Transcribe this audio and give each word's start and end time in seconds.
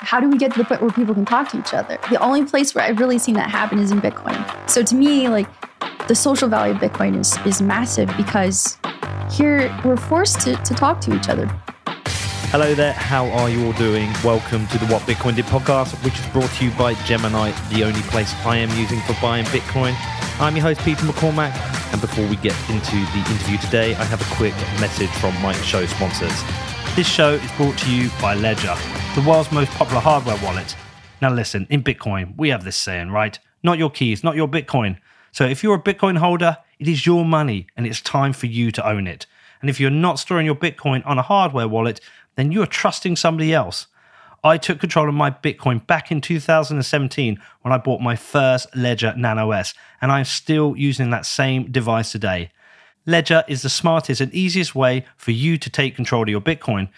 how 0.00 0.20
do 0.20 0.28
we 0.28 0.38
get 0.38 0.52
to 0.52 0.58
the 0.58 0.64
point 0.64 0.80
where 0.80 0.90
people 0.92 1.12
can 1.12 1.24
talk 1.24 1.48
to 1.50 1.58
each 1.58 1.74
other? 1.74 1.98
The 2.08 2.22
only 2.22 2.44
place 2.44 2.74
where 2.74 2.84
I've 2.84 3.00
really 3.00 3.18
seen 3.18 3.34
that 3.34 3.50
happen 3.50 3.80
is 3.80 3.90
in 3.90 4.00
Bitcoin. 4.00 4.38
So 4.70 4.82
to 4.84 4.94
me, 4.94 5.28
like 5.28 5.48
the 6.06 6.14
social 6.14 6.48
value 6.48 6.74
of 6.74 6.80
Bitcoin 6.80 7.18
is 7.18 7.36
is 7.44 7.60
massive 7.60 8.08
because 8.16 8.78
here 9.30 9.76
we're 9.84 9.96
forced 9.96 10.40
to, 10.42 10.56
to 10.56 10.74
talk 10.74 11.00
to 11.02 11.16
each 11.16 11.28
other. 11.28 11.46
Hello 12.50 12.74
there, 12.74 12.92
how 12.92 13.26
are 13.26 13.50
you 13.50 13.66
all 13.66 13.72
doing? 13.72 14.10
Welcome 14.24 14.66
to 14.68 14.78
the 14.78 14.86
What 14.86 15.02
Bitcoin 15.02 15.34
Did 15.34 15.44
podcast, 15.46 15.92
which 16.04 16.18
is 16.18 16.26
brought 16.28 16.50
to 16.52 16.64
you 16.64 16.70
by 16.78 16.94
Gemini, 17.04 17.50
the 17.68 17.84
only 17.84 18.00
place 18.02 18.32
I 18.46 18.56
am 18.56 18.70
using 18.78 19.00
for 19.00 19.14
buying 19.20 19.44
Bitcoin. 19.46 19.94
I'm 20.40 20.56
your 20.56 20.62
host, 20.62 20.80
Peter 20.80 21.04
McCormack, 21.04 21.52
and 21.92 22.00
before 22.00 22.26
we 22.26 22.36
get 22.36 22.54
into 22.70 22.96
the 22.96 23.24
interview 23.28 23.58
today, 23.58 23.94
I 23.96 24.04
have 24.04 24.22
a 24.22 24.34
quick 24.36 24.54
message 24.80 25.10
from 25.20 25.34
my 25.42 25.52
show 25.52 25.84
sponsors. 25.84 26.42
This 26.98 27.06
show 27.06 27.34
is 27.34 27.52
brought 27.52 27.78
to 27.78 27.94
you 27.94 28.10
by 28.20 28.34
Ledger, 28.34 28.74
the 29.14 29.20
world's 29.20 29.52
most 29.52 29.70
popular 29.70 30.00
hardware 30.00 30.36
wallet. 30.42 30.74
Now, 31.22 31.32
listen, 31.32 31.64
in 31.70 31.84
Bitcoin, 31.84 32.36
we 32.36 32.48
have 32.48 32.64
this 32.64 32.76
saying, 32.76 33.12
right? 33.12 33.38
Not 33.62 33.78
your 33.78 33.88
keys, 33.88 34.24
not 34.24 34.34
your 34.34 34.48
Bitcoin. 34.48 34.98
So 35.30 35.44
if 35.44 35.62
you're 35.62 35.76
a 35.76 35.80
Bitcoin 35.80 36.18
holder, 36.18 36.56
it 36.80 36.88
is 36.88 37.06
your 37.06 37.24
money 37.24 37.68
and 37.76 37.86
it's 37.86 38.00
time 38.00 38.32
for 38.32 38.46
you 38.46 38.72
to 38.72 38.84
own 38.84 39.06
it. 39.06 39.26
And 39.60 39.70
if 39.70 39.78
you're 39.78 39.90
not 39.90 40.18
storing 40.18 40.44
your 40.44 40.56
Bitcoin 40.56 41.06
on 41.06 41.20
a 41.20 41.22
hardware 41.22 41.68
wallet, 41.68 42.00
then 42.34 42.50
you 42.50 42.62
are 42.62 42.66
trusting 42.66 43.14
somebody 43.14 43.54
else. 43.54 43.86
I 44.42 44.58
took 44.58 44.80
control 44.80 45.08
of 45.08 45.14
my 45.14 45.30
Bitcoin 45.30 45.86
back 45.86 46.10
in 46.10 46.20
2017 46.20 47.40
when 47.62 47.72
I 47.72 47.78
bought 47.78 48.00
my 48.00 48.16
first 48.16 48.74
Ledger 48.74 49.14
Nano 49.16 49.52
S, 49.52 49.72
and 50.00 50.10
I'm 50.10 50.24
still 50.24 50.76
using 50.76 51.10
that 51.10 51.26
same 51.26 51.70
device 51.70 52.10
today. 52.10 52.50
Ledger 53.08 53.42
is 53.48 53.62
the 53.62 53.70
smartest 53.70 54.20
and 54.20 54.32
easiest 54.34 54.74
way 54.74 55.06
for 55.16 55.30
you 55.30 55.56
to 55.56 55.70
take 55.70 55.96
control 55.96 56.24
of 56.24 56.28
your 56.28 56.42
Bitcoin. 56.42 56.90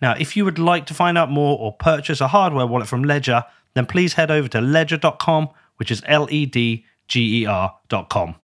Now, 0.00 0.14
if 0.18 0.34
you 0.34 0.46
would 0.46 0.58
like 0.58 0.86
to 0.86 0.94
find 0.94 1.18
out 1.18 1.30
more 1.30 1.58
or 1.58 1.74
purchase 1.74 2.22
a 2.22 2.28
hardware 2.28 2.66
wallet 2.66 2.88
from 2.88 3.04
Ledger, 3.04 3.44
then 3.74 3.84
please 3.84 4.14
head 4.14 4.30
over 4.30 4.48
to 4.48 4.62
ledger.com, 4.62 5.50
which 5.76 5.90
is 5.90 6.02
L 6.06 6.26
E 6.30 6.46
D 6.46 6.86
G 7.06 7.42
E 7.42 7.46
R.com. 7.46 8.36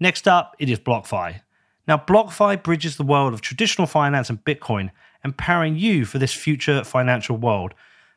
Next 0.00 0.26
up, 0.26 0.56
it 0.58 0.68
is 0.68 0.80
BlockFi. 0.80 1.40
Now, 1.86 1.98
BlockFi 1.98 2.64
bridges 2.64 2.96
the 2.96 3.04
world 3.04 3.32
of 3.32 3.40
traditional 3.40 3.86
finance 3.86 4.28
and 4.28 4.44
Bitcoin 4.44 4.90
empowering 5.24 5.76
you 5.76 6.04
for 6.04 6.18
this 6.18 6.32
future 6.32 6.82
financial 6.82 7.36
world. 7.36 7.74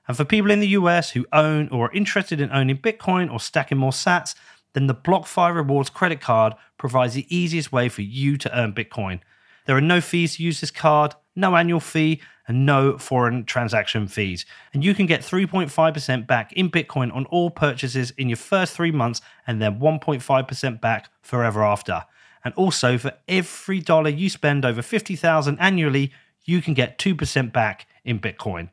And 0.07 0.17
for 0.17 0.25
people 0.25 0.49
in 0.49 0.59
the 0.59 0.69
US 0.69 1.11
who 1.11 1.27
own 1.31 1.69
or 1.69 1.85
are 1.85 1.93
interested 1.93 2.41
in 2.41 2.51
owning 2.51 2.77
Bitcoin 2.77 3.31
or 3.31 3.39
stacking 3.39 3.77
more 3.77 3.91
sats, 3.91 4.33
then 4.73 4.87
the 4.87 4.95
BlockFi 4.95 5.55
Rewards 5.55 5.89
credit 5.89 6.21
card 6.21 6.53
provides 6.77 7.13
the 7.13 7.35
easiest 7.35 7.71
way 7.71 7.89
for 7.89 8.01
you 8.01 8.37
to 8.37 8.57
earn 8.57 8.73
Bitcoin. 8.73 9.21
There 9.65 9.77
are 9.77 9.81
no 9.81 10.01
fees 10.01 10.35
to 10.35 10.43
use 10.43 10.61
this 10.61 10.71
card, 10.71 11.15
no 11.35 11.55
annual 11.55 11.79
fee, 11.79 12.21
and 12.47 12.65
no 12.65 12.97
foreign 12.97 13.45
transaction 13.45 14.07
fees. 14.07 14.45
And 14.73 14.83
you 14.83 14.93
can 14.93 15.05
get 15.05 15.21
3.5% 15.21 16.27
back 16.27 16.51
in 16.53 16.69
Bitcoin 16.69 17.15
on 17.15 17.25
all 17.27 17.49
purchases 17.49 18.11
in 18.11 18.27
your 18.27 18.37
first 18.37 18.73
three 18.73 18.91
months 18.91 19.21
and 19.47 19.61
then 19.61 19.79
1.5% 19.79 20.81
back 20.81 21.09
forever 21.21 21.63
after. 21.63 22.03
And 22.43 22.53
also, 22.55 22.97
for 22.97 23.13
every 23.27 23.79
dollar 23.79 24.09
you 24.09 24.29
spend 24.29 24.65
over 24.65 24.81
50,000 24.81 25.57
annually, 25.59 26.11
you 26.43 26.61
can 26.61 26.73
get 26.73 26.97
2% 26.99 27.53
back 27.53 27.87
in 28.03 28.19
Bitcoin. 28.19 28.69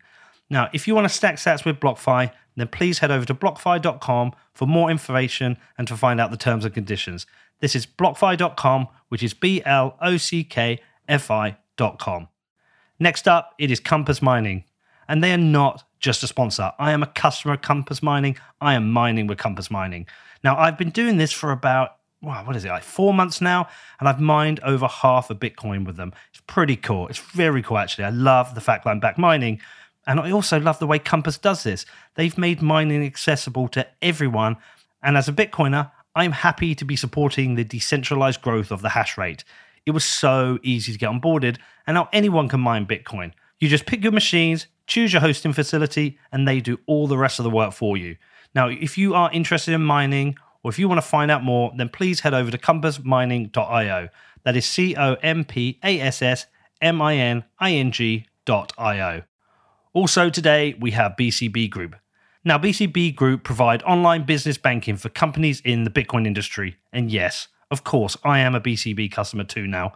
Now, 0.49 0.69
if 0.73 0.89
you 0.89 0.97
want 0.97 1.07
to 1.07 1.15
stack 1.15 1.37
sats 1.37 1.65
with 1.65 1.79
BlockFi, 1.79 2.33
then 2.61 2.69
please 2.69 2.99
head 2.99 3.11
over 3.11 3.25
to 3.25 3.35
blockfi.com 3.35 4.33
for 4.53 4.67
more 4.67 4.91
information 4.91 5.57
and 5.79 5.89
to 5.89 5.97
find 5.97 6.21
out 6.21 6.31
the 6.31 6.37
terms 6.37 6.65
and 6.65 6.75
conditions. 6.75 7.27
This 7.61 7.75
is 7.75 7.87
blockfi.com, 7.87 8.89
which 9.09 9.23
is 9.23 9.35
B 9.35 9.63
L 9.65 9.97
O 10.01 10.17
C 10.17 10.45
K 10.45 10.81
F 11.09 11.31
I.com. 11.31 12.29
Next 12.99 13.27
up, 13.27 13.55
it 13.59 13.71
is 13.71 13.81
Compass 13.81 14.21
Mining, 14.21 14.65
and 15.09 15.23
they 15.23 15.33
are 15.33 15.39
not 15.39 15.85
just 15.99 16.23
a 16.23 16.27
sponsor. 16.27 16.73
I 16.79 16.93
am 16.93 17.03
a 17.03 17.07
customer 17.07 17.55
of 17.55 17.63
Compass 17.63 18.03
Mining. 18.03 18.37
I 18.61 18.75
am 18.75 18.91
mining 18.91 19.27
with 19.27 19.39
Compass 19.39 19.71
Mining. 19.71 20.07
Now, 20.43 20.57
I've 20.57 20.79
been 20.79 20.91
doing 20.91 21.19
this 21.19 21.33
for 21.33 21.51
about 21.51 21.97
wow, 22.23 22.45
what 22.45 22.57
is 22.57 22.65
it, 22.65 22.69
like 22.69 22.83
four 22.83 23.15
months 23.15 23.41
now? 23.41 23.69
And 23.99 24.09
I've 24.09 24.21
mined 24.21 24.61
over 24.61 24.87
half 24.87 25.31
a 25.31 25.35
Bitcoin 25.35 25.87
with 25.87 25.97
them. 25.97 26.13
It's 26.33 26.43
pretty 26.47 26.77
cool. 26.77 27.09
It's 27.09 27.19
very 27.19 27.63
cool, 27.63 27.79
actually. 27.79 28.05
I 28.05 28.11
love 28.11 28.55
the 28.55 28.61
fact 28.61 28.85
that 28.85 28.91
I'm 28.91 29.01
back 29.01 29.19
mining. 29.19 29.61
And 30.07 30.19
I 30.21 30.31
also 30.31 30.59
love 30.59 30.79
the 30.79 30.87
way 30.87 30.99
Compass 30.99 31.39
does 31.39 31.63
this. 31.63 31.85
They've 32.15 32.37
made 32.37 32.63
mining 32.63 33.05
accessible 33.05 33.69
to 33.69 33.87
everyone. 34.03 34.57
And 35.03 35.17
as 35.17 35.29
a 35.29 35.33
Bitcoiner, 35.33 35.91
I'm 36.15 36.33
happy 36.33 36.75
to 36.75 36.85
be 36.85 36.97
supporting 36.97 37.55
the 37.55 37.65
decentralized 37.65 38.43
growth 38.43 38.71
of 38.71 38.83
the 38.83 38.91
hash 38.91 39.17
rate. 39.17 39.45
It 39.87 39.93
was 39.93 40.05
so 40.05 40.59
easy 40.63 40.93
to 40.93 40.99
get 40.99 41.11
onboarded, 41.11 41.59
and 41.87 41.95
now 41.95 42.09
anyone 42.13 42.49
can 42.49 42.61
mine 42.61 42.87
Bitcoin. 42.87 43.33
You 43.59 43.69
just 43.69 43.87
pick 43.87 44.03
your 44.03 44.13
machines, 44.13 44.67
choose 44.87 45.13
your 45.13 45.21
hosting 45.21 45.53
facility, 45.53 46.19
and 46.33 46.47
they 46.47 46.61
do 46.61 46.79
all 46.87 47.07
the 47.07 47.19
rest 47.19 47.39
of 47.39 47.45
the 47.45 47.51
work 47.51 47.73
for 47.73 47.97
you. 47.97 48.17
Now, 48.55 48.69
if 48.69 48.99
you 48.99 49.15
are 49.15 49.31
interested 49.33 49.75
in 49.75 49.83
mining 49.83 50.37
or 50.63 50.71
if 50.71 50.79
you 50.79 50.89
want 50.89 51.01
to 51.01 51.07
find 51.07 51.31
out 51.31 51.45
more, 51.45 51.73
then 51.77 51.89
please 51.89 52.21
head 52.21 52.35
over 52.35 52.51
to 52.51 52.59
compassmining.io. 52.59 54.09
That 54.43 54.57
is 54.57 54.67
C 54.67 54.97
O 54.97 55.15
M 55.23 55.45
P 55.45 55.79
A 55.85 56.01
S 56.01 56.23
S 56.23 56.47
M 56.81 57.01
I 57.01 57.17
N 57.17 57.45
I 57.59 57.73
N 57.73 57.93
G.io. 57.93 59.23
Also, 59.93 60.31
today 60.31 60.77
we 60.79 60.93
have 60.93 61.17
BCB 61.19 61.69
Group. 61.69 61.97
Now, 62.45 62.59
BCB 62.59 63.17
Group 63.17 63.43
provide 63.43 63.83
online 63.83 64.25
business 64.25 64.57
banking 64.57 64.97
for 64.97 65.09
companies 65.09 65.61
in 65.65 65.83
the 65.83 65.91
Bitcoin 65.91 66.29
industry. 66.29 66.77
And 66.93 67.11
yes, 67.11 67.49
of 67.73 67.83
course, 67.83 68.17
I 68.23 68.39
am 68.39 68.55
a 68.55 68.61
BCB 68.61 69.11
customer 69.11 69.43
too 69.43 69.67
now. 69.67 69.95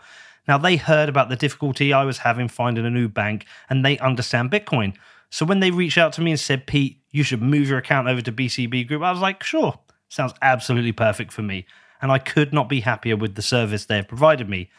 Now, 0.48 0.58
they 0.58 0.76
heard 0.76 1.08
about 1.08 1.28
the 1.28 1.36
difficulty 1.36 1.92
I 1.92 2.02
was 2.04 2.18
having 2.18 2.48
finding 2.48 2.84
a 2.84 2.90
new 2.90 3.08
bank 3.08 3.46
and 3.70 3.84
they 3.84 3.96
understand 3.98 4.50
Bitcoin. 4.50 4.96
So 5.30 5.46
when 5.46 5.60
they 5.60 5.70
reached 5.70 5.96
out 5.96 6.12
to 6.14 6.20
me 6.20 6.32
and 6.32 6.40
said, 6.40 6.66
Pete, 6.66 7.00
you 7.12 7.22
should 7.22 7.40
move 7.40 7.68
your 7.68 7.78
account 7.78 8.08
over 8.08 8.20
to 8.20 8.32
BCB 8.32 8.88
Group, 8.88 9.02
I 9.02 9.12
was 9.12 9.20
like, 9.20 9.44
sure, 9.44 9.78
sounds 10.08 10.34
absolutely 10.42 10.92
perfect 10.92 11.32
for 11.32 11.42
me. 11.42 11.66
And 12.02 12.10
I 12.10 12.18
could 12.18 12.52
not 12.52 12.68
be 12.68 12.80
happier 12.80 13.16
with 13.16 13.36
the 13.36 13.42
service 13.42 13.84
they 13.84 13.96
have 13.96 14.08
provided 14.08 14.48
me. 14.48 14.70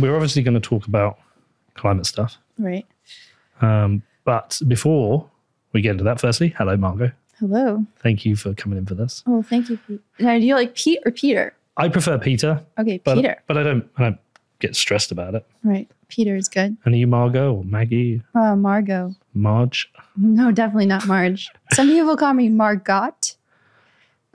We're 0.00 0.14
obviously 0.14 0.42
going 0.42 0.54
to 0.54 0.60
talk 0.60 0.86
about 0.86 1.18
climate 1.74 2.06
stuff. 2.06 2.38
Right. 2.58 2.86
Um, 3.60 4.02
but 4.24 4.58
before 4.66 5.28
we 5.74 5.82
get 5.82 5.90
into 5.90 6.04
that, 6.04 6.18
firstly, 6.18 6.54
hello, 6.56 6.78
Margot. 6.78 7.12
Hello. 7.38 7.84
Thank 7.98 8.24
you 8.24 8.36
for 8.36 8.54
coming 8.54 8.78
in 8.78 8.86
for 8.86 8.94
this. 8.94 9.22
Oh, 9.26 9.42
thank 9.42 9.68
you, 9.68 9.76
Pete. 9.86 10.00
Now, 10.18 10.38
do 10.38 10.46
you 10.46 10.54
like 10.54 10.74
Pete 10.76 11.00
or 11.04 11.12
Peter? 11.12 11.52
I 11.76 11.90
prefer 11.90 12.16
Peter, 12.16 12.62
Okay, 12.78 13.02
but, 13.04 13.16
Peter. 13.16 13.42
but 13.46 13.58
I 13.58 13.62
don't 13.62 13.86
I 13.98 14.02
don't 14.04 14.18
get 14.60 14.76
stressed 14.76 15.12
about 15.12 15.34
it. 15.34 15.46
Right. 15.62 15.90
Peter 16.12 16.36
is 16.36 16.46
good. 16.48 16.76
You 16.86 17.06
Margot 17.06 17.54
or 17.54 17.64
Maggie, 17.64 18.20
Uh, 18.34 18.54
Margot. 18.54 19.14
Marge? 19.32 19.90
No, 20.16 20.52
definitely 20.52 20.84
not 20.86 21.06
Marge. 21.06 21.48
Some 21.72 21.88
people 21.88 22.16
call 22.18 22.34
me 22.34 22.50
Margot. 22.50 23.14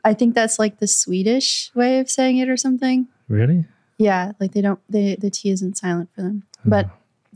I 0.04 0.14
think 0.16 0.34
that's 0.34 0.58
like 0.58 0.80
the 0.80 0.88
Swedish 0.88 1.70
way 1.76 2.00
of 2.00 2.10
saying 2.10 2.38
it 2.38 2.50
or 2.50 2.58
something. 2.58 3.08
Really? 3.30 3.66
Yeah, 4.00 4.32
like 4.40 4.54
they 4.54 4.62
don't, 4.62 4.80
they, 4.90 5.16
the 5.18 5.30
T 5.30 5.52
isn't 5.52 5.78
silent 5.78 6.10
for 6.16 6.22
them. 6.24 6.44
But 6.66 6.90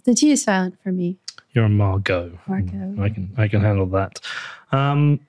the 0.05 0.15
T 0.15 0.31
is 0.31 0.41
silent 0.43 0.81
for 0.81 0.91
me. 0.91 1.17
You're 1.53 1.65
a 1.65 1.69
Margot. 1.69 2.39
Margot. 2.47 2.95
I 2.99 3.09
can 3.09 3.33
I 3.37 3.47
can 3.47 3.61
handle 3.61 3.85
that. 3.87 4.19
Um, 4.71 5.19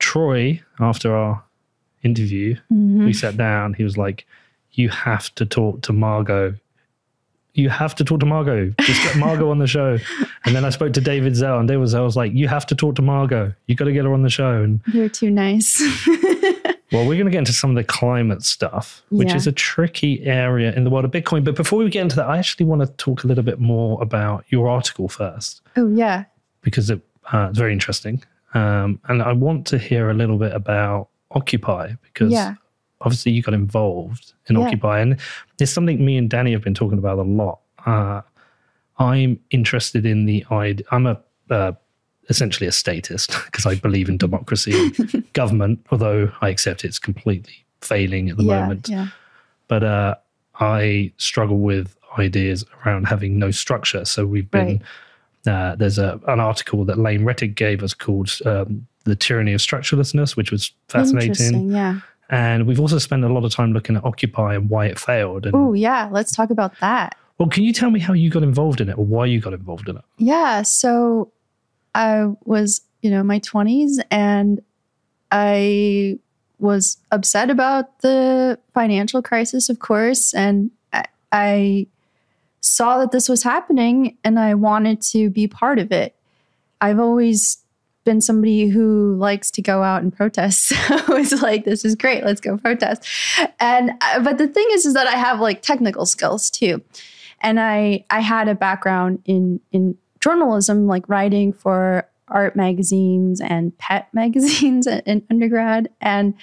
Troy, 0.00 0.60
after 0.80 1.14
our 1.14 1.44
interview, 2.02 2.56
Mhm. 2.72 3.04
we 3.04 3.12
sat 3.12 3.36
down. 3.36 3.74
He 3.74 3.84
was 3.84 3.96
like, 3.96 4.26
"You 4.72 4.88
have 4.88 5.32
to 5.36 5.44
talk 5.46 5.82
to 5.82 5.92
Margot. 5.92 6.54
You 7.54 7.68
have 7.70 7.94
to 7.96 8.04
talk 8.04 8.20
to 8.20 8.26
Margot. 8.26 8.72
Just 8.80 9.02
get 9.02 9.16
Margot 9.16 9.50
on 9.50 9.58
the 9.58 9.66
show." 9.66 9.98
And 10.44 10.54
then 10.54 10.64
I 10.64 10.70
spoke 10.70 10.92
to 10.94 11.00
David 11.00 11.34
Zell, 11.36 11.58
and 11.58 11.66
David 11.68 11.88
Zell 11.88 12.04
was 12.04 12.16
like, 12.16 12.32
"You 12.32 12.48
have 12.48 12.66
to 12.66 12.74
talk 12.74 12.94
to 12.96 13.02
Margot. 13.02 13.54
You 13.66 13.74
got 13.74 13.86
to 13.86 13.92
get 13.92 14.04
her 14.04 14.12
on 14.12 14.22
the 14.22 14.30
show." 14.30 14.62
And 14.62 14.80
You're 14.92 15.08
too 15.08 15.30
nice. 15.30 15.80
well, 16.92 17.06
we're 17.06 17.14
going 17.16 17.26
to 17.26 17.30
get 17.30 17.38
into 17.38 17.52
some 17.52 17.70
of 17.70 17.76
the 17.76 17.84
climate 17.84 18.42
stuff, 18.42 19.02
which 19.10 19.28
Yeah. 19.30 19.36
is 19.36 19.46
a 19.46 19.52
tricky 19.52 20.24
area 20.24 20.72
in 20.74 20.84
the 20.84 20.90
world 20.90 21.04
of 21.04 21.10
Bitcoin. 21.10 21.44
But 21.44 21.56
before 21.56 21.78
we 21.80 21.90
get 21.90 22.02
into 22.02 22.16
that, 22.16 22.26
I 22.28 22.38
actually 22.38 22.66
want 22.66 22.80
to 22.82 22.86
talk 22.96 23.24
a 23.24 23.26
little 23.26 23.44
bit 23.44 23.58
more 23.60 24.00
about 24.02 24.44
your 24.48 24.68
article 24.68 25.08
first 25.08 25.60
oh, 25.76 25.88
yeah. 25.88 26.24
because 26.62 26.88
it, 26.90 27.00
uh, 27.32 27.48
it's 27.50 27.58
very 27.58 27.72
interesting. 27.72 28.22
Um, 28.54 29.00
and 29.08 29.22
I 29.22 29.32
want 29.32 29.66
to 29.68 29.78
hear 29.78 30.10
a 30.10 30.14
little 30.14 30.38
bit 30.38 30.52
about 30.54 31.08
Occupy 31.32 31.92
because 32.04 32.32
Yeah. 32.32 32.54
Obviously 33.00 33.32
you 33.32 33.42
got 33.42 33.54
involved 33.54 34.32
in 34.46 34.56
Yeah. 34.56 34.66
Occupy, 34.66 35.00
and 35.00 35.18
it's 35.60 35.72
something 35.72 36.04
me 36.04 36.16
and 36.16 36.28
Danny 36.28 36.52
have 36.52 36.62
been 36.62 36.74
talking 36.74 36.98
about 36.98 37.18
a 37.18 37.22
lot. 37.22 37.60
Uh, 37.86 38.22
I'm 38.98 39.38
interested 39.50 40.04
in 40.04 40.26
the 40.26 40.44
idea. 40.50 40.86
I'm 40.90 41.06
a 41.06 41.20
uh, 41.50 41.72
essentially 42.28 42.66
a 42.66 42.72
statist 42.72 43.30
because 43.46 43.66
I 43.66 43.76
believe 43.76 44.08
in 44.08 44.18
democracy 44.18 44.72
and 44.74 45.24
government, 45.32 45.84
although 45.90 46.30
I 46.40 46.48
accept 46.50 46.84
it's 46.84 46.98
completely 46.98 47.64
failing 47.80 48.28
at 48.28 48.36
the 48.36 48.44
yeah, 48.44 48.60
moment. 48.60 48.88
yeah. 48.88 49.08
But 49.68 49.84
uh, 49.84 50.14
I 50.60 51.12
struggle 51.18 51.58
with 51.58 51.96
ideas 52.18 52.64
around 52.84 53.06
having 53.06 53.38
no 53.38 53.50
structure. 53.50 54.04
So 54.04 54.26
we've 54.26 54.50
been 54.50 54.82
uh, 55.46 55.76
there's 55.76 55.98
a, 55.98 56.20
an 56.26 56.40
article 56.40 56.84
that 56.84 56.98
Lane 56.98 57.22
Rettig 57.22 57.54
gave 57.54 57.82
us 57.82 57.94
called 57.94 58.30
um, 58.44 58.86
"The 59.04 59.16
Tyranny 59.16 59.52
of 59.52 59.60
Structurelessness," 59.60 60.36
which 60.36 60.50
was 60.50 60.72
fascinating. 60.88 61.30
Interesting. 61.30 61.70
Yeah. 61.70 62.00
And 62.30 62.66
we've 62.66 62.80
also 62.80 62.98
spent 62.98 63.24
a 63.24 63.28
lot 63.32 63.44
of 63.44 63.52
time 63.52 63.72
looking 63.72 63.96
at 63.96 64.04
Occupy 64.04 64.54
and 64.54 64.68
why 64.68 64.86
it 64.86 64.98
failed. 64.98 65.46
And 65.46 65.54
Oh, 65.54 65.72
yeah. 65.72 66.08
Let's 66.12 66.32
talk 66.32 66.50
about 66.50 66.78
that. 66.80 67.16
well, 67.38 67.48
can 67.48 67.64
you 67.64 67.72
tell 67.72 67.90
me 67.90 68.00
how 68.00 68.12
you 68.12 68.28
got 68.30 68.42
involved 68.42 68.80
in 68.80 68.88
it 68.88 68.98
or 68.98 69.04
why 69.06 69.24
you 69.26 69.40
got 69.40 69.52
involved 69.54 69.88
in 69.88 69.96
it? 69.96 70.04
Yeah. 70.18 70.62
So 70.62 71.32
I 71.94 72.26
was, 72.44 72.82
you 73.00 73.10
know, 73.10 73.22
my 73.22 73.40
20s 73.40 73.98
and 74.10 74.60
I 75.30 76.18
was 76.58 76.98
upset 77.12 77.50
about 77.50 78.00
the 78.00 78.58
financial 78.74 79.22
crisis, 79.22 79.68
of 79.68 79.78
course. 79.78 80.34
And 80.34 80.70
I, 80.92 81.04
I 81.32 81.86
saw 82.60 82.98
that 82.98 83.12
this 83.12 83.28
was 83.28 83.42
happening 83.42 84.16
and 84.24 84.38
I 84.38 84.54
wanted 84.54 85.00
to 85.12 85.30
be 85.30 85.46
part 85.46 85.78
of 85.78 85.92
it. 85.92 86.14
I've 86.80 86.98
always 86.98 87.58
been 88.08 88.20
somebody 88.22 88.68
who 88.68 89.14
likes 89.16 89.50
to 89.50 89.60
go 89.60 89.82
out 89.82 90.02
and 90.02 90.16
protest. 90.16 90.72
So 90.88 91.16
it's 91.16 91.42
like, 91.42 91.64
this 91.64 91.84
is 91.84 91.94
great. 91.94 92.24
Let's 92.24 92.40
go 92.40 92.56
protest. 92.56 93.06
And, 93.60 93.92
uh, 94.00 94.20
but 94.20 94.38
the 94.38 94.48
thing 94.48 94.66
is, 94.72 94.86
is 94.86 94.94
that 94.94 95.06
I 95.06 95.16
have 95.16 95.40
like 95.40 95.60
technical 95.60 96.06
skills 96.06 96.48
too. 96.48 96.82
And 97.40 97.60
I, 97.60 98.04
I 98.08 98.20
had 98.20 98.48
a 98.48 98.54
background 98.54 99.20
in, 99.26 99.60
in 99.72 99.96
journalism, 100.20 100.86
like 100.86 101.06
writing 101.08 101.52
for 101.52 102.08
art 102.28 102.56
magazines 102.56 103.40
and 103.40 103.76
pet 103.78 104.08
magazines 104.14 104.86
in 104.86 105.22
undergrad. 105.30 105.90
And 106.00 106.34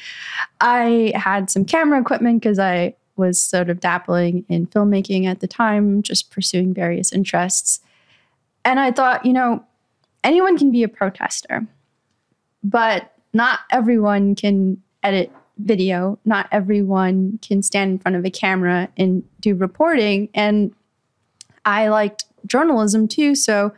I 0.61 1.13
had 1.15 1.49
some 1.49 1.65
camera 1.65 1.99
equipment 1.99 2.41
because 2.41 2.59
I 2.59 2.95
was 3.15 3.41
sort 3.41 3.69
of 3.69 3.79
dabbling 3.79 4.45
in 4.49 4.67
filmmaking 4.67 5.25
at 5.25 5.39
the 5.39 5.47
time, 5.47 6.03
just 6.03 6.31
pursuing 6.31 6.73
various 6.73 7.11
interests. 7.11 7.79
And 8.63 8.79
I 8.79 8.91
thought, 8.91 9.25
you 9.25 9.33
know, 9.33 9.63
anyone 10.25 10.57
can 10.57 10.71
be 10.71 10.83
a 10.83 10.89
protester, 10.89 11.65
but 12.63 13.13
not 13.33 13.59
everyone 13.71 14.35
can 14.35 14.81
edit 15.03 15.31
video. 15.57 16.19
Not 16.25 16.47
everyone 16.51 17.39
can 17.41 17.61
stand 17.61 17.91
in 17.91 17.99
front 17.99 18.17
of 18.17 18.25
a 18.25 18.29
camera 18.29 18.89
and 18.97 19.23
do 19.39 19.55
reporting. 19.55 20.29
And 20.33 20.73
I 21.63 21.87
liked 21.87 22.25
journalism 22.45 23.07
too. 23.07 23.35
So 23.35 23.73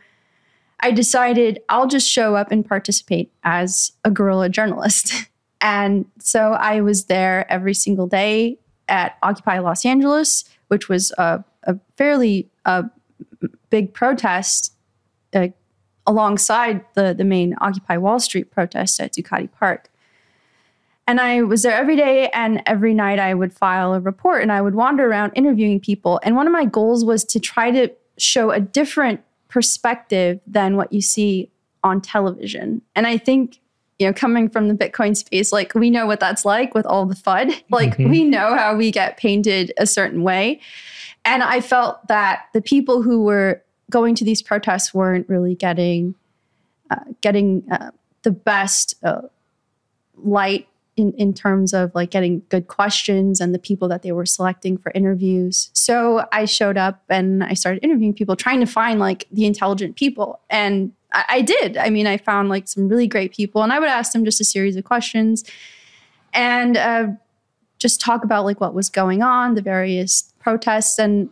I 0.80 0.90
decided 0.90 1.60
I'll 1.68 1.86
just 1.86 2.08
show 2.08 2.34
up 2.34 2.50
and 2.50 2.66
participate 2.66 3.32
as 3.44 3.92
a 4.04 4.10
guerrilla 4.10 4.48
journalist. 4.48 5.12
And 5.60 6.04
so 6.20 6.52
I 6.52 6.82
was 6.82 7.06
there 7.06 7.44
every 7.50 7.74
single 7.74 8.06
day 8.06 8.58
at 8.88 9.18
Occupy 9.24 9.58
Los 9.58 9.84
Angeles, 9.84 10.44
which 10.68 10.88
was 10.88 11.10
a, 11.18 11.42
a 11.64 11.76
fairly 11.96 12.48
uh, 12.64 12.84
big 13.68 13.92
protest 13.92 14.72
uh, 15.34 15.48
alongside 16.08 16.84
the, 16.94 17.14
the 17.16 17.22
main 17.24 17.54
Occupy 17.60 17.98
Wall 17.98 18.18
Street 18.18 18.50
protest 18.50 18.98
at 18.98 19.14
Zuccotti 19.14 19.48
Park. 19.52 19.90
And 21.06 21.20
I 21.20 21.42
was 21.42 21.62
there 21.62 21.74
every 21.74 21.96
day, 21.96 22.28
and 22.30 22.62
every 22.66 22.92
night 22.92 23.18
I 23.18 23.32
would 23.34 23.52
file 23.52 23.94
a 23.94 24.00
report 24.00 24.42
and 24.42 24.50
I 24.52 24.60
would 24.60 24.74
wander 24.74 25.06
around 25.08 25.32
interviewing 25.34 25.80
people. 25.80 26.20
And 26.22 26.34
one 26.36 26.46
of 26.46 26.52
my 26.52 26.64
goals 26.66 27.04
was 27.04 27.24
to 27.26 27.40
try 27.40 27.70
to 27.70 27.88
show 28.18 28.50
a 28.50 28.60
different 28.60 29.20
perspective 29.48 30.40
than 30.46 30.76
what 30.76 30.92
you 30.92 31.00
see 31.00 31.50
on 31.82 32.00
television. 32.02 32.82
And 32.94 33.06
I 33.06 33.16
think, 33.16 33.58
you 33.98 34.06
know, 34.06 34.12
coming 34.12 34.50
from 34.50 34.68
the 34.68 34.74
Bitcoin 34.74 35.16
space, 35.16 35.50
like 35.52 35.74
we 35.74 35.88
know 35.88 36.06
what 36.06 36.20
that's 36.20 36.44
like 36.44 36.74
with 36.74 36.84
all 36.84 37.06
the 37.06 37.14
FUD. 37.14 37.54
Like 37.70 37.96
Mhm. 37.96 38.10
we 38.10 38.24
know 38.24 38.54
how 38.56 38.76
we 38.76 38.90
get 38.90 39.16
painted 39.16 39.72
a 39.78 39.86
certain 39.86 40.22
way. 40.22 40.60
And 41.24 41.42
I 41.42 41.60
felt 41.60 42.06
that 42.08 42.46
the 42.52 42.60
people 42.60 43.00
who 43.02 43.22
were 43.22 43.62
going 43.90 44.14
to 44.16 44.24
these 44.24 44.42
protests 44.42 44.92
weren't 44.92 45.28
really 45.28 45.54
getting 45.54 46.14
uh, 46.90 47.04
getting 47.20 47.64
uh, 47.70 47.90
the 48.22 48.30
best 48.30 48.94
uh, 49.02 49.22
light 50.16 50.68
in, 50.96 51.12
in 51.12 51.32
terms 51.32 51.72
of 51.72 51.94
like 51.94 52.10
getting 52.10 52.42
good 52.48 52.66
questions 52.66 53.40
and 53.40 53.54
the 53.54 53.58
people 53.58 53.88
that 53.88 54.02
they 54.02 54.10
were 54.10 54.26
selecting 54.26 54.76
for 54.76 54.90
interviews. 54.94 55.70
So 55.72 56.26
I 56.32 56.44
showed 56.44 56.76
up 56.76 57.02
and 57.08 57.44
I 57.44 57.54
started 57.54 57.84
interviewing 57.84 58.14
people, 58.14 58.36
trying 58.36 58.60
to 58.60 58.66
find 58.66 58.98
like 58.98 59.26
the 59.30 59.46
intelligent 59.46 59.96
people. 59.96 60.40
And 60.50 60.92
I, 61.12 61.24
I 61.28 61.42
did. 61.42 61.76
I 61.76 61.90
mean, 61.90 62.06
I 62.06 62.16
found 62.16 62.48
like 62.48 62.66
some 62.66 62.88
really 62.88 63.06
great 63.06 63.32
people, 63.32 63.62
and 63.62 63.72
I 63.72 63.78
would 63.78 63.88
ask 63.88 64.12
them 64.12 64.24
just 64.24 64.40
a 64.40 64.44
series 64.44 64.76
of 64.76 64.84
questions 64.84 65.44
and 66.32 66.76
uh, 66.76 67.08
just 67.78 68.00
talk 68.00 68.24
about 68.24 68.44
like 68.44 68.60
what 68.60 68.74
was 68.74 68.90
going 68.90 69.22
on, 69.22 69.54
the 69.54 69.62
various 69.62 70.32
protests. 70.40 70.98
And 70.98 71.30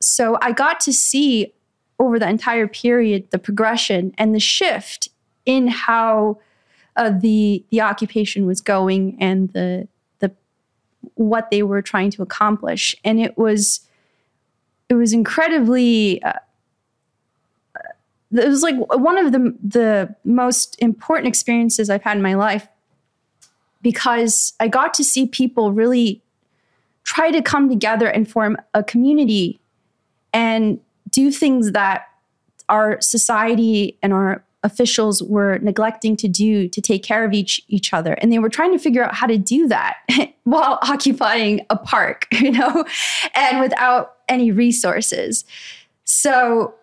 so 0.00 0.38
I 0.42 0.52
got 0.52 0.80
to 0.80 0.92
see 0.92 1.52
over 1.98 2.18
the 2.18 2.28
entire 2.28 2.68
period 2.68 3.30
the 3.30 3.38
progression 3.38 4.14
and 4.18 4.34
the 4.34 4.40
shift 4.40 5.08
in 5.46 5.66
how 5.66 6.38
uh, 6.96 7.10
the 7.10 7.64
the 7.70 7.80
occupation 7.80 8.44
was 8.44 8.60
going 8.60 9.16
and 9.20 9.52
the 9.52 9.88
the 10.18 10.30
what 11.14 11.50
they 11.50 11.62
were 11.62 11.80
trying 11.80 12.10
to 12.10 12.22
accomplish. 12.22 12.94
And 13.04 13.20
it 13.20 13.38
was 13.38 13.80
it 14.88 14.94
was 14.94 15.12
incredibly 15.12 16.22
uh, 16.22 16.32
it 18.32 18.48
was 18.48 18.62
like 18.62 18.76
one 18.94 19.16
of 19.16 19.32
the 19.32 19.56
the 19.62 20.14
most 20.24 20.76
important 20.80 21.28
experiences 21.28 21.88
I've 21.88 22.02
had 22.02 22.16
in 22.16 22.22
my 22.22 22.34
life 22.34 22.68
because 23.80 24.54
I 24.58 24.68
got 24.68 24.92
to 24.94 25.04
see 25.04 25.26
people 25.26 25.72
really 25.72 26.20
try 27.04 27.30
to 27.30 27.40
come 27.40 27.68
together 27.68 28.08
and 28.08 28.28
form 28.28 28.56
a 28.74 28.82
community 28.82 29.60
and 30.32 30.80
do 31.10 31.30
things 31.30 31.72
that 31.72 32.08
our 32.68 33.00
society 33.00 33.98
and 34.02 34.12
our 34.12 34.44
officials 34.62 35.22
were 35.22 35.58
neglecting 35.58 36.16
to 36.16 36.28
do 36.28 36.68
to 36.68 36.80
take 36.80 37.02
care 37.02 37.24
of 37.24 37.32
each 37.32 37.60
each 37.68 37.92
other. 37.92 38.14
And 38.14 38.32
they 38.32 38.38
were 38.38 38.48
trying 38.48 38.72
to 38.72 38.78
figure 38.78 39.04
out 39.04 39.14
how 39.14 39.26
to 39.26 39.38
do 39.38 39.68
that 39.68 39.96
while 40.44 40.78
occupying 40.82 41.64
a 41.70 41.76
park 41.76 42.26
you 42.32 42.50
know 42.50 42.84
and 43.34 43.60
without 43.60 44.16
any 44.28 44.50
resources. 44.50 45.44
So 46.04 46.74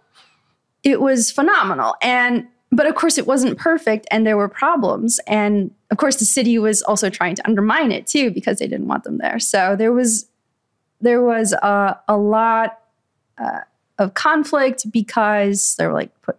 it 0.83 1.01
was 1.01 1.31
phenomenal. 1.31 1.95
And 2.01 2.47
but 2.71 2.87
of 2.87 2.95
course 2.95 3.17
it 3.17 3.27
wasn't 3.27 3.57
perfect 3.57 4.07
and 4.11 4.25
there 4.25 4.37
were 4.37 4.49
problems. 4.49 5.19
And 5.27 5.71
of 5.91 5.97
course 5.97 6.17
the 6.17 6.25
city 6.25 6.57
was 6.57 6.81
also 6.81 7.09
trying 7.09 7.35
to 7.35 7.47
undermine 7.47 7.91
it 7.91 8.07
too 8.07 8.31
because 8.31 8.59
they 8.59 8.67
didn't 8.67 8.87
want 8.87 9.03
them 9.03 9.17
there. 9.17 9.39
So 9.39 9.75
there 9.75 9.91
was 9.91 10.27
there 11.01 11.21
was 11.21 11.53
a, 11.53 11.99
a 12.07 12.17
lot 12.17 12.79
uh, 13.37 13.59
of 13.97 14.13
conflict 14.13 14.91
because 14.91 15.75
they're 15.75 15.93
like 15.93 16.11
put, 16.21 16.37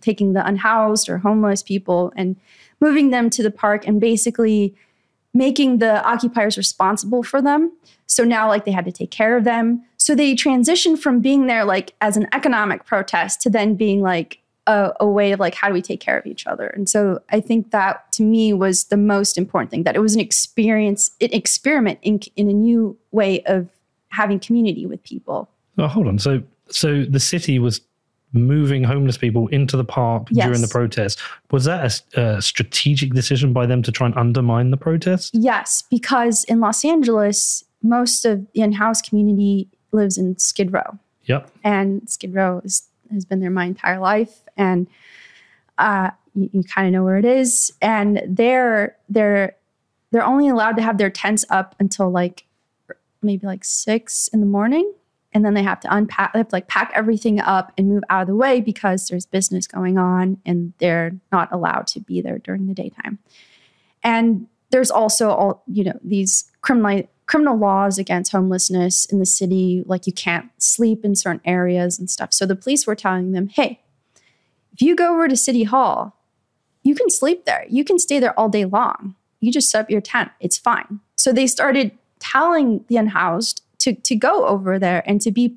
taking 0.00 0.32
the 0.32 0.46
unhoused 0.46 1.08
or 1.08 1.18
homeless 1.18 1.62
people 1.62 2.12
and 2.16 2.36
moving 2.80 3.10
them 3.10 3.30
to 3.30 3.42
the 3.42 3.50
park 3.50 3.86
and 3.86 4.00
basically 4.00 4.74
making 5.34 5.78
the 5.78 6.04
occupiers 6.06 6.56
responsible 6.56 7.22
for 7.22 7.40
them. 7.40 7.72
So 8.06 8.24
now, 8.24 8.48
like, 8.48 8.66
they 8.66 8.70
had 8.72 8.84
to 8.84 8.92
take 8.92 9.10
care 9.10 9.36
of 9.36 9.44
them. 9.44 9.82
So 9.96 10.14
they 10.14 10.34
transitioned 10.34 10.98
from 10.98 11.20
being 11.20 11.46
there, 11.46 11.64
like, 11.64 11.94
as 12.00 12.16
an 12.16 12.26
economic 12.34 12.84
protest 12.84 13.40
to 13.42 13.50
then 13.50 13.74
being 13.74 14.02
like 14.02 14.40
a, 14.66 14.92
a 15.00 15.06
way 15.06 15.32
of, 15.32 15.40
like, 15.40 15.54
how 15.54 15.68
do 15.68 15.74
we 15.74 15.80
take 15.80 16.00
care 16.00 16.18
of 16.18 16.26
each 16.26 16.46
other? 16.46 16.66
And 16.66 16.88
so 16.88 17.20
I 17.30 17.40
think 17.40 17.70
that 17.70 18.12
to 18.12 18.22
me 18.22 18.52
was 18.52 18.84
the 18.84 18.98
most 18.98 19.38
important 19.38 19.70
thing 19.70 19.84
that 19.84 19.96
it 19.96 20.00
was 20.00 20.14
an 20.14 20.20
experience, 20.20 21.12
an 21.20 21.32
experiment 21.32 21.98
in, 22.02 22.20
in 22.36 22.50
a 22.50 22.52
new 22.52 22.98
way 23.12 23.42
of 23.44 23.68
having 24.10 24.38
community 24.38 24.84
with 24.84 25.02
people. 25.02 25.48
Oh, 25.78 25.86
hold 25.86 26.06
on. 26.06 26.18
So, 26.18 26.42
so 26.72 27.04
the 27.04 27.20
city 27.20 27.58
was 27.58 27.80
moving 28.34 28.82
homeless 28.82 29.18
people 29.18 29.46
into 29.48 29.76
the 29.76 29.84
park 29.84 30.26
Yes. 30.30 30.46
during 30.46 30.62
the 30.62 30.68
protest. 30.68 31.20
Was 31.50 31.64
that 31.64 32.00
a 32.16 32.40
strategic 32.40 33.12
decision 33.12 33.52
by 33.52 33.66
them 33.66 33.82
to 33.82 33.92
try 33.92 34.06
and 34.06 34.16
undermine 34.16 34.70
the 34.70 34.78
protest? 34.78 35.34
Yes, 35.34 35.82
because 35.90 36.44
in 36.44 36.58
Los 36.60 36.82
Angeles, 36.84 37.62
most 37.82 38.24
of 38.24 38.46
the 38.54 38.62
in-house 38.62 39.02
community 39.02 39.68
lives 39.92 40.16
in 40.16 40.38
Skid 40.38 40.72
Row, 40.72 40.98
Yep. 41.26 41.50
and 41.62 42.08
Skid 42.08 42.32
Row 42.34 42.62
is, 42.64 42.88
has 43.12 43.24
been 43.26 43.40
there 43.40 43.50
my 43.50 43.66
entire 43.66 43.98
life, 44.00 44.40
and 44.56 44.86
uh, 45.76 46.10
you, 46.34 46.48
you 46.54 46.62
kind 46.64 46.86
of 46.86 46.92
know 46.94 47.04
where 47.04 47.18
it 47.18 47.26
is. 47.26 47.70
And 47.82 48.22
they're 48.26 48.96
they're 49.10 49.56
they're 50.10 50.24
only 50.24 50.48
allowed 50.48 50.76
to 50.76 50.82
have 50.82 50.96
their 50.96 51.10
tents 51.10 51.44
up 51.50 51.74
until 51.78 52.10
like 52.10 52.44
maybe 53.22 53.46
like 53.46 53.64
six 53.64 54.28
in 54.28 54.40
the 54.40 54.46
morning, 54.46 54.90
and 55.32 55.44
then 55.44 55.54
they 55.54 55.62
have 55.62 55.80
to 55.80 55.94
unpack 55.94 56.32
they 56.32 56.38
have 56.38 56.48
to 56.48 56.54
like 56.54 56.68
pack 56.68 56.92
everything 56.94 57.40
up 57.40 57.72
and 57.76 57.88
move 57.88 58.02
out 58.10 58.22
of 58.22 58.28
the 58.28 58.34
way 58.34 58.60
because 58.60 59.08
there's 59.08 59.26
business 59.26 59.66
going 59.66 59.98
on 59.98 60.38
and 60.44 60.72
they're 60.78 61.12
not 61.30 61.50
allowed 61.52 61.86
to 61.88 62.00
be 62.00 62.20
there 62.20 62.38
during 62.38 62.66
the 62.66 62.74
daytime. 62.74 63.18
And 64.02 64.46
there's 64.70 64.90
also 64.90 65.30
all 65.30 65.62
you 65.66 65.84
know 65.84 65.98
these 66.02 66.50
criminal 66.60 67.08
criminal 67.26 67.56
laws 67.56 67.98
against 67.98 68.32
homelessness 68.32 69.06
in 69.06 69.18
the 69.18 69.26
city 69.26 69.82
like 69.86 70.06
you 70.06 70.12
can't 70.12 70.50
sleep 70.58 71.04
in 71.04 71.14
certain 71.14 71.40
areas 71.44 71.98
and 71.98 72.10
stuff. 72.10 72.32
So 72.32 72.46
the 72.46 72.56
police 72.56 72.86
were 72.86 72.96
telling 72.96 73.32
them 73.32 73.48
hey 73.48 73.80
if 74.72 74.80
you 74.80 74.96
go 74.96 75.14
over 75.14 75.28
to 75.28 75.36
city 75.36 75.64
hall 75.64 76.16
you 76.82 76.94
can 76.94 77.10
sleep 77.10 77.44
there. 77.44 77.64
You 77.68 77.84
can 77.84 77.98
stay 77.98 78.18
there 78.18 78.38
all 78.38 78.48
day 78.48 78.64
long. 78.64 79.14
You 79.40 79.52
just 79.52 79.70
set 79.70 79.80
up 79.80 79.90
your 79.90 80.00
tent. 80.00 80.30
It's 80.40 80.58
fine. 80.58 81.00
So 81.16 81.32
they 81.32 81.46
started 81.46 81.92
telling 82.18 82.84
the 82.88 82.96
unhoused 82.96 83.62
to 83.82 83.94
to 83.94 84.16
go 84.16 84.46
over 84.46 84.78
there 84.78 85.02
and 85.06 85.20
to 85.20 85.30
be 85.30 85.56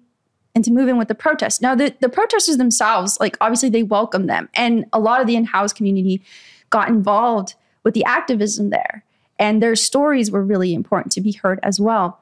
and 0.53 0.63
to 0.63 0.71
move 0.71 0.87
in 0.87 0.97
with 0.97 1.09
the 1.09 1.15
protests. 1.15 1.61
Now 1.61 1.75
the, 1.75 1.93
the 1.99 2.09
protesters 2.09 2.57
themselves, 2.57 3.17
like 3.19 3.37
obviously 3.41 3.69
they 3.69 3.83
welcome 3.83 4.27
them. 4.27 4.49
And 4.53 4.85
a 4.93 4.99
lot 4.99 5.19
of 5.19 5.27
the 5.27 5.35
unhoused 5.35 5.75
community 5.75 6.23
got 6.69 6.87
involved 6.87 7.55
with 7.83 7.93
the 7.93 8.05
activism 8.05 8.69
there. 8.69 9.03
And 9.37 9.61
their 9.61 9.75
stories 9.75 10.31
were 10.31 10.43
really 10.43 10.73
important 10.73 11.11
to 11.13 11.21
be 11.21 11.33
heard 11.33 11.59
as 11.61 11.79
well. 11.79 12.19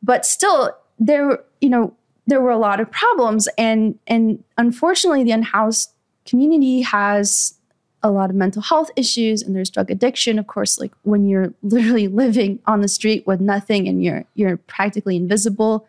But 0.00 0.24
still, 0.24 0.76
there, 1.00 1.40
you 1.60 1.68
know, 1.68 1.92
there 2.28 2.40
were 2.40 2.52
a 2.52 2.58
lot 2.58 2.80
of 2.80 2.90
problems. 2.90 3.48
And 3.58 3.98
and 4.06 4.42
unfortunately, 4.56 5.24
the 5.24 5.32
unhoused 5.32 5.90
community 6.24 6.82
has 6.82 7.54
a 8.02 8.10
lot 8.10 8.30
of 8.30 8.36
mental 8.36 8.62
health 8.62 8.90
issues 8.96 9.42
and 9.42 9.54
there's 9.54 9.70
drug 9.70 9.90
addiction 9.90 10.38
of 10.38 10.46
course 10.46 10.80
like 10.80 10.92
when 11.02 11.26
you're 11.26 11.52
literally 11.62 12.08
living 12.08 12.58
on 12.66 12.80
the 12.80 12.88
street 12.88 13.26
with 13.26 13.40
nothing 13.40 13.86
and 13.88 14.02
you're 14.02 14.24
you're 14.34 14.56
practically 14.56 15.16
invisible 15.16 15.86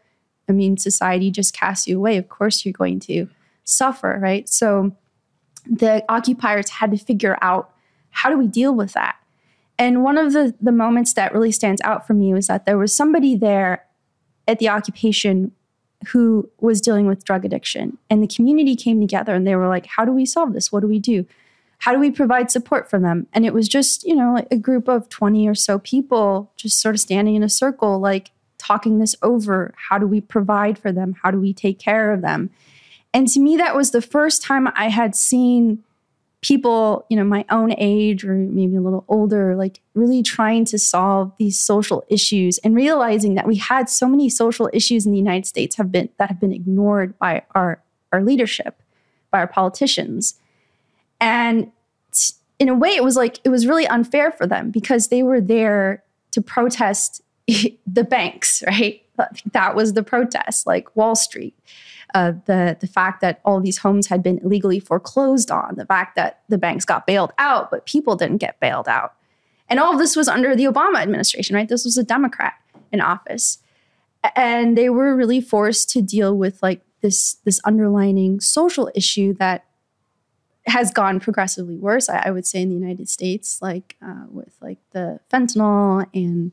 i 0.50 0.52
mean 0.52 0.78
society 0.78 1.32
just 1.32 1.54
casts 1.54 1.88
you 1.88 1.98
away. 1.98 2.18
Of 2.18 2.30
course 2.30 2.66
you're 2.66 2.74
going 2.74 3.00
to 3.02 3.28
suffer 3.64 4.20
right? 4.22 4.48
So 4.50 4.96
the 5.66 6.04
occupiers 6.10 6.70
had 6.70 6.92
to 6.92 6.98
figure 6.98 7.38
out 7.42 7.72
how 8.10 8.30
do 8.30 8.38
we 8.38 8.48
deal 8.48 8.74
with 8.74 8.94
that. 8.94 9.16
And 9.78 10.04
one 10.04 10.18
of 10.18 10.34
the 10.34 10.54
the 10.62 10.72
moments 10.72 11.14
that 11.14 11.34
really 11.34 11.52
stands 11.52 11.82
out 11.84 12.06
for 12.06 12.14
me 12.14 12.34
was 12.34 12.48
that 12.48 12.66
there 12.66 12.78
was 12.78 12.96
somebody 12.96 13.36
there 13.36 13.86
at 14.48 14.60
the 14.60 14.70
occupation 14.70 15.52
who 16.08 16.50
was 16.60 16.82
dealing 16.82 17.06
with 17.06 17.24
drug 17.24 17.46
addiction 17.46 17.98
and 18.10 18.24
the 18.24 18.28
community 18.28 18.76
came 18.76 19.00
together 19.00 19.36
and 19.36 19.46
they 19.46 19.56
were 19.56 19.68
like 19.68 19.86
how 19.86 20.04
do 20.04 20.12
we 20.12 20.26
solve 20.26 20.54
this? 20.54 20.72
What 20.72 20.82
do 20.82 20.88
we 20.88 21.00
do 21.00 21.26
how 21.82 21.92
do 21.92 22.00
we 22.00 22.12
provide 22.12 22.52
support 22.52 22.88
for 22.88 23.00
them? 23.00 23.26
And 23.34 23.44
it 23.44 23.56
was 23.56 23.68
just, 23.68 24.04
you 24.04 24.16
know, 24.16 24.46
a 24.52 24.56
group 24.56 24.88
of 24.88 25.10
20 25.10 25.48
or 25.48 25.56
so 25.56 25.80
people 25.80 26.52
just 26.56 26.80
sort 26.80 26.94
of 26.94 27.02
standing 27.02 27.34
in 27.34 27.42
a 27.42 27.50
circle, 27.50 28.00
like 28.00 28.30
talking 28.60 29.00
this 29.00 29.16
over. 29.24 29.74
How 29.90 29.98
do 29.98 30.06
we 30.06 30.22
provide 30.22 30.78
for 30.78 30.92
them? 30.92 31.16
How 31.24 31.32
do 31.32 31.40
we 31.40 31.54
take 31.54 31.80
care 31.80 32.14
of 32.14 32.22
them? 32.22 32.52
And 33.16 33.28
to 33.30 33.40
me, 33.40 33.58
that 33.58 33.76
was 33.76 33.90
the 33.90 34.02
first 34.02 34.44
time 34.44 34.70
I 34.76 34.90
had 34.90 35.16
seen 35.16 35.84
people, 36.42 37.04
you 37.10 37.18
know, 37.18 37.24
my 37.24 37.46
own 37.50 37.74
age 37.80 38.24
or 38.24 38.36
maybe 38.36 38.76
a 38.76 38.82
little 38.82 39.04
older, 39.08 39.56
like 39.56 39.80
really 39.96 40.22
trying 40.22 40.66
to 40.66 40.78
solve 40.78 41.32
these 41.40 41.58
social 41.58 42.04
issues 42.10 42.60
and 42.60 42.76
realizing 42.76 43.34
that 43.34 43.48
we 43.48 43.56
had 43.56 43.90
so 43.90 44.08
many 44.08 44.30
social 44.30 44.70
issues 44.72 45.08
in 45.08 45.12
the 45.12 45.18
United 45.18 45.48
States 45.48 45.78
have 45.78 45.92
been 45.92 46.10
that 46.20 46.30
have 46.30 46.40
been 46.40 46.54
ignored 46.54 47.18
by 47.18 47.42
our 47.56 47.82
our 48.12 48.22
leadership, 48.22 48.84
by 49.32 49.40
our 49.40 49.48
politicians. 49.48 50.36
And 51.22 51.72
in 52.60 52.68
a 52.68 52.76
way, 52.76 52.90
it 52.90 53.04
was 53.04 53.16
like, 53.16 53.40
it 53.44 53.50
was 53.50 53.66
really 53.66 53.88
unfair 53.88 54.32
for 54.32 54.46
them 54.46 54.72
because 54.72 55.08
they 55.08 55.24
were 55.24 55.40
there 55.40 56.04
to 56.32 56.42
protest 56.42 57.22
the 57.88 58.04
banks, 58.04 58.64
right? 58.68 59.02
That 59.52 59.76
was 59.76 59.94
the 59.94 60.04
protest, 60.04 60.66
like 60.66 60.94
Wall 60.96 61.16
Street. 61.16 61.56
Uh, 62.14 62.34
the 62.46 62.76
the 62.82 62.88
fact 62.88 63.22
that 63.22 63.40
all 63.46 63.62
these 63.62 63.78
homes 63.78 64.08
had 64.08 64.22
been 64.22 64.38
illegally 64.40 64.82
foreclosed 64.82 65.50
on, 65.50 65.76
the 65.76 65.86
fact 65.86 66.18
that 66.18 66.42
the 66.50 66.58
banks 66.58 66.84
got 66.84 67.08
bailed 67.08 67.32
out, 67.38 67.72
but 67.72 67.86
people 67.86 68.18
didn't 68.18 68.40
get 68.40 68.60
bailed 68.60 68.90
out, 68.90 69.14
and 69.70 69.80
all 69.80 69.94
of 69.94 70.00
this 70.00 70.18
was 70.18 70.28
under 70.28 70.54
the 70.54 70.66
Obama 70.66 70.98
administration, 70.98 71.56
right? 71.56 71.70
This 71.70 71.86
was 71.86 71.98
a 71.98 72.04
Democrat 72.04 72.56
in 72.92 73.00
office, 73.00 73.60
and 74.36 74.78
they 74.78 74.90
were 74.90 75.16
really 75.16 75.40
forced 75.40 75.90
to 75.92 76.02
deal 76.02 76.36
with 76.36 76.62
like 76.62 76.82
this 77.02 77.36
this 77.46 77.62
underlining 77.64 78.42
social 78.42 78.92
issue 78.94 79.34
that 79.36 79.64
has 80.68 80.92
gone 80.92 81.20
progressively 81.20 81.76
worse, 81.76 82.08
I, 82.10 82.24
I, 82.26 82.32
would 82.32 82.46
say, 82.46 82.62
in 82.62 82.70
the 82.70 82.76
United 82.76 83.10
States, 83.10 83.62
like 83.62 83.96
uh, 84.02 84.26
with 84.30 84.56
like 84.62 84.78
the 84.92 85.20
fentanyl 85.32 86.06
and 86.14 86.52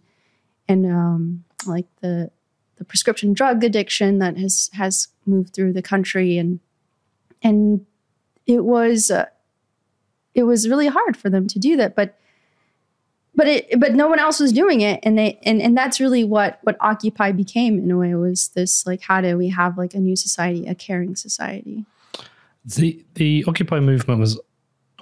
and 0.68 0.86
um, 0.86 1.44
like 1.66 1.86
the 2.00 2.30
the 2.76 2.84
prescription 2.84 3.32
drug 3.32 3.62
addiction 3.64 4.18
that 4.18 4.38
has 4.38 4.70
has 4.74 5.08
moved 5.26 5.54
through 5.54 5.72
the 5.72 5.82
country, 5.82 6.38
and 6.38 6.60
and 7.42 7.84
it 8.46 8.64
was 8.64 9.10
uh, 9.10 9.26
it 10.34 10.44
was 10.44 10.68
really 10.68 10.86
hard 10.86 11.16
for 11.16 11.28
them 11.28 11.46
to 11.48 11.58
do 11.58 11.76
that, 11.76 11.94
but 11.94 12.18
but 13.34 13.46
it 13.46 13.80
but 13.80 13.94
no 13.94 14.08
one 14.08 14.18
else 14.18 14.40
was 14.40 14.52
doing 14.52 14.80
it, 14.80 15.00
and 15.02 15.18
they 15.18 15.38
and 15.42 15.60
and 15.60 15.76
that's 15.76 16.00
really 16.00 16.24
what 16.24 16.60
what 16.62 16.76
Occupy 16.80 17.32
became 17.32 17.78
in 17.78 17.90
a 17.90 17.96
way 17.96 18.14
was 18.14 18.48
this 18.48 18.86
like 18.86 19.02
how 19.02 19.20
do 19.20 19.36
we 19.36 19.50
have 19.50 19.76
like 19.76 19.94
a 19.94 20.00
new 20.00 20.16
society, 20.16 20.66
a 20.66 20.74
caring 20.74 21.14
society. 21.14 21.84
The 22.76 23.04
the 23.14 23.44
Occupy 23.46 23.80
movement 23.80 24.20
was 24.20 24.40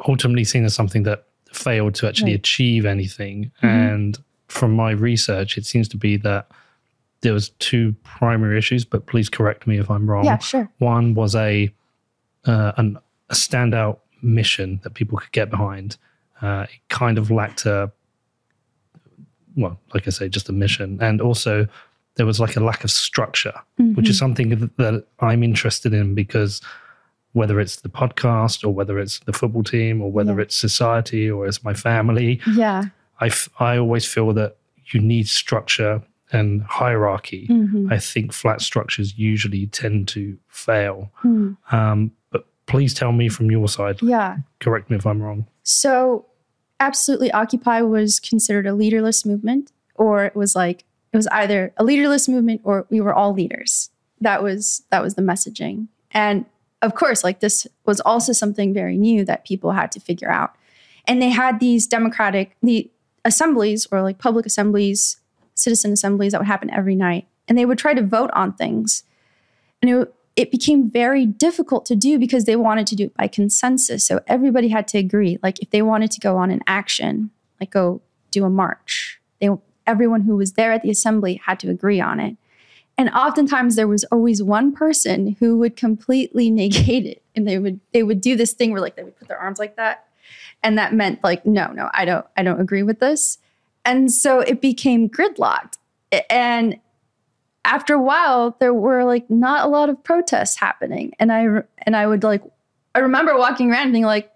ultimately 0.07 0.45
seen 0.45 0.65
as 0.65 0.75
something 0.75 1.03
that 1.05 1.27
failed 1.53 1.95
to 1.97 2.09
actually 2.09 2.33
right. 2.33 2.41
achieve 2.41 2.87
anything. 2.87 3.51
Mm-hmm. 3.63 3.67
And 3.67 4.19
from 4.49 4.73
my 4.73 4.91
research, 4.91 5.59
it 5.59 5.67
seems 5.67 5.89
to 5.89 5.97
be 5.97 6.17
that 6.19 6.51
there 7.23 7.33
was 7.33 7.51
two 7.59 7.95
primary 8.05 8.59
issues. 8.59 8.85
But 8.85 9.07
please 9.07 9.29
correct 9.29 9.67
me 9.67 9.79
if 9.79 9.91
I'm 9.91 10.09
wrong. 10.09 10.25
Yeah, 10.25 10.39
sure. 10.39 10.71
One 10.79 11.15
was 11.15 11.35
a 11.35 11.73
uh, 12.45 12.73
an, 12.77 12.99
a 13.31 13.35
standout 13.35 13.99
mission 14.23 14.81
that 14.83 14.95
people 14.95 15.19
could 15.19 15.33
get 15.33 15.51
behind. 15.51 15.97
Uh, 16.43 16.67
it 16.69 16.81
kind 16.89 17.19
of 17.19 17.31
lacked 17.31 17.67
a 17.67 17.91
well, 19.57 19.81
like 19.95 20.07
I 20.07 20.11
say, 20.11 20.29
just 20.29 20.49
a 20.49 20.53
mission, 20.53 20.99
and 21.01 21.21
also 21.21 21.67
there 22.17 22.27
was 22.27 22.41
like 22.41 22.57
a 22.57 22.61
lack 22.61 22.85
of 22.85 22.91
structure, 22.91 23.55
mm-hmm. 23.81 23.95
which 23.95 24.09
is 24.09 24.17
mm-hmm. 24.17 24.25
something 24.25 24.49
that, 24.51 24.77
that 24.77 25.07
I'm 25.21 25.43
interested 25.43 25.95
in 25.95 26.15
because 26.15 26.61
whether 27.37 27.61
it's 27.61 27.77
the 27.83 27.89
podcast 27.91 28.65
or 28.65 28.71
whether 28.71 28.99
it's 28.99 29.19
the 29.21 29.33
football 29.33 29.63
team 29.63 30.01
or 30.01 30.11
whether 30.11 30.37
yeah. 30.37 30.41
it's 30.41 30.57
society 30.57 31.31
or 31.31 31.47
it's 31.47 31.63
my 31.63 31.75
family. 31.75 32.41
Yeah. 32.57 32.85
I, 33.21 33.27
f- 33.27 33.51
I 33.61 33.77
always 33.77 34.07
feel 34.07 34.33
that 34.33 34.57
you 34.87 35.01
need 35.01 35.29
structure 35.29 36.03
and 36.33 36.63
hierarchy. 36.63 37.47
Mm-hmm. 37.51 37.93
I 37.93 37.99
think 37.99 38.33
flat 38.33 38.63
structures 38.63 39.19
usually 39.19 39.67
tend 39.67 40.09
to 40.09 40.39
fail. 40.49 41.13
Mm. 41.23 41.59
Um, 41.71 42.13
but 42.31 42.47
please 42.65 42.95
tell 42.95 43.13
me 43.13 43.29
from 43.29 43.51
your 43.51 43.69
side. 43.69 44.01
Yeah. 44.01 44.39
Correct 44.61 44.89
me 44.89 44.97
if 44.97 45.07
I'm 45.07 45.21
wrong. 45.21 45.47
So, 45.63 46.25
absolutely, 46.81 47.31
Occupy 47.33 47.83
was 47.83 48.19
considered 48.19 48.67
a 48.67 48.73
leaderless 48.73 49.27
movement, 49.27 49.73
or 49.95 50.25
it 50.25 50.35
was 50.35 50.57
like, 50.57 50.85
it 51.13 51.19
was 51.19 51.27
either 51.27 51.75
a 51.77 51.85
leaderless 51.85 52.29
movement 52.29 52.63
or 52.65 52.87
we 52.89 53.03
were 53.03 53.13
all 53.13 53.35
leaders. 53.35 53.91
That 54.23 54.43
was 54.43 54.85
that 54.91 55.03
was 55.03 55.17
the 55.17 55.23
messaging. 55.23 55.89
And 56.13 56.47
of 56.87 56.95
course, 56.95 57.25
like 57.25 57.41
this 57.41 57.67
was 57.85 58.01
also 58.01 58.33
something 58.33 58.73
very 58.73 58.97
new 58.97 59.25
that 59.25 59.45
people 59.45 59.73
had 59.73 59.93
to 59.93 60.01
figure 60.01 60.31
out. 60.31 60.55
And 61.07 61.21
they 61.21 61.31
had 61.31 61.61
these 61.61 61.87
democratic 61.87 62.57
the 62.63 62.91
assemblies 63.25 63.87
or 63.91 64.03
like 64.03 64.19
public 64.19 64.47
assemblies, 64.47 65.19
citizen 65.55 65.93
assemblies 65.93 66.33
that 66.33 66.41
would 66.41 66.47
happen 66.47 66.71
every 66.71 66.95
night. 66.95 67.27
And 67.49 67.59
they 67.59 67.67
would 67.67 67.79
try 67.79 67.93
to 67.93 68.03
vote 68.03 68.31
on 68.35 68.53
things. 68.53 69.03
And 69.83 69.91
it, 69.91 70.15
it 70.37 70.51
became 70.51 70.89
very 70.89 71.27
difficult 71.27 71.87
to 71.87 71.97
do 71.97 72.19
because 72.19 72.45
they 72.45 72.57
wanted 72.57 72.87
to 72.89 72.97
do 72.97 73.05
it 73.05 73.17
by 73.17 73.27
consensus. 73.27 74.07
So 74.07 74.21
everybody 74.27 74.69
had 74.69 74.87
to 74.89 74.99
agree. 74.99 75.39
Like 75.43 75.61
if 75.61 75.71
they 75.71 75.83
wanted 75.83 76.11
to 76.13 76.21
go 76.21 76.37
on 76.37 76.51
an 76.51 76.63
action, 76.67 77.31
like 77.61 77.71
go 77.71 78.01
do 78.31 78.45
a 78.45 78.51
march, 78.51 79.21
they 79.41 79.51
everyone 79.87 80.23
who 80.23 80.37
was 80.37 80.53
there 80.53 80.73
at 80.73 80.83
the 80.83 80.91
assembly 80.91 81.41
had 81.47 81.61
to 81.61 81.71
agree 81.71 82.01
on 82.01 82.21
it. 82.21 82.37
And 82.99 83.11
oftentimes 83.11 83.77
there 83.77 83.89
was 83.89 84.05
always 84.05 84.43
one 84.43 84.73
person 84.73 85.37
who 85.39 85.59
would 85.59 85.77
completely 85.77 86.51
negate 86.63 87.07
it. 87.07 87.23
And 87.35 87.47
they 87.47 87.59
would 87.59 87.81
they 87.93 88.03
would 88.03 88.21
do 88.21 88.37
this 88.37 88.53
thing 88.53 88.73
where 88.73 88.81
like 88.81 88.97
they 88.97 89.05
would 89.05 89.17
put 89.17 89.29
their 89.29 89.39
arms 89.39 89.59
like 89.59 89.77
that. 89.77 90.07
And 90.63 90.79
that 90.79 90.95
meant 90.95 91.23
like, 91.23 91.45
no, 91.45 91.69
no, 91.73 91.91
I 91.93 92.05
don't, 92.05 92.27
I 92.37 92.43
don't 92.43 92.61
agree 92.61 92.83
with 92.83 92.99
this. 92.99 93.39
And 93.85 94.11
so 94.11 94.41
it 94.41 94.61
became 94.61 95.09
gridlocked. 95.09 95.75
And 96.31 96.81
after 97.65 97.95
a 97.95 98.03
while, 98.03 98.57
there 98.59 98.75
were 98.75 99.05
like 99.05 99.29
not 99.31 99.65
a 99.65 99.69
lot 99.69 99.89
of 99.89 100.03
protests 100.03 100.57
happening. 100.57 101.13
And 101.19 101.33
I 101.33 101.63
and 101.79 101.95
I 101.95 102.07
would 102.07 102.25
like 102.25 102.43
I 102.95 103.01
remember 103.01 103.37
walking 103.37 103.71
around 103.71 103.93
being 103.93 104.05
like 104.05 104.33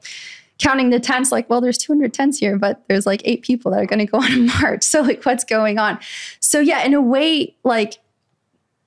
counting 0.58 0.90
the 0.90 1.00
tents, 1.00 1.32
like, 1.32 1.48
well, 1.48 1.62
there's 1.62 1.78
200 1.78 2.12
tents 2.12 2.38
here, 2.38 2.58
but 2.58 2.82
there's 2.88 3.06
like 3.06 3.22
eight 3.24 3.40
people 3.42 3.70
that 3.70 3.80
are 3.80 3.86
going 3.86 3.98
to 3.98 4.04
go 4.04 4.18
on 4.18 4.30
a 4.30 4.36
march. 4.60 4.84
So 4.84 5.00
like, 5.00 5.24
what's 5.24 5.44
going 5.44 5.78
on? 5.78 5.98
So 6.38 6.60
yeah, 6.60 6.84
in 6.84 6.92
a 6.92 7.00
way, 7.00 7.56
like 7.64 7.98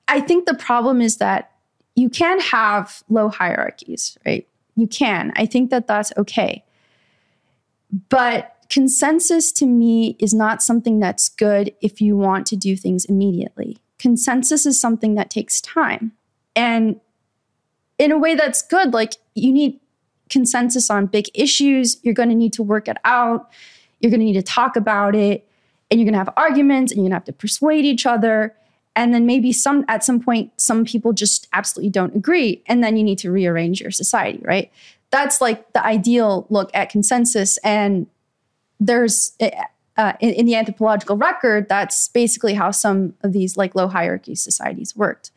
I 0.08 0.20
think 0.20 0.46
the 0.46 0.54
problem 0.54 1.00
is 1.00 1.16
that 1.18 1.52
you 1.94 2.08
can 2.08 2.40
have 2.40 3.02
low 3.08 3.28
hierarchies, 3.28 4.18
right? 4.26 4.46
You 4.76 4.86
can. 4.86 5.32
I 5.36 5.46
think 5.46 5.70
that 5.70 5.86
that's 5.86 6.12
okay. 6.16 6.64
But 8.08 8.56
consensus 8.68 9.52
to 9.52 9.66
me 9.66 10.16
is 10.18 10.34
not 10.34 10.62
something 10.62 10.98
that's 10.98 11.28
good 11.28 11.72
if 11.80 12.00
you 12.00 12.16
want 12.16 12.46
to 12.48 12.56
do 12.56 12.76
things 12.76 13.04
immediately. 13.04 13.78
consensus 13.98 14.66
is 14.66 14.78
something 14.78 15.14
that 15.14 15.30
takes 15.30 15.60
time. 15.62 16.12
And 16.54 17.00
in 17.98 18.12
a 18.12 18.18
way 18.18 18.34
that's 18.34 18.60
good, 18.60 18.92
like 18.92 19.14
you 19.34 19.52
need 19.52 19.80
consensus 20.28 20.90
on 20.90 21.06
big 21.06 21.30
issues. 21.34 21.98
You're 22.02 22.14
going 22.14 22.28
to 22.28 22.34
need 22.34 22.52
to 22.54 22.62
work 22.62 22.88
it 22.88 22.96
out. 23.04 23.50
You're 24.00 24.10
going 24.10 24.20
to 24.20 24.26
need 24.26 24.34
to 24.34 24.42
talk 24.42 24.76
about 24.76 25.14
it. 25.14 25.48
And 25.90 26.00
you're 26.00 26.04
going 26.04 26.14
to 26.14 26.18
have 26.18 26.30
arguments 26.36 26.92
and 26.92 26.98
you're 26.98 27.04
going 27.04 27.12
to 27.12 27.16
have 27.16 27.24
to 27.24 27.32
persuade 27.32 27.84
each 27.84 28.04
other. 28.04 28.54
And 28.96 29.12
then 29.12 29.26
maybe 29.26 29.52
some 29.52 29.84
at 29.88 30.04
some 30.04 30.20
point, 30.20 30.52
some 30.56 30.84
people 30.84 31.12
just 31.12 31.48
absolutely 31.52 31.90
don't 31.90 32.14
agree. 32.14 32.62
And 32.66 32.82
then 32.82 32.96
you 32.96 33.04
need 33.04 33.18
to 33.18 33.30
rearrange 33.30 33.80
your 33.80 33.90
society, 33.90 34.40
right? 34.42 34.70
That's 35.10 35.40
like 35.40 35.72
the 35.72 35.84
ideal 35.84 36.46
look 36.50 36.70
at 36.74 36.90
consensus. 36.90 37.56
And 37.58 38.06
there's 38.80 39.36
uh, 39.96 40.12
in, 40.20 40.30
in, 40.30 40.46
the 40.46 40.56
anthropological 40.56 41.16
record, 41.16 41.68
that's 41.68 42.08
basically 42.08 42.54
how 42.54 42.70
some 42.70 43.14
of 43.22 43.32
these 43.32 43.56
like 43.56 43.74
low 43.74 43.86
hierarchy 43.86 44.34
societies 44.34 44.96
worked. 44.96 45.30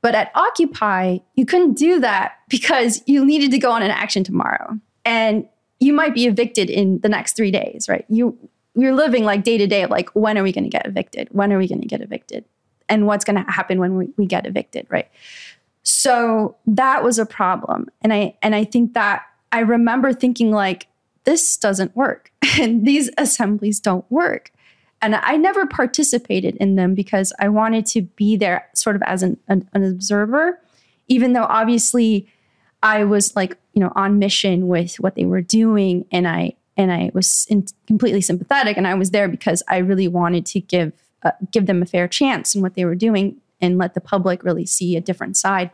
But 0.00 0.14
at 0.14 0.30
Occupy, 0.34 1.18
you 1.34 1.44
couldn't 1.44 1.74
do 1.74 2.00
that 2.00 2.38
because 2.48 3.02
you 3.06 3.24
needed 3.24 3.50
to 3.50 3.58
go 3.58 3.70
on 3.70 3.82
an 3.82 3.90
action 3.90 4.24
tomorrow, 4.24 4.78
and 5.04 5.48
you 5.80 5.92
might 5.92 6.14
be 6.14 6.26
evicted 6.26 6.70
in 6.70 6.98
the 7.00 7.08
next 7.08 7.36
three 7.36 7.50
days, 7.50 7.88
right? 7.88 8.04
You 8.08 8.36
you're 8.74 8.94
living 8.94 9.24
like 9.24 9.42
day 9.42 9.58
to 9.58 9.66
day 9.66 9.86
like 9.86 10.08
when 10.10 10.38
are 10.38 10.42
we 10.42 10.52
going 10.52 10.64
to 10.64 10.70
get 10.70 10.86
evicted? 10.86 11.28
When 11.32 11.52
are 11.52 11.58
we 11.58 11.66
going 11.66 11.80
to 11.80 11.88
get 11.88 12.00
evicted? 12.00 12.44
And 12.88 13.06
what's 13.06 13.24
going 13.24 13.42
to 13.42 13.50
happen 13.50 13.78
when 13.78 13.96
we, 13.96 14.08
we 14.16 14.26
get 14.26 14.46
evicted, 14.46 14.86
right? 14.88 15.08
So 15.82 16.56
that 16.66 17.02
was 17.02 17.18
a 17.18 17.26
problem, 17.26 17.88
and 18.02 18.12
I 18.12 18.36
and 18.42 18.54
I 18.54 18.64
think 18.64 18.94
that 18.94 19.22
I 19.52 19.60
remember 19.60 20.12
thinking 20.12 20.50
like 20.50 20.86
this 21.24 21.56
doesn't 21.56 21.94
work 21.96 22.32
and 22.60 22.86
these 22.86 23.10
assemblies 23.18 23.80
don't 23.80 24.10
work. 24.10 24.52
And 25.00 25.14
I 25.14 25.36
never 25.36 25.66
participated 25.66 26.56
in 26.56 26.74
them 26.74 26.94
because 26.94 27.32
I 27.38 27.48
wanted 27.48 27.86
to 27.86 28.02
be 28.02 28.36
there 28.36 28.68
sort 28.74 28.96
of 28.96 29.02
as 29.02 29.22
an, 29.22 29.38
an, 29.46 29.68
an 29.72 29.84
observer, 29.84 30.60
even 31.06 31.34
though 31.34 31.44
obviously 31.44 32.26
I 32.82 33.04
was 33.04 33.36
like, 33.36 33.56
you 33.74 33.80
know, 33.80 33.92
on 33.94 34.18
mission 34.18 34.66
with 34.66 34.96
what 34.96 35.14
they 35.14 35.24
were 35.24 35.40
doing. 35.40 36.04
And 36.10 36.26
I, 36.26 36.54
and 36.76 36.90
I 36.90 37.10
was 37.14 37.46
in, 37.48 37.66
completely 37.86 38.20
sympathetic 38.20 38.76
and 38.76 38.88
I 38.88 38.94
was 38.94 39.12
there 39.12 39.28
because 39.28 39.62
I 39.68 39.78
really 39.78 40.08
wanted 40.08 40.46
to 40.46 40.60
give, 40.60 40.92
uh, 41.22 41.32
give 41.50 41.66
them 41.66 41.82
a 41.82 41.86
fair 41.86 42.08
chance 42.08 42.54
in 42.54 42.62
what 42.62 42.74
they 42.74 42.84
were 42.84 42.94
doing 42.94 43.40
and 43.60 43.78
let 43.78 43.94
the 43.94 44.00
public 44.00 44.44
really 44.44 44.66
see 44.66 44.96
a 44.96 45.00
different 45.00 45.36
side 45.36 45.70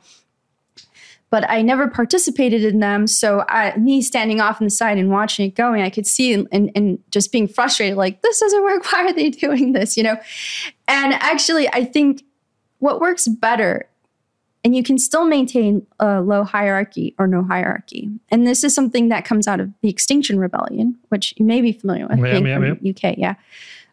but 1.34 1.50
I 1.50 1.62
never 1.62 1.88
participated 1.88 2.64
in 2.64 2.78
them. 2.78 3.08
So 3.08 3.44
I, 3.48 3.76
me 3.76 4.02
standing 4.02 4.40
off 4.40 4.60
on 4.60 4.66
the 4.66 4.70
side 4.70 4.98
and 4.98 5.10
watching 5.10 5.48
it 5.48 5.56
going, 5.56 5.82
I 5.82 5.90
could 5.90 6.06
see 6.06 6.32
and, 6.32 6.46
and, 6.52 6.70
and, 6.76 7.00
just 7.10 7.32
being 7.32 7.48
frustrated, 7.48 7.96
like, 7.96 8.22
this 8.22 8.38
doesn't 8.38 8.62
work. 8.62 8.84
Why 8.92 9.06
are 9.06 9.12
they 9.12 9.30
doing 9.30 9.72
this? 9.72 9.96
You 9.96 10.04
know? 10.04 10.16
And 10.86 11.12
actually, 11.14 11.66
I 11.70 11.86
think 11.86 12.22
what 12.78 13.00
works 13.00 13.26
better, 13.26 13.88
and 14.62 14.76
you 14.76 14.84
can 14.84 14.96
still 14.96 15.24
maintain 15.24 15.84
a 15.98 16.20
low 16.20 16.44
hierarchy 16.44 17.16
or 17.18 17.26
no 17.26 17.42
hierarchy. 17.42 18.08
And 18.30 18.46
this 18.46 18.62
is 18.62 18.72
something 18.72 19.08
that 19.08 19.24
comes 19.24 19.48
out 19.48 19.58
of 19.58 19.70
the 19.82 19.88
Extinction 19.88 20.38
Rebellion, 20.38 20.96
which 21.08 21.34
you 21.36 21.44
may 21.44 21.60
be 21.60 21.72
familiar 21.72 22.06
with, 22.06 22.18
yeah, 22.18 22.30
being 22.30 22.46
yeah, 22.46 22.54
from 22.54 22.78
yeah. 22.80 22.90
UK. 22.92 23.18
Yeah. 23.18 23.34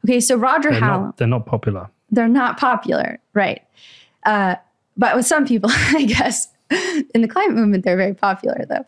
Okay, 0.05 0.19
so 0.19 0.35
Roger 0.35 0.71
they're 0.71 0.79
Hallam. 0.79 1.03
Not, 1.05 1.17
they're 1.17 1.27
not 1.27 1.45
popular. 1.45 1.89
They're 2.09 2.27
not 2.27 2.59
popular, 2.59 3.19
right? 3.33 3.61
Uh, 4.25 4.55
but 4.97 5.15
with 5.15 5.25
some 5.25 5.45
people, 5.45 5.69
I 5.73 6.05
guess. 6.05 6.49
in 7.13 7.21
the 7.21 7.27
climate 7.27 7.55
movement, 7.55 7.83
they're 7.83 7.97
very 7.97 8.13
popular, 8.13 8.65
though. 8.67 8.85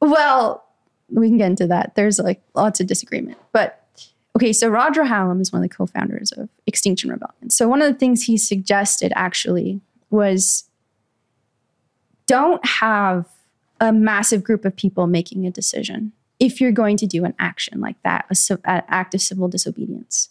Well, 0.00 0.64
we 1.10 1.28
can 1.28 1.38
get 1.38 1.50
into 1.50 1.66
that. 1.66 1.94
There's 1.94 2.18
like 2.18 2.40
lots 2.54 2.80
of 2.80 2.86
disagreement. 2.86 3.38
But 3.52 3.82
okay, 4.36 4.52
so 4.52 4.68
Roger 4.68 5.04
Hallam 5.04 5.40
is 5.40 5.52
one 5.52 5.62
of 5.62 5.68
the 5.68 5.74
co 5.74 5.86
founders 5.86 6.32
of 6.32 6.48
Extinction 6.66 7.10
Rebellion. 7.10 7.50
So 7.50 7.68
one 7.68 7.82
of 7.82 7.92
the 7.92 7.98
things 7.98 8.24
he 8.24 8.36
suggested 8.36 9.12
actually 9.14 9.80
was 10.10 10.64
don't 12.26 12.64
have 12.64 13.26
a 13.80 13.92
massive 13.92 14.42
group 14.42 14.64
of 14.64 14.74
people 14.74 15.06
making 15.06 15.46
a 15.46 15.50
decision 15.50 16.12
if 16.38 16.60
you're 16.60 16.72
going 16.72 16.96
to 16.98 17.06
do 17.06 17.24
an 17.24 17.34
action 17.38 17.80
like 17.80 18.00
that, 18.02 18.26
an 18.64 18.82
act 18.88 19.14
of 19.14 19.20
civil 19.20 19.48
disobedience. 19.48 20.28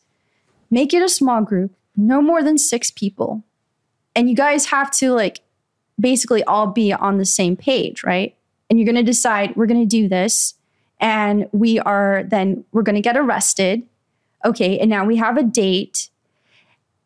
Make 0.70 0.94
it 0.94 1.02
a 1.02 1.10
small 1.10 1.42
group, 1.42 1.72
no 1.96 2.22
more 2.22 2.44
than 2.44 2.58
six 2.58 2.92
people. 2.92 3.44
And 4.16 4.30
you 4.30 4.36
guys 4.36 4.68
have 4.68 4.92
to 4.92 5.14
like 5.14 5.42
basically 6.00 6.44
all 6.44 6.68
be 6.68 6.94
on 6.94 7.18
the 7.18 7.26
same 7.26 7.56
page, 7.56 8.04
right? 8.04 8.36
And 8.70 8.80
you're 8.80 8.86
going 8.86 8.96
to 8.96 9.04
decide 9.04 9.56
we're 9.56 9.66
going 9.66 9.82
to 9.82 9.86
do 9.86 10.08
this 10.08 10.56
and 11.00 11.48
we 11.52 11.80
are 11.80 12.24
then 12.24 12.66
we're 12.72 12.84
going 12.84 12.96
to 12.96 13.02
get 13.02 13.18
arrested. 13.18 13.84
Okay, 14.44 14.78
and 14.80 14.90
now 14.90 15.06
we 15.06 15.16
have 15.18 15.38
a 15.38 15.44
date. 15.44 16.10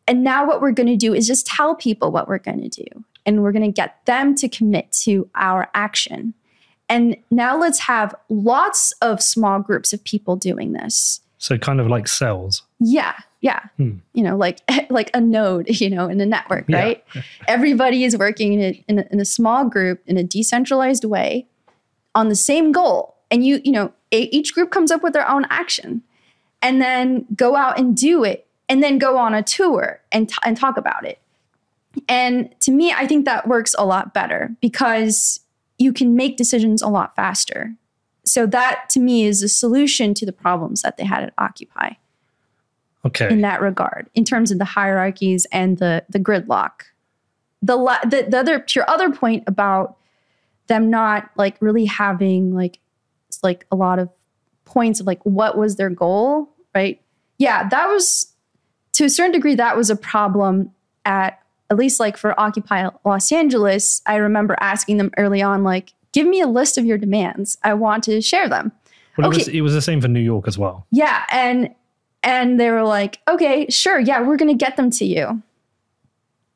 And 0.06 0.22
now 0.22 0.46
what 0.46 0.60
we're 0.60 0.72
going 0.72 0.88
to 0.88 0.96
do 0.96 1.14
is 1.14 1.26
just 1.26 1.46
tell 1.46 1.74
people 1.74 2.10
what 2.10 2.28
we're 2.28 2.38
going 2.38 2.68
to 2.68 2.68
do 2.68 3.04
and 3.24 3.42
we're 3.42 3.52
going 3.52 3.64
to 3.64 3.72
get 3.72 4.04
them 4.06 4.34
to 4.36 4.48
commit 4.48 4.90
to 4.92 5.28
our 5.34 5.70
action. 5.74 6.34
And 6.90 7.16
now 7.30 7.56
let's 7.56 7.78
have 7.78 8.14
lots 8.28 8.92
of 9.00 9.22
small 9.22 9.60
groups 9.60 9.92
of 9.92 10.02
people 10.02 10.34
doing 10.34 10.72
this. 10.72 11.20
So 11.38 11.56
kind 11.56 11.80
of 11.80 11.86
like 11.86 12.08
cells. 12.08 12.64
Yeah. 12.80 13.14
Yeah. 13.40 13.60
Hmm. 13.76 13.98
You 14.12 14.24
know, 14.24 14.36
like 14.36 14.60
like 14.90 15.10
a 15.14 15.20
node, 15.20 15.68
you 15.80 15.88
know, 15.88 16.08
in 16.08 16.20
a 16.20 16.26
network, 16.26 16.66
right? 16.68 17.02
Yeah. 17.14 17.22
Everybody 17.48 18.04
is 18.04 18.18
working 18.18 18.54
in 18.54 18.60
a, 18.60 18.84
in 18.88 18.98
a, 18.98 19.04
in 19.10 19.20
a 19.20 19.24
small 19.24 19.64
group 19.64 20.02
in 20.06 20.18
a 20.18 20.24
decentralized 20.24 21.04
way 21.04 21.46
on 22.14 22.28
the 22.28 22.34
same 22.34 22.72
goal. 22.72 23.16
And 23.30 23.46
you, 23.46 23.60
you 23.64 23.70
know, 23.70 23.92
each 24.10 24.52
group 24.52 24.72
comes 24.72 24.90
up 24.90 25.04
with 25.04 25.12
their 25.12 25.28
own 25.30 25.46
action 25.48 26.02
and 26.60 26.82
then 26.82 27.24
go 27.36 27.54
out 27.54 27.78
and 27.78 27.96
do 27.96 28.24
it 28.24 28.48
and 28.68 28.82
then 28.82 28.98
go 28.98 29.16
on 29.16 29.34
a 29.34 29.42
tour 29.42 30.00
and, 30.10 30.28
t- 30.28 30.34
and 30.42 30.56
talk 30.56 30.76
about 30.76 31.06
it. 31.06 31.20
And 32.08 32.52
to 32.60 32.72
me, 32.72 32.92
I 32.92 33.06
think 33.06 33.24
that 33.24 33.46
works 33.46 33.74
a 33.78 33.86
lot 33.86 34.12
better 34.12 34.54
because 34.60 35.40
you 35.80 35.92
can 35.92 36.14
make 36.14 36.36
decisions 36.36 36.82
a 36.82 36.88
lot 36.88 37.16
faster. 37.16 37.74
So 38.24 38.46
that 38.46 38.88
to 38.90 39.00
me 39.00 39.24
is 39.24 39.42
a 39.42 39.48
solution 39.48 40.12
to 40.14 40.26
the 40.26 40.32
problems 40.32 40.82
that 40.82 40.98
they 40.98 41.04
had 41.04 41.24
at 41.24 41.32
Occupy. 41.38 41.92
Okay. 43.04 43.30
In 43.30 43.40
that 43.40 43.62
regard 43.62 44.10
in 44.14 44.24
terms 44.26 44.50
of 44.50 44.58
the 44.58 44.66
hierarchies 44.66 45.46
and 45.50 45.78
the 45.78 46.04
the 46.10 46.20
gridlock. 46.20 46.82
The 47.62 47.76
the, 48.04 48.26
the 48.28 48.38
other 48.38 48.64
your 48.74 48.88
other 48.88 49.10
point 49.10 49.44
about 49.46 49.96
them 50.66 50.90
not 50.90 51.30
like 51.34 51.56
really 51.60 51.86
having 51.86 52.54
like 52.54 52.78
like 53.42 53.64
a 53.72 53.76
lot 53.76 53.98
of 53.98 54.10
points 54.66 55.00
of 55.00 55.06
like 55.06 55.24
what 55.24 55.56
was 55.56 55.76
their 55.76 55.88
goal 55.88 56.50
right? 56.74 57.00
Yeah 57.38 57.66
that 57.70 57.86
was 57.86 58.34
to 58.92 59.04
a 59.04 59.10
certain 59.10 59.32
degree 59.32 59.54
that 59.54 59.78
was 59.78 59.88
a 59.88 59.96
problem 59.96 60.70
at 61.06 61.40
at 61.70 61.76
least 61.76 62.00
like 62.00 62.16
for 62.16 62.38
occupy 62.38 62.88
los 63.04 63.32
angeles 63.32 64.02
i 64.06 64.16
remember 64.16 64.56
asking 64.60 64.96
them 64.96 65.10
early 65.16 65.40
on 65.40 65.64
like 65.64 65.92
give 66.12 66.26
me 66.26 66.40
a 66.40 66.46
list 66.46 66.76
of 66.76 66.84
your 66.84 66.98
demands 66.98 67.56
i 67.62 67.72
want 67.72 68.04
to 68.04 68.20
share 68.20 68.48
them 68.48 68.72
well, 69.16 69.28
okay. 69.28 69.36
it, 69.36 69.46
was, 69.46 69.48
it 69.48 69.60
was 69.60 69.74
the 69.74 69.82
same 69.82 70.00
for 70.00 70.08
new 70.08 70.20
york 70.20 70.46
as 70.46 70.58
well 70.58 70.86
yeah 70.90 71.24
and 71.32 71.74
and 72.22 72.60
they 72.60 72.70
were 72.70 72.82
like, 72.82 73.20
okay, 73.28 73.66
sure, 73.68 73.98
yeah, 73.98 74.20
we're 74.20 74.36
gonna 74.36 74.54
get 74.54 74.76
them 74.76 74.90
to 74.92 75.04
you. 75.04 75.42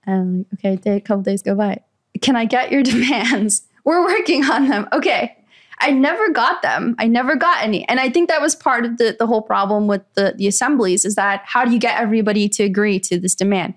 And 0.06 0.38
like, 0.38 0.46
okay, 0.54 0.76
day, 0.76 0.96
a 0.96 1.00
couple 1.00 1.22
days 1.22 1.42
go 1.42 1.54
by. 1.54 1.80
Can 2.20 2.36
I 2.36 2.44
get 2.44 2.70
your 2.70 2.82
demands? 2.82 3.62
We're 3.84 4.04
working 4.04 4.44
on 4.44 4.68
them. 4.68 4.88
Okay. 4.92 5.36
I 5.80 5.90
never 5.90 6.30
got 6.30 6.62
them. 6.62 6.94
I 6.98 7.08
never 7.08 7.34
got 7.34 7.62
any. 7.62 7.86
And 7.88 7.98
I 7.98 8.08
think 8.08 8.28
that 8.28 8.40
was 8.40 8.54
part 8.54 8.84
of 8.84 8.96
the, 8.96 9.16
the 9.18 9.26
whole 9.26 9.42
problem 9.42 9.88
with 9.88 10.02
the, 10.14 10.32
the 10.36 10.46
assemblies 10.46 11.04
is 11.04 11.16
that 11.16 11.42
how 11.44 11.64
do 11.64 11.72
you 11.72 11.80
get 11.80 12.00
everybody 12.00 12.48
to 12.50 12.62
agree 12.62 13.00
to 13.00 13.18
this 13.18 13.34
demand? 13.34 13.74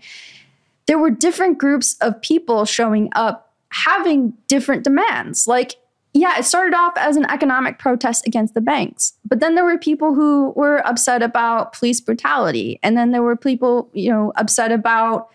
There 0.88 0.98
were 0.98 1.10
different 1.10 1.58
groups 1.58 1.96
of 2.02 2.22
people 2.22 2.66
showing 2.66 3.10
up 3.14 3.54
having 3.70 4.34
different 4.48 4.84
demands. 4.84 5.48
Like 5.48 5.76
yeah, 6.14 6.40
it 6.40 6.46
started 6.46 6.76
off 6.76 6.94
as 6.98 7.16
an 7.16 7.26
economic 7.26 7.78
protest 7.78 8.26
against 8.26 8.56
the 8.56 8.62
banks. 8.62 9.14
But 9.24 9.40
then 9.40 9.54
there 9.54 9.64
were 9.64 9.78
people 9.78 10.16
who 10.16 10.52
were 10.56 10.86
upset 10.88 11.22
about 11.22 11.74
police 11.74 12.02
brutality. 12.02 12.80
And 12.82 12.98
then 12.98 13.12
there 13.12 13.22
were 13.22 13.36
people, 13.36 13.90
you 13.94 14.10
know, 14.10 14.34
upset 14.36 14.72
about 14.72 15.30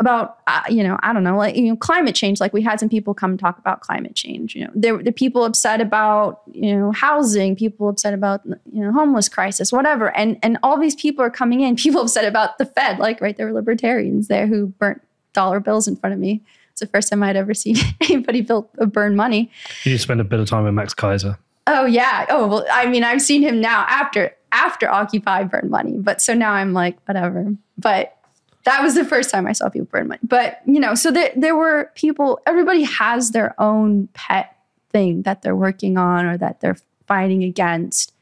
about 0.00 0.38
uh, 0.46 0.62
you 0.68 0.82
know 0.82 0.98
i 1.02 1.12
don't 1.12 1.22
know 1.22 1.36
like 1.36 1.54
you 1.54 1.68
know 1.68 1.76
climate 1.76 2.14
change 2.14 2.40
like 2.40 2.52
we 2.52 2.62
had 2.62 2.80
some 2.80 2.88
people 2.88 3.14
come 3.14 3.36
talk 3.38 3.58
about 3.58 3.80
climate 3.80 4.14
change 4.14 4.54
you 4.54 4.64
know 4.64 4.70
there 4.74 4.96
were 4.96 5.02
people 5.12 5.44
upset 5.44 5.80
about 5.80 6.40
you 6.52 6.74
know 6.74 6.90
housing 6.90 7.54
people 7.54 7.88
upset 7.88 8.12
about 8.12 8.40
you 8.44 8.82
know 8.82 8.90
homeless 8.92 9.28
crisis 9.28 9.70
whatever 9.70 10.14
and 10.16 10.38
and 10.42 10.58
all 10.62 10.78
these 10.78 10.96
people 10.96 11.24
are 11.24 11.30
coming 11.30 11.60
in 11.60 11.76
people 11.84 12.02
upset 12.02 12.24
about 12.24 12.58
the 12.58 12.66
fed 12.66 12.98
like 12.98 13.20
right 13.20 13.36
there 13.36 13.46
were 13.46 13.52
libertarians 13.52 14.26
there 14.26 14.46
who 14.46 14.66
burnt 14.66 15.00
dollar 15.32 15.60
bills 15.60 15.86
in 15.86 15.94
front 15.94 16.12
of 16.12 16.18
me 16.18 16.42
it's 16.72 16.80
the 16.80 16.86
first 16.86 17.10
time 17.10 17.22
I'd 17.22 17.36
ever 17.36 17.52
seen 17.52 17.76
anybody 18.00 18.42
build, 18.42 18.68
uh, 18.80 18.86
burn 18.86 19.16
money. 19.16 19.50
You 19.82 19.98
spend 19.98 20.20
a 20.20 20.24
bit 20.24 20.38
of 20.38 20.48
time 20.48 20.62
with 20.62 20.72
Max 20.72 20.94
Keiser 20.94 21.36
Oh 21.66 21.84
yeah. 21.84 22.26
Oh 22.28 22.46
well, 22.48 22.66
I 22.72 22.86
mean, 22.86 23.04
I've 23.04 23.22
seen 23.22 23.42
him 23.42 23.60
now 23.60 23.84
after 23.88 24.34
after 24.52 24.88
Occupy 24.88 25.44
burn 25.44 25.70
money, 25.70 25.96
but 25.98 26.20
so 26.20 26.34
now 26.34 26.52
I'm 26.52 26.72
like 26.72 26.98
whatever. 27.06 27.54
But 27.78 28.16
that 28.64 28.82
was 28.82 28.94
the 28.94 29.04
first 29.04 29.30
time 29.30 29.46
I 29.46 29.52
saw 29.52 29.68
people 29.68 29.88
burn 29.90 30.08
money. 30.08 30.20
But 30.22 30.60
you 30.66 30.80
know, 30.80 30.94
so 30.94 31.10
there 31.10 31.32
there 31.36 31.56
were 31.56 31.90
people. 31.94 32.40
Everybody 32.46 32.82
has 32.82 33.30
their 33.30 33.54
own 33.60 34.08
pet 34.14 34.56
thing 34.90 35.22
that 35.22 35.42
they're 35.42 35.56
working 35.56 35.96
on 35.96 36.26
or 36.26 36.36
that 36.38 36.60
they're 36.60 36.76
fighting 37.06 37.42
against, 37.42 38.12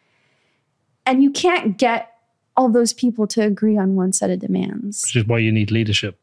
and 1.06 1.22
you 1.22 1.30
can't 1.30 1.76
get 1.76 2.12
all 2.56 2.68
those 2.68 2.92
people 2.92 3.26
to 3.28 3.42
agree 3.42 3.78
on 3.78 3.94
one 3.94 4.12
set 4.12 4.30
of 4.30 4.40
demands. 4.40 5.02
Which 5.04 5.16
is 5.16 5.26
why 5.26 5.38
you 5.38 5.52
need 5.52 5.70
leadership. 5.70 6.18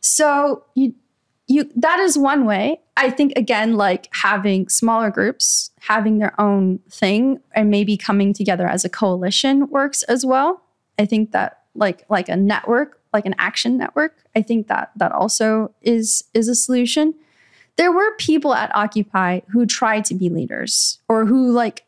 So 0.00 0.64
you 0.74 0.94
you 1.46 1.70
that 1.76 2.00
is 2.00 2.18
one 2.18 2.44
way. 2.44 2.80
I 2.96 3.10
think 3.10 3.32
again, 3.36 3.74
like 3.74 4.08
having 4.12 4.68
smaller 4.68 5.10
groups, 5.10 5.70
having 5.80 6.18
their 6.18 6.38
own 6.40 6.78
thing, 6.90 7.40
and 7.52 7.70
maybe 7.70 7.96
coming 7.96 8.32
together 8.32 8.66
as 8.66 8.84
a 8.84 8.88
coalition 8.88 9.68
works 9.68 10.02
as 10.04 10.24
well. 10.24 10.62
I 10.98 11.06
think 11.06 11.32
that 11.32 11.60
like 11.74 12.04
like 12.08 12.28
a 12.28 12.36
network, 12.36 13.00
like 13.14 13.24
an 13.24 13.34
action 13.38 13.78
network, 13.78 14.18
I 14.36 14.42
think 14.42 14.66
that 14.68 14.90
that 14.96 15.12
also 15.12 15.72
is 15.80 16.24
is 16.34 16.48
a 16.48 16.54
solution. 16.54 17.14
There 17.76 17.90
were 17.90 18.14
people 18.16 18.54
at 18.54 18.74
Occupy 18.74 19.40
who 19.48 19.64
tried 19.64 20.04
to 20.06 20.14
be 20.14 20.28
leaders 20.28 20.98
or 21.08 21.24
who 21.24 21.50
like 21.50 21.84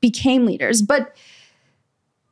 became 0.00 0.46
leaders, 0.46 0.82
but 0.82 1.16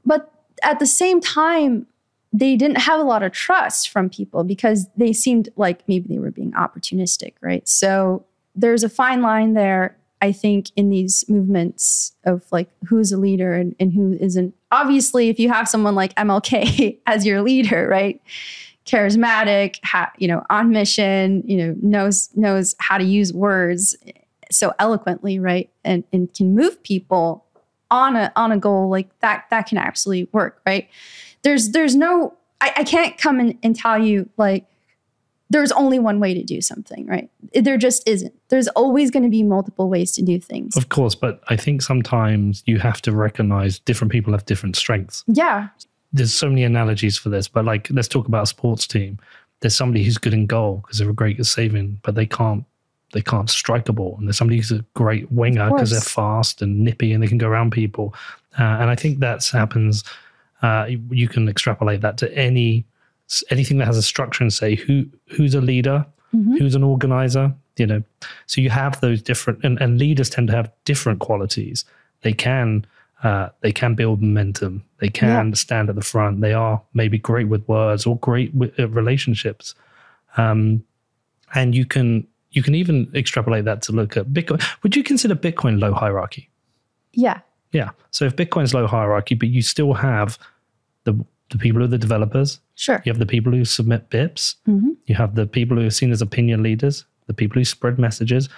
but 0.04 0.32
at 0.62 0.78
the 0.78 0.86
same 0.86 1.20
time 1.20 1.86
they 2.32 2.56
didn't 2.56 2.78
have 2.78 3.00
a 3.00 3.04
lot 3.04 3.22
of 3.22 3.32
trust 3.32 3.88
from 3.88 4.10
people 4.10 4.44
because 4.44 4.86
they 4.96 5.12
seemed 5.12 5.48
like 5.56 5.82
maybe 5.88 6.08
they 6.08 6.18
were 6.18 6.30
being 6.30 6.52
opportunistic, 6.52 7.32
right? 7.40 7.66
So 7.66 8.24
there's 8.54 8.84
a 8.84 8.88
fine 8.88 9.22
line 9.22 9.54
there, 9.54 9.96
I 10.20 10.32
think, 10.32 10.70
in 10.76 10.90
these 10.90 11.24
movements 11.28 12.12
of 12.24 12.44
like 12.52 12.68
who's 12.86 13.12
a 13.12 13.16
leader 13.16 13.54
and, 13.54 13.74
and 13.80 13.92
who 13.94 14.12
isn't. 14.20 14.54
Obviously, 14.70 15.28
if 15.28 15.38
you 15.38 15.48
have 15.48 15.68
someone 15.68 15.94
like 15.94 16.14
MLK 16.14 16.98
as 17.06 17.26
your 17.26 17.42
leader, 17.42 17.86
right? 17.88 18.20
Charismatic, 18.86 19.78
ha, 19.84 20.10
you 20.18 20.28
know, 20.28 20.44
on 20.50 20.70
mission, 20.70 21.42
you 21.46 21.56
know, 21.56 21.74
knows 21.82 22.30
knows 22.34 22.74
how 22.78 22.98
to 22.98 23.04
use 23.04 23.32
words 23.32 23.96
so 24.50 24.72
eloquently, 24.78 25.38
right? 25.38 25.70
And 25.84 26.04
and 26.12 26.32
can 26.32 26.54
move 26.54 26.82
people 26.82 27.44
on 27.90 28.16
a 28.16 28.32
on 28.36 28.52
a 28.52 28.58
goal 28.58 28.88
like 28.88 29.08
that 29.20 29.44
that 29.50 29.66
can 29.66 29.78
absolutely 29.78 30.28
work, 30.32 30.60
right? 30.66 30.88
there's 31.42 31.70
there's 31.70 31.96
no 31.96 32.34
I, 32.60 32.72
I 32.78 32.84
can't 32.84 33.16
come 33.16 33.40
and 33.62 33.76
tell 33.76 33.98
you 33.98 34.28
like 34.36 34.66
there's 35.50 35.72
only 35.72 35.98
one 35.98 36.20
way 36.20 36.34
to 36.34 36.42
do 36.42 36.60
something, 36.60 37.06
right? 37.06 37.30
There 37.54 37.76
just 37.76 38.06
isn't. 38.08 38.34
There's 38.48 38.68
always 38.68 39.10
going 39.10 39.22
to 39.22 39.28
be 39.28 39.42
multiple 39.42 39.88
ways 39.88 40.12
to 40.12 40.22
do 40.22 40.38
things. 40.38 40.76
Of 40.76 40.88
course, 40.88 41.14
but 41.14 41.42
I 41.48 41.56
think 41.56 41.82
sometimes 41.82 42.62
you 42.66 42.78
have 42.78 43.00
to 43.02 43.12
recognize 43.12 43.78
different 43.78 44.12
people 44.12 44.32
have 44.32 44.44
different 44.46 44.76
strengths. 44.76 45.24
Yeah. 45.26 45.68
There's 46.12 46.34
so 46.34 46.48
many 46.48 46.64
analogies 46.64 47.18
for 47.18 47.28
this, 47.28 47.48
but 47.48 47.64
like 47.64 47.88
let's 47.90 48.08
talk 48.08 48.28
about 48.28 48.44
a 48.44 48.46
sports 48.46 48.86
team. 48.86 49.18
There's 49.60 49.76
somebody 49.76 50.04
who's 50.04 50.18
good 50.18 50.34
in 50.34 50.46
goal 50.46 50.82
because 50.82 50.98
they're 50.98 51.12
great 51.12 51.38
at 51.38 51.46
saving, 51.46 52.00
but 52.02 52.14
they 52.14 52.26
can't 52.26 52.64
they 53.14 53.22
can't 53.22 53.48
strike 53.48 53.88
a 53.88 53.92
ball. 53.92 54.16
And 54.18 54.28
there's 54.28 54.36
somebody 54.36 54.58
who's 54.58 54.70
a 54.70 54.84
great 54.94 55.30
winger 55.32 55.70
because 55.70 55.90
they're 55.90 56.00
fast 56.00 56.60
and 56.60 56.80
nippy 56.80 57.12
and 57.12 57.22
they 57.22 57.26
can 57.26 57.38
go 57.38 57.48
around 57.48 57.72
people. 57.72 58.14
Uh, 58.58 58.64
and 58.64 58.90
I 58.90 58.94
think 58.94 59.18
that's 59.18 59.50
happens 59.50 60.04
uh, 60.62 60.86
you 61.10 61.28
can 61.28 61.48
extrapolate 61.48 62.00
that 62.00 62.18
to 62.18 62.32
any 62.36 62.84
anything 63.50 63.78
that 63.78 63.86
has 63.86 63.96
a 63.96 64.02
structure 64.02 64.42
and 64.42 64.52
say 64.52 64.74
who 64.74 65.06
who's 65.28 65.54
a 65.54 65.60
leader, 65.60 66.06
mm-hmm. 66.34 66.56
who's 66.56 66.74
an 66.74 66.82
organizer. 66.82 67.54
You 67.76 67.86
know, 67.86 68.02
so 68.46 68.60
you 68.60 68.70
have 68.70 69.00
those 69.00 69.22
different 69.22 69.62
and, 69.62 69.80
and 69.80 69.98
leaders 69.98 70.30
tend 70.30 70.48
to 70.48 70.56
have 70.56 70.72
different 70.84 71.20
qualities. 71.20 71.84
They 72.22 72.32
can 72.32 72.84
uh, 73.22 73.48
they 73.60 73.72
can 73.72 73.94
build 73.94 74.22
momentum. 74.22 74.84
They 74.98 75.08
can 75.08 75.48
yeah. 75.48 75.54
stand 75.54 75.88
at 75.88 75.96
the 75.96 76.02
front. 76.02 76.40
They 76.40 76.52
are 76.52 76.80
maybe 76.94 77.18
great 77.18 77.48
with 77.48 77.66
words 77.68 78.06
or 78.06 78.16
great 78.18 78.54
with 78.54 78.78
uh, 78.78 78.88
relationships. 78.88 79.74
Um, 80.36 80.84
and 81.54 81.74
you 81.74 81.84
can 81.84 82.26
you 82.50 82.62
can 82.62 82.74
even 82.74 83.10
extrapolate 83.14 83.64
that 83.64 83.82
to 83.82 83.92
look 83.92 84.16
at 84.16 84.26
Bitcoin. 84.26 84.64
Would 84.82 84.96
you 84.96 85.02
consider 85.02 85.34
Bitcoin 85.34 85.80
low 85.80 85.92
hierarchy? 85.92 86.48
Yeah, 87.12 87.40
yeah. 87.72 87.90
So 88.10 88.24
if 88.24 88.36
Bitcoin's 88.36 88.74
low 88.74 88.86
hierarchy, 88.86 89.34
but 89.34 89.48
you 89.48 89.62
still 89.62 89.94
have 89.94 90.38
the 91.04 91.24
the 91.50 91.58
people 91.58 91.80
who 91.80 91.84
are 91.84 91.88
the 91.88 91.98
developers. 91.98 92.60
Sure. 92.74 93.02
You 93.04 93.12
have 93.12 93.18
the 93.18 93.26
people 93.26 93.52
who 93.52 93.64
submit 93.64 94.10
BIPs. 94.10 94.56
Mm-hmm. 94.68 94.90
You 95.06 95.14
have 95.14 95.34
the 95.34 95.46
people 95.46 95.76
who 95.76 95.86
are 95.86 95.90
seen 95.90 96.12
as 96.12 96.22
opinion 96.22 96.62
leaders, 96.62 97.04
the 97.26 97.34
people 97.34 97.58
who 97.58 97.64
spread 97.64 97.98
messages. 97.98 98.48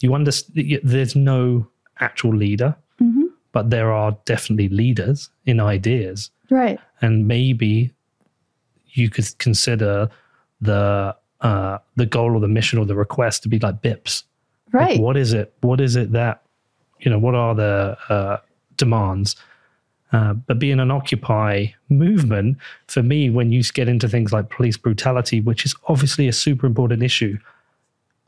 You 0.00 0.14
understand 0.14 0.80
there's 0.82 1.14
no 1.14 1.66
actual 2.00 2.34
leader, 2.34 2.74
mm-hmm. 3.00 3.24
but 3.52 3.70
there 3.70 3.92
are 3.92 4.16
definitely 4.24 4.68
leaders 4.68 5.30
in 5.46 5.60
ideas. 5.60 6.30
Right. 6.50 6.80
And 7.00 7.28
maybe 7.28 7.92
you 8.92 9.08
could 9.10 9.26
consider 9.38 10.08
the 10.60 11.16
uh, 11.40 11.78
the 11.96 12.04
goal 12.06 12.34
or 12.34 12.40
the 12.40 12.48
mission 12.48 12.78
or 12.78 12.84
the 12.84 12.96
request 12.96 13.42
to 13.44 13.48
be 13.48 13.58
like 13.58 13.80
BIPs. 13.80 14.24
Right. 14.72 14.92
Like 14.92 15.00
what 15.00 15.16
is 15.16 15.32
it? 15.32 15.54
What 15.60 15.80
is 15.80 15.96
it 15.96 16.12
that 16.12 16.42
you 16.98 17.10
know? 17.10 17.18
What 17.18 17.34
are 17.34 17.54
the 17.54 17.96
uh, 18.08 18.36
demands. 18.80 19.36
Uh, 20.12 20.34
but 20.34 20.58
being 20.58 20.80
an 20.80 20.90
Occupy 20.90 21.66
movement, 21.88 22.58
for 22.88 23.02
me, 23.02 23.30
when 23.30 23.52
you 23.52 23.62
get 23.62 23.88
into 23.88 24.08
things 24.08 24.32
like 24.32 24.50
police 24.50 24.76
brutality, 24.76 25.40
which 25.40 25.64
is 25.64 25.74
obviously 25.88 26.26
a 26.26 26.32
super 26.32 26.66
important 26.66 27.02
issue, 27.02 27.38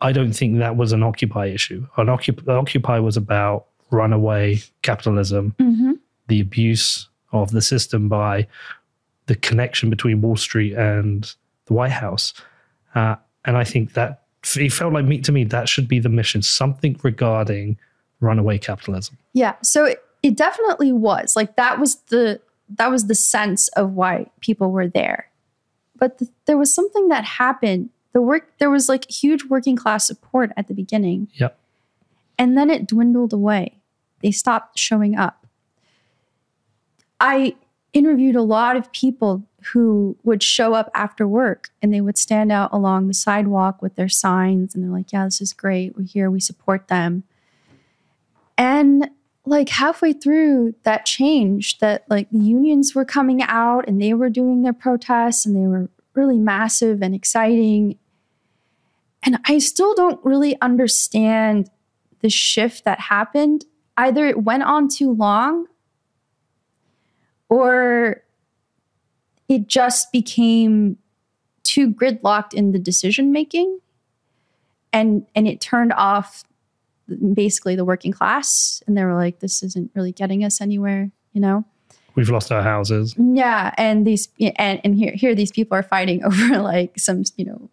I 0.00 0.12
don't 0.12 0.32
think 0.32 0.58
that 0.58 0.76
was 0.76 0.92
an 0.92 1.02
Occupy 1.02 1.46
issue. 1.46 1.86
An 1.96 2.08
Occupy, 2.08 2.52
Occupy 2.52 2.98
was 2.98 3.16
about 3.16 3.66
runaway 3.90 4.62
capitalism, 4.82 5.54
mm-hmm. 5.58 5.92
the 6.28 6.40
abuse 6.40 7.08
of 7.32 7.50
the 7.50 7.62
system 7.62 8.08
by 8.08 8.46
the 9.26 9.34
connection 9.36 9.90
between 9.90 10.20
Wall 10.20 10.36
Street 10.36 10.74
and 10.74 11.34
the 11.66 11.72
White 11.72 11.92
House. 11.92 12.32
Uh, 12.94 13.16
and 13.44 13.56
I 13.56 13.64
think 13.64 13.94
that 13.94 14.22
it 14.56 14.72
felt 14.72 14.92
like 14.92 15.04
me 15.04 15.20
to 15.20 15.32
me 15.32 15.44
that 15.44 15.68
should 15.68 15.88
be 15.88 15.98
the 15.98 16.08
mission, 16.08 16.42
something 16.42 16.98
regarding 17.02 17.76
runaway 18.20 18.58
capitalism. 18.58 19.18
Yeah. 19.32 19.54
So 19.62 19.94
it 20.22 20.36
definitely 20.36 20.92
was. 20.92 21.36
Like 21.36 21.56
that 21.56 21.78
was 21.78 21.96
the 22.08 22.40
that 22.76 22.90
was 22.90 23.06
the 23.06 23.14
sense 23.14 23.68
of 23.68 23.92
why 23.92 24.30
people 24.40 24.70
were 24.70 24.88
there. 24.88 25.28
But 25.98 26.18
the, 26.18 26.28
there 26.46 26.56
was 26.56 26.72
something 26.74 27.08
that 27.08 27.24
happened. 27.24 27.90
The 28.12 28.22
work 28.22 28.58
there 28.58 28.70
was 28.70 28.88
like 28.88 29.10
huge 29.10 29.44
working 29.44 29.76
class 29.76 30.06
support 30.06 30.52
at 30.56 30.68
the 30.68 30.74
beginning. 30.74 31.28
Yep. 31.34 31.58
And 32.38 32.56
then 32.56 32.70
it 32.70 32.86
dwindled 32.86 33.32
away. 33.32 33.78
They 34.22 34.30
stopped 34.30 34.78
showing 34.78 35.16
up. 35.16 35.46
I 37.20 37.56
interviewed 37.92 38.36
a 38.36 38.42
lot 38.42 38.76
of 38.76 38.90
people 38.92 39.44
who 39.72 40.16
would 40.24 40.42
show 40.42 40.74
up 40.74 40.90
after 40.94 41.28
work 41.28 41.70
and 41.82 41.92
they 41.92 42.00
would 42.00 42.16
stand 42.16 42.50
out 42.50 42.72
along 42.72 43.06
the 43.06 43.14
sidewalk 43.14 43.82
with 43.82 43.94
their 43.96 44.08
signs 44.08 44.74
and 44.74 44.82
they're 44.82 44.90
like 44.90 45.12
yeah 45.12 45.24
this 45.24 45.40
is 45.40 45.52
great. 45.52 45.96
We're 45.96 46.04
here. 46.04 46.30
We 46.30 46.40
support 46.40 46.88
them. 46.88 47.24
And 48.56 49.10
like 49.44 49.68
halfway 49.68 50.12
through 50.12 50.74
that 50.84 51.04
change 51.04 51.78
that 51.78 52.04
like 52.08 52.30
the 52.30 52.38
unions 52.38 52.94
were 52.94 53.04
coming 53.04 53.42
out 53.42 53.88
and 53.88 54.00
they 54.00 54.14
were 54.14 54.30
doing 54.30 54.62
their 54.62 54.72
protests 54.72 55.44
and 55.44 55.56
they 55.56 55.66
were 55.66 55.90
really 56.14 56.38
massive 56.38 57.02
and 57.02 57.14
exciting. 57.14 57.98
And 59.24 59.38
i 59.46 59.58
still 59.58 59.94
don't 59.94 60.24
really 60.24 60.60
understand 60.60 61.70
the 62.20 62.28
shift 62.28 62.84
that 62.84 63.00
happened. 63.00 63.64
Either 63.96 64.26
it 64.26 64.42
went 64.44 64.62
on 64.62 64.88
too 64.88 65.12
long 65.12 65.66
or 67.48 68.22
it 69.48 69.66
just 69.66 70.12
became 70.12 70.96
too 71.64 71.92
gridlocked 71.92 72.54
in 72.54 72.72
the 72.72 72.78
decision 72.78 73.32
making 73.32 73.80
and 74.92 75.26
and 75.34 75.48
it 75.48 75.60
turned 75.60 75.92
off 75.92 76.44
basically 77.34 77.76
the 77.76 77.84
working 77.84 78.12
class 78.12 78.82
and 78.86 78.96
they 78.96 79.04
were 79.04 79.14
like 79.14 79.40
this 79.40 79.62
isn't 79.62 79.90
really 79.94 80.12
getting 80.12 80.44
us 80.44 80.60
anywhere 80.60 81.10
you 81.32 81.40
know? 81.40 81.64
We've 82.14 82.28
lost 82.28 82.52
our 82.52 82.62
houses. 82.62 83.14
Yeah 83.16 83.74
and 83.78 84.06
these 84.06 84.28
and, 84.56 84.80
and 84.84 84.94
here 84.94 85.12
here 85.14 85.34
these 85.34 85.50
people 85.50 85.76
are 85.76 85.82
fighting 85.82 86.24
over 86.26 86.58
like 86.58 86.98
some 86.98 87.24
you 87.36 87.44
know 87.44 87.70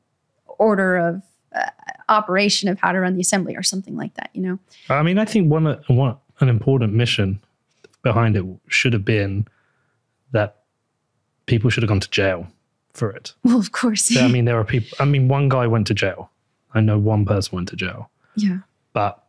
order 0.57 0.97
of 0.97 1.23
uh, 1.55 1.69
operation 2.09 2.69
of 2.69 2.79
how 2.79 2.91
to 2.91 2.99
run 2.99 3.15
the 3.15 3.21
assembly 3.21 3.55
or 3.55 3.63
something 3.63 3.95
like 3.95 4.13
that 4.15 4.29
you 4.33 4.41
know? 4.41 4.59
I 4.89 5.03
mean 5.03 5.17
i 5.17 5.25
think 5.25 5.51
one 5.51 5.65
one 5.87 6.17
an 6.39 6.49
important 6.49 6.93
mission 6.93 7.41
behind 8.01 8.37
it 8.37 8.45
should 8.67 8.93
have 8.93 9.03
been 9.03 9.45
that 10.31 10.63
people 11.45 11.69
should 11.69 11.83
have 11.83 11.89
gone 11.89 11.99
to 11.99 12.09
jail 12.09 12.47
for 12.93 13.11
it. 13.11 13.33
Well 13.43 13.59
of 13.59 13.71
course. 13.71 14.05
So, 14.05 14.21
i 14.21 14.27
mean 14.27 14.45
there 14.45 14.57
are 14.57 14.63
people 14.63 14.97
i 14.99 15.05
mean 15.05 15.27
one 15.27 15.49
guy 15.49 15.67
went 15.67 15.87
to 15.87 15.93
jail. 15.93 16.29
I 16.73 16.81
know 16.81 16.97
one 16.97 17.25
person 17.25 17.55
went 17.55 17.69
to 17.69 17.75
jail. 17.75 18.09
Yeah. 18.35 18.59
But 18.93 19.23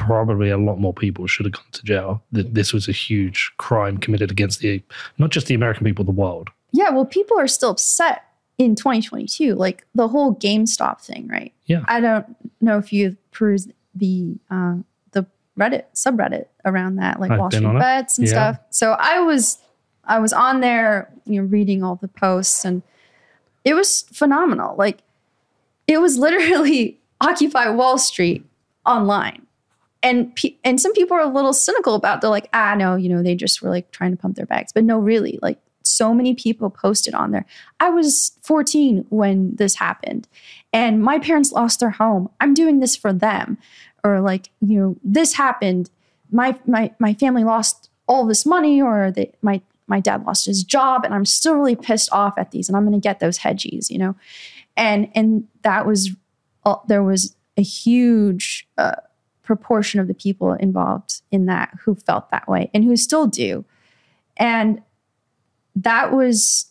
probably 0.00 0.48
a 0.48 0.56
lot 0.56 0.80
more 0.80 0.94
people 0.94 1.26
should 1.26 1.44
have 1.44 1.52
gone 1.52 1.70
to 1.72 1.82
jail. 1.84 2.22
That 2.32 2.54
this 2.54 2.72
was 2.72 2.88
a 2.88 2.92
huge 2.92 3.52
crime 3.58 3.98
committed 3.98 4.30
against 4.30 4.60
the 4.60 4.82
not 5.18 5.30
just 5.30 5.46
the 5.46 5.54
American 5.54 5.84
people, 5.84 6.04
the 6.04 6.10
world. 6.10 6.48
Yeah, 6.72 6.90
well, 6.90 7.04
people 7.04 7.38
are 7.38 7.46
still 7.46 7.70
upset 7.70 8.24
in 8.56 8.74
2022, 8.74 9.54
like 9.54 9.84
the 9.94 10.08
whole 10.08 10.34
GameStop 10.34 11.00
thing, 11.02 11.28
right? 11.28 11.52
Yeah. 11.66 11.84
I 11.86 12.00
don't 12.00 12.26
know 12.60 12.78
if 12.78 12.92
you've 12.92 13.16
perused 13.30 13.72
the 13.94 14.36
uh, 14.50 14.76
the 15.12 15.26
Reddit 15.58 15.84
subreddit 15.94 16.46
around 16.64 16.96
that, 16.96 17.20
like 17.20 17.30
I've 17.30 17.38
Wall 17.38 17.50
Street 17.50 17.78
bets 17.78 18.16
and 18.16 18.26
yeah. 18.26 18.32
stuff. 18.32 18.60
So 18.70 18.92
I 18.92 19.20
was 19.20 19.58
I 20.04 20.18
was 20.18 20.32
on 20.32 20.60
there, 20.60 21.12
you 21.26 21.42
know, 21.42 21.46
reading 21.46 21.82
all 21.82 21.96
the 21.96 22.08
posts, 22.08 22.64
and 22.64 22.82
it 23.64 23.74
was 23.74 24.02
phenomenal. 24.12 24.76
Like 24.76 25.02
it 25.86 26.00
was 26.00 26.16
literally 26.16 26.98
Occupy 27.20 27.68
Wall 27.68 27.98
Street 27.98 28.46
online. 28.86 29.46
And 30.02 30.36
and 30.64 30.80
some 30.80 30.94
people 30.94 31.16
are 31.16 31.22
a 31.22 31.28
little 31.28 31.52
cynical 31.52 31.94
about. 31.94 32.20
They're 32.20 32.30
like, 32.30 32.48
ah, 32.54 32.74
no, 32.74 32.96
you 32.96 33.08
know, 33.08 33.22
they 33.22 33.34
just 33.34 33.60
were 33.60 33.68
like 33.68 33.90
trying 33.90 34.12
to 34.12 34.16
pump 34.16 34.36
their 34.36 34.46
bags, 34.46 34.72
but 34.72 34.84
no, 34.84 34.98
really, 34.98 35.38
like 35.42 35.58
so 35.82 36.14
many 36.14 36.34
people 36.34 36.70
posted 36.70 37.14
on 37.14 37.32
there. 37.32 37.44
I 37.80 37.90
was 37.90 38.32
14 38.42 39.06
when 39.10 39.56
this 39.56 39.74
happened, 39.74 40.26
and 40.72 41.02
my 41.02 41.18
parents 41.18 41.52
lost 41.52 41.80
their 41.80 41.90
home. 41.90 42.30
I'm 42.40 42.54
doing 42.54 42.80
this 42.80 42.96
for 42.96 43.12
them. 43.12 43.58
Or 44.02 44.20
like, 44.20 44.48
you 44.60 44.78
know, 44.78 44.96
this 45.04 45.34
happened. 45.34 45.90
My 46.30 46.58
my 46.66 46.92
my 46.98 47.12
family 47.14 47.44
lost 47.44 47.90
all 48.06 48.26
this 48.26 48.46
money, 48.46 48.80
or 48.80 49.10
they, 49.10 49.32
my 49.42 49.60
my 49.86 50.00
dad 50.00 50.24
lost 50.24 50.46
his 50.46 50.64
job, 50.64 51.04
and 51.04 51.12
I'm 51.12 51.26
still 51.26 51.54
really 51.54 51.76
pissed 51.76 52.10
off 52.12 52.38
at 52.38 52.52
these, 52.52 52.68
and 52.68 52.76
I'm 52.76 52.86
going 52.86 52.98
to 52.98 53.06
get 53.06 53.20
those 53.20 53.38
hedgies, 53.38 53.90
you 53.90 53.98
know, 53.98 54.16
and 54.76 55.10
and 55.14 55.46
that 55.62 55.86
was 55.86 56.10
uh, 56.64 56.76
there 56.88 57.02
was 57.02 57.36
a 57.56 57.62
huge 57.62 58.66
uh, 58.78 58.96
proportion 59.50 59.98
of 59.98 60.06
the 60.06 60.14
people 60.14 60.52
involved 60.52 61.22
in 61.32 61.46
that 61.46 61.76
who 61.82 61.96
felt 61.96 62.30
that 62.30 62.46
way 62.46 62.70
and 62.72 62.84
who 62.84 62.96
still 62.96 63.26
do. 63.26 63.64
And 64.36 64.80
that 65.74 66.12
was 66.12 66.66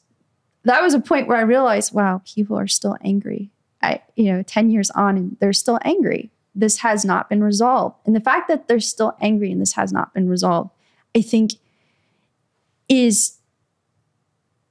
that 0.63 0.81
was 0.81 0.93
a 0.93 0.99
point 0.99 1.27
where 1.27 1.37
i 1.37 1.41
realized 1.41 1.93
wow 1.93 2.21
people 2.25 2.57
are 2.57 2.67
still 2.67 2.95
angry. 3.03 3.49
I 3.83 4.01
you 4.15 4.31
know 4.31 4.43
10 4.43 4.69
years 4.69 4.89
on 4.91 5.17
and 5.17 5.37
they're 5.41 5.51
still 5.51 5.77
angry. 5.83 6.31
This 6.55 6.77
has 6.77 7.03
not 7.03 7.27
been 7.27 7.43
resolved. 7.43 7.97
And 8.05 8.15
the 8.15 8.21
fact 8.21 8.47
that 8.47 8.69
they're 8.69 8.79
still 8.79 9.13
angry 9.19 9.51
and 9.51 9.59
this 9.59 9.73
has 9.73 9.91
not 9.91 10.13
been 10.13 10.29
resolved 10.29 10.71
i 11.17 11.21
think 11.21 11.55
is 12.87 13.39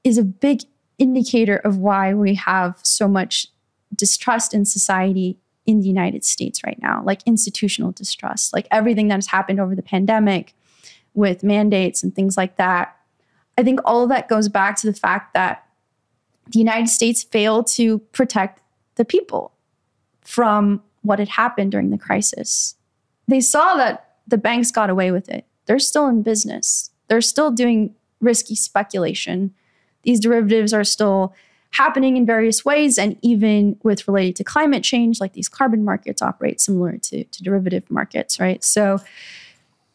is 0.02 0.16
a 0.16 0.24
big 0.24 0.62
indicator 0.96 1.56
of 1.56 1.76
why 1.76 2.14
we 2.14 2.36
have 2.36 2.80
so 2.82 3.06
much 3.06 3.48
distrust 3.94 4.54
in 4.54 4.64
society 4.64 5.36
in 5.68 5.80
the 5.80 5.86
United 5.86 6.24
States 6.24 6.64
right 6.64 6.78
now, 6.80 7.02
like 7.04 7.20
institutional 7.26 7.92
distrust, 7.92 8.54
like 8.54 8.66
everything 8.70 9.08
that 9.08 9.16
has 9.16 9.26
happened 9.26 9.60
over 9.60 9.76
the 9.76 9.82
pandemic 9.82 10.54
with 11.12 11.44
mandates 11.44 12.02
and 12.02 12.14
things 12.14 12.38
like 12.38 12.56
that. 12.56 12.96
I 13.58 13.62
think 13.62 13.80
all 13.84 14.02
of 14.02 14.08
that 14.08 14.30
goes 14.30 14.48
back 14.48 14.76
to 14.76 14.86
the 14.86 14.98
fact 14.98 15.34
that 15.34 15.66
the 16.50 16.58
United 16.58 16.88
States 16.88 17.22
failed 17.22 17.66
to 17.66 17.98
protect 18.12 18.62
the 18.94 19.04
people 19.04 19.52
from 20.22 20.82
what 21.02 21.18
had 21.18 21.28
happened 21.28 21.70
during 21.70 21.90
the 21.90 21.98
crisis. 21.98 22.74
They 23.28 23.42
saw 23.42 23.74
that 23.76 24.16
the 24.26 24.38
banks 24.38 24.70
got 24.70 24.88
away 24.88 25.10
with 25.10 25.28
it. 25.28 25.44
They're 25.66 25.78
still 25.78 26.06
in 26.08 26.22
business, 26.22 26.90
they're 27.08 27.20
still 27.20 27.50
doing 27.50 27.94
risky 28.22 28.54
speculation. 28.54 29.52
These 30.04 30.20
derivatives 30.20 30.72
are 30.72 30.84
still 30.84 31.34
happening 31.70 32.16
in 32.16 32.26
various 32.26 32.64
ways 32.64 32.98
and 32.98 33.16
even 33.22 33.78
with 33.82 34.08
related 34.08 34.36
to 34.36 34.44
climate 34.44 34.82
change 34.82 35.20
like 35.20 35.34
these 35.34 35.48
carbon 35.48 35.84
markets 35.84 36.22
operate 36.22 36.60
similar 36.60 36.96
to, 36.98 37.24
to 37.24 37.42
derivative 37.42 37.88
markets 37.90 38.40
right? 38.40 38.64
So 38.64 39.00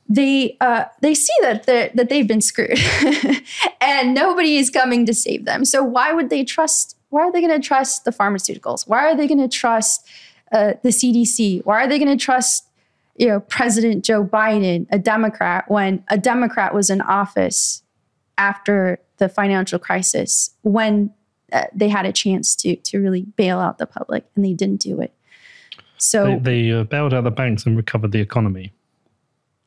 they 0.10 0.58
uh, 0.60 0.86
they 1.02 1.16
see 1.16 1.34
that 1.42 1.66
that 1.66 2.10
they've 2.10 2.28
been 2.28 2.42
screwed 2.42 2.78
and 3.82 4.14
nobody 4.14 4.58
is 4.58 4.70
coming 4.70 5.06
to 5.06 5.14
save 5.14 5.46
them. 5.46 5.64
So 5.64 5.82
why 5.82 6.12
would 6.12 6.30
they 6.30 6.44
trust 6.44 6.98
why 7.10 7.22
are 7.22 7.32
they 7.32 7.42
going 7.42 7.62
to 7.62 7.66
trust 7.66 8.06
the 8.06 8.12
pharmaceuticals? 8.12 8.88
Why 8.88 9.06
are 9.06 9.16
they 9.16 9.28
going 9.28 9.40
to 9.40 9.48
trust 9.48 10.08
uh, 10.54 10.74
the 10.84 10.90
cdc 10.90 11.66
why 11.66 11.84
are 11.84 11.88
they 11.88 11.98
going 11.98 12.16
to 12.16 12.24
trust 12.24 12.68
you 13.18 13.28
know 13.28 13.40
president 13.40 14.06
joe 14.06 14.24
biden 14.24 14.86
a 14.92 15.00
democrat 15.00 15.66
when 15.68 16.04
a 16.10 16.18
democrat 16.18 16.76
was 16.76 16.92
in 16.92 17.02
office 17.02 17.82
after 18.38 19.00
the 19.18 19.28
financial 19.28 19.80
crisis 19.80 20.52
when 20.62 21.12
uh, 21.54 21.66
they 21.74 21.90
had 21.90 22.06
a 22.06 22.12
chance 22.12 22.56
to 22.58 22.76
to 22.76 23.00
really 23.00 23.22
bail 23.36 23.60
out 23.60 23.78
the 23.78 23.86
public, 23.86 24.26
and 24.36 24.44
they 24.44 24.54
didn't 24.54 24.82
do 24.82 25.00
it. 25.00 25.14
So 25.98 26.26
they, 26.26 26.66
they 26.66 26.72
uh, 26.72 26.84
bailed 26.84 27.14
out 27.14 27.24
the 27.24 27.32
banks 27.32 27.66
and 27.66 27.78
recovered 27.78 28.12
the 28.12 28.20
economy 28.20 28.74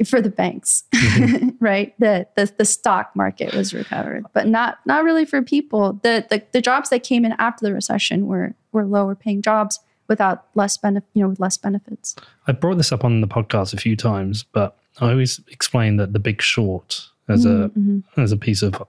for 0.05 0.21
the 0.21 0.29
banks, 0.29 0.85
mm-hmm. 0.95 1.51
right? 1.61 1.95
The, 1.99 2.27
the 2.37 2.53
the 2.59 2.65
stock 2.65 3.15
market 3.15 3.55
was 3.55 3.73
recovered, 3.73 4.27
but 4.35 4.47
not 4.47 4.79
not 4.85 5.05
really 5.05 5.25
for 5.25 5.41
people. 5.43 5.95
The, 6.03 6.27
the 6.29 6.43
the 6.53 6.61
jobs 6.61 6.91
that 6.91 7.03
came 7.03 7.25
in 7.25 7.33
after 7.39 7.65
the 7.65 7.73
recession 7.73 8.27
were 8.27 8.55
were 8.73 8.85
lower 8.85 9.15
paying 9.15 9.41
jobs 9.41 9.81
without 10.09 10.47
less 10.55 10.77
benefit, 10.77 11.09
you 11.15 11.23
know, 11.23 11.29
with 11.29 11.41
less 11.41 11.57
benefits. 11.57 12.15
I 12.47 12.53
brought 12.53 12.77
this 12.77 12.93
up 12.93 13.05
on 13.05 13.21
the 13.21 13.27
podcast 13.27 13.73
a 13.73 13.77
few 13.77 13.97
times, 13.97 14.45
but 14.53 14.77
I 15.01 15.11
always 15.11 15.41
explain 15.49 15.97
that 15.97 16.13
The 16.13 16.19
Big 16.19 16.43
Short 16.43 17.09
as 17.29 17.45
mm-hmm. 17.47 18.01
a 18.17 18.21
as 18.21 18.33
a 18.33 18.37
piece 18.37 18.63
of 18.63 18.83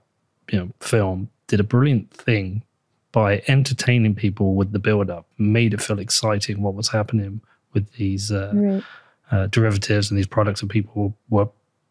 you 0.51 0.60
know 0.60 0.69
film 0.79 1.29
did 1.47 1.60
a 1.60 1.63
brilliant 1.63 2.12
thing 2.12 2.63
by 3.11 3.41
entertaining 3.47 4.15
people 4.15 4.55
with 4.55 4.71
the 4.71 4.79
build 4.79 5.09
up, 5.09 5.25
made 5.37 5.73
it 5.73 5.81
feel 5.81 5.99
exciting 5.99 6.61
what 6.61 6.75
was 6.75 6.89
happening 6.89 7.41
with 7.73 7.91
these 7.93 8.31
uh, 8.31 8.51
right. 8.53 8.83
uh, 9.31 9.47
derivatives 9.47 10.09
and 10.09 10.17
these 10.17 10.27
products 10.27 10.61
that 10.61 10.69
people 10.69 11.15
were 11.29 11.47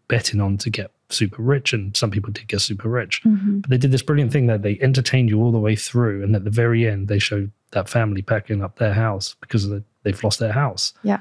betting 0.09 0.41
on 0.41 0.57
to 0.59 0.71
get 0.71 0.91
super 1.09 1.43
rich. 1.43 1.73
And 1.73 1.97
some 1.97 2.11
people 2.11 2.33
did 2.33 2.49
get 2.49 2.61
super 2.61 2.89
rich. 2.89 3.23
Mm-hmm. 3.25 3.61
But 3.61 3.71
they 3.71 3.79
did 3.79 3.93
this 3.93 4.03
brilliant 4.03 4.33
thing 4.33 4.47
that 4.47 4.63
they 4.63 4.79
entertained 4.81 5.31
you 5.31 5.41
all 5.41 5.53
the 5.53 5.59
way 5.59 5.77
through. 5.77 6.23
And 6.23 6.37
at 6.37 6.45
the 6.45 6.51
very 6.51 6.87
end, 6.87 7.09
they 7.09 7.19
showed 7.19 7.51
that 7.73 7.89
family 7.89 8.23
packing 8.23 8.63
up 8.63 8.79
their 8.79 8.95
house 8.95 9.37
because 9.41 9.69
the, 9.69 9.83
they've 10.03 10.23
lost 10.23 10.39
their 10.39 10.53
house. 10.53 10.93
Yeah. 11.03 11.21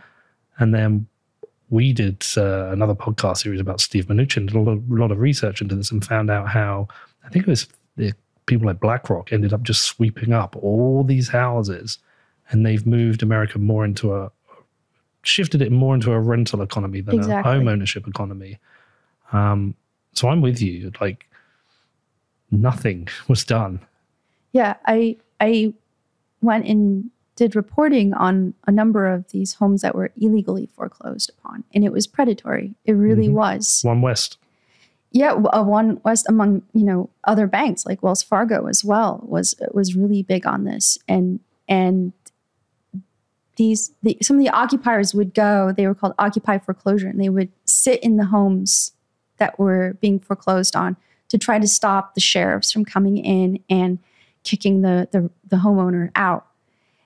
And 0.58 0.74
then 0.74 1.08
we 1.70 1.94
did 1.94 2.24
uh, 2.38 2.70
another 2.72 2.96
podcast 2.96 3.38
series 3.38 3.60
about 3.60 3.82
Steve 3.82 4.08
Mnuchin, 4.08 4.48
did 4.48 4.56
a 4.56 4.60
lot, 4.60 4.72
of, 4.72 4.92
a 4.92 4.96
lot 4.96 5.12
of 5.12 5.20
research 5.20 5.62
into 5.62 5.76
this 5.76 5.92
and 5.92 6.06
found 6.06 6.30
out 6.30 6.48
how 6.48 6.88
I 7.26 7.30
think 7.30 7.48
it 7.48 7.50
was 7.50 7.68
the 7.98 8.14
people 8.46 8.68
like 8.68 8.80
BlackRock 8.80 9.32
ended 9.34 9.54
up 9.54 9.64
just 9.64 9.84
sweeping 9.84 10.34
up 10.34 10.56
all 10.58 11.04
these 11.04 11.30
houses 11.30 12.00
and 12.50 12.66
they've 12.66 12.86
moved 12.86 13.24
America 13.24 13.60
more 13.60 13.86
into 13.86 14.14
a 14.14 14.32
shifted 15.24 15.62
it 15.62 15.72
more 15.72 15.96
into 15.96 16.12
a 16.12 16.20
rental 16.20 16.62
economy 16.62 17.02
than 17.02 17.16
exactly. 17.16 17.52
a 17.52 17.56
home 17.56 17.68
ownership 17.68 18.08
economy. 18.08 18.60
Um, 19.34 19.74
so 20.14 20.30
I'm 20.30 20.42
with 20.42 20.62
you. 20.62 20.92
Like 21.02 21.28
nothing 22.52 23.08
was 23.28 23.44
done. 23.44 23.80
Yeah, 24.52 24.76
I 24.86 25.18
I 25.40 25.74
went 26.42 26.66
and 26.66 27.10
did 27.36 27.56
reporting 27.56 28.14
on 28.14 28.54
a 28.66 28.72
number 28.72 29.08
of 29.08 29.30
these 29.32 29.56
homes 29.56 29.82
that 29.82 29.94
were 29.94 30.12
illegally 30.16 30.68
foreclosed 30.68 31.32
upon, 31.38 31.64
and 31.74 31.84
it 31.84 31.92
was 31.92 32.08
predatory. 32.08 32.76
It 32.86 32.94
really 32.94 33.26
mm-hmm. 33.26 33.36
was. 33.36 33.82
OneWest 33.86 34.38
yeah, 35.12 35.32
uh, 35.32 35.64
one 35.64 36.02
was 36.04 36.26
among 36.28 36.64
you 36.74 36.84
know 36.84 37.10
other 37.24 37.48
banks 37.48 37.86
like 37.86 38.04
Wells 38.04 38.24
Fargo 38.24 38.68
as 38.68 38.84
well 38.84 39.24
was 39.28 39.56
was 39.74 39.96
really 39.96 40.24
big 40.24 40.46
on 40.46 40.66
this, 40.66 40.98
and 41.08 41.40
and 41.68 42.14
these 43.56 43.92
the, 44.04 44.18
some 44.22 44.38
of 44.38 44.44
the 44.44 44.52
occupiers 44.52 45.14
would 45.14 45.34
go. 45.34 45.74
They 45.76 45.88
were 45.88 45.96
called 45.96 46.14
occupy 46.20 46.58
foreclosure, 46.58 47.08
and 47.08 47.22
they 47.22 47.30
would 47.30 47.52
sit 47.66 48.04
in 48.04 48.18
the 48.18 48.26
homes 48.26 48.92
that 49.38 49.58
were 49.60 49.98
being 50.02 50.20
foreclosed 50.20 50.76
on 50.76 50.98
to 51.30 51.38
try 51.38 51.60
to 51.60 51.68
stop 51.68 52.14
the 52.14 52.22
sheriffs 52.22 52.72
from 52.72 52.86
coming 52.86 53.18
in 53.18 53.60
and 53.70 54.00
kicking 54.44 54.82
the 54.82 55.08
the, 55.12 55.30
the 55.48 55.58
homeowner 55.58 56.12
out. 56.16 56.46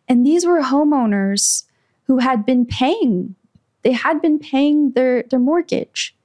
And 0.07 0.25
these 0.25 0.45
were 0.45 0.61
homeowners 0.61 1.65
who 2.03 2.17
had 2.17 2.45
been 2.45 2.65
paying. 2.65 3.35
They 3.83 3.91
had 3.91 4.21
been 4.21 4.39
paying 4.39 4.91
their 4.91 5.23
their 5.23 5.39
mortgage 5.39 6.15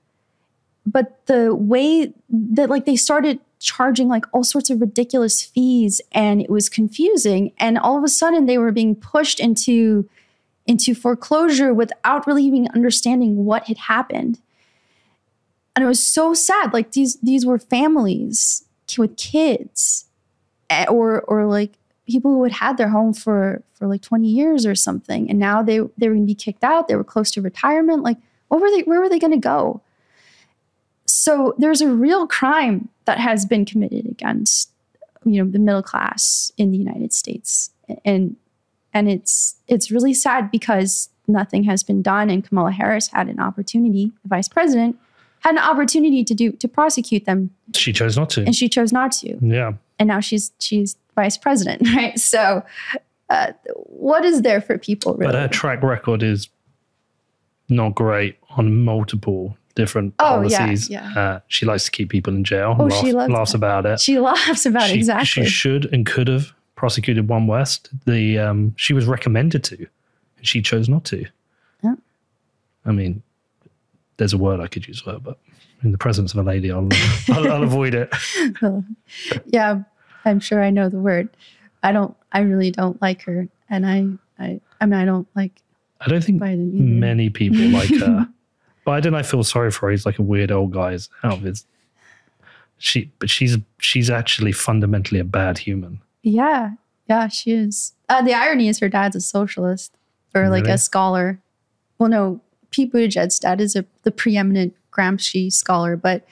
but 0.87 1.27
the 1.27 1.55
way 1.55 2.13
that 2.29 2.69
like 2.69 2.85
they 2.85 2.97
started 2.97 3.41
charging 3.65 4.09
like 4.09 4.27
all 4.33 4.45
sorts 4.45 4.69
of 4.69 4.81
ridiculous 4.81 5.43
fees 5.43 6.01
and 6.13 6.43
it 6.43 6.51
was 6.51 6.69
confusing. 6.69 7.53
And 7.59 7.79
all 7.79 7.97
of 7.97 8.05
a 8.05 8.09
sudden 8.09 8.47
they 8.47 8.59
were 8.59 8.73
being 8.73 8.95
pushed 8.95 9.41
into 9.41 10.09
into 10.67 10.95
foreclosure 10.95 11.75
without 11.75 12.27
really 12.27 12.45
even 12.45 12.69
understanding 12.75 13.45
what 13.45 13.65
had 13.65 13.77
happened. 13.77 14.41
And 15.75 15.85
it 15.85 15.89
was 15.89 16.05
so 16.05 16.35
sad 16.35 16.73
like 16.73 16.93
these 16.93 17.17
these 17.21 17.47
were 17.47 17.59
families 17.59 18.65
with 18.99 19.17
kids 19.17 20.07
eh, 20.69 20.85
or 20.89 21.23
or 21.23 21.47
like 21.47 21.73
people 22.07 22.33
who 22.33 22.43
had 22.45 22.53
had 22.53 22.77
their 22.77 22.91
home 22.91 23.15
for 23.15 23.63
for 23.73 23.87
like 23.87 24.03
20 24.03 24.29
years 24.29 24.67
or 24.67 24.75
something. 24.75 25.31
And 25.31 25.39
now 25.39 25.63
they 25.63 25.79
they 25.97 26.09
were 26.09 26.15
going 26.15 26.27
to 26.27 26.27
be 26.27 26.35
kicked 26.35 26.65
out. 26.65 26.87
They 26.87 26.97
were 26.97 27.05
close 27.05 27.31
to 27.33 27.41
retirement. 27.41 28.03
Like 28.03 28.19
what 28.49 28.61
were 28.61 28.71
they 28.71 28.83
where 28.83 29.01
were 29.01 29.09
they 29.09 29.19
going 29.19 29.33
to 29.33 29.39
go 29.39 29.81
so 31.15 31.55
there's 31.59 31.81
a 31.81 31.89
real 31.89 32.27
crime 32.27 32.89
that 33.05 33.19
has 33.19 33.47
been 33.47 33.65
committed 33.65 34.07
against 34.07 34.71
you 35.25 35.43
know 35.43 35.51
the 35.51 35.59
middle 35.59 35.83
class 35.83 36.53
in 36.59 36.71
the 36.73 36.79
United 36.79 37.13
States. 37.13 37.71
And 38.05 38.37
and 38.93 39.09
it's 39.09 39.57
it's 39.69 39.91
really 39.91 40.15
sad 40.15 40.51
because 40.51 41.09
nothing 41.27 41.65
has 41.65 41.83
been 41.83 42.03
done 42.03 42.31
and 42.31 42.47
Kamala 42.47 42.73
Harris 42.73 43.09
had 43.09 43.29
an 43.29 43.41
opportunity 43.41 44.13
the 44.23 44.29
vice 44.29 44.49
president 44.49 44.99
had 45.41 45.53
an 45.53 45.59
opportunity 45.59 46.25
to 46.25 46.35
do 46.35 46.53
to 46.53 46.69
prosecute 46.69 47.27
them. 47.27 47.51
She 47.75 47.93
chose 47.93 48.17
not 48.17 48.31
to. 48.31 48.45
And 48.45 48.55
she 48.55 48.69
chose 48.69 48.93
not 48.93 49.13
to. 49.13 49.39
Yeah. 49.41 49.75
And 49.99 50.09
now 50.09 50.21
she's 50.21 50.53
she's 50.59 50.97
vice 51.15 51.37
president 51.37 51.89
right? 51.95 52.19
So 52.19 52.63
uh, 53.31 53.53
what 53.75 54.25
is 54.25 54.43
there 54.43 54.61
for 54.61 54.79
people 54.79 55.15
really? 55.15 55.33
but 55.33 55.41
her 55.41 55.49
track 55.49 55.83
record 55.83 56.23
is 56.23 56.49
not 57.69 57.95
great 57.95 58.37
on 58.57 58.83
multiple 58.83 59.57
different 59.75 60.15
oh, 60.19 60.25
policies. 60.25 60.89
Yeah, 60.89 61.11
yeah. 61.15 61.21
Uh, 61.21 61.41
she 61.49 61.67
likes 61.67 61.85
to 61.85 61.91
keep 61.91 62.11
people 62.11 62.35
in 62.35 62.45
jail. 62.45 62.77
Oh, 62.79 62.85
laugh, 62.85 63.01
she 63.01 63.13
laughs 63.13 63.55
about 63.55 63.87
it. 63.87 64.01
She 64.01 64.19
laughs 64.19 64.67
about 64.67 64.89
she, 64.89 64.95
it 64.95 64.99
exactly. 64.99 65.45
She 65.45 65.49
should 65.49 65.93
and 65.93 66.07
could 66.07 66.29
have 66.29 66.53
prosecuted 66.77 67.27
OneWest. 67.27 67.89
The 68.07 68.39
um, 68.39 68.75
she 68.77 68.93
was 68.93 69.07
recommended 69.07 69.65
to, 69.65 69.87
she 70.43 70.63
chose 70.63 70.89
not 70.89 71.05
to. 71.07 71.27
Yeah. 71.83 71.95
I 72.85 72.93
mean, 72.93 73.23
there's 74.17 74.33
a 74.33 74.39
word 74.39 74.61
I 74.61 74.67
could 74.67 74.87
use 74.87 75.01
for 75.01 75.13
her, 75.13 75.19
but 75.19 75.39
in 75.83 75.93
the 75.93 75.99
presence 75.99 76.33
of 76.33 76.39
a 76.39 76.43
lady, 76.43 76.71
I'll, 76.71 76.89
I'll, 77.29 77.53
I'll 77.53 77.63
avoid 77.63 77.95
it. 77.95 78.15
yeah, 79.47 79.83
I'm 80.25 80.41
sure 80.41 80.63
I 80.63 80.71
know 80.71 80.89
the 80.89 80.99
word. 80.99 81.29
I 81.83 81.93
don't. 81.93 82.17
I 82.33 82.41
really 82.41 82.71
don't 82.71 83.01
like 83.03 83.23
her, 83.23 83.49
and 83.69 83.87
I. 83.87 84.09
I. 84.43 84.61
I 84.81 84.87
mean, 84.87 85.01
I 85.01 85.05
don't 85.05 85.29
like 85.35 85.53
I 86.05 86.09
don't 86.09 86.23
think 86.23 86.41
Biden 86.41 86.73
many 86.73 87.31
people 87.31 87.67
like 87.69 87.89
her. 88.01 88.29
I 88.93 89.01
didn't 89.01 89.17
I 89.17 89.23
feel 89.23 89.43
sorry 89.45 89.71
for. 89.71 89.87
Her. 89.87 89.91
He's 89.93 90.07
like 90.07 90.19
a 90.19 90.23
weird 90.23 90.51
old 90.53 90.73
guy. 90.73 90.93
He's 90.93 91.09
out 91.23 91.35
of 91.35 91.43
his. 91.43 91.65
She, 92.79 93.11
but 93.19 93.31
she's 93.31 93.57
she's 93.79 94.11
actually 94.11 94.53
fundamentally 94.53 95.21
a 95.21 95.25
bad 95.25 95.59
human. 95.59 96.01
Yeah, 96.23 96.73
yeah, 97.09 97.29
she 97.29 97.53
is. 97.53 97.93
Uh, 98.09 98.21
the 98.23 98.35
irony 98.35 98.69
is 98.69 98.79
her 98.81 98.89
dad's 98.89 99.17
a 99.17 99.21
socialist 99.21 99.97
or 100.35 100.49
like 100.49 100.65
Really? 100.65 100.75
a 100.75 100.79
scholar. 100.79 101.41
Well, 101.99 102.09
no, 102.11 102.41
Pete 102.71 102.93
Buttigieg's 102.93 103.39
dad 103.39 103.61
is 103.61 103.77
a 103.77 103.85
the 104.03 104.11
preeminent 104.11 104.75
Gramsci 104.93 105.53
scholar, 105.53 105.97
but 105.97 106.27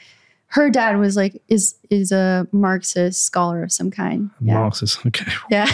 her 0.48 0.68
dad 0.68 0.98
was 0.98 1.16
like 1.16 1.40
is 1.48 1.76
is 1.88 2.12
a 2.12 2.46
Marxist 2.52 3.24
scholar 3.24 3.62
of 3.62 3.72
some 3.72 3.90
kind. 3.90 4.28
Yeah, 4.40 4.54
Marxist. 4.54 4.98
Okay. 5.06 5.32
yeah. 5.50 5.66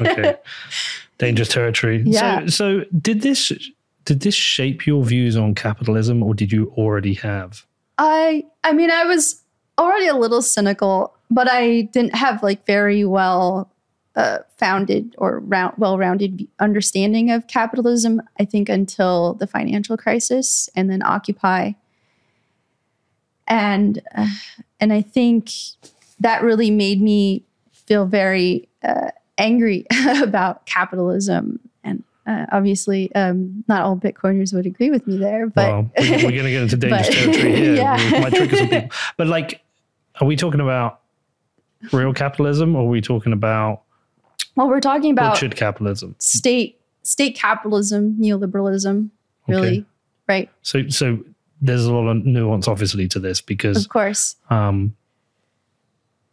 Okay. 0.00 0.36
Dangerous 1.18 1.48
territory. 1.48 2.02
Yeah. 2.04 2.40
So, 2.46 2.80
so 2.80 2.84
did 3.00 3.20
this 3.22 3.52
did 4.06 4.20
this 4.20 4.34
shape 4.34 4.86
your 4.86 5.04
views 5.04 5.36
on 5.36 5.54
capitalism, 5.54 6.22
or 6.22 6.32
did 6.32 6.50
you 6.50 6.72
already 6.76 7.14
have? 7.14 7.66
I 7.98 8.44
I 8.64 8.72
mean 8.72 8.90
I 8.90 9.04
was 9.04 9.42
already 9.78 10.06
a 10.06 10.16
little 10.16 10.40
cynical, 10.40 11.14
but 11.30 11.48
I 11.50 11.82
didn't 11.82 12.14
have 12.14 12.42
like 12.42 12.64
very 12.66 13.04
well 13.04 13.70
uh, 14.14 14.38
founded 14.56 15.14
or 15.18 15.40
round, 15.40 15.74
well-rounded 15.76 16.48
understanding 16.58 17.30
of 17.30 17.48
capitalism. 17.48 18.22
I 18.40 18.46
think 18.46 18.68
until 18.68 19.34
the 19.34 19.46
financial 19.46 19.96
crisis 19.96 20.70
and 20.74 20.88
then 20.88 21.02
Occupy, 21.02 21.72
and 23.46 24.00
uh, 24.14 24.28
and 24.80 24.92
I 24.92 25.02
think 25.02 25.50
that 26.20 26.42
really 26.42 26.70
made 26.70 27.02
me 27.02 27.44
feel 27.72 28.06
very 28.06 28.68
uh, 28.82 29.10
angry 29.36 29.84
about 30.22 30.64
capitalism. 30.66 31.60
Uh, 32.26 32.44
obviously, 32.50 33.14
um, 33.14 33.64
not 33.68 33.82
all 33.82 33.96
Bitcoiners 33.96 34.52
would 34.52 34.66
agree 34.66 34.90
with 34.90 35.06
me 35.06 35.16
there, 35.16 35.46
but 35.48 35.68
well, 35.68 35.90
we're, 35.96 36.20
going 36.22 36.32
to 36.44 36.50
get 36.50 36.62
into 36.62 36.76
dangerous 36.88 37.08
but- 37.08 37.14
territory 37.14 37.54
here. 37.54 37.74
yeah. 37.76 38.12
We 38.12 38.20
might 38.20 38.34
trigger 38.34 38.56
some 38.56 38.68
people. 38.68 38.88
But 39.16 39.26
like, 39.28 39.62
are 40.20 40.26
we 40.26 40.34
talking 40.34 40.60
about 40.60 41.00
real 41.92 42.12
capitalism, 42.12 42.74
or 42.74 42.82
are 42.82 42.88
we 42.88 43.00
talking 43.00 43.32
about 43.32 43.82
well, 44.56 44.68
we're 44.68 44.80
talking 44.80 45.12
about 45.12 45.34
butchered 45.34 45.54
capitalism? 45.56 46.16
state 46.18 46.80
state 47.02 47.36
capitalism, 47.36 48.16
neoliberalism, 48.18 49.10
really, 49.46 49.68
Okay. 49.68 49.84
right? 50.28 50.50
So, 50.62 50.88
so 50.88 51.18
there's 51.60 51.84
a 51.84 51.92
lot 51.94 52.08
of 52.08 52.24
nuance, 52.24 52.66
obviously, 52.66 53.06
to 53.08 53.20
this 53.20 53.40
because 53.40 53.84
Of 53.84 53.88
course. 53.88 54.34
um, 54.50 54.96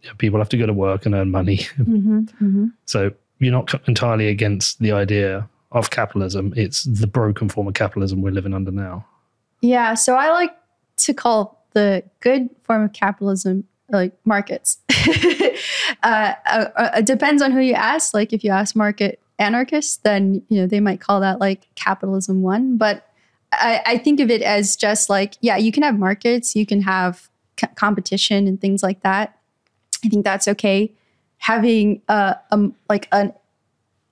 yeah, 0.02 0.12
people 0.18 0.40
have 0.40 0.50
to 0.50 0.58
go 0.58 0.66
to 0.66 0.74
work 0.74 1.06
and 1.06 1.14
earn 1.14 1.30
money. 1.30 1.58
hmm 1.78 2.22
hmm 2.40 2.66
so 2.86 3.12
you're 3.40 3.52
not 3.52 3.74
entirely 3.88 4.30
against 4.30 4.80
the 4.80 4.92
idea 4.92 5.48
of 5.74 5.90
capitalism. 5.90 6.54
It's 6.56 6.84
the 6.84 7.08
broken 7.08 7.50
form 7.50 7.68
of 7.68 7.74
capitalism 7.74 8.22
we're 8.22 8.32
living 8.32 8.54
under 8.54 8.72
now. 8.72 9.06
Yeah. 9.62 9.96
So 9.96 10.16
I 10.16 10.30
like 10.32 10.56
to 10.98 11.14
call 11.14 11.66
the 11.74 12.04
good 12.20 12.50
form 12.64 12.84
of 12.84 12.94
capitalism 12.94 13.66
like 13.90 14.14
markets. 14.26 14.78
uh, 16.04 16.34
uh, 16.46 16.66
uh, 16.76 16.92
it 16.98 17.06
depends 17.06 17.42
on 17.42 17.52
who 17.52 17.60
you 17.60 17.74
ask. 17.74 18.14
Like 18.14 18.34
if 18.34 18.44
you 18.44 18.52
ask 18.52 18.76
market 18.76 19.20
anarchists, 19.40 19.98
then 19.98 20.42
you 20.50 20.62
know 20.62 20.68
they 20.68 20.80
might 20.80 21.02
call 21.02 21.20
that 21.22 21.40
like 21.40 21.68
capitalism 21.76 22.42
one. 22.42 22.78
But 22.78 23.08
I, 23.52 23.82
I 23.86 23.98
think 23.98 24.20
of 24.20 24.30
it 24.30 24.42
as 24.42 24.76
just 24.76 25.10
like 25.10 25.36
yeah, 25.42 25.58
you 25.58 25.72
can 25.72 25.84
have 25.84 25.98
markets, 25.98 26.56
you 26.56 26.66
can 26.66 26.82
have 26.82 27.30
c- 27.60 27.68
competition 27.76 28.48
and 28.48 28.60
things 28.60 28.84
like 28.84 29.02
that. 29.02 29.38
I 30.06 30.10
think 30.10 30.24
that's 30.24 30.48
okay. 30.48 30.92
Having 31.38 32.02
a, 32.08 32.36
a 32.52 32.70
like 32.90 33.08
an 33.12 33.34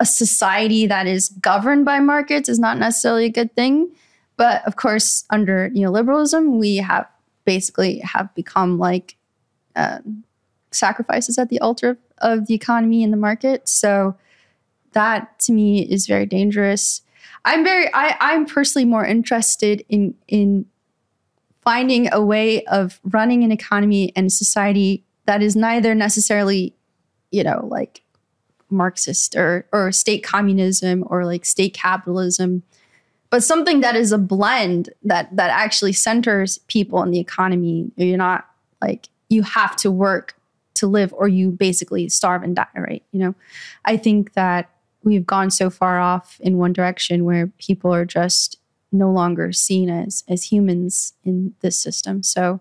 a 0.02 0.06
society 0.06 0.88
that 0.88 1.06
is 1.06 1.30
governed 1.30 1.86
by 1.86 2.00
markets 2.00 2.50
is 2.50 2.58
not 2.58 2.80
necessarily 2.80 3.26
a 3.26 3.30
good 3.30 3.56
thing. 3.56 3.92
But 4.36 4.66
of 4.66 4.76
course, 4.76 5.26
under 5.30 5.70
neoliberalism, 5.70 6.58
we 6.58 6.78
have 6.78 7.08
basically 7.46 8.00
have 8.00 8.34
become 8.34 8.80
like 8.80 9.16
um, 9.76 10.24
sacrifices 10.72 11.38
at 11.38 11.50
the 11.50 11.60
altar 11.60 11.92
of, 11.92 11.98
of 12.18 12.48
the 12.48 12.56
economy 12.56 13.04
and 13.04 13.14
the 13.14 13.18
market. 13.18 13.70
So 13.70 14.18
that 14.94 15.38
to 15.42 15.54
me 15.54 15.84
is 15.84 16.08
very 16.08 16.26
dangerous. 16.26 17.04
I'm 17.46 17.64
very 17.64 17.88
I, 17.94 18.18
I'm 18.20 18.48
personally 18.48 18.86
more 18.86 19.06
interested 19.06 19.86
in 19.88 20.16
in 20.28 20.66
finding 21.64 22.12
a 22.12 22.26
way 22.26 22.66
of 22.66 23.00
running 23.04 23.44
an 23.44 23.52
economy 23.52 24.12
and 24.16 24.34
society 24.34 25.04
that 25.28 25.44
is 25.44 25.56
neither 25.56 25.94
necessarily, 25.94 26.76
you 27.30 27.44
know, 27.44 27.68
like 27.70 28.02
Marxist 28.72 29.36
or 29.36 29.66
or 29.72 29.92
state 29.92 30.24
communism 30.24 31.04
or 31.08 31.26
like 31.26 31.46
state 31.46 31.74
capitalism, 31.74 32.64
but 33.30 33.44
something 33.44 33.82
that 33.82 33.96
is 33.96 34.12
a 34.12 34.18
blend 34.18 34.90
that 35.04 35.36
that 35.36 35.50
actually 35.50 35.94
centers 35.94 36.58
people 36.68 37.02
in 37.04 37.12
the 37.12 37.20
economy. 37.20 37.92
You're 37.96 38.18
not 38.18 38.48
like 38.82 39.10
you 39.30 39.44
have 39.44 39.76
to 39.78 39.92
work 39.92 40.36
to 40.76 40.88
live 40.88 41.14
or 41.14 41.28
you 41.28 41.52
basically 41.52 42.10
starve 42.10 42.44
and 42.44 42.56
die, 42.56 42.68
right? 42.76 43.04
You 43.12 43.20
know, 43.20 43.36
I 43.86 43.98
think 43.98 44.34
that 44.34 44.70
we've 45.04 45.26
gone 45.26 45.52
so 45.52 45.70
far 45.70 46.00
off 46.00 46.40
in 46.42 46.58
one 46.58 46.74
direction 46.74 47.26
where 47.26 47.48
people 47.58 47.94
are 47.94 48.06
just 48.06 48.58
no 48.92 49.10
longer 49.10 49.52
seen 49.52 49.90
as 49.90 50.24
as 50.28 50.52
humans 50.52 51.14
in 51.24 51.56
this 51.62 51.80
system. 51.80 52.24
So 52.24 52.60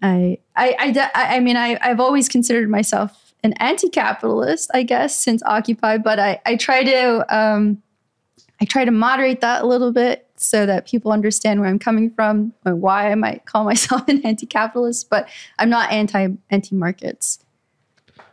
I 0.00 0.38
I 0.56 1.10
I, 1.14 1.36
I 1.36 1.40
mean 1.40 1.56
I 1.56 1.78
I've 1.80 2.00
always 2.00 2.28
considered 2.28 2.68
myself 2.68 3.23
an 3.44 3.52
anti-capitalist, 3.54 4.70
I 4.74 4.82
guess, 4.82 5.16
since 5.16 5.42
Occupy, 5.44 5.98
but 5.98 6.18
I 6.18 6.40
I 6.44 6.56
try 6.56 6.82
to 6.82 7.36
um 7.36 7.82
I 8.60 8.64
try 8.64 8.84
to 8.84 8.90
moderate 8.90 9.40
that 9.42 9.62
a 9.62 9.66
little 9.66 9.92
bit 9.92 10.26
so 10.36 10.66
that 10.66 10.86
people 10.86 11.12
understand 11.12 11.60
where 11.60 11.68
I'm 11.68 11.78
coming 11.78 12.10
from 12.10 12.52
and 12.64 12.80
why 12.80 13.10
I 13.10 13.14
might 13.14 13.44
call 13.46 13.64
myself 13.64 14.02
an 14.08 14.24
anti-capitalist, 14.24 15.08
but 15.10 15.28
I'm 15.58 15.70
not 15.70 15.92
anti 15.92 16.28
anti-markets. 16.50 17.38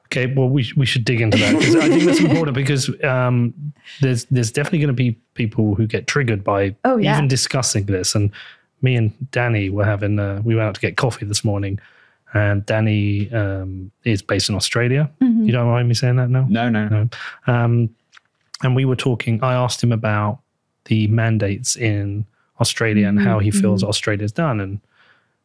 Okay, 0.06 0.34
well, 0.34 0.50
we, 0.50 0.70
we 0.76 0.86
should 0.86 1.06
dig 1.06 1.22
into 1.22 1.38
that 1.38 1.58
because 1.58 1.76
I 1.76 1.88
think 1.88 2.04
that's 2.04 2.20
important 2.20 2.54
because 2.54 2.90
um, 3.04 3.54
there's 4.02 4.26
there's 4.26 4.52
definitely 4.52 4.80
going 4.80 4.88
to 4.88 4.94
be 4.94 5.12
people 5.36 5.74
who 5.76 5.88
get 5.88 6.06
triggered 6.08 6.44
by 6.44 6.76
Oh, 6.84 6.98
yeah. 6.98 7.16
even 7.16 7.30
discussing 7.30 7.86
this. 7.86 8.14
And 8.14 8.30
me 8.82 8.96
and 8.96 9.14
Danny 9.32 9.70
were 9.70 9.86
having 9.86 10.20
uh, 10.20 10.42
we 10.44 10.54
went 10.54 10.68
out 10.68 10.76
to 10.76 10.82
get 10.82 10.98
coffee 10.98 11.26
this 11.26 11.46
morning, 11.46 11.80
and 12.34 12.66
Danny 12.66 13.32
um, 13.34 13.92
is 14.04 14.22
based 14.22 14.50
in 14.50 14.56
Australia. 14.56 15.10
Mhm. 15.22 15.46
You 15.46 15.52
don't 15.52 15.68
mind 15.68 15.88
me 15.88 15.94
saying 15.94 16.16
that 16.16 16.30
now? 16.30 16.46
No, 16.50 16.70
no, 16.70 16.88
no. 16.88 17.10
No. 17.48 17.54
Um, 17.54 17.90
and 18.64 18.76
we 18.76 18.86
were 18.86 18.96
talking. 18.96 19.44
I 19.44 19.54
asked 19.54 19.84
him 19.84 19.92
about 19.92 20.40
the 20.86 21.08
mandates 21.08 21.76
in 21.76 22.26
Australia 22.60 23.08
and 23.08 23.20
how 23.20 23.40
he 23.40 23.52
feels 23.52 23.84
Australia's 23.84 24.32
done, 24.32 24.60
and 24.60 24.80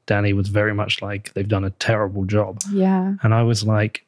Danny 0.07 0.33
was 0.33 0.49
very 0.49 0.75
much 0.75 1.03
like 1.03 1.33
they've 1.35 1.49
done 1.49 1.65
a 1.65 1.71
terrible 1.71 2.25
job. 2.25 2.61
Yeah. 2.71 3.15
And 3.23 3.35
I 3.35 3.43
was 3.43 3.65
like, 3.65 4.05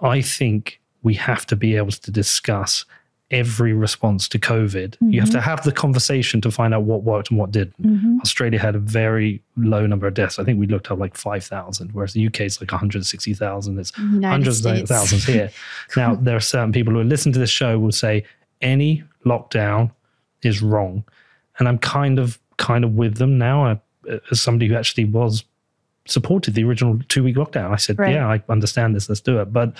I 0.00 0.20
think 0.22 0.80
we 1.02 1.14
have 1.14 1.46
to 1.46 1.56
be 1.56 1.76
able 1.76 1.92
to 1.92 2.10
discuss 2.10 2.84
every 3.30 3.74
response 3.74 4.26
to 4.26 4.38
COVID. 4.38 4.96
You 5.00 5.20
have 5.20 5.30
to 5.30 5.40
have 5.40 5.62
the 5.62 5.72
conversation 5.72 6.40
to 6.40 6.50
find 6.50 6.72
out 6.72 6.84
what 6.84 7.02
worked 7.02 7.28
and 7.30 7.38
what 7.38 7.50
didn't. 7.52 7.80
Mhm. 7.82 8.20
Australia 8.22 8.58
had 8.58 8.74
a 8.74 8.78
very 8.78 9.42
low 9.56 9.86
number 9.86 10.06
of 10.06 10.14
deaths. 10.14 10.38
I 10.38 10.44
think 10.44 10.58
we 10.58 10.66
looked 10.66 10.90
up 10.90 10.98
like 10.98 11.14
5,000, 11.14 11.90
whereas 11.92 12.14
the 12.14 12.20
UK 12.26 12.46
is 12.46 12.58
like 12.58 12.72
160,000. 12.72 13.78
It's 13.78 13.92
United 13.98 14.24
hundreds 14.26 14.64
of 14.64 14.88
thousands 14.88 15.24
here. 15.26 15.50
now, 15.96 16.14
there 16.14 16.36
are 16.36 16.40
certain 16.40 16.72
people 16.72 16.94
who 16.94 17.02
listen 17.02 17.30
to 17.32 17.38
this 17.38 17.50
show 17.50 17.78
will 17.78 17.92
say 17.92 18.24
any 18.62 19.04
lockdown 19.26 19.90
is 20.42 20.62
wrong. 20.62 21.04
And 21.58 21.68
I'm 21.68 21.78
kind 21.78 22.18
of 22.18 22.38
kind 22.56 22.82
of 22.82 22.92
with 22.94 23.16
them 23.18 23.36
now. 23.36 23.64
I, 23.66 23.80
as 24.30 24.40
somebody 24.40 24.68
who 24.68 24.74
actually 24.74 25.04
was 25.04 25.44
supported 26.06 26.54
the 26.54 26.64
original 26.64 26.98
two 27.08 27.22
week 27.24 27.36
lockdown, 27.36 27.72
I 27.72 27.76
said, 27.76 27.98
Right. 27.98 28.14
yeah, 28.14 28.26
I 28.26 28.42
understand 28.48 28.96
this. 28.96 29.08
Let's 29.08 29.20
do 29.20 29.38
it. 29.40 29.52
But 29.52 29.76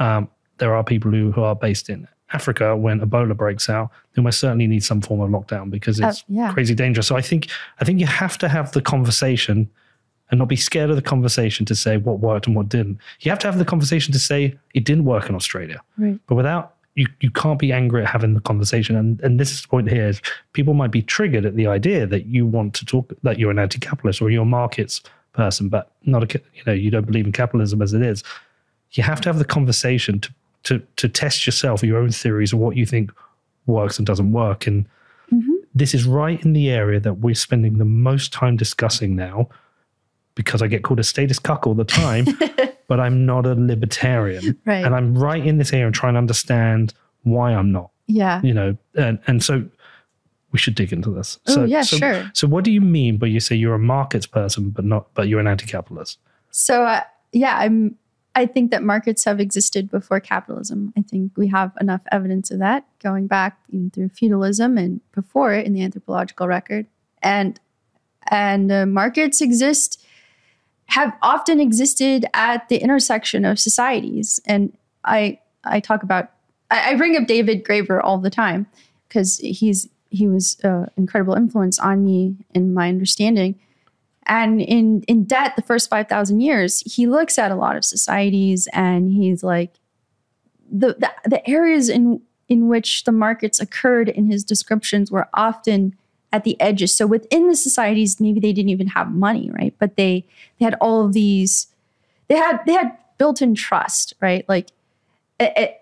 um, 0.00 0.28
there 0.58 0.74
are 0.74 0.82
people 0.82 1.10
who, 1.12 1.30
who 1.30 1.42
are 1.42 1.54
based 1.54 1.88
in 1.88 2.08
Africa 2.32 2.76
when 2.76 3.00
Ebola 3.00 3.36
breaks 3.36 3.68
out, 3.68 3.90
then 4.14 4.24
we 4.24 4.32
certainly 4.32 4.66
need 4.66 4.84
some 4.84 5.00
form 5.00 5.20
of 5.20 5.30
lockdown 5.30 5.70
because 5.70 6.00
Uh, 6.00 6.08
it's 6.08 6.24
yeah. 6.28 6.52
crazy 6.52 6.74
dangerous. 6.74 7.06
So 7.06 7.16
I 7.16 7.22
think 7.22 7.48
I 7.80 7.84
think 7.84 8.00
you 8.00 8.06
have 8.06 8.38
to 8.38 8.48
have 8.48 8.72
the 8.72 8.82
conversation 8.82 9.68
and 10.30 10.38
not 10.38 10.48
be 10.48 10.56
scared 10.56 10.88
of 10.90 10.96
the 10.96 11.02
conversation 11.02 11.66
to 11.66 11.74
say 11.74 11.98
what 11.98 12.20
worked 12.20 12.46
and 12.46 12.56
what 12.56 12.68
didn't. 12.68 12.98
You 13.20 13.30
have 13.30 13.38
to 13.40 13.46
have 13.48 13.58
the 13.58 13.64
conversation 13.66 14.12
to 14.12 14.18
say 14.18 14.56
it 14.72 14.84
didn't 14.84 15.04
work 15.04 15.28
in 15.28 15.34
Australia. 15.34 15.80
Right. 15.98 16.18
But 16.26 16.36
without 16.36 16.74
you, 16.94 17.06
you 17.20 17.30
can't 17.30 17.58
be 17.58 17.72
angry 17.72 18.02
at 18.02 18.08
having 18.08 18.34
the 18.34 18.40
conversation. 18.40 18.96
And 18.96 19.20
and 19.22 19.38
this 19.40 19.50
is 19.52 19.62
the 19.62 19.68
point 19.68 19.90
here 19.90 20.08
is 20.08 20.20
people 20.52 20.74
might 20.74 20.90
be 20.90 21.02
triggered 21.02 21.44
at 21.46 21.56
the 21.56 21.66
idea 21.66 22.06
that 22.06 22.26
you 22.26 22.46
want 22.46 22.74
to 22.74 22.84
talk 22.84 23.12
that 23.22 23.38
you're 23.38 23.50
an 23.50 23.58
anti-capitalist 23.58 24.22
or 24.22 24.30
you're 24.30 24.42
a 24.42 24.46
markets 24.46 25.02
person, 25.32 25.68
but 25.68 25.92
not 26.04 26.22
a 26.22 26.40
you 26.54 26.62
know 26.66 26.72
you 26.72 26.90
don't 26.90 27.06
believe 27.06 27.26
in 27.26 27.32
capitalism 27.32 27.82
as 27.82 27.92
it 27.94 28.02
is. 28.02 28.22
You 28.92 29.02
have 29.02 29.20
to 29.22 29.28
have 29.30 29.38
the 29.38 29.44
conversation 29.46 30.20
to 30.20 30.30
to 30.64 30.80
to 30.96 31.08
test 31.08 31.46
yourself, 31.46 31.82
your 31.82 31.98
own 31.98 32.10
theories, 32.10 32.52
of 32.52 32.58
what 32.58 32.76
you 32.76 32.86
think 32.86 33.12
works 33.66 33.98
and 33.98 34.06
doesn't 34.06 34.32
work. 34.32 34.66
And 34.66 34.86
this 35.74 35.94
is 35.94 36.04
right 36.04 36.42
in 36.44 36.52
the 36.52 36.70
area 36.70 37.00
that 37.00 37.14
we're 37.14 37.34
spending 37.34 37.78
the 37.78 37.84
most 37.84 38.32
time 38.32 38.56
discussing 38.56 39.16
now 39.16 39.48
because 40.34 40.62
I 40.62 40.66
get 40.66 40.82
called 40.82 41.00
a 41.00 41.04
statist 41.04 41.42
cuck 41.42 41.66
all 41.66 41.74
the 41.74 41.84
time, 41.84 42.26
but 42.88 43.00
I'm 43.00 43.24
not 43.26 43.46
a 43.46 43.54
libertarian. 43.54 44.58
Right. 44.64 44.84
And 44.84 44.94
I'm 44.94 45.16
right 45.16 45.44
in 45.44 45.58
this 45.58 45.72
area 45.72 45.86
and 45.86 45.94
trying 45.94 46.14
to 46.14 46.18
understand 46.18 46.94
why 47.22 47.54
I'm 47.54 47.72
not, 47.72 47.90
yeah. 48.06 48.40
you 48.42 48.52
know, 48.52 48.76
and, 48.94 49.18
and 49.26 49.42
so 49.42 49.64
we 50.52 50.58
should 50.58 50.74
dig 50.74 50.92
into 50.92 51.10
this. 51.10 51.38
Oh, 51.48 51.54
so, 51.54 51.64
yeah, 51.64 51.82
so, 51.82 51.96
sure. 51.96 52.30
So 52.34 52.46
what 52.46 52.64
do 52.64 52.70
you 52.70 52.80
mean 52.80 53.16
by 53.16 53.26
you 53.26 53.40
say 53.40 53.56
you're 53.56 53.74
a 53.74 53.78
markets 53.78 54.26
person, 54.26 54.70
but 54.70 54.84
not, 54.84 55.12
but 55.14 55.28
you're 55.28 55.40
an 55.40 55.46
anti-capitalist? 55.46 56.18
So 56.50 56.84
uh, 56.84 57.02
yeah, 57.32 57.56
I'm. 57.56 57.96
I 58.34 58.46
think 58.46 58.70
that 58.70 58.82
markets 58.82 59.24
have 59.24 59.40
existed 59.40 59.90
before 59.90 60.18
capitalism. 60.20 60.92
I 60.96 61.02
think 61.02 61.32
we 61.36 61.48
have 61.48 61.72
enough 61.80 62.00
evidence 62.10 62.50
of 62.50 62.60
that 62.60 62.86
going 63.02 63.26
back 63.26 63.58
even 63.68 63.90
through 63.90 64.08
feudalism 64.10 64.78
and 64.78 65.00
before 65.12 65.52
it 65.52 65.66
in 65.66 65.74
the 65.74 65.82
anthropological 65.82 66.46
record. 66.46 66.86
And 67.22 67.60
and 68.30 68.70
uh, 68.70 68.86
markets 68.86 69.40
exist 69.40 70.02
have 70.86 71.16
often 71.22 71.60
existed 71.60 72.26
at 72.34 72.68
the 72.68 72.76
intersection 72.76 73.44
of 73.44 73.58
societies. 73.58 74.40
And 74.46 74.76
I 75.04 75.38
I 75.64 75.80
talk 75.80 76.02
about 76.02 76.30
I, 76.70 76.92
I 76.92 76.94
bring 76.96 77.16
up 77.16 77.26
David 77.26 77.64
Graeber 77.64 78.00
all 78.02 78.18
the 78.18 78.30
time 78.30 78.66
because 79.08 79.38
he's 79.38 79.88
he 80.10 80.26
was 80.26 80.58
an 80.62 80.88
incredible 80.96 81.34
influence 81.34 81.78
on 81.78 82.04
me 82.04 82.36
in 82.54 82.74
my 82.74 82.88
understanding. 82.88 83.58
And 84.26 84.60
in 84.60 85.02
in 85.08 85.24
debt, 85.24 85.56
the 85.56 85.62
first 85.62 85.90
five 85.90 86.08
thousand 86.08 86.40
years, 86.40 86.80
he 86.80 87.06
looks 87.06 87.38
at 87.38 87.50
a 87.50 87.56
lot 87.56 87.76
of 87.76 87.84
societies, 87.84 88.68
and 88.72 89.12
he's 89.12 89.42
like, 89.42 89.74
the, 90.70 90.94
the 90.98 91.12
the 91.24 91.48
areas 91.50 91.88
in 91.88 92.20
in 92.48 92.68
which 92.68 93.04
the 93.04 93.12
markets 93.12 93.60
occurred 93.60 94.08
in 94.08 94.30
his 94.30 94.44
descriptions 94.44 95.10
were 95.10 95.28
often 95.34 95.96
at 96.32 96.44
the 96.44 96.60
edges. 96.60 96.94
So 96.94 97.06
within 97.06 97.48
the 97.48 97.56
societies, 97.56 98.20
maybe 98.20 98.40
they 98.40 98.52
didn't 98.52 98.70
even 98.70 98.88
have 98.88 99.10
money, 99.10 99.50
right? 99.50 99.74
But 99.78 99.96
they 99.96 100.24
they 100.58 100.64
had 100.64 100.74
all 100.80 101.04
of 101.04 101.12
these, 101.12 101.68
they 102.28 102.36
had 102.36 102.60
they 102.66 102.72
had 102.72 102.96
built-in 103.18 103.54
trust, 103.54 104.14
right? 104.20 104.48
Like 104.48 104.70
it, 105.38 105.52
it, 105.56 105.78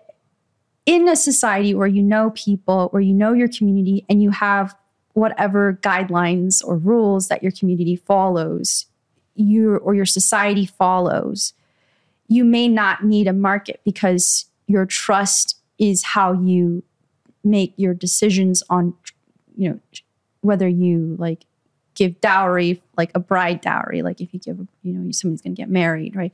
in 0.85 1.07
a 1.07 1.15
society 1.15 1.73
where 1.75 1.87
you 1.87 2.01
know 2.01 2.31
people, 2.31 2.89
where 2.89 3.01
you 3.01 3.13
know 3.13 3.33
your 3.33 3.47
community, 3.47 4.05
and 4.09 4.21
you 4.21 4.31
have 4.31 4.75
whatever 5.13 5.77
guidelines 5.81 6.63
or 6.63 6.77
rules 6.77 7.27
that 7.27 7.43
your 7.43 7.51
community 7.51 7.95
follows, 7.95 8.85
you 9.35 9.77
or 9.77 9.93
your 9.93 10.05
society 10.05 10.65
follows, 10.65 11.53
you 12.27 12.43
may 12.43 12.67
not 12.67 13.03
need 13.03 13.27
a 13.27 13.33
market 13.33 13.81
because 13.83 14.45
your 14.67 14.85
trust 14.85 15.57
is 15.77 16.03
how 16.03 16.33
you 16.33 16.83
make 17.43 17.73
your 17.75 17.93
decisions 17.93 18.63
on, 18.69 18.93
you 19.57 19.69
know, 19.69 19.79
whether 20.41 20.67
you 20.67 21.15
like 21.19 21.45
give 21.95 22.19
dowry, 22.21 22.81
like 22.97 23.11
a 23.15 23.19
bride 23.19 23.61
dowry, 23.61 24.01
like 24.01 24.21
if 24.21 24.33
you 24.33 24.39
give, 24.39 24.57
you 24.81 24.93
know, 24.93 25.11
somebody's 25.11 25.41
going 25.41 25.55
to 25.55 25.61
get 25.61 25.69
married, 25.69 26.15
right? 26.15 26.33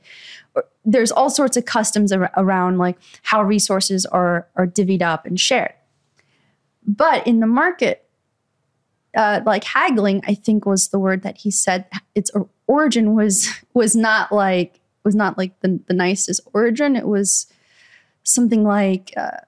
There's 0.84 1.10
all 1.10 1.30
sorts 1.30 1.56
of 1.56 1.64
customs 1.64 2.12
ar- 2.12 2.30
around 2.36 2.78
like 2.78 2.96
how 3.22 3.42
resources 3.42 4.06
are 4.06 4.46
are 4.56 4.66
divvied 4.66 5.02
up 5.02 5.26
and 5.26 5.38
shared. 5.38 5.74
But 6.86 7.26
in 7.26 7.40
the 7.40 7.46
market, 7.46 8.07
uh, 9.16 9.40
like 9.44 9.64
haggling, 9.64 10.22
I 10.26 10.34
think 10.34 10.66
was 10.66 10.88
the 10.88 10.98
word 10.98 11.22
that 11.22 11.38
he 11.38 11.50
said. 11.50 11.86
Its 12.14 12.30
origin 12.66 13.14
was 13.14 13.48
was 13.74 13.96
not 13.96 14.32
like 14.32 14.80
was 15.04 15.14
not 15.14 15.38
like 15.38 15.58
the, 15.60 15.80
the 15.86 15.94
nicest 15.94 16.40
origin. 16.52 16.96
It 16.96 17.06
was 17.06 17.46
something 18.22 18.64
like 18.64 19.12
uh, 19.16 19.38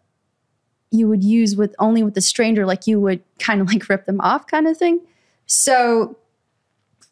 you 0.91 1.09
would 1.09 1.23
use 1.23 1.57
with 1.57 1.75
only 1.79 2.03
with 2.03 2.15
the 2.15 2.21
stranger, 2.21 2.67
like 2.67 2.87
you 2.87 2.99
would 3.01 3.23
kind 3.39 3.61
of 3.61 3.69
like 3.69 3.89
rip 3.89 4.07
them 4.07 4.21
off, 4.21 4.47
kind 4.47 4.67
of 4.67 4.77
thing. 4.77 5.01
So 5.47 6.17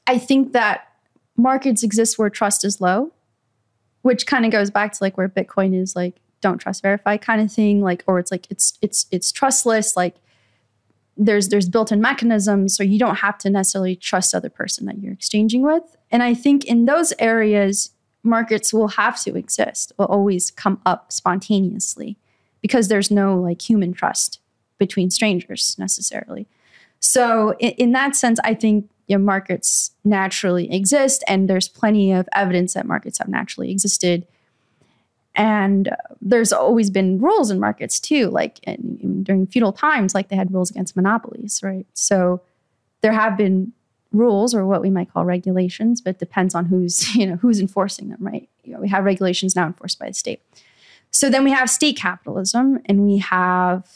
I 0.06 0.18
think 0.18 0.52
that 0.52 0.88
markets 1.36 1.82
exist 1.82 2.18
where 2.18 2.30
trust 2.30 2.64
is 2.64 2.80
low, 2.80 3.12
which 4.02 4.26
kind 4.26 4.44
of 4.44 4.50
goes 4.50 4.70
back 4.70 4.92
to 4.92 4.98
like 5.02 5.16
where 5.16 5.28
Bitcoin 5.28 5.78
is 5.78 5.94
like 5.94 6.16
don't 6.40 6.58
trust 6.58 6.82
verify 6.82 7.16
kind 7.16 7.40
of 7.40 7.52
thing, 7.52 7.82
like 7.82 8.04
or 8.06 8.18
it's 8.18 8.30
like 8.30 8.46
it's 8.50 8.78
it's 8.80 9.06
it's 9.10 9.30
trustless, 9.30 9.96
like 9.96 10.16
there's 11.18 11.48
there's 11.48 11.68
built-in 11.68 12.00
mechanisms 12.00 12.76
so 12.76 12.82
you 12.82 12.98
don't 12.98 13.16
have 13.16 13.36
to 13.38 13.50
necessarily 13.50 13.96
trust 13.96 14.30
the 14.30 14.38
other 14.38 14.48
person 14.48 14.86
that 14.86 14.98
you're 15.00 15.12
exchanging 15.12 15.62
with. 15.62 15.82
And 16.10 16.22
i 16.22 16.32
think 16.32 16.64
in 16.64 16.84
those 16.86 17.12
areas 17.18 17.90
markets 18.22 18.72
will 18.72 18.88
have 18.88 19.20
to 19.22 19.36
exist 19.36 19.92
will 19.98 20.06
always 20.06 20.50
come 20.50 20.80
up 20.86 21.12
spontaneously 21.12 22.16
because 22.62 22.88
there's 22.88 23.10
no 23.10 23.38
like 23.38 23.60
human 23.68 23.92
trust 23.92 24.40
between 24.78 25.10
strangers 25.10 25.76
necessarily. 25.78 26.46
So 27.00 27.54
in, 27.58 27.70
in 27.72 27.92
that 27.92 28.14
sense 28.16 28.38
i 28.44 28.54
think 28.54 28.88
markets 29.10 29.92
naturally 30.04 30.70
exist 30.72 31.24
and 31.26 31.48
there's 31.48 31.68
plenty 31.68 32.12
of 32.12 32.28
evidence 32.34 32.74
that 32.74 32.86
markets 32.86 33.18
have 33.18 33.28
naturally 33.28 33.70
existed 33.70 34.26
and 35.38 35.94
there's 36.20 36.52
always 36.52 36.90
been 36.90 37.18
rules 37.20 37.50
in 37.50 37.60
markets 37.60 38.00
too 38.00 38.28
like 38.28 38.58
in, 38.64 38.98
in, 39.00 39.22
during 39.22 39.46
feudal 39.46 39.72
times 39.72 40.14
like 40.14 40.28
they 40.28 40.36
had 40.36 40.52
rules 40.52 40.70
against 40.70 40.96
monopolies 40.96 41.60
right? 41.62 41.86
So 41.94 42.42
there 43.00 43.12
have 43.12 43.38
been 43.38 43.72
rules 44.12 44.54
or 44.54 44.66
what 44.66 44.82
we 44.82 44.90
might 44.90 45.10
call 45.10 45.24
regulations 45.24 46.00
but 46.00 46.18
depends 46.18 46.54
on 46.54 46.66
who's 46.66 47.14
you 47.14 47.24
know 47.24 47.36
who's 47.36 47.60
enforcing 47.60 48.08
them 48.08 48.18
right? 48.20 48.48
You 48.64 48.74
know 48.74 48.80
we 48.80 48.88
have 48.88 49.04
regulations 49.04 49.56
now 49.56 49.66
enforced 49.66 49.98
by 49.98 50.08
the 50.08 50.14
state. 50.14 50.42
So 51.10 51.30
then 51.30 51.44
we 51.44 51.52
have 51.52 51.70
state 51.70 51.96
capitalism 51.96 52.80
and 52.84 53.06
we 53.06 53.18
have 53.18 53.88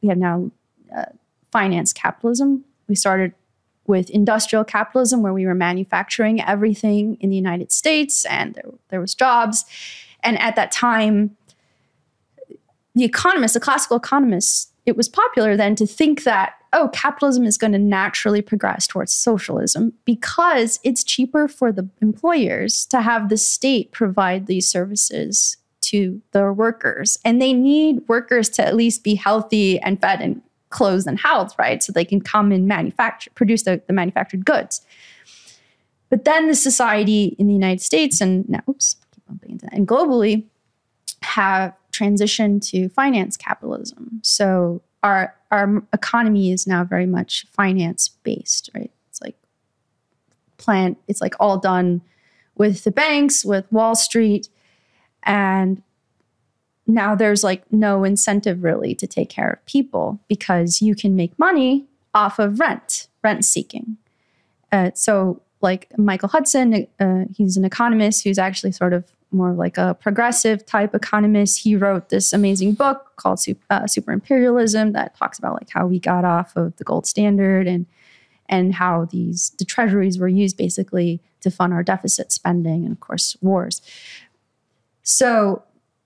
we 0.00 0.08
have 0.08 0.18
now 0.18 0.50
uh, 0.96 1.06
finance 1.50 1.92
capitalism. 1.92 2.64
We 2.88 2.94
started 2.94 3.34
with 3.86 4.10
industrial 4.10 4.64
capitalism 4.64 5.22
where 5.22 5.32
we 5.32 5.44
were 5.44 5.54
manufacturing 5.54 6.40
everything 6.40 7.16
in 7.20 7.30
the 7.30 7.36
united 7.36 7.72
states 7.72 8.24
and 8.26 8.54
there, 8.54 8.64
there 8.90 9.00
was 9.00 9.12
jobs 9.12 9.64
and 10.22 10.38
at 10.38 10.56
that 10.56 10.70
time, 10.70 11.36
the 12.94 13.04
economists, 13.04 13.54
the 13.54 13.60
classical 13.60 13.96
economists, 13.96 14.70
it 14.84 14.96
was 14.96 15.08
popular 15.08 15.56
then 15.56 15.74
to 15.76 15.86
think 15.86 16.24
that, 16.24 16.54
oh, 16.72 16.90
capitalism 16.92 17.44
is 17.44 17.56
going 17.56 17.72
to 17.72 17.78
naturally 17.78 18.42
progress 18.42 18.86
towards 18.86 19.12
socialism 19.12 19.92
because 20.04 20.80
it's 20.82 21.04
cheaper 21.04 21.46
for 21.48 21.72
the 21.72 21.88
employers 22.00 22.86
to 22.86 23.00
have 23.00 23.28
the 23.28 23.36
state 23.36 23.92
provide 23.92 24.46
these 24.46 24.68
services 24.68 25.56
to 25.82 26.20
their 26.32 26.52
workers. 26.52 27.18
And 27.24 27.40
they 27.40 27.52
need 27.52 28.02
workers 28.08 28.48
to 28.50 28.66
at 28.66 28.74
least 28.74 29.04
be 29.04 29.14
healthy 29.14 29.78
and 29.80 30.00
fed 30.00 30.20
and 30.20 30.42
clothes 30.70 31.06
and 31.06 31.18
housed, 31.18 31.54
right? 31.58 31.82
So 31.82 31.92
they 31.92 32.04
can 32.04 32.20
come 32.20 32.50
and 32.50 32.66
manufacture, 32.66 33.30
produce 33.34 33.62
the, 33.62 33.80
the 33.86 33.92
manufactured 33.92 34.44
goods. 34.44 34.80
But 36.08 36.24
then 36.24 36.48
the 36.48 36.54
society 36.54 37.36
in 37.38 37.46
the 37.46 37.54
United 37.54 37.80
States 37.80 38.20
and 38.20 38.48
now, 38.48 38.60
oops, 38.68 38.96
that, 39.40 39.72
and 39.72 39.86
globally 39.86 40.44
have 41.22 41.74
transitioned 41.92 42.66
to 42.70 42.88
finance 42.88 43.36
capitalism. 43.36 44.20
So 44.22 44.82
our 45.02 45.34
our 45.50 45.82
economy 45.92 46.52
is 46.52 46.66
now 46.66 46.84
very 46.84 47.06
much 47.06 47.46
finance 47.52 48.08
based, 48.08 48.70
right? 48.74 48.90
It's 49.08 49.20
like 49.20 49.36
plant, 50.56 50.98
it's 51.08 51.20
like 51.20 51.34
all 51.38 51.58
done 51.58 52.02
with 52.56 52.84
the 52.84 52.90
banks, 52.90 53.44
with 53.44 53.70
Wall 53.72 53.94
Street, 53.94 54.48
and 55.22 55.82
now 56.86 57.14
there's 57.14 57.44
like 57.44 57.70
no 57.72 58.04
incentive 58.04 58.62
really 58.62 58.94
to 58.94 59.06
take 59.06 59.28
care 59.28 59.50
of 59.50 59.66
people 59.66 60.20
because 60.28 60.82
you 60.82 60.94
can 60.94 61.14
make 61.14 61.38
money 61.38 61.86
off 62.14 62.38
of 62.38 62.60
rent, 62.60 63.08
rent 63.22 63.44
seeking. 63.44 63.96
Uh, 64.70 64.90
so 64.94 65.40
like 65.60 65.96
Michael 65.96 66.28
Hudson, 66.28 66.86
uh, 66.98 67.24
he's 67.34 67.56
an 67.56 67.64
economist 67.64 68.24
who's 68.24 68.38
actually 68.38 68.72
sort 68.72 68.92
of 68.92 69.04
more 69.32 69.52
like 69.52 69.78
a 69.78 69.94
progressive 70.00 70.64
type 70.66 70.94
economist. 70.94 71.60
He 71.60 71.76
wrote 71.76 72.08
this 72.08 72.32
amazing 72.32 72.74
book 72.74 73.12
called 73.16 73.40
uh, 73.70 73.86
Super 73.86 74.12
Imperialism 74.12 74.92
that 74.92 75.16
talks 75.16 75.38
about 75.38 75.54
like 75.54 75.70
how 75.70 75.86
we 75.86 75.98
got 75.98 76.24
off 76.24 76.56
of 76.56 76.76
the 76.76 76.84
gold 76.84 77.06
standard 77.06 77.66
and 77.66 77.86
and 78.48 78.74
how 78.74 79.06
these 79.06 79.50
the 79.58 79.64
treasuries 79.64 80.18
were 80.18 80.28
used 80.28 80.56
basically 80.56 81.20
to 81.40 81.50
fund 81.50 81.72
our 81.72 81.82
deficit 81.82 82.32
spending 82.32 82.84
and 82.84 82.92
of 82.92 83.00
course 83.00 83.36
wars. 83.40 83.82
So 85.02 85.62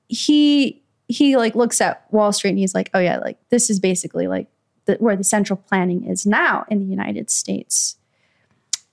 he 0.08 0.82
he 1.08 1.36
like 1.36 1.54
looks 1.54 1.80
at 1.80 2.06
Wall 2.12 2.32
Street 2.32 2.50
and 2.50 2.58
he's 2.58 2.74
like, 2.74 2.90
oh 2.94 2.98
yeah, 2.98 3.18
like 3.18 3.38
this 3.50 3.70
is 3.70 3.78
basically 3.80 4.26
like 4.26 4.48
the, 4.86 4.94
where 4.94 5.16
the 5.16 5.24
central 5.24 5.56
planning 5.56 6.04
is 6.04 6.26
now 6.26 6.64
in 6.68 6.78
the 6.80 6.86
United 6.86 7.30
States. 7.30 7.96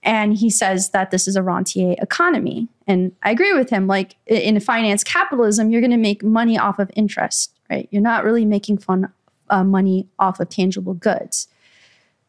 And 0.03 0.37
he 0.37 0.49
says 0.49 0.89
that 0.89 1.11
this 1.11 1.27
is 1.27 1.35
a 1.35 1.43
rentier 1.43 1.95
economy. 1.99 2.67
And 2.87 3.13
I 3.23 3.31
agree 3.31 3.53
with 3.53 3.69
him. 3.69 3.87
Like 3.87 4.17
in 4.27 4.59
finance 4.59 5.03
capitalism, 5.03 5.71
you're 5.71 5.81
going 5.81 5.91
to 5.91 5.97
make 5.97 6.23
money 6.23 6.57
off 6.57 6.77
of 6.77 6.91
interest, 6.95 7.53
right? 7.69 7.87
You're 7.89 8.01
not 8.01 8.25
really 8.25 8.45
making 8.45 8.79
fun 8.79 9.11
uh, 9.49 9.63
money 9.63 10.07
off 10.19 10.39
of 10.39 10.49
tangible 10.49 10.93
goods. 10.93 11.47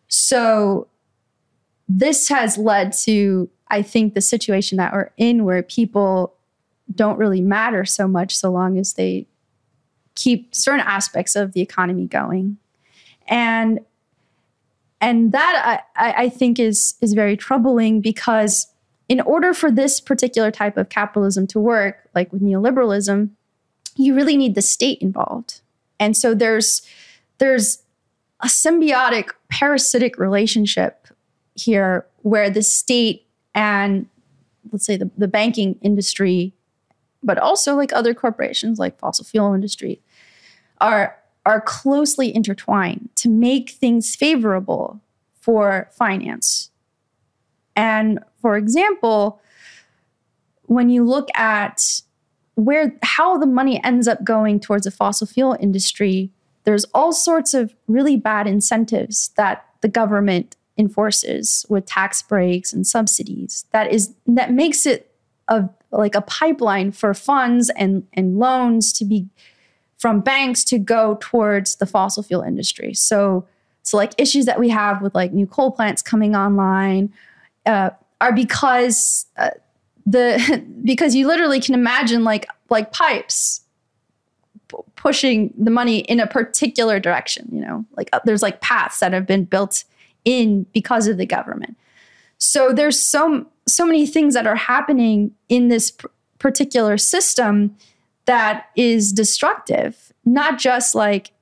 So 0.06 0.86
this 1.88 2.28
has 2.28 2.56
led 2.56 2.92
to, 3.04 3.50
I 3.68 3.82
think, 3.82 4.14
the 4.14 4.20
situation 4.20 4.78
that 4.78 4.92
we're 4.92 5.10
in 5.16 5.44
where 5.44 5.62
people 5.62 6.34
don't 6.94 7.18
really 7.18 7.40
matter 7.40 7.84
so 7.84 8.06
much 8.06 8.36
so 8.36 8.50
long 8.50 8.78
as 8.78 8.92
they 8.92 9.26
keep 10.14 10.54
certain 10.54 10.84
aspects 10.86 11.34
of 11.34 11.52
the 11.52 11.60
economy 11.60 12.06
going. 12.06 12.58
And 13.26 13.80
and 15.04 15.32
that 15.32 15.84
I, 15.96 16.24
I 16.24 16.28
think 16.30 16.58
is 16.58 16.94
is 17.02 17.12
very 17.12 17.36
troubling 17.36 18.00
because 18.00 18.66
in 19.10 19.20
order 19.20 19.52
for 19.52 19.70
this 19.70 20.00
particular 20.00 20.50
type 20.50 20.78
of 20.78 20.88
capitalism 20.88 21.46
to 21.48 21.60
work, 21.60 22.08
like 22.14 22.32
with 22.32 22.40
neoliberalism, 22.40 23.28
you 23.96 24.14
really 24.14 24.38
need 24.38 24.54
the 24.54 24.62
state 24.62 24.98
involved. 25.00 25.60
And 26.00 26.16
so 26.16 26.34
there's 26.34 26.80
there's 27.36 27.82
a 28.40 28.46
symbiotic 28.46 29.30
parasitic 29.50 30.18
relationship 30.18 31.08
here 31.54 32.06
where 32.22 32.48
the 32.48 32.62
state 32.62 33.26
and 33.54 34.06
let's 34.72 34.86
say 34.86 34.96
the, 34.96 35.10
the 35.18 35.28
banking 35.28 35.78
industry 35.82 36.54
but 37.22 37.38
also 37.38 37.76
like 37.76 37.92
other 37.92 38.14
corporations 38.14 38.78
like 38.78 38.98
fossil 38.98 39.24
fuel 39.24 39.52
industry 39.52 40.00
are 40.80 41.16
are 41.46 41.60
closely 41.60 42.34
intertwined 42.34 43.10
to 43.16 43.28
make 43.28 43.70
things 43.70 44.14
favorable 44.14 45.00
for 45.40 45.90
finance. 45.92 46.70
And 47.76 48.18
for 48.40 48.56
example 48.56 49.40
when 50.66 50.88
you 50.88 51.04
look 51.04 51.28
at 51.34 52.00
where 52.54 52.96
how 53.02 53.36
the 53.36 53.46
money 53.46 53.82
ends 53.84 54.08
up 54.08 54.24
going 54.24 54.58
towards 54.58 54.84
the 54.84 54.90
fossil 54.90 55.26
fuel 55.26 55.56
industry 55.60 56.30
there's 56.64 56.84
all 56.94 57.12
sorts 57.12 57.54
of 57.54 57.74
really 57.86 58.16
bad 58.16 58.46
incentives 58.46 59.28
that 59.36 59.66
the 59.82 59.88
government 59.88 60.56
enforces 60.76 61.64
with 61.68 61.86
tax 61.86 62.22
breaks 62.22 62.72
and 62.72 62.86
subsidies. 62.86 63.66
That 63.70 63.92
is 63.92 64.14
that 64.26 64.52
makes 64.52 64.86
it 64.86 65.14
a 65.48 65.68
like 65.90 66.14
a 66.14 66.22
pipeline 66.22 66.90
for 66.90 67.14
funds 67.14 67.70
and 67.76 68.06
and 68.14 68.38
loans 68.38 68.92
to 68.94 69.04
be 69.04 69.28
from 69.98 70.20
banks 70.20 70.64
to 70.64 70.78
go 70.78 71.18
towards 71.20 71.76
the 71.76 71.86
fossil 71.86 72.22
fuel 72.22 72.42
industry. 72.42 72.94
So 72.94 73.46
so 73.82 73.98
like 73.98 74.14
issues 74.16 74.46
that 74.46 74.58
we 74.58 74.70
have 74.70 75.02
with 75.02 75.14
like 75.14 75.32
new 75.32 75.46
coal 75.46 75.70
plants 75.70 76.00
coming 76.02 76.34
online 76.34 77.12
uh, 77.66 77.90
are 78.20 78.32
because 78.32 79.26
uh, 79.36 79.50
the 80.06 80.64
because 80.84 81.14
you 81.14 81.26
literally 81.26 81.60
can 81.60 81.74
imagine 81.74 82.24
like 82.24 82.46
like 82.70 82.92
pipes 82.92 83.60
pushing 84.96 85.52
the 85.56 85.70
money 85.70 85.98
in 85.98 86.18
a 86.18 86.26
particular 86.26 86.98
direction 86.98 87.48
you 87.52 87.60
know? 87.60 87.84
Like 87.96 88.08
uh, 88.12 88.20
there's 88.24 88.42
like 88.42 88.60
paths 88.60 89.00
that 89.00 89.12
have 89.12 89.26
been 89.26 89.44
built 89.44 89.84
in 90.24 90.64
because 90.72 91.06
of 91.06 91.18
the 91.18 91.26
government. 91.26 91.76
So 92.38 92.72
there's 92.72 92.98
so 92.98 93.46
so 93.66 93.86
many 93.86 94.06
things 94.06 94.34
that 94.34 94.46
are 94.46 94.56
happening 94.56 95.32
in 95.48 95.68
this 95.68 95.92
particular 96.38 96.98
system 96.98 97.76
that 98.26 98.66
is 98.76 99.12
destructive 99.12 100.12
not 100.24 100.58
just 100.58 100.94
like 100.94 101.32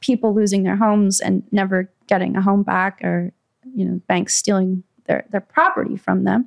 people 0.00 0.34
losing 0.34 0.62
their 0.62 0.76
homes 0.76 1.20
and 1.20 1.42
never 1.50 1.90
getting 2.06 2.36
a 2.36 2.42
home 2.42 2.62
back 2.62 3.02
or 3.02 3.32
you 3.74 3.84
know 3.84 4.00
banks 4.06 4.34
stealing 4.34 4.82
their 5.06 5.24
their 5.30 5.40
property 5.40 5.96
from 5.96 6.24
them 6.24 6.46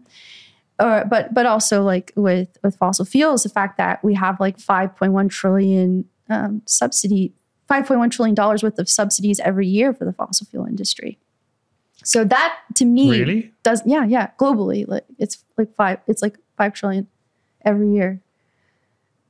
uh, 0.80 1.04
but 1.06 1.34
but 1.34 1.46
also 1.46 1.82
like 1.84 2.12
with 2.16 2.58
with 2.64 2.76
fossil 2.76 3.04
fuels, 3.06 3.44
the 3.44 3.50
fact 3.50 3.78
that 3.78 4.04
we 4.04 4.14
have 4.14 4.40
like 4.40 4.58
5.1 4.58 5.30
trillion 5.30 6.06
um, 6.30 6.62
subsidy, 6.66 7.34
5.1 7.70 8.12
trillion 8.12 8.36
dollars 8.36 8.62
worth 8.62 8.78
of 8.78 8.88
subsidies 8.88 9.40
every 9.40 9.68
year 9.68 9.94
for 9.94 10.06
the 10.06 10.14
fossil 10.14 10.46
fuel 10.46 10.66
industry. 10.66 11.18
So 12.04 12.24
that 12.26 12.60
to 12.76 12.86
me 12.86 13.10
Really? 13.10 13.54
does 13.64 13.82
yeah 13.86 14.06
yeah 14.06 14.30
globally 14.40 14.88
like 14.88 15.04
it's 15.18 15.44
like 15.58 15.74
five 15.76 16.00
it's 16.06 16.22
like 16.22 16.38
five 16.58 16.74
trillion 16.74 17.08
every 17.66 17.92
year. 17.92 18.22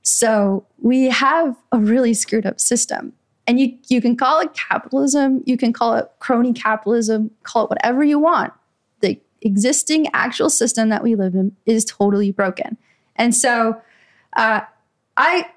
So 0.07 0.65
we 0.77 1.09
have 1.09 1.57
a 1.73 1.79
really 1.79 2.13
screwed 2.13 2.45
up 2.45 2.61
system. 2.61 3.11
And 3.45 3.59
you 3.59 3.77
you 3.89 3.99
can 3.99 4.15
call 4.15 4.39
it 4.39 4.53
capitalism, 4.53 5.43
you 5.45 5.57
can 5.57 5.73
call 5.73 5.95
it 5.95 6.09
crony 6.19 6.53
capitalism, 6.53 7.31
call 7.43 7.65
it 7.65 7.69
whatever 7.69 8.05
you 8.05 8.17
want. 8.17 8.53
The 9.01 9.19
existing 9.41 10.07
actual 10.13 10.49
system 10.49 10.87
that 10.89 11.03
we 11.03 11.15
live 11.15 11.35
in 11.35 11.57
is 11.65 11.83
totally 11.83 12.31
broken. 12.31 12.77
And 13.17 13.35
so 13.35 13.81
uh, 14.37 14.61
I 15.17 15.49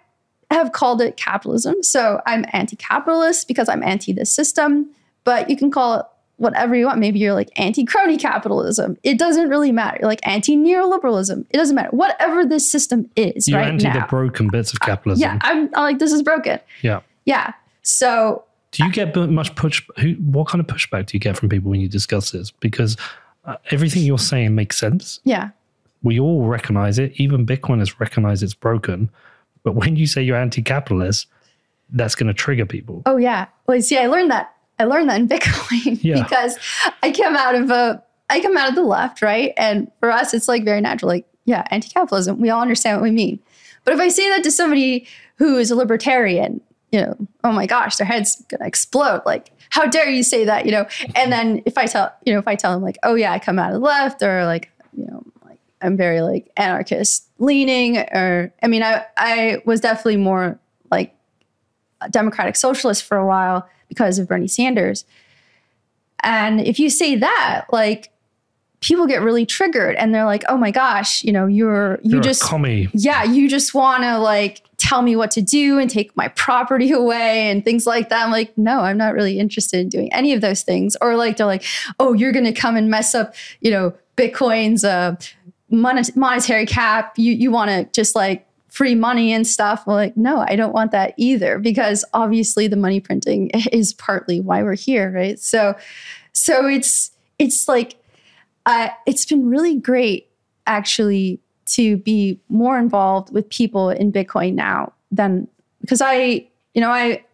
have 0.51 0.73
called 0.73 1.01
it 1.01 1.17
capitalism. 1.17 1.85
So 1.85 2.21
I'm 2.27 2.45
anti 2.53 2.75
capitalist 2.75 3.47
because 3.47 3.69
I'm 3.69 3.85
anti 3.85 4.13
this 4.13 4.33
system, 4.33 4.91
but 5.23 5.49
you 5.49 5.57
can 5.57 5.71
call 5.71 6.01
it 6.01 6.07
whatever 6.41 6.75
you 6.75 6.87
want. 6.87 6.99
Maybe 6.99 7.19
you're 7.21 7.35
like 7.35 7.51
anti 7.57 7.85
crony 7.85 8.17
capitalism. 8.17 8.97
It 9.03 9.19
doesn't 9.19 9.49
really 9.49 9.71
matter. 9.73 9.99
You're 10.01 10.09
like 10.09 10.27
anti 10.27 10.57
neoliberalism. 10.57 11.45
It 11.51 11.57
doesn't 11.57 11.77
matter. 11.77 11.91
Whatever 11.91 12.45
this 12.45 12.71
system 12.71 13.09
is 13.17 13.47
You're 13.47 13.61
right 13.61 13.69
anti 13.69 13.89
now. 13.89 14.01
the 14.01 14.07
broken 14.09 14.49
bits 14.49 14.73
of 14.73 14.81
capitalism. 14.81 15.23
yeah, 15.23 15.39
I'm, 15.43 15.65
I'm 15.75 15.83
like, 15.85 15.99
this 15.99 16.13
is 16.13 16.23
broken. 16.23 16.59
yeah. 16.83 17.01
Yeah. 17.27 17.53
So 17.83 18.45
Do 18.73 18.85
you 18.85 18.91
get 18.91 19.15
much 19.15 19.55
push? 19.55 19.83
Who? 19.99 20.13
What 20.15 20.49
kind 20.49 20.61
of 20.61 20.67
pushback 20.67 21.07
do 21.07 21.17
you 21.17 21.21
get 21.21 21.37
from 21.37 21.49
people 21.49 21.71
when 21.71 21.81
you 21.81 21.89
discuss 21.89 22.31
this? 22.33 22.51
Because 22.51 22.97
uh, 23.45 23.57
everything 23.71 24.03
you're 24.03 24.19
saying 24.19 24.55
makes 24.55 24.77
sense. 24.79 25.21
yeah. 25.25 25.51
We 26.03 26.19
all 26.19 26.47
recognize 26.47 26.99
it. 26.99 27.13
Even 27.17 27.45
Bitcoiners 27.45 28.01
recognize 28.01 28.43
it's 28.43 28.55
broken. 28.55 29.11
But 29.63 29.75
when 29.75 29.97
you 29.97 30.07
say 30.07 30.23
you're 30.23 30.39
anti-capitalist, 30.39 31.27
that's 31.91 32.15
going 32.15 32.29
to 32.29 32.33
trigger 32.33 32.65
people. 32.65 33.03
Oh 33.05 33.19
yeah. 33.19 33.47
Well, 33.67 33.83
see, 33.83 33.99
I 33.99 34.07
learned 34.07 34.31
that. 34.31 34.55
I 34.81 34.85
learned 34.85 35.11
that 35.11 35.21
in 35.21 35.29
Bitcoin 35.35 35.99
Yeah. 36.03 36.23
because 36.23 36.59
I 37.03 37.11
came 37.13 37.37
out 37.37 37.55
of 37.55 37.71
a 37.71 38.03
I 38.31 38.41
come 38.41 38.57
out 38.57 38.69
of 38.69 38.75
the 38.77 38.83
left, 38.85 39.23
right? 39.23 39.53
And 39.57 39.91
for 39.99 40.11
us, 40.11 40.33
it's 40.35 40.47
like 40.47 40.65
very 40.65 40.81
natural. 40.81 41.09
Like, 41.09 41.27
yeah, 41.47 41.65
anti-capitalism. 41.73 42.41
We 42.41 42.49
all 42.49 42.63
understand 42.63 42.97
what 42.99 43.03
we 43.03 43.11
mean. 43.11 43.41
But 43.85 43.93
if 43.95 43.99
I 44.01 44.07
say 44.09 44.29
that 44.31 44.45
to 44.45 44.53
somebody 44.53 45.07
who 45.37 45.59
is 45.59 45.73
a 45.73 45.75
libertarian, 45.75 46.61
you 46.93 47.01
know, 47.01 47.17
oh 47.43 47.51
my 47.51 47.67
gosh, 47.67 47.97
their 47.97 48.07
head's 48.07 48.41
gonna 48.49 48.67
explode. 48.67 49.23
Like, 49.27 49.51
how 49.71 49.87
dare 49.87 50.09
you 50.09 50.23
say 50.23 50.45
that? 50.45 50.65
You 50.65 50.73
know. 50.73 50.87
And 51.17 51.33
then 51.33 51.61
if 51.67 51.77
I 51.77 51.87
tell, 51.87 52.15
you 52.25 52.33
know, 52.33 52.39
if 52.39 52.47
I 52.47 52.55
tell 52.55 52.73
them 52.73 52.83
like, 52.83 52.99
oh 53.03 53.17
yeah, 53.17 53.33
I 53.33 53.39
come 53.41 53.59
out 53.59 53.69
of 53.71 53.75
the 53.75 53.81
left, 53.85 54.23
or 54.23 54.45
like, 54.45 54.71
you 54.97 55.07
know, 55.07 55.25
like 55.45 55.59
I'm 55.83 55.97
very 55.97 56.21
like 56.21 56.51
anarchist 56.57 57.27
leaning, 57.39 57.99
or 57.99 58.53
I 58.63 58.69
mean, 58.69 58.85
I 58.85 59.05
I 59.17 59.61
was 59.67 59.81
definitely 59.81 60.19
more 60.19 60.61
like 60.93 61.15
a 62.01 62.09
democratic 62.09 62.55
socialist 62.55 63.03
for 63.03 63.17
a 63.17 63.27
while 63.27 63.69
because 63.91 64.19
of 64.19 64.27
Bernie 64.27 64.49
Sanders. 64.49 65.05
And 66.23 66.61
if 66.63 66.79
you 66.79 66.89
say 66.89 67.17
that, 67.17 67.67
like 67.71 68.11
people 68.81 69.07
get 69.07 69.21
really 69.21 69.45
triggered 69.45 69.95
and 69.97 70.15
they're 70.15 70.25
like, 70.25 70.45
"Oh 70.49 70.57
my 70.57 70.71
gosh, 70.71 71.23
you 71.23 71.33
know, 71.33 71.47
you're 71.47 71.99
you 72.03 72.13
You're 72.13 72.23
just 72.23 72.43
yeah, 72.95 73.25
you 73.25 73.49
just 73.49 73.75
want 73.75 74.05
to 74.05 74.19
like 74.19 74.63
tell 74.79 75.03
me 75.03 75.15
what 75.15 75.31
to 75.33 75.43
do 75.43 75.79
and 75.79 75.91
take 75.91 76.17
my 76.17 76.29
property 76.29 76.91
away 77.03 77.51
and 77.51 77.65
things 77.65 77.87
like 77.87 78.09
that." 78.09 78.25
I'm 78.25 78.31
like, 78.31 78.57
"No, 78.57 78.81
I'm 78.81 78.97
not 78.97 79.13
really 79.13 79.39
interested 79.39 79.81
in 79.81 79.89
doing 79.89 80.13
any 80.13 80.33
of 80.33 80.41
those 80.41 80.63
things." 80.63 80.97
Or 81.01 81.17
like 81.17 81.37
they're 81.37 81.47
like, 81.47 81.65
"Oh, 81.99 82.15
you're 82.15 82.33
going 82.33 82.47
to 82.47 82.53
come 82.53 82.77
and 82.77 82.91
mess 82.91 83.15
up, 83.15 83.35
you 83.61 83.71
know, 83.71 83.93
Bitcoin's 84.17 84.85
uh 84.85 85.17
monetary 85.71 86.67
cap. 86.67 87.19
You 87.19 87.33
you 87.33 87.51
want 87.51 87.71
to 87.71 87.85
just 87.93 88.15
like 88.15 88.47
free 88.71 88.95
money 88.95 89.33
and 89.33 89.47
stuff. 89.47 89.87
Well, 89.87 89.97
like, 89.97 90.17
no, 90.17 90.45
I 90.49 90.57
don't 90.57 90.73
want 90.73 90.93
that 90.93 91.15
either 91.17 91.59
because 91.59 92.05
obviously 92.15 92.69
the 92.69 92.77
money 92.77 93.01
printing 93.01 93.51
is 93.73 93.93
partly 93.93 94.41
why 94.41 94.63
we're 94.63 94.75
here, 94.75 95.11
right? 95.11 95.39
So, 95.39 95.77
so 96.33 96.67
it's 96.67 97.11
it's 97.39 97.69
like 97.69 97.97
uh, 98.67 98.89
it's 99.07 99.25
been 99.25 99.49
really 99.49 99.77
great 99.77 100.29
actually 100.67 101.41
to 101.67 101.97
be 101.99 102.41
more 102.49 102.79
involved 102.79 103.33
with 103.33 103.49
people 103.49 103.91
in 103.91 104.13
Bitcoin 104.13 104.55
now 104.55 104.93
than 105.11 105.49
because 105.81 106.01
I, 106.01 106.49
you 106.75 106.81
know, 106.81 106.91
I 106.91 107.25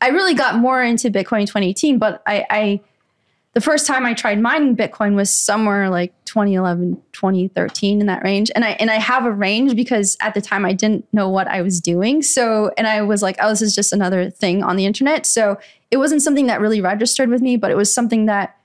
I 0.00 0.08
really 0.08 0.34
got 0.34 0.56
more 0.56 0.82
into 0.82 1.10
Bitcoin 1.10 1.42
in 1.42 1.46
2018, 1.46 1.98
but 1.98 2.22
I, 2.26 2.44
I 2.50 2.80
the 3.54 3.60
first 3.60 3.86
time 3.86 4.06
I 4.06 4.14
tried 4.14 4.40
mining 4.40 4.76
Bitcoin 4.76 5.14
was 5.14 5.34
somewhere 5.34 5.90
like 5.90 6.12
2011, 6.24 7.02
2013 7.12 8.00
in 8.00 8.06
that 8.06 8.22
range. 8.22 8.50
And 8.54 8.64
I 8.64 8.70
and 8.72 8.90
I 8.90 8.94
have 8.94 9.26
a 9.26 9.32
range 9.32 9.76
because 9.76 10.16
at 10.20 10.32
the 10.32 10.40
time 10.40 10.64
I 10.64 10.72
didn't 10.72 11.06
know 11.12 11.28
what 11.28 11.48
I 11.48 11.60
was 11.60 11.80
doing. 11.80 12.22
So 12.22 12.72
and 12.78 12.86
I 12.86 13.02
was 13.02 13.22
like, 13.22 13.36
oh, 13.40 13.50
this 13.50 13.60
is 13.60 13.74
just 13.74 13.92
another 13.92 14.30
thing 14.30 14.62
on 14.62 14.76
the 14.76 14.86
internet. 14.86 15.26
So 15.26 15.58
it 15.90 15.98
wasn't 15.98 16.22
something 16.22 16.46
that 16.46 16.60
really 16.60 16.80
registered 16.80 17.28
with 17.28 17.42
me, 17.42 17.56
but 17.56 17.70
it 17.70 17.76
was 17.76 17.94
something 17.94 18.24
that 18.26 18.56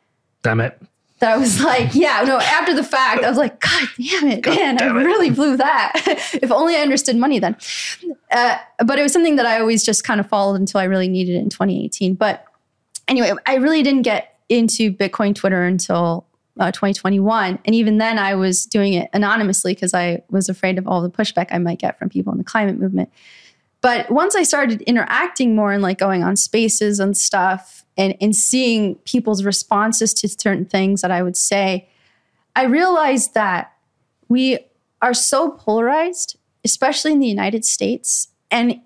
Damn 0.42 0.62
it. 0.62 0.82
that 1.20 1.34
I 1.34 1.38
was 1.38 1.62
like, 1.62 1.94
yeah, 1.94 2.24
no, 2.26 2.40
after 2.40 2.74
the 2.74 2.84
fact, 2.84 3.26
I 3.26 3.30
was 3.30 3.38
like, 3.38 3.60
God 3.60 3.90
damn 3.98 4.28
it, 4.28 4.46
man, 4.46 4.82
I 4.82 4.86
really 4.86 5.32
blew 5.32 5.58
that. 5.58 6.02
if 6.42 6.50
only 6.50 6.78
I 6.78 6.80
understood 6.80 7.18
money 7.18 7.40
then. 7.40 7.58
Uh, 8.32 8.58
but 8.86 8.98
it 8.98 9.04
was 9.04 9.12
something 9.12 9.36
that 9.36 9.46
I 9.46 9.60
always 9.60 9.84
just 9.84 10.06
kind 10.06 10.22
of 10.22 10.30
followed 10.30 10.62
until 10.62 10.80
I 10.80 10.86
really 10.86 11.10
needed 11.10 11.36
it 11.36 11.40
in 11.40 11.50
2018. 11.50 12.14
But 12.14 12.46
anyway, 13.10 13.34
I 13.46 13.56
really 13.56 13.84
didn't 13.84 14.04
get 14.04 14.37
into 14.50 14.91
Bitcoin 14.91 15.36
Twitter 15.36 15.64
until 15.64 16.26
uh, 16.60 16.72
2021. 16.72 17.60
And 17.66 17.76
even 17.76 17.98
then, 17.98 18.18
I 18.18 18.36
was 18.36 18.66
doing 18.66 18.93
it 18.93 19.10
anonymously 19.14 19.74
because 19.74 19.93
I 19.93 20.24
was 20.30 20.50
afraid 20.50 20.78
of 20.78 20.88
all 20.88 21.02
the 21.02 21.10
pushback 21.10 21.48
I 21.52 21.58
might 21.58 21.80
get 21.80 22.00
from 22.00 22.10
people 22.10 22.32
in 22.32 22.38
the 22.38 22.43
climate 22.43 22.80
movement. 22.80 23.12
But 23.82 24.10
once 24.10 24.36
I 24.36 24.43
started 24.43 24.82
interacting 24.84 25.56
more 25.56 25.72
and 25.72 25.84
like 25.84 26.00
going 26.00 26.24
on 26.24 26.36
spaces 26.36 27.00
and 27.00 27.16
stuff 27.16 27.86
and, 27.95 28.16
and 28.20 28.36
seeing 28.36 28.95
people's 29.06 29.43
responses 29.43 30.14
to 30.16 30.28
certain 30.28 30.66
things 30.66 31.02
that 31.02 31.12
I 31.12 31.22
would 31.22 31.38
say, 31.38 31.88
I 32.56 32.64
realized 32.64 33.36
that 33.36 33.74
we 34.30 34.60
are 35.02 35.14
so 35.14 35.52
polarized, 35.52 36.38
especially 36.66 37.12
in 37.12 37.20
the 37.20 37.28
United 37.28 37.64
States. 37.64 38.30
And 38.50 38.82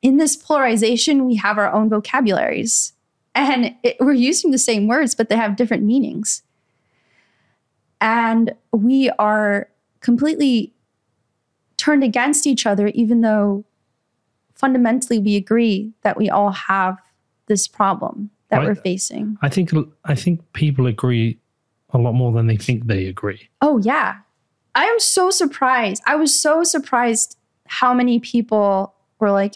in 0.00 0.16
this 0.16 0.36
polarization, 0.36 1.26
we 1.26 1.36
have 1.36 1.58
our 1.58 1.70
own 1.70 1.90
vocabularies. 1.90 2.93
And 3.34 3.74
it, 3.82 3.96
we're 4.00 4.12
using 4.12 4.50
the 4.52 4.58
same 4.58 4.86
words, 4.86 5.14
but 5.14 5.28
they 5.28 5.36
have 5.36 5.56
different 5.56 5.82
meanings. 5.82 6.42
And 8.00 8.54
we 8.72 9.10
are 9.18 9.68
completely 10.00 10.72
turned 11.76 12.04
against 12.04 12.46
each 12.46 12.66
other, 12.66 12.88
even 12.88 13.22
though 13.22 13.64
fundamentally 14.54 15.18
we 15.18 15.36
agree 15.36 15.92
that 16.02 16.16
we 16.16 16.30
all 16.30 16.50
have 16.50 16.98
this 17.46 17.66
problem 17.66 18.30
that 18.48 18.58
Right. 18.58 18.68
we're 18.68 18.74
facing. 18.74 19.36
I 19.42 19.48
think 19.48 19.70
I 20.04 20.14
think 20.14 20.40
people 20.52 20.86
agree 20.86 21.38
a 21.90 21.98
lot 21.98 22.12
more 22.12 22.32
than 22.32 22.46
they 22.46 22.56
think 22.56 22.86
they 22.86 23.06
agree. 23.06 23.48
Oh, 23.60 23.78
yeah. 23.78 24.18
I 24.74 24.84
am 24.84 24.98
so 25.00 25.30
surprised. 25.30 26.02
I 26.06 26.16
was 26.16 26.38
so 26.38 26.64
surprised 26.64 27.36
how 27.66 27.94
many 27.94 28.18
people 28.18 28.94
were 29.18 29.30
like, 29.30 29.54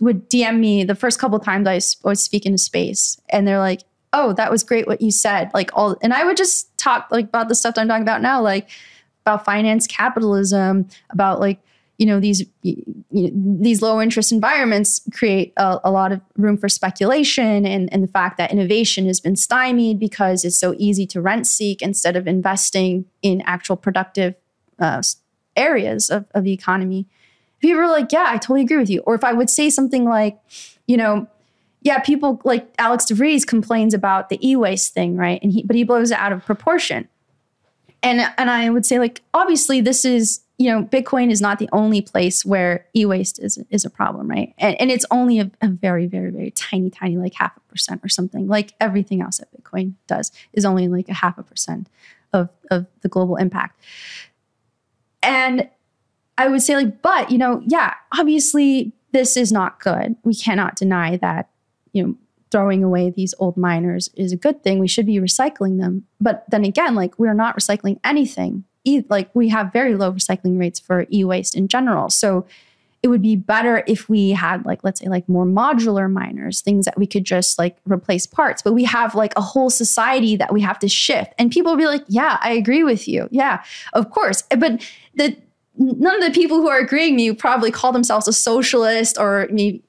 would 0.00 0.28
DM 0.30 0.58
me 0.58 0.84
the 0.84 0.94
first 0.94 1.18
couple 1.18 1.38
times 1.38 1.66
I 1.66 2.08
was 2.08 2.22
speaking 2.22 2.52
to 2.52 2.58
space. 2.58 3.20
And 3.28 3.46
they're 3.46 3.58
like, 3.58 3.82
oh, 4.12 4.32
that 4.34 4.50
was 4.50 4.64
great 4.64 4.86
what 4.86 5.00
you 5.00 5.10
said. 5.10 5.50
Like, 5.54 5.70
all, 5.74 5.96
and 6.02 6.12
I 6.12 6.24
would 6.24 6.36
just 6.36 6.76
talk 6.78 7.08
like 7.10 7.26
about 7.26 7.48
the 7.48 7.54
stuff 7.54 7.74
I'm 7.76 7.88
talking 7.88 8.02
about 8.02 8.22
now, 8.22 8.40
like 8.40 8.68
about 9.22 9.44
finance 9.44 9.86
capitalism, 9.86 10.88
about 11.10 11.40
like, 11.40 11.60
you 11.98 12.06
know, 12.06 12.18
these 12.18 12.44
y- 12.64 12.76
y- 13.10 13.30
these 13.34 13.82
low 13.82 14.00
interest 14.00 14.32
environments 14.32 15.02
create 15.12 15.52
a, 15.58 15.78
a 15.84 15.90
lot 15.90 16.12
of 16.12 16.20
room 16.36 16.56
for 16.56 16.68
speculation 16.68 17.66
and, 17.66 17.92
and 17.92 18.02
the 18.02 18.08
fact 18.08 18.38
that 18.38 18.50
innovation 18.50 19.06
has 19.06 19.20
been 19.20 19.36
stymied 19.36 20.00
because 20.00 20.44
it's 20.44 20.58
so 20.58 20.74
easy 20.78 21.06
to 21.06 21.20
rent 21.20 21.46
seek 21.46 21.82
instead 21.82 22.16
of 22.16 22.26
investing 22.26 23.04
in 23.20 23.42
actual 23.42 23.76
productive 23.76 24.34
uh, 24.78 25.02
areas 25.56 26.08
of, 26.08 26.24
of 26.34 26.42
the 26.44 26.52
economy. 26.52 27.06
People 27.60 27.80
are 27.80 27.88
like, 27.88 28.12
yeah, 28.12 28.26
I 28.28 28.38
totally 28.38 28.62
agree 28.62 28.78
with 28.78 28.90
you. 28.90 29.00
Or 29.00 29.14
if 29.14 29.24
I 29.24 29.32
would 29.32 29.50
say 29.50 29.70
something 29.70 30.04
like, 30.04 30.38
you 30.86 30.96
know, 30.96 31.26
yeah, 31.82 31.98
people 32.00 32.40
like 32.44 32.72
Alex 32.78 33.04
de 33.06 33.14
Vries 33.14 33.44
complains 33.44 33.94
about 33.94 34.28
the 34.28 34.38
e-waste 34.46 34.92
thing, 34.92 35.16
right? 35.16 35.42
And 35.42 35.52
he, 35.52 35.62
but 35.62 35.76
he 35.76 35.84
blows 35.84 36.10
it 36.10 36.18
out 36.18 36.32
of 36.32 36.44
proportion. 36.44 37.08
And 38.02 38.20
and 38.38 38.50
I 38.50 38.70
would 38.70 38.86
say 38.86 38.98
like, 38.98 39.22
obviously, 39.34 39.80
this 39.80 40.04
is 40.04 40.40
you 40.60 40.70
know, 40.70 40.84
Bitcoin 40.84 41.30
is 41.30 41.40
not 41.40 41.58
the 41.58 41.70
only 41.72 42.02
place 42.02 42.44
where 42.44 42.84
e-waste 42.94 43.38
is 43.38 43.58
is 43.70 43.86
a 43.86 43.90
problem, 43.90 44.28
right? 44.28 44.52
And, 44.58 44.78
and 44.78 44.90
it's 44.90 45.06
only 45.10 45.40
a, 45.40 45.50
a 45.62 45.68
very, 45.68 46.06
very, 46.06 46.30
very 46.30 46.50
tiny, 46.50 46.90
tiny, 46.90 47.16
like 47.16 47.32
half 47.32 47.56
a 47.56 47.60
percent 47.60 48.02
or 48.04 48.10
something. 48.10 48.46
Like 48.46 48.74
everything 48.78 49.22
else 49.22 49.38
that 49.38 49.48
Bitcoin 49.56 49.94
does 50.06 50.30
is 50.52 50.66
only 50.66 50.86
like 50.86 51.08
a 51.08 51.14
half 51.14 51.38
a 51.38 51.42
percent 51.42 51.88
of 52.34 52.50
of 52.70 52.84
the 53.00 53.08
global 53.08 53.36
impact. 53.36 53.80
And 55.22 55.70
I 56.40 56.48
would 56.48 56.62
say 56.62 56.74
like, 56.74 57.02
but 57.02 57.30
you 57.30 57.36
know, 57.36 57.62
yeah, 57.66 57.94
obviously 58.18 58.92
this 59.12 59.36
is 59.36 59.52
not 59.52 59.78
good. 59.78 60.16
We 60.24 60.34
cannot 60.34 60.74
deny 60.74 61.18
that, 61.18 61.50
you 61.92 62.02
know, 62.02 62.14
throwing 62.50 62.82
away 62.82 63.10
these 63.10 63.34
old 63.38 63.58
miners 63.58 64.08
is 64.16 64.32
a 64.32 64.36
good 64.36 64.62
thing. 64.64 64.78
We 64.78 64.88
should 64.88 65.04
be 65.04 65.16
recycling 65.16 65.78
them. 65.78 66.06
But 66.18 66.46
then 66.48 66.64
again, 66.64 66.94
like 66.94 67.18
we're 67.18 67.34
not 67.34 67.58
recycling 67.58 68.00
anything. 68.04 68.64
E- 68.84 69.04
like 69.10 69.28
we 69.34 69.50
have 69.50 69.70
very 69.70 69.94
low 69.94 70.12
recycling 70.12 70.58
rates 70.58 70.80
for 70.80 71.04
e-waste 71.12 71.54
in 71.54 71.68
general. 71.68 72.08
So 72.08 72.46
it 73.02 73.08
would 73.08 73.20
be 73.20 73.36
better 73.36 73.84
if 73.86 74.08
we 74.08 74.30
had 74.30 74.64
like 74.64 74.82
let's 74.82 75.00
say 75.00 75.08
like 75.08 75.28
more 75.28 75.44
modular 75.44 76.10
miners, 76.10 76.62
things 76.62 76.86
that 76.86 76.98
we 76.98 77.06
could 77.06 77.24
just 77.24 77.58
like 77.58 77.76
replace 77.84 78.26
parts. 78.26 78.62
But 78.62 78.72
we 78.72 78.84
have 78.84 79.14
like 79.14 79.34
a 79.36 79.42
whole 79.42 79.68
society 79.68 80.36
that 80.36 80.54
we 80.54 80.62
have 80.62 80.78
to 80.78 80.88
shift. 80.88 81.34
And 81.38 81.50
people 81.50 81.72
will 81.72 81.78
be 81.78 81.86
like, 81.86 82.04
"Yeah, 82.08 82.38
I 82.40 82.52
agree 82.52 82.82
with 82.82 83.06
you. 83.06 83.28
Yeah, 83.30 83.62
of 83.92 84.10
course." 84.10 84.42
But 84.50 84.82
the 85.14 85.36
none 85.76 86.22
of 86.22 86.24
the 86.24 86.38
people 86.38 86.58
who 86.58 86.68
are 86.68 86.78
agreeing 86.78 87.14
with 87.14 87.22
you 87.22 87.34
probably 87.34 87.70
call 87.70 87.92
themselves 87.92 88.28
a 88.28 88.32
socialist 88.32 89.18
or 89.18 89.48
maybe 89.50 89.82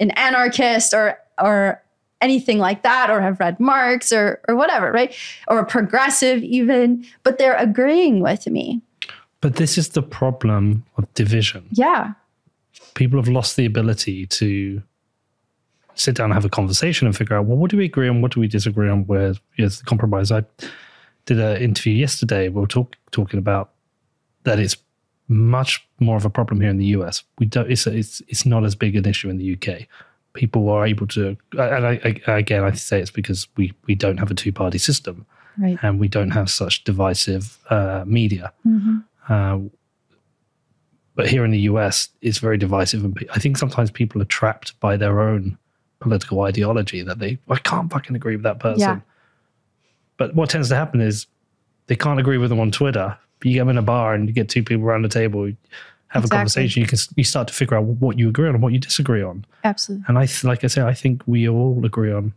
an 0.00 0.10
anarchist 0.12 0.94
or 0.94 1.18
or 1.40 1.82
anything 2.20 2.58
like 2.58 2.82
that 2.82 3.10
or 3.10 3.20
have 3.20 3.38
read 3.38 3.60
Marx 3.60 4.12
or 4.12 4.40
or 4.48 4.56
whatever, 4.56 4.90
right? 4.90 5.14
Or 5.48 5.58
a 5.58 5.66
progressive 5.66 6.42
even, 6.42 7.06
but 7.22 7.38
they're 7.38 7.56
agreeing 7.56 8.20
with 8.20 8.46
me. 8.46 8.80
But 9.40 9.56
this 9.56 9.76
is 9.78 9.90
the 9.90 10.02
problem 10.02 10.84
of 10.96 11.12
division. 11.14 11.66
Yeah. 11.70 12.14
People 12.94 13.18
have 13.18 13.28
lost 13.28 13.56
the 13.56 13.66
ability 13.66 14.26
to 14.26 14.82
sit 15.94 16.16
down 16.16 16.26
and 16.26 16.34
have 16.34 16.44
a 16.44 16.48
conversation 16.50 17.06
and 17.06 17.16
figure 17.16 17.36
out, 17.36 17.46
well, 17.46 17.56
what 17.56 17.70
do 17.70 17.76
we 17.76 17.84
agree 17.84 18.08
on? 18.08 18.22
What 18.22 18.32
do 18.32 18.40
we 18.40 18.48
disagree 18.48 18.88
on? 18.88 19.06
Where 19.06 19.34
is 19.56 19.78
the 19.78 19.84
compromise? 19.84 20.32
I 20.32 20.44
did 21.26 21.38
an 21.38 21.60
interview 21.60 21.94
yesterday. 21.94 22.48
We 22.48 22.60
were 22.60 22.66
talk, 22.66 22.96
talking 23.10 23.38
about 23.38 23.72
that 24.44 24.58
it's 24.58 24.76
much 25.28 25.86
more 26.00 26.16
of 26.16 26.24
a 26.24 26.30
problem 26.30 26.60
here 26.60 26.70
in 26.70 26.78
the 26.78 26.86
US. 26.86 27.24
We 27.38 27.46
don't. 27.46 27.70
It's 27.70 27.86
it's 27.86 28.22
it's 28.28 28.46
not 28.46 28.64
as 28.64 28.74
big 28.74 28.96
an 28.96 29.06
issue 29.06 29.28
in 29.28 29.38
the 29.38 29.54
UK. 29.54 29.86
People 30.34 30.68
are 30.68 30.86
able 30.86 31.06
to, 31.08 31.36
and 31.52 31.86
I, 31.86 32.18
I, 32.26 32.32
again, 32.38 32.62
I 32.62 32.72
say 32.72 33.00
it's 33.00 33.10
because 33.10 33.48
we 33.56 33.72
we 33.86 33.94
don't 33.94 34.18
have 34.18 34.30
a 34.30 34.34
two 34.34 34.52
party 34.52 34.78
system 34.78 35.26
Right. 35.58 35.78
and 35.82 35.98
we 35.98 36.08
don't 36.08 36.30
have 36.30 36.50
such 36.50 36.84
divisive 36.84 37.58
uh, 37.70 38.04
media. 38.06 38.52
Mhm. 38.66 39.04
Uh, 39.28 39.58
but 41.14 41.28
here 41.30 41.44
in 41.46 41.50
the 41.50 41.60
US, 41.60 42.10
it's 42.20 42.36
very 42.38 42.58
divisive, 42.58 43.02
and 43.04 43.18
I 43.34 43.38
think 43.38 43.56
sometimes 43.56 43.90
people 43.90 44.20
are 44.20 44.26
trapped 44.26 44.78
by 44.80 44.98
their 44.98 45.20
own 45.20 45.56
political 46.00 46.42
ideology 46.42 47.02
that 47.02 47.18
they 47.18 47.38
I 47.48 47.56
can't 47.56 47.90
fucking 47.90 48.14
agree 48.14 48.36
with 48.36 48.42
that 48.44 48.58
person. 48.60 48.80
Yeah. 48.80 49.00
But 50.18 50.34
what 50.34 50.50
tends 50.50 50.68
to 50.68 50.76
happen 50.76 51.00
is 51.00 51.26
they 51.86 51.96
can't 51.96 52.20
agree 52.20 52.36
with 52.38 52.50
them 52.50 52.60
on 52.60 52.70
Twitter. 52.70 53.16
You 53.42 53.62
go 53.62 53.68
in 53.70 53.78
a 53.78 53.82
bar 53.82 54.14
and 54.14 54.26
you 54.28 54.32
get 54.34 54.48
two 54.48 54.62
people 54.62 54.84
around 54.84 55.02
the 55.02 55.08
table, 55.08 55.44
have 56.08 56.22
Exactly. 56.24 56.36
a 56.36 56.38
conversation. 56.38 56.82
You 56.82 56.88
can 56.88 56.98
you 57.16 57.24
start 57.24 57.48
to 57.48 57.54
figure 57.54 57.76
out 57.76 57.84
what 57.84 58.18
you 58.18 58.28
agree 58.28 58.48
on 58.48 58.54
and 58.54 58.62
what 58.62 58.72
you 58.72 58.78
disagree 58.78 59.22
on. 59.22 59.44
Absolutely. 59.64 60.04
And 60.08 60.18
I, 60.18 60.26
th- 60.26 60.44
like 60.44 60.64
I 60.64 60.68
say, 60.68 60.82
I 60.82 60.94
think 60.94 61.22
we 61.26 61.48
all 61.48 61.84
agree 61.84 62.12
on 62.12 62.32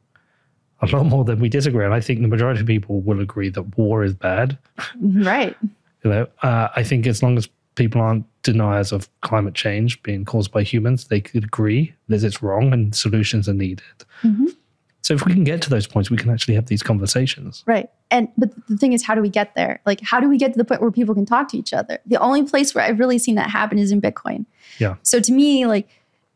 a 0.82 0.88
lot 0.88 1.06
more 1.06 1.24
than 1.26 1.40
we 1.40 1.50
disagree. 1.50 1.86
on. 1.86 1.92
I 1.94 2.00
think 2.02 2.22
the 2.22 2.28
majority 2.28 2.62
of 2.62 2.68
people 2.68 3.02
will 3.02 3.20
agree 3.20 3.50
that 3.50 3.78
war 3.78 4.04
is 4.04 4.14
bad. 4.14 4.58
Right. 5.02 5.56
You 6.04 6.10
know, 6.12 6.28
uh, 6.44 6.70
I 6.76 6.84
think 6.84 7.06
as 7.08 7.22
long 7.22 7.38
as 7.38 7.50
people 7.76 8.00
aren't 8.02 8.26
deniers 8.44 8.92
of 8.94 9.10
climate 9.22 9.54
change 9.54 10.02
being 10.04 10.24
caused 10.26 10.52
by 10.52 10.64
humans, 10.64 11.06
they 11.06 11.20
could 11.22 11.44
agree 11.44 11.94
that 12.08 12.24
it's 12.24 12.42
wrong 12.42 12.72
and 12.74 12.96
solutions 12.96 13.48
are 13.50 13.54
needed. 13.54 13.84
Mhm. 14.24 14.56
So 15.02 15.14
if 15.14 15.26
we 15.26 15.34
can 15.34 15.44
get 15.44 15.62
to 15.64 15.70
those 15.70 15.88
points, 15.88 16.12
we 16.12 16.18
can 16.18 16.30
actually 16.30 16.56
have 16.56 16.68
these 16.68 16.84
conversations. 16.84 17.64
Right. 17.66 17.90
And 18.12 18.28
but 18.38 18.52
the 18.68 18.78
thing 18.78 18.94
is, 18.94 19.04
how 19.04 19.16
do 19.16 19.22
we 19.22 19.30
get 19.30 19.56
there? 19.56 19.82
Like, 19.86 20.02
how 20.02 20.20
do 20.20 20.30
we 20.30 20.38
get 20.38 20.54
to 20.54 20.58
the 20.58 20.66
point 20.66 20.82
where 20.82 20.92
people 20.92 21.16
can 21.16 21.26
talk 21.26 21.50
to 21.50 21.58
each 21.58 21.74
other? 21.74 22.00
The 22.06 22.18
only 22.18 22.44
place 22.44 22.76
where 22.76 22.84
I've 22.84 23.00
really 23.00 23.18
seen 23.18 23.36
that 23.36 23.50
happen 23.50 23.80
is 23.80 23.92
in 23.92 24.02
Bitcoin. 24.02 24.46
Yeah. 24.78 24.96
So 25.04 25.20
to 25.20 25.32
me, 25.32 25.66
like 25.66 25.88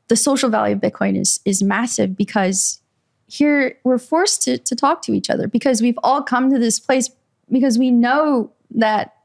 the 0.08 0.16
social 0.16 0.50
value 0.50 0.76
of 0.76 0.82
Bitcoin 0.82 1.20
is 1.20 1.40
is 1.46 1.62
massive 1.62 2.16
because 2.16 2.82
here 3.28 3.78
we're 3.84 3.98
forced 3.98 4.42
to 4.44 4.58
to 4.58 4.76
talk 4.76 5.02
to 5.04 5.14
each 5.14 5.30
other 5.30 5.48
because 5.48 5.82
we've 5.82 6.00
all 6.04 6.22
come 6.22 6.52
to 6.52 6.60
this 6.60 6.80
place 6.80 7.10
because 7.52 7.78
we 7.78 7.92
know 7.92 8.52
that 8.72 9.16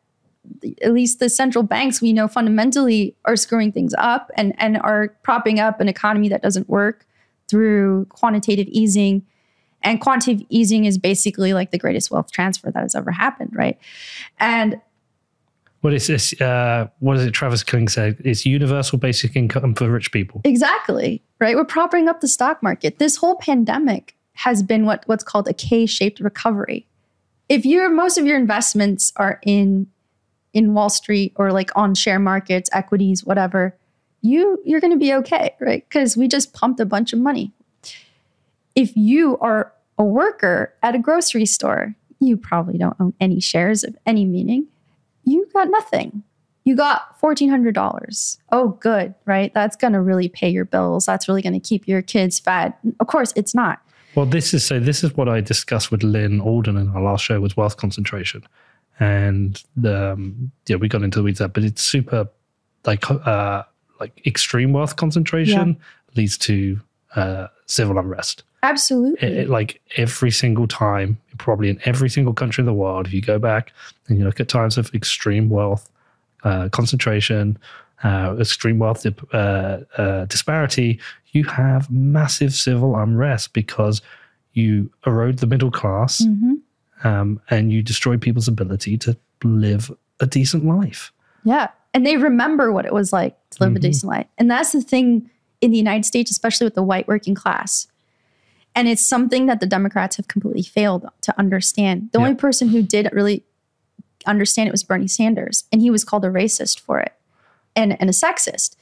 at 0.82 0.92
least 0.92 1.18
the 1.20 1.28
central 1.28 1.62
banks 1.62 2.00
we 2.00 2.12
know 2.12 2.26
fundamentally 2.26 3.14
are 3.24 3.36
screwing 3.36 3.70
things 3.70 3.94
up 3.98 4.30
and 4.36 4.54
and 4.58 4.78
are 4.78 5.08
propping 5.22 5.60
up 5.60 5.80
an 5.80 5.88
economy 5.88 6.28
that 6.28 6.42
doesn't 6.42 6.68
work 6.68 7.06
through 7.48 8.06
quantitative 8.10 8.66
easing 8.68 9.24
and 9.82 10.00
quantitative 10.00 10.46
easing 10.50 10.84
is 10.84 10.98
basically 10.98 11.52
like 11.54 11.70
the 11.70 11.78
greatest 11.78 12.10
wealth 12.10 12.30
transfer 12.32 12.70
that 12.70 12.82
has 12.82 12.94
ever 12.94 13.10
happened 13.10 13.50
right 13.54 13.78
and 14.38 14.80
What 15.80 15.94
is 15.94 16.08
this? 16.08 16.34
Uh, 16.40 16.88
what 16.98 17.16
is 17.16 17.24
it? 17.24 17.30
Travis 17.30 17.62
Kling 17.62 17.86
said 17.88 18.16
it's 18.24 18.44
universal 18.44 18.98
basic 18.98 19.36
income 19.36 19.74
for 19.74 19.88
rich 19.88 20.10
people. 20.10 20.40
Exactly. 20.42 21.22
Right. 21.38 21.54
We're 21.54 21.64
propping 21.64 22.08
up 22.08 22.20
the 22.20 22.26
stock 22.26 22.60
market. 22.64 22.98
This 22.98 23.14
whole 23.14 23.36
pandemic 23.36 24.16
has 24.32 24.64
been 24.64 24.84
what, 24.86 25.04
what's 25.06 25.22
called 25.22 25.46
a 25.46 25.52
K-shaped 25.52 26.18
recovery. 26.18 26.88
If 27.48 27.64
your 27.64 27.88
most 27.90 28.18
of 28.18 28.26
your 28.26 28.36
investments 28.36 29.12
are 29.16 29.38
in 29.44 29.86
in 30.52 30.74
Wall 30.74 30.90
Street 30.90 31.32
or 31.36 31.52
like 31.52 31.70
on 31.76 31.94
share 31.94 32.18
markets, 32.18 32.68
equities, 32.72 33.24
whatever, 33.24 33.76
you 34.22 34.60
you're 34.64 34.80
going 34.80 34.92
to 34.92 34.98
be 34.98 35.12
okay, 35.14 35.54
right? 35.60 35.84
Because 35.88 36.16
we 36.16 36.28
just 36.28 36.52
pumped 36.52 36.80
a 36.80 36.86
bunch 36.86 37.12
of 37.12 37.18
money. 37.18 37.52
If 38.74 38.96
you 38.96 39.38
are 39.38 39.72
a 39.96 40.04
worker 40.04 40.74
at 40.82 40.94
a 40.94 40.98
grocery 40.98 41.46
store, 41.46 41.94
you 42.20 42.36
probably 42.36 42.78
don't 42.78 42.96
own 43.00 43.14
any 43.20 43.40
shares 43.40 43.84
of 43.84 43.96
any 44.06 44.24
meaning. 44.24 44.66
You 45.24 45.48
got 45.52 45.68
nothing 45.70 46.22
you 46.68 46.76
got 46.76 47.18
$1,400. 47.20 48.38
Oh, 48.52 48.68
good, 48.80 49.14
right? 49.24 49.52
That's 49.54 49.74
going 49.74 49.94
to 49.94 50.02
really 50.02 50.28
pay 50.28 50.50
your 50.50 50.66
bills. 50.66 51.06
That's 51.06 51.26
really 51.26 51.40
going 51.40 51.58
to 51.58 51.66
keep 51.66 51.88
your 51.88 52.02
kids 52.02 52.38
fed. 52.38 52.74
Of 53.00 53.06
course, 53.06 53.32
it's 53.34 53.54
not. 53.54 53.80
Well, 54.14 54.26
this 54.26 54.52
is 54.52 54.66
so. 54.66 54.78
This 54.78 55.02
is 55.02 55.16
what 55.16 55.30
I 55.30 55.40
discussed 55.40 55.90
with 55.90 56.02
Lyn 56.02 56.42
Alden 56.42 56.76
in 56.76 56.88
our 56.90 57.00
last 57.00 57.24
show 57.24 57.40
was 57.40 57.56
wealth 57.56 57.76
concentration, 57.76 58.42
and 58.98 59.62
um, 59.84 60.50
yeah, 60.66 60.76
we 60.76 60.88
got 60.88 61.02
into 61.02 61.18
the 61.18 61.22
weeds 61.22 61.38
there, 61.38 61.48
but 61.48 61.62
it's 61.62 61.82
super 61.82 62.28
like 62.84 63.08
uh, 63.10 63.62
like 64.00 64.24
extreme 64.26 64.72
wealth 64.72 64.96
concentration 64.96 65.76
leads 66.16 66.38
to 66.38 66.80
uh, 67.16 67.48
civil 67.66 67.98
unrest. 67.98 68.42
Absolutely. 68.62 69.26
It, 69.28 69.36
it- 69.38 69.48
like 69.50 69.80
every 69.96 70.30
single 70.30 70.66
time, 70.66 71.18
probably 71.38 71.68
in 71.70 71.80
every 71.84 72.10
single 72.10 72.34
country 72.34 72.62
in 72.62 72.66
the 72.66 72.72
world, 72.74 73.06
if 73.06 73.12
you 73.12 73.22
go 73.22 73.38
back 73.38 73.72
and 74.08 74.18
you 74.18 74.24
look 74.24 74.40
at 74.40 74.48
times 74.48 74.76
of 74.78 74.92
extreme 74.94 75.48
wealth 75.48 75.88
uh, 76.44 76.68
concentration, 76.70 77.56
uh, 78.04 78.34
extreme 78.38 78.78
wealth 78.78 79.02
dip- 79.02 79.32
uh, 79.34 79.78
uh, 79.96 80.24
disparity, 80.26 80.98
you 81.32 81.44
have 81.44 81.90
massive 81.90 82.52
civil 82.54 82.96
unrest 82.96 83.52
because 83.52 84.00
you 84.54 84.90
erode 85.06 85.38
the 85.38 85.46
middle 85.46 85.70
class 85.70 86.20
Mhm. 86.22 86.58
um, 87.04 87.40
and 87.50 87.72
you 87.72 87.82
destroy 87.82 88.16
people's 88.16 88.48
ability 88.48 88.98
to 88.98 89.16
live 89.44 89.90
a 90.20 90.26
decent 90.26 90.64
life. 90.64 91.12
Yeah. 91.44 91.68
And 91.94 92.04
they 92.04 92.16
remember 92.16 92.72
what 92.72 92.84
it 92.86 92.92
was 92.92 93.12
like 93.12 93.36
to 93.50 93.62
live 93.62 93.76
a 93.76 93.78
Mhm. 93.78 93.82
decent 93.82 94.10
life. 94.10 94.26
And 94.36 94.50
that's 94.50 94.72
the 94.72 94.80
thing 94.82 95.30
in 95.60 95.70
the 95.70 95.76
United 95.78 96.04
States, 96.04 96.30
especially 96.30 96.64
with 96.66 96.74
the 96.74 96.82
white 96.82 97.08
working 97.08 97.34
class. 97.34 97.86
And 98.74 98.86
it's 98.86 99.04
something 99.04 99.46
that 99.46 99.60
the 99.60 99.66
Democrats 99.66 100.16
have 100.16 100.28
completely 100.28 100.62
failed 100.62 101.06
to 101.22 101.38
understand. 101.38 102.10
The 102.12 102.18
Yeah. 102.18 102.26
only 102.26 102.36
person 102.36 102.68
who 102.68 102.82
did 102.82 103.08
really 103.12 103.44
understand 104.26 104.68
it 104.68 104.72
was 104.72 104.82
Bernie 104.84 105.08
Sanders, 105.08 105.64
and 105.72 105.80
he 105.80 105.90
was 105.90 106.04
called 106.04 106.24
a 106.24 106.28
racist 106.28 106.80
for 106.80 107.00
it 107.00 107.12
and, 107.74 107.98
and 108.00 108.10
a 108.10 108.12
sexist. 108.12 108.76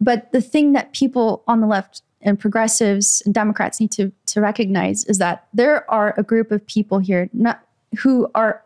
But 0.00 0.32
the 0.32 0.40
thing 0.40 0.72
that 0.72 0.92
people 0.92 1.42
on 1.46 1.60
the 1.60 1.66
left 1.66 2.02
and 2.22 2.40
progressives 2.40 3.22
and 3.26 3.34
Democrats 3.34 3.80
need 3.80 3.92
to, 3.92 4.10
to 4.26 4.40
recognize 4.40 5.04
is 5.04 5.18
that 5.18 5.46
there 5.52 5.88
are 5.90 6.14
a 6.16 6.22
group 6.22 6.50
of 6.50 6.66
people 6.66 6.98
here 6.98 7.28
not, 7.32 7.60
who 7.98 8.28
are 8.34 8.62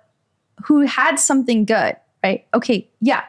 who 0.64 0.80
had 0.82 1.16
something 1.20 1.64
good, 1.64 1.96
right? 2.24 2.44
Okay, 2.52 2.88
yeah. 3.00 3.22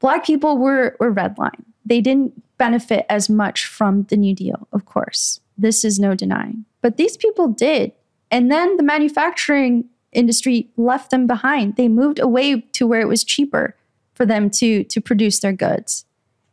Black 0.00 0.24
people 0.24 0.58
were 0.58 0.96
were 1.00 1.12
redline. 1.12 1.64
They 1.84 2.00
didn't 2.00 2.42
benefit 2.58 3.06
as 3.08 3.28
much 3.28 3.66
from 3.66 4.04
the 4.04 4.16
New 4.16 4.34
Deal, 4.34 4.66
of 4.72 4.84
course. 4.84 5.40
This 5.56 5.84
is 5.84 5.98
no 5.98 6.14
denying. 6.14 6.64
But 6.82 6.96
these 6.96 7.16
people 7.16 7.48
did. 7.48 7.92
And 8.30 8.50
then 8.50 8.76
the 8.76 8.82
manufacturing 8.82 9.84
industry 10.12 10.68
left 10.76 11.10
them 11.10 11.26
behind. 11.26 11.76
They 11.76 11.88
moved 11.88 12.18
away 12.18 12.60
to 12.72 12.86
where 12.86 13.00
it 13.00 13.08
was 13.08 13.24
cheaper 13.24 13.76
for 14.14 14.26
them 14.26 14.50
to 14.50 14.84
to 14.84 15.00
produce 15.00 15.40
their 15.40 15.52
goods. 15.52 16.04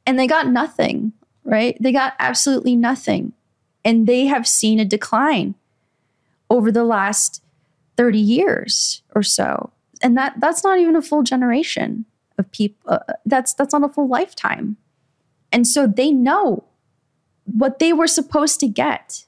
And 0.06 0.20
they 0.20 0.28
got 0.28 0.48
nothing, 0.48 1.14
right? 1.44 1.78
They 1.80 1.92
got 1.92 2.14
absolutely 2.20 2.76
nothing. 2.76 3.34
And 3.86 4.08
they 4.08 4.26
have 4.26 4.48
seen 4.48 4.80
a 4.80 4.86
decline 4.86 5.56
over 6.50 6.72
the 6.72 6.84
last 6.84 7.42
30 7.98 8.20
years 8.20 9.02
or 9.16 9.24
so 9.24 9.72
and 10.04 10.18
that 10.18 10.34
that's 10.40 10.64
not 10.64 10.78
even 10.78 10.96
a 10.96 11.02
full 11.02 11.24
generation 11.24 12.06
of 12.38 12.52
people 12.52 12.92
uh, 12.92 13.00
that's 13.26 13.54
that's 13.54 13.74
not 13.74 13.84
a 13.84 13.90
full 13.90 14.08
lifetime. 14.08 14.78
And 15.52 15.68
so 15.68 15.86
they 15.86 16.12
know 16.12 16.64
what 17.46 17.80
they 17.80 17.94
were 17.94 18.08
supposed 18.08 18.60
to 18.62 18.68
get. 18.68 19.26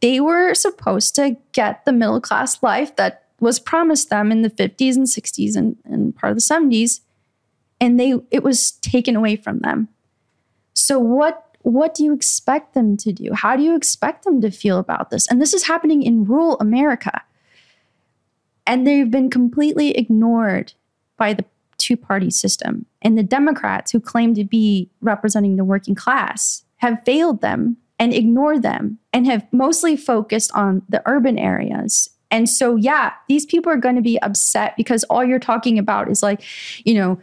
They 0.00 0.20
were 0.20 0.54
supposed 0.54 1.14
to 1.16 1.36
get 1.52 1.84
the 1.84 1.92
middle 1.92 2.20
class 2.20 2.62
life 2.62 2.96
that 2.96 3.24
was 3.38 3.58
promised 3.58 4.10
them 4.10 4.30
in 4.30 4.42
the 4.42 4.50
50s 4.50 4.96
and 4.96 5.06
60s 5.06 5.56
and, 5.56 5.76
and 5.84 6.14
part 6.14 6.30
of 6.30 6.36
the 6.36 6.42
70s 6.42 7.00
and 7.80 7.98
they 7.98 8.14
it 8.30 8.42
was 8.42 8.72
taken 8.72 9.16
away 9.16 9.36
from 9.36 9.60
them. 9.60 9.88
So 10.74 10.98
what 10.98 11.46
what 11.62 11.94
do 11.94 12.04
you 12.04 12.14
expect 12.14 12.74
them 12.74 12.96
to 12.98 13.12
do? 13.12 13.32
How 13.34 13.56
do 13.56 13.62
you 13.62 13.74
expect 13.74 14.24
them 14.24 14.40
to 14.40 14.50
feel 14.50 14.78
about 14.78 15.10
this? 15.10 15.26
And 15.28 15.40
this 15.40 15.54
is 15.54 15.66
happening 15.66 16.02
in 16.02 16.24
rural 16.24 16.58
america. 16.60 17.22
And 18.66 18.86
they've 18.86 19.10
been 19.10 19.30
completely 19.30 19.96
ignored 19.96 20.74
by 21.16 21.32
the 21.34 21.44
two 21.90 21.96
party 21.96 22.30
system. 22.30 22.86
And 23.02 23.18
the 23.18 23.22
Democrats, 23.24 23.90
who 23.90 24.00
claim 24.00 24.34
to 24.34 24.44
be 24.44 24.88
representing 25.00 25.56
the 25.56 25.64
working 25.64 25.96
class, 25.96 26.64
have 26.76 27.02
failed 27.04 27.40
them 27.40 27.76
and 27.98 28.14
ignored 28.14 28.62
them 28.62 28.98
and 29.12 29.26
have 29.26 29.44
mostly 29.52 29.96
focused 29.96 30.52
on 30.54 30.82
the 30.88 31.02
urban 31.06 31.36
areas. 31.36 32.08
And 32.30 32.48
so, 32.48 32.76
yeah, 32.76 33.12
these 33.28 33.44
people 33.44 33.72
are 33.72 33.76
going 33.76 33.96
to 33.96 34.02
be 34.02 34.22
upset 34.22 34.76
because 34.76 35.02
all 35.04 35.24
you're 35.24 35.40
talking 35.40 35.80
about 35.80 36.08
is 36.08 36.22
like, 36.22 36.42
you 36.84 36.94
know, 36.94 37.20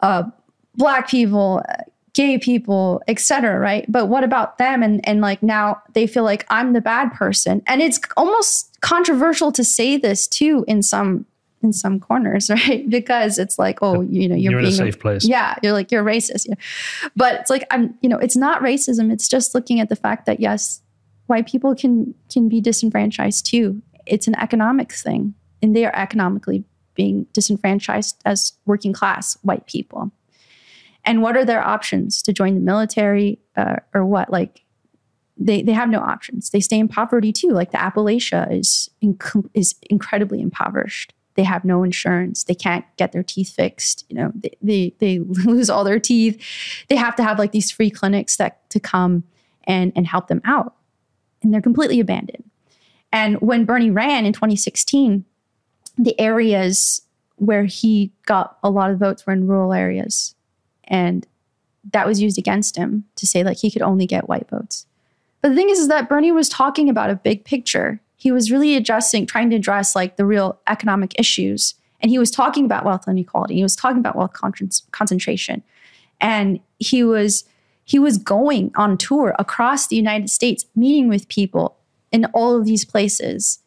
uh, 0.00 0.24
black 0.74 1.08
people, 1.08 1.62
uh, 1.68 1.74
gay 2.12 2.36
people, 2.36 3.00
etc. 3.06 3.60
Right? 3.60 3.84
But 3.88 4.06
what 4.06 4.24
about 4.24 4.58
them? 4.58 4.82
And 4.82 5.06
and 5.06 5.20
like 5.20 5.40
now 5.40 5.80
they 5.92 6.08
feel 6.08 6.24
like 6.24 6.44
I'm 6.50 6.72
the 6.72 6.80
bad 6.80 7.12
person, 7.12 7.62
and 7.68 7.80
it's 7.80 8.00
almost 8.16 8.80
controversial 8.80 9.52
to 9.52 9.62
say 9.62 9.96
this 9.96 10.26
too 10.26 10.64
in 10.66 10.82
some 10.82 11.26
in 11.62 11.72
some 11.72 12.00
corners, 12.00 12.50
right? 12.68 12.88
Because 12.88 13.38
it's 13.38 13.58
like, 13.58 13.78
oh, 13.82 14.00
you 14.02 14.28
know, 14.28 14.34
you're, 14.34 14.52
You're 14.52 14.60
in 14.60 14.66
a 14.66 14.72
safe 14.72 14.98
place. 14.98 15.26
yeah, 15.26 15.54
you're 15.62 15.72
like 15.72 15.90
you're 15.92 16.04
racist. 16.04 16.46
Yeah. 16.48 16.54
But 17.16 17.40
it's 17.40 17.50
like 17.50 17.64
I'm, 17.70 17.94
you 18.00 18.08
know, 18.08 18.18
it's 18.18 18.36
not 18.36 18.62
racism. 18.62 19.12
It's 19.12 19.28
just 19.28 19.54
looking 19.54 19.80
at 19.80 19.88
the 19.88 19.96
fact 19.96 20.26
that 20.26 20.40
yes, 20.40 20.80
white 21.26 21.46
people 21.46 21.74
can 21.74 22.14
can 22.32 22.48
be 22.48 22.60
disenfranchised 22.60 23.46
too. 23.46 23.82
It's 24.06 24.26
an 24.26 24.34
economics 24.36 25.02
thing, 25.02 25.34
and 25.62 25.76
they 25.76 25.84
are 25.84 25.94
economically 25.94 26.64
being 26.94 27.26
disenfranchised 27.32 28.20
as 28.24 28.52
working 28.66 28.92
class 28.92 29.38
white 29.42 29.66
people. 29.66 30.10
And 31.04 31.22
what 31.22 31.36
are 31.36 31.44
their 31.44 31.62
options 31.66 32.20
to 32.22 32.32
join 32.32 32.54
the 32.54 32.60
military 32.60 33.38
uh, 33.56 33.76
or 33.94 34.04
what? 34.04 34.30
Like 34.30 34.62
they 35.38 35.62
they 35.62 35.72
have 35.72 35.88
no 35.88 36.00
options. 36.00 36.50
They 36.50 36.60
stay 36.60 36.78
in 36.78 36.88
poverty 36.88 37.32
too. 37.32 37.50
Like 37.50 37.70
the 37.70 37.78
Appalachia 37.78 38.50
is 38.52 38.90
inc- 39.02 39.48
is 39.54 39.74
incredibly 39.88 40.40
impoverished. 40.40 41.14
They 41.34 41.44
have 41.44 41.64
no 41.64 41.82
insurance. 41.82 42.44
They 42.44 42.54
can't 42.54 42.84
get 42.96 43.12
their 43.12 43.22
teeth 43.22 43.54
fixed. 43.54 44.04
You 44.08 44.16
know, 44.16 44.32
they, 44.34 44.56
they 44.60 44.94
they 44.98 45.18
lose 45.44 45.70
all 45.70 45.84
their 45.84 46.00
teeth. 46.00 46.42
They 46.88 46.96
have 46.96 47.16
to 47.16 47.22
have 47.22 47.38
like 47.38 47.52
these 47.52 47.70
free 47.70 47.90
clinics 47.90 48.36
that 48.36 48.68
to 48.70 48.80
come 48.80 49.24
and 49.64 49.92
and 49.94 50.06
help 50.06 50.28
them 50.28 50.40
out. 50.44 50.74
And 51.42 51.54
they're 51.54 51.62
completely 51.62 52.00
abandoned. 52.00 52.44
And 53.12 53.40
when 53.40 53.64
Bernie 53.64 53.90
ran 53.90 54.26
in 54.26 54.32
2016, 54.32 55.24
the 55.98 56.18
areas 56.20 57.02
where 57.36 57.64
he 57.64 58.12
got 58.26 58.58
a 58.62 58.70
lot 58.70 58.90
of 58.90 58.98
votes 58.98 59.26
were 59.26 59.32
in 59.32 59.46
rural 59.46 59.72
areas. 59.72 60.34
And 60.84 61.26
that 61.92 62.06
was 62.06 62.20
used 62.20 62.38
against 62.38 62.76
him 62.76 63.04
to 63.16 63.26
say 63.26 63.42
like 63.42 63.56
he 63.56 63.70
could 63.70 63.82
only 63.82 64.06
get 64.06 64.28
white 64.28 64.48
votes. 64.48 64.86
But 65.40 65.50
the 65.50 65.54
thing 65.54 65.70
is, 65.70 65.78
is 65.78 65.88
that 65.88 66.08
Bernie 66.08 66.32
was 66.32 66.48
talking 66.48 66.88
about 66.88 67.10
a 67.10 67.14
big 67.14 67.44
picture. 67.44 68.00
He 68.20 68.30
was 68.30 68.50
really 68.50 68.76
addressing, 68.76 69.24
trying 69.24 69.48
to 69.48 69.56
address 69.56 69.96
like 69.96 70.18
the 70.18 70.26
real 70.26 70.60
economic 70.66 71.18
issues. 71.18 71.74
And 72.02 72.10
he 72.10 72.18
was 72.18 72.30
talking 72.30 72.66
about 72.66 72.84
wealth 72.84 73.08
inequality. 73.08 73.54
He 73.54 73.62
was 73.62 73.74
talking 73.74 73.96
about 73.96 74.14
wealth 74.14 74.34
con- 74.34 74.52
concentration. 74.92 75.62
And 76.20 76.60
he 76.78 77.02
was 77.02 77.44
he 77.84 77.98
was 77.98 78.18
going 78.18 78.72
on 78.76 78.98
tour 78.98 79.34
across 79.38 79.86
the 79.86 79.96
United 79.96 80.28
States, 80.28 80.66
meeting 80.76 81.08
with 81.08 81.28
people 81.28 81.78
in 82.12 82.26
all 82.26 82.54
of 82.54 82.66
these 82.66 82.84
places, 82.84 83.60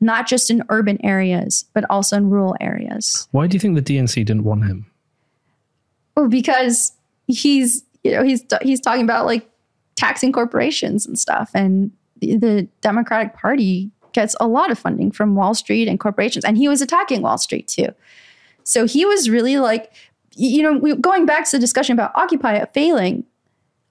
not 0.00 0.26
just 0.26 0.50
in 0.50 0.62
urban 0.68 1.02
areas, 1.02 1.64
but 1.72 1.84
also 1.88 2.18
in 2.18 2.28
rural 2.28 2.54
areas. 2.60 3.26
Why 3.30 3.46
do 3.46 3.54
you 3.54 3.58
think 3.58 3.74
the 3.74 3.82
DNC 3.82 4.16
didn't 4.26 4.44
want 4.44 4.66
him? 4.66 4.84
Well, 6.14 6.28
because 6.28 6.92
he's 7.26 7.84
you 8.02 8.12
know 8.12 8.22
he's 8.22 8.44
he's 8.60 8.82
talking 8.82 9.02
about 9.02 9.24
like 9.24 9.48
taxing 9.94 10.30
corporations 10.30 11.06
and 11.06 11.18
stuff, 11.18 11.50
and 11.54 11.90
the, 12.20 12.36
the 12.36 12.68
Democratic 12.82 13.34
Party 13.34 13.90
gets 14.14 14.34
a 14.40 14.48
lot 14.48 14.70
of 14.70 14.78
funding 14.78 15.10
from 15.10 15.34
Wall 15.34 15.54
Street 15.54 15.88
and 15.88 16.00
corporations, 16.00 16.44
and 16.44 16.56
he 16.56 16.68
was 16.68 16.80
attacking 16.80 17.22
Wall 17.22 17.38
Street 17.38 17.68
too. 17.68 17.88
So 18.62 18.86
he 18.86 19.04
was 19.04 19.28
really 19.28 19.58
like, 19.58 19.92
you 20.34 20.62
know, 20.62 20.72
we, 20.72 20.96
going 20.96 21.26
back 21.26 21.44
to 21.44 21.56
the 21.56 21.60
discussion 21.60 21.92
about 21.92 22.12
Occupy 22.14 22.64
failing, 22.72 23.24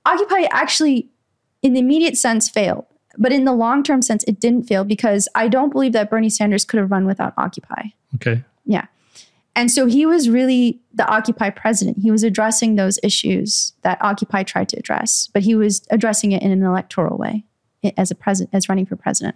Occupy 0.06 0.48
actually, 0.52 1.10
in 1.62 1.74
the 1.74 1.80
immediate 1.80 2.18
sense, 2.18 2.50
failed. 2.50 2.86
But 3.18 3.32
in 3.32 3.46
the 3.46 3.54
long 3.54 3.84
term 3.84 4.02
sense, 4.02 4.24
it 4.24 4.40
didn't 4.40 4.64
fail 4.64 4.84
because 4.84 5.30
I 5.36 5.48
don't 5.48 5.72
believe 5.72 5.94
that 5.94 6.10
Bernie 6.10 6.30
Sanders 6.30 6.66
could 6.66 6.80
have 6.80 6.90
run 6.90 7.06
without 7.06 7.34
Occupy. 7.38 7.90
Okay. 8.16 8.44
Yeah. 8.66 8.88
And 9.56 9.70
so 9.70 9.86
he 9.86 10.06
was 10.06 10.30
really 10.30 10.82
the 10.94 11.08
Occupy 11.08 11.52
president. 11.52 12.00
He 12.00 12.10
was 12.10 12.24
addressing 12.24 12.76
those 12.76 13.00
issues 13.04 13.74
that 13.84 14.00
Occupy 14.02 14.44
tried 14.44 14.70
to 14.70 14.78
address, 14.78 15.30
but 15.32 15.44
he 15.44 15.54
was 15.54 15.86
addressing 15.92 16.32
it 16.32 16.42
in 16.42 16.52
an 16.52 16.64
electoral 16.64 17.18
way 17.18 17.44
as 17.98 18.10
a 18.10 18.16
president, 18.16 18.50
as 18.54 18.68
running 18.68 18.88
for 18.88 18.96
president. 18.96 19.36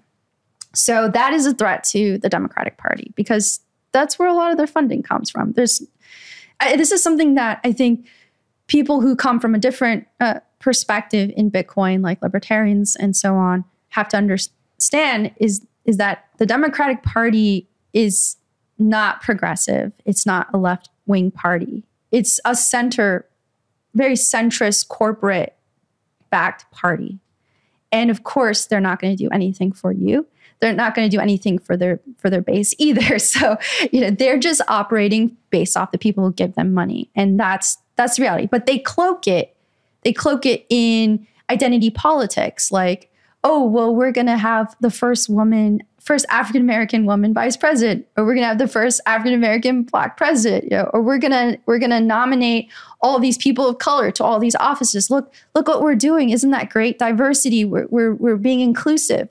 So 0.78 1.10
that 1.10 1.34
is 1.34 1.46
a 1.46 1.54
threat 1.54 1.84
to 1.86 2.18
the 2.20 2.30
Democratic 2.30 2.78
Party 2.78 3.12
because 3.16 3.60
that's 3.92 4.20
where 4.20 4.30
a 4.30 4.34
lot 4.34 4.52
of 4.52 4.58
their 4.58 4.68
funding 4.68 5.02
comes 5.02 5.30
from. 5.30 5.54
There's 5.54 5.82
I, 6.60 6.76
this 6.76 6.92
is 6.92 7.04
something 7.04 7.36
that 7.36 7.60
I 7.64 7.72
think 7.72 8.08
people 8.68 9.02
who 9.02 9.16
come 9.16 9.40
from 9.40 9.56
a 9.56 9.60
different 9.60 10.08
uh, 10.20 10.40
perspective 10.60 11.32
in 11.36 11.52
Bitcoin, 11.52 12.04
like 12.04 12.22
libertarians 12.22 12.96
and 12.96 13.16
so 13.16 13.36
on, 13.36 13.64
have 13.90 14.08
to 14.10 14.18
understand 14.18 15.32
is 15.38 15.66
is 15.86 15.98
that 15.98 16.26
the 16.38 16.46
Democratic 16.46 17.02
Party 17.02 17.68
is 17.94 18.38
not 18.78 19.22
progressive. 19.22 19.92
It's 20.06 20.26
not 20.26 20.48
a 20.54 20.58
left 20.58 20.90
wing 21.06 21.32
party. 21.32 21.84
It's 22.12 22.40
a 22.46 22.56
center, 22.56 23.26
very 23.96 24.14
centrist 24.14 24.90
corporate 24.90 25.56
backed 26.30 26.70
party. 26.72 27.20
And 27.92 28.12
of 28.12 28.24
course, 28.24 28.66
they're 28.66 28.82
not 28.82 29.00
going 29.00 29.16
to 29.16 29.24
do 29.24 29.30
anything 29.30 29.72
for 29.72 29.92
you. 29.92 30.28
They're 30.60 30.74
not 30.74 30.96
going 30.96 31.10
to 31.10 31.16
do 31.16 31.22
anything 31.22 31.60
for 31.60 31.78
their 31.78 32.00
for 32.18 32.30
their 32.30 32.42
base 32.42 32.74
either. 32.80 33.20
So, 33.20 33.58
you 33.92 34.02
know, 34.02 34.12
they're 34.12 34.40
just 34.40 34.62
operating 34.68 35.38
based 35.50 35.78
off 35.78 35.92
the 35.92 35.98
people 35.98 36.24
who 36.24 36.34
give 36.34 36.56
them 36.56 36.74
money. 36.74 37.10
And 37.16 37.40
that's 37.40 37.78
that's 37.96 38.18
the 38.18 38.24
reality. 38.24 38.48
But 38.48 38.66
they 38.66 38.80
cloak 38.80 39.28
it. 39.28 39.56
They 40.04 40.14
cloak 40.14 40.46
it 40.46 40.66
in 40.70 41.28
identity 41.50 41.90
politics 41.90 42.72
like, 42.72 43.12
"Oh, 43.44 43.66
well, 43.66 43.94
we're 43.94 44.12
going 44.12 44.28
to 44.28 44.38
have 44.38 44.76
the 44.80 44.92
first 44.92 45.30
woman 45.30 45.82
first 46.08 46.26
African 46.30 46.62
American 46.62 47.06
woman 47.06 47.34
vice 47.34 47.58
president, 47.58 48.08
or 48.16 48.26
we're 48.26 48.34
gonna 48.34 48.48
have 48.48 48.58
the 48.58 48.68
first 48.68 49.02
African 49.06 49.34
American 49.34 49.84
black 49.84 50.16
president, 50.16 50.64
you 50.64 50.70
know, 50.70 50.90
or 50.94 51.02
we're 51.02 51.18
gonna 51.18 51.58
we're 51.66 51.80
gonna 51.80 52.00
nominate 52.00 52.72
all 53.02 53.20
these 53.20 53.38
people 53.38 53.68
of 53.68 53.78
color 53.80 54.10
to 54.12 54.24
all 54.24 54.40
these 54.40 54.56
offices. 54.56 55.12
Look, 55.12 55.34
look 55.54 55.68
what 55.68 55.82
we're 55.82 55.96
doing. 55.96 56.30
Isn't 56.30 56.52
that 56.52 56.70
great? 56.70 56.98
Diversity. 56.98 57.66
We're 57.66 57.88
we're, 57.90 58.14
we're 58.16 58.38
being 58.38 58.62
inclusive. 58.62 59.28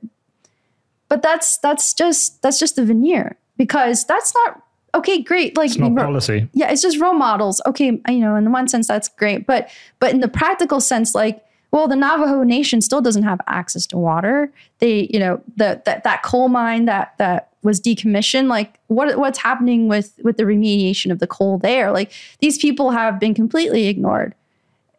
But 1.09 1.23
that's 1.23 1.59
that's 1.59 1.95
just 1.95 2.43
that's 2.43 2.59
just 2.59 2.77
the 2.77 2.85
veneer 2.85 3.37
because 3.57 4.05
that's 4.05 4.35
not 4.35 4.63
okay 4.95 5.23
great 5.23 5.57
like 5.57 5.71
It's 5.71 5.79
not 5.79 5.95
policy. 5.95 6.49
yeah 6.53 6.71
it's 6.71 6.83
just 6.83 6.99
role 6.99 7.15
models. 7.15 7.61
Okay 7.67 8.01
you 8.09 8.19
know 8.19 8.35
in 8.37 8.45
the 8.45 8.51
one 8.51 8.69
sense 8.69 8.89
that's 8.89 9.09
great 9.09 9.47
but 9.47 9.69
but 10.01 10.13
in 10.13 10.21
the 10.21 10.29
practical 10.29 10.81
sense 10.81 11.15
like 11.15 11.43
well 11.73 11.87
the 11.89 11.97
navajo 11.97 12.43
nation 12.43 12.81
still 12.81 13.01
doesn't 13.01 13.25
have 13.25 13.41
access 13.47 13.87
to 13.89 13.99
water. 13.99 14.51
They 14.79 15.09
you 15.13 15.19
know 15.19 15.41
the 15.57 15.83
that, 15.85 16.05
that 16.05 16.23
coal 16.23 16.49
mine 16.49 16.87
that 16.87 17.15
that 17.19 17.51
was 17.63 17.81
decommissioned 17.81 18.47
like 18.49 18.79
what 18.87 19.19
what's 19.19 19.39
happening 19.39 19.89
with 19.89 20.15
with 20.23 20.37
the 20.37 20.45
remediation 20.45 21.11
of 21.11 21.19
the 21.19 21.27
coal 21.27 21.59
there? 21.59 21.91
Like 21.93 22.13
these 22.39 22.59
people 22.59 22.91
have 22.93 23.19
been 23.21 23.35
completely 23.35 23.89
ignored. 23.89 24.35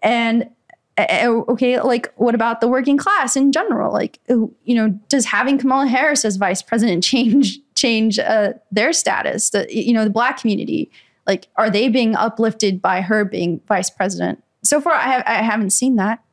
And 0.04 0.50
Eh, 0.98 1.06
eh, 1.08 1.26
eh, 1.26 1.28
okay 1.28 1.80
like 1.80 2.12
what 2.16 2.34
about 2.34 2.60
the 2.60 2.68
working 2.68 2.98
class 2.98 3.36
in 3.36 3.52
general? 3.52 3.94
Like 3.94 4.20
you 4.28 4.76
know 4.76 4.90
does 5.10 5.26
having 5.26 5.58
kamala 5.58 5.88
harris 5.88 6.26
as 6.26 6.38
vice 6.38 6.62
president 6.62 7.04
change 7.12 7.60
change 7.76 8.20
uh, 8.20 8.54
their 8.72 8.94
status? 8.94 9.52
The 9.52 9.68
you 9.74 9.94
know 9.94 10.04
the 10.04 10.10
black 10.10 10.40
community 10.42 10.90
like 11.28 11.48
are 11.56 11.70
they 11.70 11.90
being 11.90 12.16
uplifted 12.16 12.82
by 12.82 13.02
her 13.02 13.24
being 13.24 13.62
vice 13.68 13.90
president? 13.90 14.44
So 14.64 14.82
far 14.82 14.94
i, 14.94 15.04
have, 15.04 15.24
I 15.26 15.36
haven't 15.36 15.70
seen 15.70 15.98
that. 15.98 16.24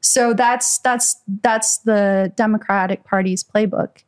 So 0.00 0.34
that's 0.34 0.78
that's 0.78 1.16
that's 1.42 1.78
the 1.78 2.32
democratic 2.36 3.04
party's 3.04 3.44
playbook 3.44 4.02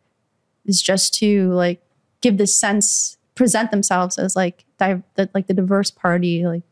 is 0.67 0.83
just 0.83 1.15
to 1.15 1.53
like 1.53 1.81
give 2.21 2.37
this 2.37 2.59
sense 2.59 3.17
present 3.37 3.71
themselves 3.71 4.19
as 4.19 4.35
like 4.35 4.65
di- 4.79 5.03
the, 5.15 5.29
like 5.35 5.47
the 5.47 5.55
diverse 5.55 5.91
party 5.91 6.47
like 6.47 6.63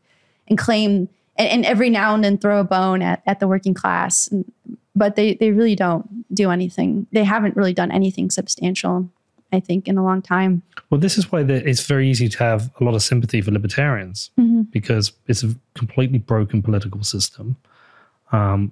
and 0.47 0.57
claim 0.57 1.07
and, 1.37 1.47
and 1.49 1.65
every 1.65 1.89
now 1.89 2.13
and 2.15 2.23
then 2.23 2.37
throw 2.37 2.59
a 2.59 2.63
bone 2.63 3.01
at, 3.01 3.21
at 3.25 3.39
the 3.39 3.47
working 3.47 3.73
class 3.73 4.27
And- 4.27 4.45
but 4.95 5.15
they 5.15 5.33
they 5.33 5.51
really 5.51 5.75
don't 5.75 6.05
do 6.35 6.51
anything 6.51 7.07
they 7.11 7.23
haven't 7.23 7.55
really 7.55 7.73
done 7.73 7.91
anything 7.91 8.29
substantial 8.31 9.09
i 9.51 9.59
think 9.59 9.87
in 9.87 9.97
a 9.97 10.03
long 10.03 10.21
time 10.21 10.61
Well, 10.89 10.99
this 11.01 11.17
is 11.17 11.31
why 11.31 11.41
the, 11.43 11.55
it's 11.69 11.87
very 11.87 12.07
easy 12.09 12.29
to 12.29 12.37
have 12.37 12.69
a 12.79 12.83
lot 12.83 12.93
of 12.95 13.01
sympathy 13.01 13.41
for 13.41 13.51
libertarians 13.51 14.29
because 14.71 15.13
it's 15.27 15.43
a 15.43 15.55
completely 15.73 16.19
broken 16.19 16.61
political 16.61 17.03
system. 17.03 17.55
Um, 18.31 18.71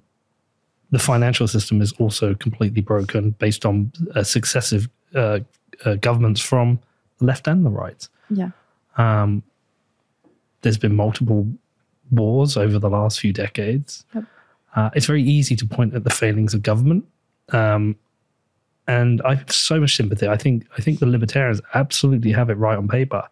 the 0.92 1.00
financial 1.00 1.48
system 1.48 1.82
is 1.82 1.92
also 2.00 2.36
completely 2.36 2.82
broken 2.82 3.32
based 3.40 3.66
on 3.66 3.92
uh, 4.16 4.24
successive 4.24 4.88
uh, 5.16 5.40
uh, 5.86 5.96
governments 5.96 6.42
from 6.42 6.78
the 7.18 7.26
left 7.26 7.48
and 7.48 7.66
the 7.66 7.70
right. 7.72 8.08
yeah 8.30 8.52
Um, 8.98 9.42
there's 10.62 10.78
been 10.80 10.96
multiple 10.96 11.48
wars 12.12 12.58
over 12.58 12.78
the 12.78 12.90
last 12.90 13.20
few 13.20 13.34
decades. 13.34 14.06
Yep. 14.14 14.26
Uh, 14.76 14.90
it's 14.96 15.06
very 15.06 15.24
easy 15.24 15.56
to 15.56 15.66
point 15.66 15.94
at 15.94 16.04
the 16.04 16.10
failings 16.10 16.54
of 16.54 16.64
government, 16.64 17.06
um, 17.52 17.96
and 18.88 19.22
I 19.24 19.36
have 19.36 19.52
so 19.52 19.80
much 19.80 19.96
sympathy. 19.96 20.28
I 20.28 20.38
think 20.38 20.66
I 20.78 20.82
think 20.82 21.00
the 21.00 21.06
libertarians 21.06 21.62
absolutely 21.74 22.32
have 22.32 22.50
it 22.50 22.56
right 22.56 22.78
on 22.78 22.88
paper. 22.88 23.24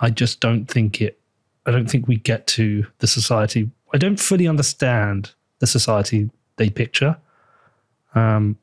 I 0.00 0.10
just 0.10 0.40
don't 0.40 0.66
think 0.66 1.00
it. 1.00 1.18
I 1.66 1.70
don't 1.70 1.90
think 1.90 2.08
we 2.08 2.16
get 2.16 2.46
to 2.48 2.86
the 2.98 3.06
society. 3.06 3.70
I 3.92 3.98
don't 3.98 4.18
fully 4.18 4.48
understand 4.48 5.32
the 5.58 5.66
society 5.66 6.30
they 6.56 6.70
picture, 6.70 7.18
um, 8.14 8.56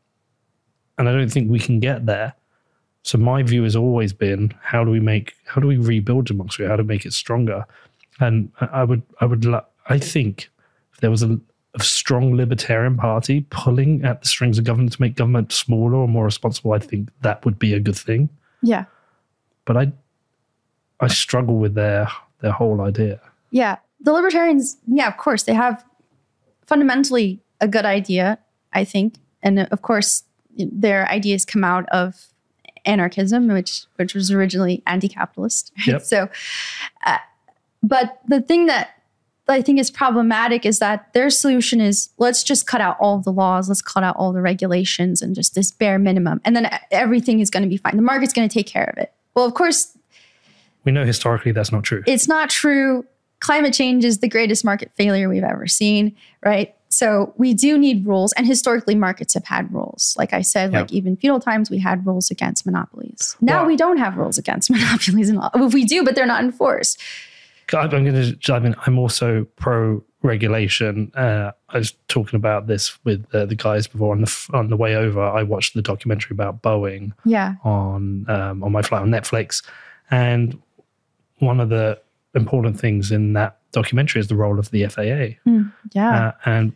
and 0.98 1.08
I 1.08 1.12
don't 1.12 1.32
think 1.32 1.52
we 1.52 1.60
can 1.60 1.80
get 1.80 2.08
there. 2.08 2.34
So 3.04 3.20
my 3.20 3.44
view 3.44 3.64
has 3.64 3.76
always 3.76 4.14
been: 4.14 4.52
how 4.62 4.84
do 4.84 4.90
we 4.90 5.00
make, 5.00 5.36
how 5.46 5.62
do 5.62 5.68
we 5.68 5.78
rebuild 5.78 6.26
democracy? 6.26 6.66
How 6.66 6.76
to 6.76 6.84
make 6.84 7.06
it 7.06 7.14
stronger? 7.14 7.66
And 8.20 8.52
I 8.60 8.84
would, 8.84 9.04
I 9.22 9.26
would, 9.26 9.46
I 9.88 10.00
think 10.00 10.50
if 10.94 11.00
there 11.00 11.12
was 11.12 11.24
a, 11.24 11.40
a 11.76 11.84
strong 11.84 12.36
libertarian 12.36 12.98
party 12.98 13.46
pulling 13.50 14.04
at 14.04 14.22
the 14.22 14.28
strings 14.28 14.58
of 14.58 14.64
government 14.64 14.94
to 14.94 15.02
make 15.02 15.16
government 15.16 15.52
smaller 15.52 15.96
or 15.96 16.08
more 16.08 16.26
responsible, 16.26 16.74
I 16.74 16.80
think 16.80 17.10
that 17.22 17.46
would 17.46 17.60
be 17.60 17.74
a 17.74 17.80
good 17.80 17.96
thing. 17.98 18.30
yeah 18.64 18.86
But 19.66 19.78
I, 19.78 19.92
I 21.00 21.08
struggle 21.08 21.58
with 21.60 21.76
their 21.76 22.08
their 22.42 22.52
whole 22.52 22.82
idea. 22.82 23.20
Yeah. 23.52 23.78
The 24.02 24.12
libertarians, 24.12 24.78
yeah, 24.88 25.08
of 25.08 25.18
course, 25.18 25.44
they 25.44 25.54
have 25.54 25.84
fundamentally 26.66 27.40
a 27.60 27.68
good 27.68 27.86
idea, 27.86 28.38
I 28.74 28.84
think. 28.84 29.16
And 29.42 29.60
of 29.60 29.82
course, 29.82 30.24
their 30.56 31.08
ideas 31.10 31.46
come 31.46 31.64
out 31.64 31.88
of 31.90 32.28
anarchism, 32.86 33.48
which 33.48 33.86
which 33.96 34.14
was 34.14 34.32
originally 34.32 34.82
anti-capitalist. 34.86 35.72
Right? 35.80 35.88
Yep. 35.88 36.02
So, 36.02 36.30
uh, 37.06 37.18
but 37.88 38.20
the 38.28 38.42
thing 38.42 38.66
that 38.68 38.90
I 39.50 39.62
think 39.62 39.80
is 39.80 39.90
problematic 39.90 40.66
is 40.66 40.80
that 40.80 41.14
their 41.14 41.30
solution 41.30 41.80
is 41.80 42.10
let's 42.18 42.44
just 42.44 42.68
cut 42.68 42.82
out 42.82 42.98
all 43.00 43.20
the 43.20 43.32
laws, 43.32 43.70
let's 43.70 43.82
cut 43.82 44.04
out 44.04 44.16
all 44.18 44.34
the 44.34 44.42
regulations, 44.42 45.22
and 45.22 45.34
just 45.34 45.56
this 45.56 45.72
bare 45.72 45.98
minimum, 45.98 46.42
and 46.44 46.56
then 46.56 46.70
everything 46.92 47.40
is 47.40 47.50
going 47.50 47.64
to 47.64 47.70
be 47.70 47.78
fine. 47.78 47.96
The 47.96 48.02
market's 48.02 48.34
going 48.34 48.48
to 48.50 48.54
take 48.54 48.68
care 48.68 48.90
of 48.96 48.98
it. 49.02 49.14
Well, 49.36 49.46
of 49.46 49.54
course, 49.54 49.98
We 50.84 50.92
know 50.92 51.06
historically 51.06 51.52
that's 51.54 51.72
not 51.72 51.84
true. 51.84 52.04
it's 52.08 52.28
not 52.28 52.50
true. 52.50 53.06
Climate 53.40 53.74
change 53.74 54.04
is 54.04 54.18
the 54.20 54.28
greatest 54.28 54.66
market 54.66 54.92
failure 54.96 55.30
we've 55.30 55.44
ever 55.44 55.68
seen, 55.68 56.16
right? 56.44 56.74
So 56.90 57.34
we 57.38 57.54
do 57.54 57.78
need 57.78 58.06
rules, 58.08 58.34
and 58.34 58.48
historically, 58.48 58.96
markets 58.96 59.34
have 59.36 59.46
had 59.46 59.72
rules. 59.74 60.16
Like 60.18 60.34
I 60.34 60.42
said, 60.42 60.72
Yeah. 60.74 60.80
like 60.82 60.92
even 60.92 61.16
feudal 61.16 61.40
times, 61.40 61.70
we 61.70 61.80
had 61.80 62.06
rules 62.08 62.32
against 62.32 62.66
monopolies. 62.66 63.36
Now 63.40 63.60
Well- 63.60 63.68
we 63.68 63.76
don't 63.78 63.98
have 63.98 64.18
rules 64.18 64.38
against 64.38 64.70
monopolies, 64.72 65.30
and 65.30 65.38
all. 65.40 65.52
Well, 65.54 65.70
we 65.70 65.86
do, 65.86 66.04
but 66.04 66.16
they're 66.16 66.26
not 66.26 66.44
enforced. 66.44 67.00
I'm 67.74 67.90
going 67.90 68.06
to 68.06 68.32
dive 68.38 68.66
in. 68.66 68.76
I'm 68.86 68.98
also 68.98 69.46
pro 69.58 70.04
regulation. 70.24 71.12
Uh, 71.16 71.52
I 71.70 71.78
was 71.78 71.94
talking 72.08 72.38
about 72.38 72.68
this 72.68 72.98
with 73.04 73.26
uh, 73.34 73.46
the 73.46 73.56
guys 73.56 73.88
before 73.88 74.14
on 74.14 74.22
the 74.22 74.50
on 74.54 74.70
the 74.70 74.78
way 74.78 74.96
over. 74.96 75.22
I 75.22 75.44
watched 75.44 75.74
the 75.74 75.82
documentary 75.82 76.34
about 76.34 76.62
Boeing 76.62 77.12
Yeah, 77.26 77.56
on 77.64 78.26
um, 78.30 78.64
on 78.64 78.72
my 78.72 78.82
flight 78.82 79.02
on 79.02 79.10
Netflix, 79.10 79.64
and 80.12 80.60
one 81.40 81.60
of 81.60 81.70
the 81.70 82.00
important 82.36 82.80
things 82.80 83.12
in 83.12 83.34
that 83.34 83.60
documentary 83.72 84.20
is 84.22 84.28
the 84.28 84.36
role 84.36 84.60
of 84.60 84.72
the 84.72 84.88
FAA. 84.88 85.36
yeah, 85.92 86.28
Uh, 86.28 86.32
and 86.46 86.74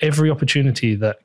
every 0.00 0.30
opportunity 0.30 0.94
that 0.94 1.18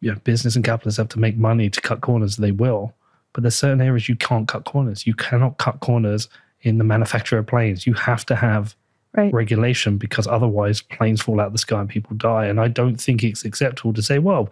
you 0.00 0.10
know, 0.12 0.18
business 0.24 0.56
and 0.56 0.64
capitalists 0.64 0.98
have 0.98 1.08
to 1.08 1.18
make 1.20 1.36
money 1.36 1.70
to 1.70 1.80
cut 1.80 2.00
corners, 2.00 2.36
they 2.36 2.50
will. 2.52 2.94
But 3.32 3.42
there's 3.42 3.54
certain 3.54 3.80
areas 3.80 4.08
you 4.08 4.16
can't 4.16 4.48
cut 4.48 4.64
corners. 4.64 5.06
You 5.06 5.14
cannot 5.14 5.58
cut 5.58 5.80
corners 5.80 6.28
in 6.62 6.78
the 6.78 6.84
manufacture 6.84 7.38
of 7.38 7.46
planes. 7.46 7.86
You 7.86 7.94
have 7.94 8.24
to 8.26 8.36
have 8.36 8.74
right. 9.14 9.32
regulation 9.32 9.98
because 9.98 10.26
otherwise 10.26 10.80
planes 10.80 11.20
fall 11.20 11.40
out 11.40 11.48
of 11.48 11.52
the 11.52 11.58
sky 11.58 11.80
and 11.80 11.88
people 11.88 12.16
die. 12.16 12.46
And 12.46 12.60
I 12.60 12.68
don't 12.68 12.96
think 12.96 13.22
it's 13.22 13.44
acceptable 13.44 13.92
to 13.92 14.02
say, 14.02 14.18
well, 14.18 14.50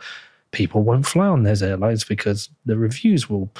people 0.53 0.83
won't 0.83 1.07
fly 1.07 1.27
on 1.27 1.45
those 1.45 1.63
airlines 1.63 2.05
because 2.05 2.49
the 2.67 2.77
reviews 2.77 3.31
will 3.31 3.51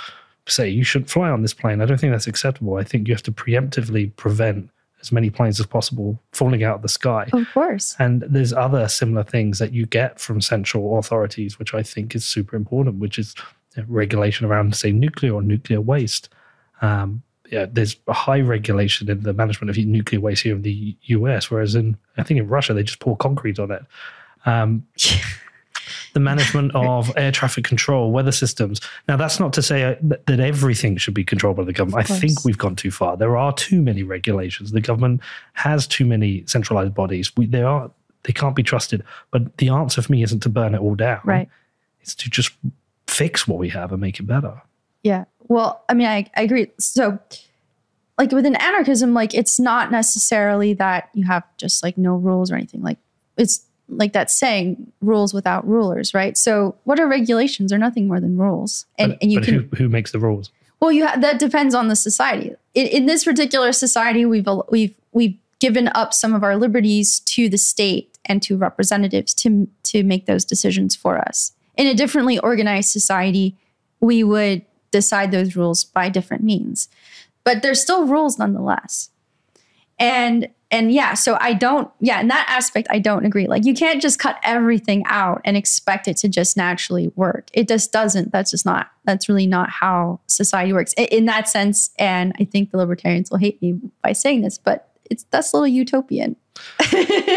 say 0.47 0.69
you 0.69 0.85
shouldn't 0.85 1.11
fly 1.11 1.31
on 1.31 1.43
this 1.43 1.55
plane. 1.55 1.81
I 1.81 1.87
don't 1.87 1.99
think 1.99 2.13
that's 2.13 2.27
acceptable. 2.27 2.77
I 2.77 2.85
think 2.85 3.07
you 3.07 3.15
have 3.15 3.23
to 3.25 3.33
preemptively 3.33 4.15
prevent 4.17 4.71
as 5.01 5.13
many 5.13 5.31
planes 5.31 5.59
as 5.61 5.67
possible 5.67 6.21
falling 6.33 6.63
out 6.63 6.77
of 6.77 6.83
the 6.83 6.89
sky. 6.89 7.29
Of 7.33 7.47
course. 7.55 7.97
And 7.99 8.23
there's 8.29 8.53
other 8.53 8.87
similar 8.89 9.23
things 9.23 9.59
that 9.59 9.73
you 9.73 9.87
get 9.87 10.21
from 10.21 10.41
central 10.41 10.99
authorities, 10.99 11.59
which 11.59 11.73
I 11.73 11.83
think 11.83 12.15
is 12.15 12.25
super 12.25 12.57
important, 12.57 12.99
which 12.99 13.19
is 13.19 13.35
regulation 13.87 14.47
around, 14.47 14.75
say, 14.75 14.93
nuclear 14.93 15.35
or 15.35 15.43
nuclear 15.43 15.81
waste. 15.81 16.29
Um, 16.83 17.23
yeah, 17.51 17.67
there's 17.71 17.97
a 18.07 18.13
high 18.13 18.41
regulation 18.41 19.11
in 19.11 19.23
the 19.23 19.33
management 19.33 19.71
of 19.71 19.77
nuclear 19.85 20.21
waste 20.21 20.43
here 20.43 20.55
in 20.55 20.63
the 20.63 20.97
US, 21.03 21.51
whereas 21.51 21.75
in 21.75 21.97
I 22.17 22.23
think 22.23 22.41
in 22.41 22.49
Russia 22.49 22.75
they 22.75 22.83
just 22.83 23.01
pour 23.01 23.17
concrete 23.17 23.59
on 23.59 23.71
it. 23.71 23.85
Um, 24.47 24.87
the 26.13 26.21
management 26.21 26.73
of 26.75 27.13
air 27.17 27.33
traffic 27.33 27.65
control, 27.65 28.13
weather 28.13 28.33
systems. 28.33 28.81
Now, 29.09 29.17
that's 29.17 29.41
not 29.41 29.53
to 29.55 29.63
say 29.63 29.85
uh, 29.85 29.95
that, 30.03 30.27
that 30.27 30.41
everything 30.41 30.97
should 30.97 31.15
be 31.15 31.25
controlled 31.25 31.57
by 31.57 31.65
the 31.65 31.73
government. 31.73 32.11
I 32.11 32.19
think 32.19 32.45
we've 32.45 32.59
gone 32.59 32.77
too 32.77 32.91
far. 32.91 33.17
There 33.17 33.37
are 33.37 33.53
too 33.53 33.83
many 33.83 34.03
regulations. 34.03 34.73
The 34.73 34.81
government 34.81 35.21
has 35.55 35.87
too 35.87 36.05
many 36.05 36.45
centralized 36.47 36.95
bodies. 36.95 37.37
We, 37.37 37.47
they 37.47 37.63
are 37.63 37.91
they 38.25 38.33
can't 38.33 38.55
be 38.55 38.63
trusted. 38.63 39.03
But 39.31 39.57
the 39.57 39.71
answer 39.71 40.03
for 40.03 40.13
me 40.13 40.23
isn't 40.23 40.41
to 40.41 40.49
burn 40.49 40.75
it 40.75 40.81
all 40.81 40.95
down. 40.95 41.21
Right. 41.25 41.49
It's 42.01 42.15
to 42.17 42.31
just 42.31 42.53
fix 43.07 43.49
what 43.49 43.59
we 43.59 43.69
have 43.71 43.93
and 43.93 44.01
make 44.01 44.21
it 44.21 44.25
better. 44.25 44.61
Yeah. 45.03 45.25
Well, 45.51 45.83
I 45.89 45.95
mean, 45.95 46.07
I, 46.07 46.31
I 46.37 46.43
agree. 46.43 46.69
So, 46.79 47.19
like 48.17 48.31
within 48.31 48.55
anarchism, 48.55 49.15
like 49.15 49.35
it's 49.35 49.59
not 49.59 49.91
necessarily 49.91 50.75
that 50.75 51.11
you 51.13 51.27
have 51.27 51.43
just 51.57 51.83
like 51.83 51.99
no 51.99 52.15
rules 52.15 52.53
or 52.53 52.55
anything. 52.55 52.83
Like 52.83 52.99
it's 53.37 53.67
like 53.89 54.13
that 54.13 54.31
saying, 54.31 54.93
rules 55.03 55.35
without 55.35 55.67
rulers, 55.67 56.15
right? 56.15 56.39
So, 56.39 56.77
what 56.85 57.01
are 57.01 57.09
regulations? 57.09 57.71
They're 57.71 57.81
nothing 57.81 58.07
more 58.07 58.21
than 58.21 58.39
rules, 58.39 58.87
and 58.97 59.13
but 59.13 59.19
and 59.23 59.33
you 59.33 59.41
but 59.41 59.45
can 59.45 59.55
who, 59.55 59.77
who 59.77 59.89
makes 59.89 60.13
the 60.13 60.21
rules? 60.21 60.53
well, 60.81 60.93
you 60.93 61.05
ha- 61.05 61.17
that 61.19 61.41
depends 61.41 61.75
on 61.75 61.89
the 61.89 61.97
society. 61.97 62.55
In, 62.75 62.87
in 62.87 63.07
this 63.07 63.25
particular 63.25 63.73
society, 63.73 64.25
we've 64.25 64.47
we've 64.71 64.95
we've 65.11 65.37
given 65.59 65.91
up 65.97 66.15
some 66.15 66.33
of 66.33 66.45
our 66.45 66.57
liberties 66.57 67.19
to 67.21 67.49
the 67.49 67.59
state 67.59 68.17
and 68.25 68.41
to 68.43 68.57
representatives 68.57 69.35
to 69.35 69.67
to 69.83 70.05
make 70.05 70.27
those 70.27 70.45
decisions 70.45 70.95
for 70.95 71.19
us. 71.19 71.53
In 71.77 71.89
a 71.89 71.95
differently 71.95 72.39
organized 72.39 72.91
society, 72.91 73.57
we 74.01 74.23
would 74.23 74.65
decide 74.91 75.31
those 75.31 75.57
rules 75.57 75.85
by 75.85 76.09
different 76.09 76.43
means, 76.43 76.89
but 77.45 77.63
there's 77.63 77.81
still 77.81 78.07
rules 78.07 78.39
nonetheless. 78.39 79.11
And 79.99 80.49
and 80.73 80.93
yeah, 80.93 81.15
so 81.15 81.37
I 81.41 81.53
don't, 81.53 81.91
yeah, 81.99 82.21
in 82.21 82.29
that 82.29 82.47
aspect, 82.49 82.87
I 82.91 83.01
don't 83.01 83.27
agree. 83.27 83.49
Like, 83.49 83.65
you 83.65 83.75
can't 83.75 84.01
just 84.01 84.21
cut 84.21 84.39
everything 84.45 85.03
out 85.07 85.41
and 85.45 85.57
expect 85.57 86.07
it 86.07 86.17
to 86.19 86.29
just 86.29 86.57
naturally 86.57 87.09
work. 87.17 87.49
It 87.53 87.67
just 87.67 87.91
doesn't. 87.93 88.31
That's 88.31 88.53
just 88.53 88.65
not, 88.65 88.89
that's 89.05 89.29
really 89.29 89.49
not 89.49 89.69
how 89.69 90.21
society 90.29 90.73
works 90.73 90.95
in 90.97 91.25
that 91.25 91.49
sense. 91.49 91.91
And 91.99 92.33
I 92.39 92.45
think 92.45 92.71
the 92.71 92.79
libertarians 92.79 93.33
will 93.33 93.39
hate 93.39 93.61
me 93.61 93.81
by 94.01 94.13
saying 94.13 94.43
this, 94.43 94.59
but 94.59 94.90
it's 95.11 95.25
that's 95.31 95.53
a 95.53 95.57
little 95.57 95.67
utopian. 95.69 96.37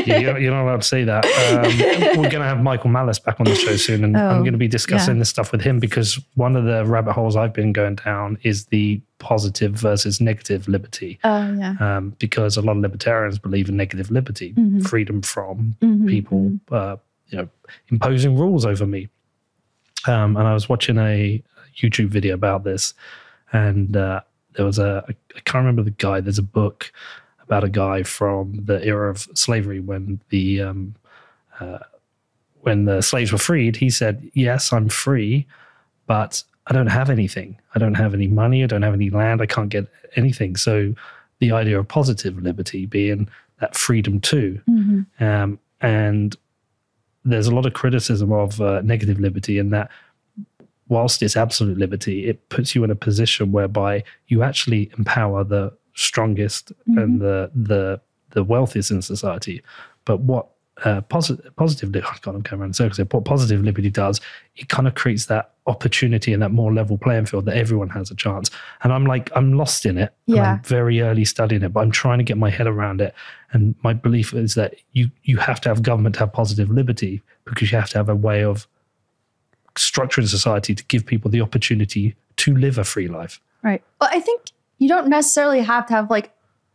You're, 0.05 0.38
you're 0.38 0.51
not 0.51 0.63
allowed 0.63 0.82
to 0.82 0.88
say 0.88 1.03
that. 1.05 1.26
Um, 1.26 2.17
we're 2.21 2.30
going 2.30 2.41
to 2.41 2.47
have 2.47 2.61
Michael 2.61 2.89
Malice 2.89 3.19
back 3.19 3.39
on 3.39 3.45
the 3.45 3.55
show 3.55 3.76
soon, 3.78 4.03
and 4.03 4.17
I'm 4.17 4.38
Oh, 4.38 4.39
going 4.41 4.51
to 4.53 4.57
be 4.57 4.67
discussing 4.67 5.15
yeah. 5.15 5.19
this 5.19 5.30
stuff 5.30 5.51
with 5.53 5.61
him 5.61 5.80
because 5.80 6.19
one 6.36 6.55
of 6.57 6.65
the 6.65 6.84
rabbit 6.86 7.13
holes 7.13 7.36
I've 7.38 7.53
been 7.53 7.71
going 7.71 7.95
down 7.95 8.38
is 8.43 8.65
the 8.65 9.01
positive 9.19 9.71
versus 9.74 10.19
negative 10.19 10.67
liberty. 10.67 11.19
Oh, 11.24 11.53
yeah. 11.53 11.76
Um, 11.80 12.15
because 12.19 12.57
a 12.57 12.61
lot 12.61 12.74
of 12.76 12.82
libertarians 12.82 13.39
believe 13.39 13.69
in 13.69 13.78
negative 13.78 14.11
liberty, 14.11 14.53
Mhm. 14.53 14.86
freedom 14.88 15.21
from 15.21 15.76
Mhm, 15.82 16.07
people, 16.09 16.59
uh, 16.71 16.97
you 17.30 17.38
know, 17.38 17.47
imposing 17.89 18.38
rules 18.38 18.65
over 18.65 18.86
me. 18.86 19.07
Um, 20.05 20.36
and 20.36 20.45
I 20.47 20.53
was 20.53 20.67
watching 20.67 20.97
a 20.97 21.41
YouTube 21.82 22.07
video 22.09 22.34
about 22.34 22.65
this, 22.65 22.93
and 23.53 23.95
uh, 23.95 24.19
there 24.57 24.65
was 24.65 24.80
a 24.80 25.05
I 25.07 25.39
can't 25.45 25.63
remember 25.63 25.84
the 25.84 25.91
guy. 25.91 26.19
There's 26.19 26.38
a 26.39 26.43
book 26.43 26.91
about 27.53 27.63
a 27.63 27.69
guy 27.69 28.01
from 28.03 28.53
the 28.65 28.83
era 28.83 29.09
of 29.11 29.27
slavery 29.35 29.79
when 29.79 30.19
the 30.29 30.59
um, 30.61 30.95
uh, 31.59 31.79
when 32.61 32.85
the 32.85 33.01
slaves 33.01 33.31
were 33.31 33.37
freed. 33.37 33.75
He 33.75 33.89
said, 33.91 34.27
"Yes, 34.33 34.73
I'm 34.73 34.89
free, 34.89 35.45
but 36.07 36.43
I 36.67 36.73
don't 36.73 36.87
have 36.87 37.09
anything. 37.11 37.57
I 37.75 37.79
don't 37.79 37.93
have 37.95 38.13
any 38.15 38.27
money. 38.27 38.63
I 38.63 38.67
don't 38.67 38.81
have 38.81 38.93
any 38.95 39.09
land. 39.11 39.39
I 39.41 39.45
can't 39.45 39.69
get 39.69 39.85
anything." 40.15 40.55
So 40.55 40.95
the 41.39 41.51
idea 41.51 41.79
of 41.79 41.87
positive 41.87 42.41
liberty 42.41 42.85
being 42.87 43.29
that 43.59 43.75
freedom 43.75 44.19
too 44.19 44.59
Mhm. 44.69 45.05
um, 45.21 45.59
and 45.79 46.35
there's 47.23 47.47
a 47.47 47.55
lot 47.55 47.65
of 47.65 47.73
criticism 47.73 48.31
of 48.31 48.59
uh, 48.59 48.81
negative 48.81 49.19
liberty 49.19 49.57
in 49.57 49.69
that 49.69 49.89
whilst 50.89 51.21
it's 51.23 51.37
absolute 51.37 51.77
liberty 51.77 52.25
it 52.27 52.49
puts 52.49 52.75
you 52.75 52.83
in 52.83 52.91
a 52.91 52.95
position 52.95 53.51
whereby 53.51 54.03
you 54.27 54.43
actually 54.43 54.89
empower 54.97 55.43
the 55.43 55.71
strongest 55.93 56.71
and 56.87 57.21
the 57.21 57.51
the 57.55 57.99
the 58.31 58.43
wealthiest 58.43 58.91
in 58.91 59.01
society 59.01 59.61
but 60.05 60.19
what 60.21 60.47
uh, 60.83 61.01
positive 61.01 61.51
oh 61.57 62.13
God, 62.21 62.35
I'm 62.35 62.41
going 62.41 62.61
around 62.61 62.69
in 62.69 62.73
circles 62.73 62.97
here. 62.97 63.07
What 63.11 63.25
positive 63.25 63.61
liberty 63.61 63.89
does, 63.89 64.19
it 64.55 64.69
kind 64.69 64.87
of 64.87 64.95
creates 64.95 65.27
that 65.27 65.51
opportunity 65.67 66.33
and 66.33 66.41
that 66.41 66.49
more 66.49 66.73
level 66.73 66.97
playing 66.97 67.27
field 67.27 67.45
that 67.45 67.55
everyone 67.55 67.89
has 67.89 68.11
a 68.11 68.15
chance. 68.15 68.49
And 68.81 68.91
I'm 68.91 69.05
like, 69.05 69.31
I'm 69.35 69.53
lost 69.53 69.85
in 69.85 69.97
it. 69.97 70.13
Yeah. 70.25 70.53
I'm 70.53 70.63
very 70.63 71.01
early 71.01 71.25
studying 71.25 71.61
it, 71.61 71.69
but 71.69 71.81
I'm 71.81 71.91
trying 71.91 72.17
to 72.17 72.23
get 72.23 72.37
my 72.37 72.49
head 72.49 72.67
around 72.67 73.01
it. 73.01 73.13
And 73.51 73.75
my 73.83 73.93
belief 73.93 74.33
is 74.33 74.55
that 74.55 74.75
you 74.93 75.09
you 75.23 75.37
have 75.37 75.61
to 75.61 75.69
have 75.69 75.83
government 75.83 76.15
to 76.15 76.21
have 76.21 76.33
positive 76.33 76.69
liberty 76.69 77.21
because 77.45 77.71
you 77.71 77.77
have 77.77 77.89
to 77.89 77.97
have 77.99 78.09
a 78.09 78.15
way 78.15 78.43
of 78.43 78.67
structuring 79.75 80.27
society 80.27 80.73
to 80.73 80.83
give 80.85 81.05
people 81.05 81.29
the 81.29 81.41
opportunity 81.41 82.15
to 82.37 82.55
live 82.55 82.77
a 82.77 82.83
free 82.83 83.07
life. 83.07 83.39
Right. 83.61 83.83
Well, 84.01 84.09
I 84.11 84.19
think 84.19 84.41
you 84.80 84.88
don't 84.88 85.07
necessarily 85.07 85.61
have 85.61 85.86
to 85.88 85.93
have 85.93 86.09
like 86.09 86.32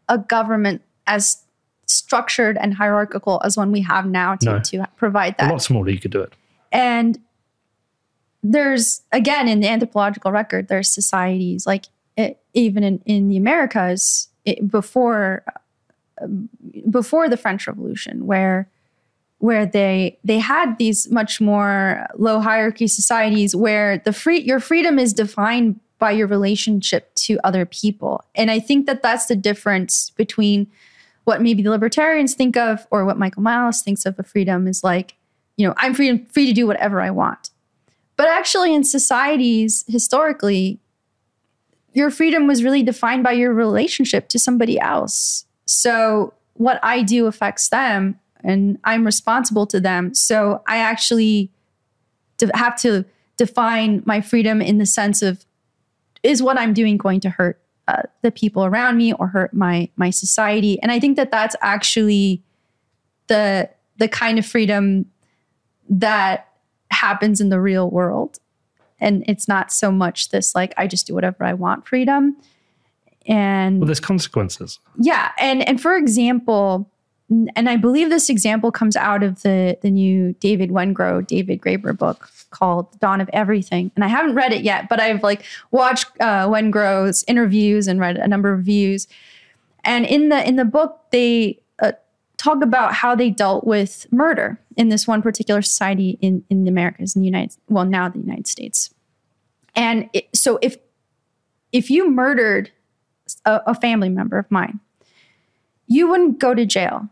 a 0.08 0.18
government 0.18 0.82
as 1.06 1.42
structured 1.86 2.56
and 2.58 2.74
hierarchical 2.74 3.40
as 3.44 3.56
one 3.56 3.72
we 3.72 3.80
have 3.82 4.06
now 4.06 4.34
to, 4.36 4.44
No. 4.46 4.60
to 4.60 4.86
provide 4.96 5.34
A 5.38 5.44
that. 5.44 5.50
lot 5.50 5.62
smaller, 5.62 5.88
you 5.88 5.98
could 5.98 6.10
do 6.10 6.20
it. 6.20 6.32
And 6.72 7.18
there's, 8.42 9.02
again, 9.12 9.48
in 9.48 9.60
the 9.60 9.68
anthropological 9.68 10.30
record, 10.32 10.68
there's 10.68 10.90
societies 10.92 11.66
like 11.66 11.86
it, 12.16 12.40
even 12.54 12.82
in, 12.84 13.02
in 13.04 13.28
the 13.28 13.36
Americas 13.36 14.28
it, 14.44 14.70
before 14.70 15.44
um, 16.20 16.48
before 16.90 17.28
the 17.28 17.36
French 17.36 17.66
Revolution, 17.66 18.26
where 18.26 18.68
where 19.38 19.64
they 19.66 20.18
they 20.24 20.38
had 20.38 20.78
these 20.78 21.10
much 21.10 21.40
more 21.40 22.06
low 22.16 22.40
hierarchy 22.40 22.86
societies 22.86 23.54
where 23.54 23.98
the 23.98 24.12
free 24.12 24.40
your 24.40 24.60
freedom 24.60 24.98
is 24.98 25.12
defined 25.12 25.78
by 25.98 26.10
your 26.10 26.26
relationship 26.26 27.14
to 27.14 27.38
other 27.44 27.66
people. 27.66 28.24
And 28.34 28.50
i 28.50 28.58
think 28.58 28.86
that 28.86 29.02
that's 29.02 29.26
the 29.26 29.36
difference 29.36 30.10
between 30.10 30.66
what 31.24 31.42
maybe 31.42 31.62
the 31.62 31.70
libertarians 31.70 32.34
think 32.34 32.56
of 32.56 32.86
or 32.90 33.04
what 33.04 33.18
michael 33.18 33.42
malice 33.42 33.82
thinks 33.82 34.06
of 34.06 34.18
a 34.18 34.22
freedom 34.22 34.66
is 34.66 34.82
like 34.82 35.14
you 35.56 35.66
know 35.66 35.74
i'm 35.76 35.92
free 35.92 36.24
free 36.32 36.46
to 36.46 36.52
do 36.52 36.66
whatever 36.66 37.00
i 37.00 37.10
want. 37.10 37.50
But 38.16 38.28
actually 38.28 38.74
in 38.74 38.84
societies 38.84 39.84
historically 39.88 40.80
your 41.92 42.10
freedom 42.10 42.46
was 42.46 42.62
really 42.62 42.82
defined 42.82 43.24
by 43.24 43.32
your 43.32 43.52
relationship 43.52 44.28
to 44.28 44.38
somebody 44.38 44.78
else. 44.78 45.44
So 45.66 46.34
what 46.54 46.80
i 46.82 47.02
do 47.02 47.26
affects 47.26 47.68
them 47.68 48.18
and 48.44 48.78
I'm 48.84 49.04
responsible 49.04 49.66
to 49.66 49.80
them. 49.80 50.14
So 50.14 50.62
I 50.66 50.78
actually 50.78 51.50
have 52.54 52.80
to 52.80 53.04
define 53.36 54.02
my 54.06 54.20
freedom 54.20 54.60
in 54.60 54.78
the 54.78 54.86
sense 54.86 55.22
of 55.22 55.44
is 56.22 56.42
what 56.42 56.58
I'm 56.58 56.72
doing 56.72 56.96
going 56.96 57.20
to 57.20 57.30
hurt 57.30 57.60
uh, 57.86 58.02
the 58.22 58.30
people 58.30 58.64
around 58.64 58.96
me 58.96 59.12
or 59.14 59.28
hurt 59.28 59.54
my 59.54 59.88
my 59.96 60.10
society? 60.10 60.80
And 60.82 60.90
I 60.92 61.00
think 61.00 61.16
that 61.16 61.30
that's 61.30 61.56
actually 61.60 62.42
the 63.28 63.68
the 63.98 64.08
kind 64.08 64.38
of 64.38 64.46
freedom 64.46 65.06
that 65.88 66.48
happens 66.90 67.40
in 67.40 67.48
the 67.48 67.60
real 67.60 67.90
world. 67.90 68.38
And 69.00 69.24
it's 69.28 69.46
not 69.48 69.72
so 69.72 69.90
much 69.92 70.30
this 70.30 70.54
like 70.54 70.74
I 70.76 70.86
just 70.86 71.06
do 71.06 71.14
whatever 71.14 71.44
I 71.44 71.54
want 71.54 71.86
freedom. 71.86 72.36
And 73.26 73.78
Well, 73.80 73.86
there's 73.86 74.00
consequences. 74.00 74.80
yeah, 74.98 75.32
and 75.38 75.66
and 75.68 75.80
for 75.80 75.96
example, 75.96 76.90
and 77.30 77.68
I 77.68 77.76
believe 77.76 78.08
this 78.08 78.30
example 78.30 78.72
comes 78.72 78.96
out 78.96 79.22
of 79.22 79.42
the 79.42 79.78
the 79.82 79.90
new 79.90 80.32
David 80.34 80.70
Wengrow, 80.70 81.26
David 81.26 81.60
Graeber 81.60 81.96
book 81.96 82.30
called 82.50 82.98
Dawn 83.00 83.20
of 83.20 83.28
Everything. 83.32 83.90
And 83.94 84.04
I 84.04 84.08
haven't 84.08 84.34
read 84.34 84.52
it 84.52 84.62
yet, 84.62 84.88
but 84.88 85.00
I've 85.00 85.22
like 85.22 85.42
watched 85.70 86.06
uh, 86.20 86.48
Wengrow's 86.48 87.24
interviews 87.28 87.86
and 87.86 88.00
read 88.00 88.16
a 88.16 88.26
number 88.26 88.52
of 88.52 88.62
views. 88.62 89.06
And 89.84 90.06
in 90.06 90.30
the 90.30 90.46
in 90.46 90.56
the 90.56 90.64
book, 90.64 91.00
they 91.10 91.60
uh, 91.80 91.92
talk 92.38 92.62
about 92.62 92.94
how 92.94 93.14
they 93.14 93.30
dealt 93.30 93.64
with 93.64 94.06
murder 94.10 94.58
in 94.76 94.88
this 94.88 95.06
one 95.06 95.20
particular 95.20 95.60
society 95.60 96.18
in 96.22 96.44
in 96.48 96.64
the 96.64 96.70
Americas, 96.70 97.14
in 97.14 97.22
the 97.22 97.26
United 97.26 97.56
well 97.68 97.84
now 97.84 98.08
the 98.08 98.18
United 98.18 98.46
States. 98.46 98.94
And 99.74 100.08
it, 100.14 100.28
so 100.34 100.58
if 100.62 100.76
if 101.72 101.90
you 101.90 102.10
murdered 102.10 102.70
a, 103.44 103.60
a 103.66 103.74
family 103.74 104.08
member 104.08 104.38
of 104.38 104.50
mine, 104.50 104.80
you 105.86 106.08
wouldn't 106.08 106.38
go 106.38 106.54
to 106.54 106.64
jail, 106.64 107.08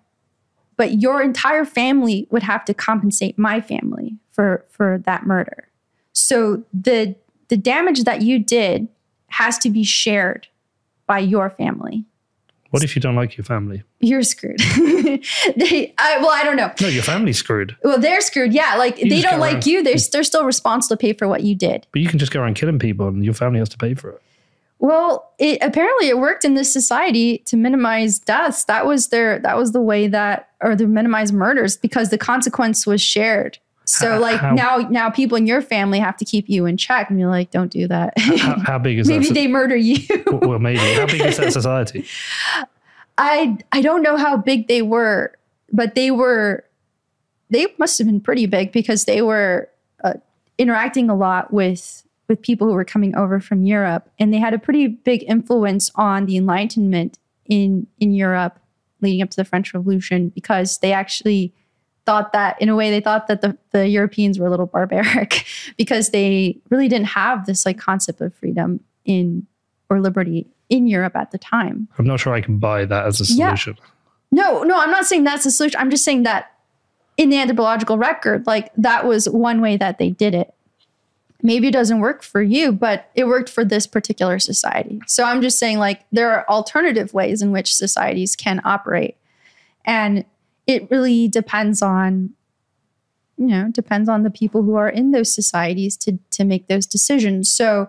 but 0.77 1.01
your 1.01 1.23
entire 1.23 1.65
family 1.65 2.27
would 2.31 2.43
have 2.43 2.65
to 2.67 2.75
compensate 2.75 3.39
my 3.39 3.61
family 3.61 4.17
for 4.31 4.65
for 4.71 4.99
that 5.07 5.27
murder. 5.27 5.69
So 6.13 6.65
the 6.73 7.15
the 7.49 7.57
damage 7.57 8.05
that 8.05 8.23
you 8.23 8.39
did 8.39 8.89
has 9.29 9.59
to 9.59 9.71
be 9.71 9.85
shared 9.85 10.49
by 11.07 11.19
your 11.19 11.51
family. 11.51 12.05
What 12.71 12.83
if 12.83 12.97
you 12.97 13.01
don't 13.01 13.15
like 13.15 13.37
your 13.37 13.45
family? 13.45 13.85
You're 14.01 14.23
screwed. 14.23 14.59
they, 14.77 15.95
I, 15.99 16.19
well, 16.19 16.33
I 16.33 16.43
don't 16.45 16.57
know. 16.57 16.73
No, 16.81 16.89
your 16.89 17.05
family's 17.05 17.39
screwed. 17.39 17.77
Well, 17.83 17.99
they're 17.99 18.21
screwed. 18.21 18.53
Yeah, 18.53 18.75
like 18.77 18.97
they 18.97 19.23
don't 19.23 19.39
like 19.39 19.55
around- 19.55 19.67
you. 19.67 19.83
They're, 19.83 19.95
mm. 19.95 20.11
they're 20.11 20.25
still 20.25 20.45
responsible 20.45 20.97
to 20.97 21.01
pay 21.01 21.13
for 21.13 21.29
what 21.29 21.43
you 21.43 21.55
did. 21.55 21.87
But 21.93 22.03
you 22.03 22.09
can 22.09 22.19
just 22.19 22.33
go 22.33 22.41
around 22.41 22.55
killing 22.55 22.79
people 22.79 23.09
and 23.09 23.25
your 23.25 23.35
family 23.35 23.61
has 23.61 23.69
to 23.71 23.79
pay 23.79 23.95
for 23.95 24.11
it. 24.11 24.23
Well, 24.79 25.33
it, 25.39 25.59
apparently 25.63 26.09
it 26.09 26.19
worked 26.19 26.45
in 26.45 26.55
this 26.55 26.73
society 26.73 27.39
to 27.47 27.57
minimize 27.57 28.19
deaths. 28.19 28.65
That 28.65 28.85
was 28.85 29.09
their 29.09 29.39
that 29.39 29.57
was 29.57 29.73
the 29.73 29.81
way 29.81 30.07
that 30.09 30.51
or 30.67 30.77
to 30.77 30.87
minimize 30.87 31.33
murders 31.33 31.77
because 31.77 32.11
the 32.11 32.19
consequence 32.19 32.87
was 32.87 33.01
shared. 33.01 33.59
So 33.85 34.19
like 34.19 34.41
how- 34.41 34.53
now 34.55 34.77
now 34.91 35.11
people 35.11 35.37
in 35.39 35.47
your 35.47 35.63
family 35.63 36.01
have 36.01 36.17
to 36.17 36.25
keep 36.25 36.49
you 36.49 36.67
in 36.67 36.77
check 36.77 37.09
and 37.09 37.21
you're 37.21 37.31
like 37.31 37.53
don't 37.53 37.71
do 37.71 37.87
that. 37.87 38.15
How, 38.19 38.59
how 38.59 38.79
big 38.79 38.99
is 38.99 39.09
Maybe 39.13 39.27
that? 39.29 39.35
they 39.35 39.47
murder 39.47 39.77
you. 39.77 39.99
well, 40.27 40.59
maybe. 40.59 40.79
How 40.79 41.07
big 41.07 41.21
is 41.21 41.37
that 41.37 41.53
society? 41.61 42.05
I 43.19 43.57
I 43.73 43.81
don't 43.81 44.03
know 44.03 44.17
how 44.17 44.37
big 44.37 44.69
they 44.69 44.83
were, 44.83 45.33
but 45.73 45.95
they 45.95 46.11
were 46.11 46.65
they 47.51 47.67
must 47.79 47.97
have 47.99 48.07
been 48.09 48.21
pretty 48.21 48.47
big 48.47 48.73
because 48.73 49.05
they 49.05 49.23
were 49.23 49.69
uh, 50.03 50.15
interacting 50.59 51.09
a 51.09 51.15
lot 51.17 51.53
with 51.53 52.03
with 52.29 52.43
people 52.43 52.67
who 52.67 52.75
were 52.75 52.85
coming 52.85 53.15
over 53.15 53.39
from 53.39 53.63
Europe, 53.65 54.11
and 54.19 54.35
they 54.35 54.39
had 54.39 54.53
a 54.53 54.59
pretty 54.59 54.89
big 54.89 55.23
influence 55.29 55.93
on 55.95 56.27
the 56.27 56.37
Enlightenment 56.37 57.19
in 57.47 57.87
in 58.01 58.13
Europe 58.13 58.59
leading 59.01 59.23
up 59.23 59.31
to 59.31 59.37
the 59.37 59.45
French 59.45 59.73
Revolution 59.75 60.29
because 60.31 60.79
they 60.79 60.93
actually 60.93 61.53
thought 62.07 62.33
that 62.33 62.61
in 62.63 62.69
a 62.69 62.77
way 62.77 62.91
they 62.91 63.01
thought 63.01 63.27
that 63.27 63.41
the, 63.41 63.57
the 63.73 63.89
Europeans 63.89 64.39
were 64.39 64.47
a 64.47 64.51
little 64.51 64.67
barbaric 64.77 65.45
because 65.77 66.11
they 66.11 66.57
really 66.71 66.89
didn't 66.89 67.09
have 67.09 67.47
this 67.47 67.67
like 67.67 67.79
concept 67.79 68.21
of 68.21 68.33
freedom 68.35 68.81
in 69.05 69.47
or 69.91 70.01
liberty 70.01 70.47
in 70.69 70.87
Europe 70.87 71.15
at 71.17 71.31
the 71.31 71.39
time. 71.39 71.89
I'm 71.99 72.07
not 72.07 72.19
sure 72.21 72.35
I 72.35 72.41
can 72.41 72.59
buy 72.59 72.85
that 72.85 73.07
as 73.07 73.21
a 73.21 73.25
Yeah. 73.35 73.47
solution. 73.55 73.79
No, 74.33 74.63
no, 74.65 74.79
I'm 74.81 74.91
not 74.91 75.07
saying 75.07 75.25
that's 75.25 75.45
the 75.45 75.51
solution. 75.53 75.81
I'm 75.81 75.91
just 75.91 76.05
saying 76.05 76.25
that 76.25 76.53
in 77.17 77.31
the 77.31 77.39
anthropological 77.39 77.97
record, 77.99 78.47
like 78.47 78.73
that 78.77 79.07
was 79.07 79.29
one 79.29 79.61
way 79.61 79.77
that 79.77 79.99
they 79.99 80.11
did 80.11 80.35
it. 80.35 80.53
Maybe 81.43 81.69
it 81.69 81.73
doesn't 81.73 82.01
work 82.01 82.23
for 82.23 82.43
you, 82.43 82.73
but 82.73 83.11
it 83.15 83.27
worked 83.27 83.51
for 83.51 83.65
this 83.65 83.87
particular 83.87 84.39
society. 84.39 85.01
So 85.07 85.25
I'm 85.25 85.43
just 85.43 85.59
saying, 85.59 85.79
like, 85.79 86.05
there 86.11 86.31
are 86.31 86.49
alternative 86.49 87.13
ways 87.13 87.43
in 87.43 87.53
which 87.53 87.75
societies 87.75 88.35
can 88.35 88.61
operate. 88.65 89.17
And 89.85 90.25
it 90.67 90.91
really 90.91 91.29
depends 91.29 91.83
on 91.83 92.31
you 93.37 93.47
know 93.47 93.71
depends 93.71 94.09
on 94.09 94.23
the 94.23 94.31
people 94.31 94.63
who 94.63 94.75
are 94.75 94.89
in 94.89 95.11
those 95.11 95.35
societies 95.35 95.97
to 95.97 96.19
to 96.31 96.45
make 96.45 96.69
those 96.69 96.87
decisions 96.87 97.51
so 97.51 97.89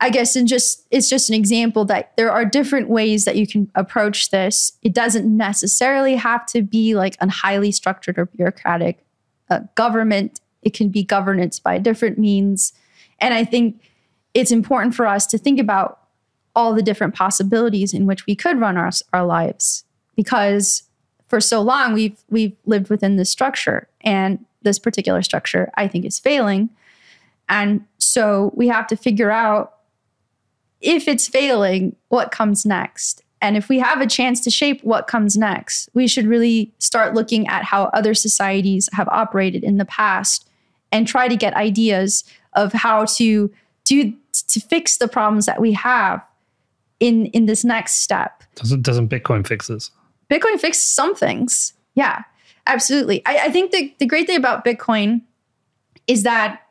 i 0.00 0.10
guess 0.10 0.36
in 0.36 0.46
just 0.46 0.86
it's 0.90 1.08
just 1.08 1.28
an 1.28 1.34
example 1.34 1.84
that 1.84 2.16
there 2.16 2.30
are 2.30 2.44
different 2.44 2.88
ways 2.88 3.24
that 3.24 3.36
you 3.36 3.46
can 3.46 3.70
approach 3.74 4.30
this 4.30 4.72
it 4.82 4.94
doesn't 4.94 5.36
necessarily 5.36 6.16
have 6.16 6.46
to 6.46 6.62
be 6.62 6.94
like 6.94 7.16
a 7.20 7.28
highly 7.28 7.70
structured 7.70 8.18
or 8.18 8.26
bureaucratic 8.26 9.04
uh, 9.50 9.60
government 9.74 10.40
it 10.62 10.72
can 10.72 10.88
be 10.88 11.04
governance 11.04 11.60
by 11.60 11.78
different 11.78 12.18
means 12.18 12.72
and 13.18 13.34
i 13.34 13.44
think 13.44 13.80
it's 14.34 14.50
important 14.50 14.94
for 14.94 15.06
us 15.06 15.26
to 15.26 15.38
think 15.38 15.58
about 15.58 16.00
all 16.54 16.74
the 16.74 16.82
different 16.82 17.14
possibilities 17.14 17.92
in 17.92 18.06
which 18.06 18.26
we 18.26 18.34
could 18.34 18.58
run 18.58 18.76
our, 18.76 18.90
our 19.12 19.24
lives 19.24 19.84
because 20.14 20.82
for 21.28 21.40
so 21.40 21.60
long 21.60 21.92
we've 21.92 22.18
we've 22.30 22.56
lived 22.64 22.88
within 22.88 23.16
this 23.16 23.30
structure 23.30 23.88
and 24.00 24.44
this 24.62 24.78
particular 24.78 25.22
structure 25.22 25.70
I 25.74 25.88
think 25.88 26.04
is 26.04 26.18
failing. 26.18 26.70
And 27.48 27.84
so 27.98 28.52
we 28.54 28.68
have 28.68 28.86
to 28.88 28.96
figure 28.96 29.30
out 29.30 29.74
if 30.80 31.08
it's 31.08 31.28
failing, 31.28 31.96
what 32.08 32.30
comes 32.30 32.66
next. 32.66 33.22
And 33.40 33.56
if 33.56 33.68
we 33.68 33.78
have 33.78 34.00
a 34.00 34.06
chance 34.06 34.40
to 34.40 34.50
shape 34.50 34.82
what 34.82 35.06
comes 35.06 35.36
next, 35.36 35.88
we 35.94 36.08
should 36.08 36.26
really 36.26 36.72
start 36.78 37.14
looking 37.14 37.46
at 37.48 37.64
how 37.64 37.84
other 37.84 38.14
societies 38.14 38.88
have 38.92 39.08
operated 39.08 39.62
in 39.62 39.78
the 39.78 39.84
past 39.84 40.48
and 40.90 41.06
try 41.06 41.28
to 41.28 41.36
get 41.36 41.54
ideas 41.54 42.24
of 42.56 42.72
how 42.72 43.04
to 43.16 43.50
do 43.84 44.12
to 44.48 44.60
fix 44.60 44.96
the 44.96 45.08
problems 45.08 45.46
that 45.46 45.60
we 45.60 45.72
have 45.72 46.20
in 46.98 47.26
in 47.26 47.46
this 47.46 47.64
next 47.64 48.02
step. 48.02 48.42
Doesn't 48.56 48.82
doesn't 48.82 49.08
Bitcoin 49.08 49.46
fix 49.46 49.68
this? 49.68 49.90
Bitcoin 50.30 50.58
fixes 50.58 50.82
some 50.84 51.14
things. 51.14 51.72
Yeah. 51.94 52.22
Absolutely. 52.66 53.24
I, 53.24 53.38
I 53.44 53.50
think 53.50 53.70
the, 53.70 53.94
the 53.98 54.06
great 54.06 54.26
thing 54.26 54.36
about 54.36 54.64
Bitcoin 54.64 55.20
is 56.08 56.24
that 56.24 56.62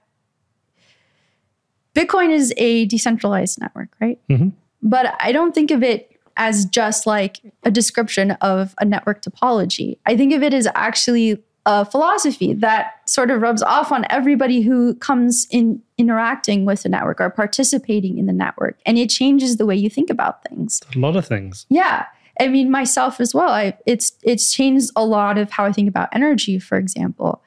Bitcoin 1.96 2.32
is 2.32 2.54
a 2.58 2.86
decentralized 2.88 3.60
network, 3.62 3.90
right? 4.02 4.20
Mhm. 4.30 4.52
But 4.82 5.16
I 5.20 5.32
don't 5.32 5.56
think 5.56 5.72
of 5.72 5.82
it 5.84 6.12
as 6.38 6.66
just 6.66 7.08
like 7.08 7.40
a 7.64 7.72
description 7.72 8.32
of 8.32 8.76
a 8.80 8.86
network 8.86 9.22
topology. 9.22 9.98
I 10.06 10.18
think 10.18 10.34
of 10.34 10.44
it 10.44 10.54
as 10.54 10.68
actually 10.76 11.42
a 11.66 11.84
philosophy 11.84 12.54
that 12.54 13.02
sort 13.10 13.32
of 13.32 13.42
rubs 13.42 13.64
off 13.64 13.92
on 13.92 14.06
everybody 14.10 14.62
who 14.62 14.94
comes 14.96 15.48
in 15.50 15.82
interacting 15.98 16.66
with 16.66 16.84
the 16.84 16.90
network 16.90 17.20
or 17.20 17.30
participating 17.30 18.18
in 18.18 18.28
the 18.28 18.34
network. 18.34 18.78
And 18.86 18.98
it 18.98 19.10
changes 19.10 19.58
the 19.58 19.66
way 19.66 19.76
you 19.76 19.90
think 19.90 20.10
about 20.10 20.44
things. 20.44 20.82
A 20.96 21.00
lot 21.00 21.16
of 21.16 21.26
things. 21.26 21.66
Yeah. 21.70 22.06
I 22.40 22.50
mean 22.50 22.70
myself 22.70 23.20
as 23.20 23.34
well. 23.34 23.50
I 23.50 23.78
it's 23.86 24.12
it's 24.24 24.54
changed 24.54 24.92
a 24.96 25.06
lot 25.06 25.38
of 25.38 25.50
how 25.52 25.66
I 25.66 25.72
think 25.72 25.88
about 25.88 26.10
energy, 26.12 26.60
for 26.60 26.78
example. 26.78 27.42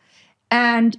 And 0.50 0.98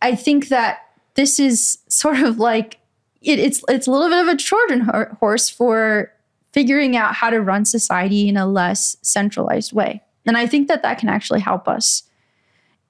I 0.00 0.14
think 0.14 0.48
that 0.48 0.78
this 1.14 1.40
is 1.40 1.78
sort 1.88 2.20
of 2.20 2.38
like 2.38 2.78
it, 3.20 3.38
it's 3.38 3.62
it's 3.68 3.86
a 3.86 3.90
little 3.90 4.08
bit 4.08 4.20
of 4.20 4.28
a 4.28 4.36
Trojan 4.36 4.80
horse 5.18 5.48
for 5.50 6.12
figuring 6.52 6.96
out 6.96 7.14
how 7.14 7.28
to 7.28 7.40
run 7.40 7.64
society 7.64 8.28
in 8.28 8.36
a 8.36 8.46
less 8.46 8.96
centralized 9.02 9.72
way. 9.72 10.00
And 10.24 10.36
I 10.36 10.46
think 10.46 10.68
that 10.68 10.82
that 10.82 10.98
can 10.98 11.08
actually 11.08 11.40
help 11.40 11.68
us. 11.68 12.04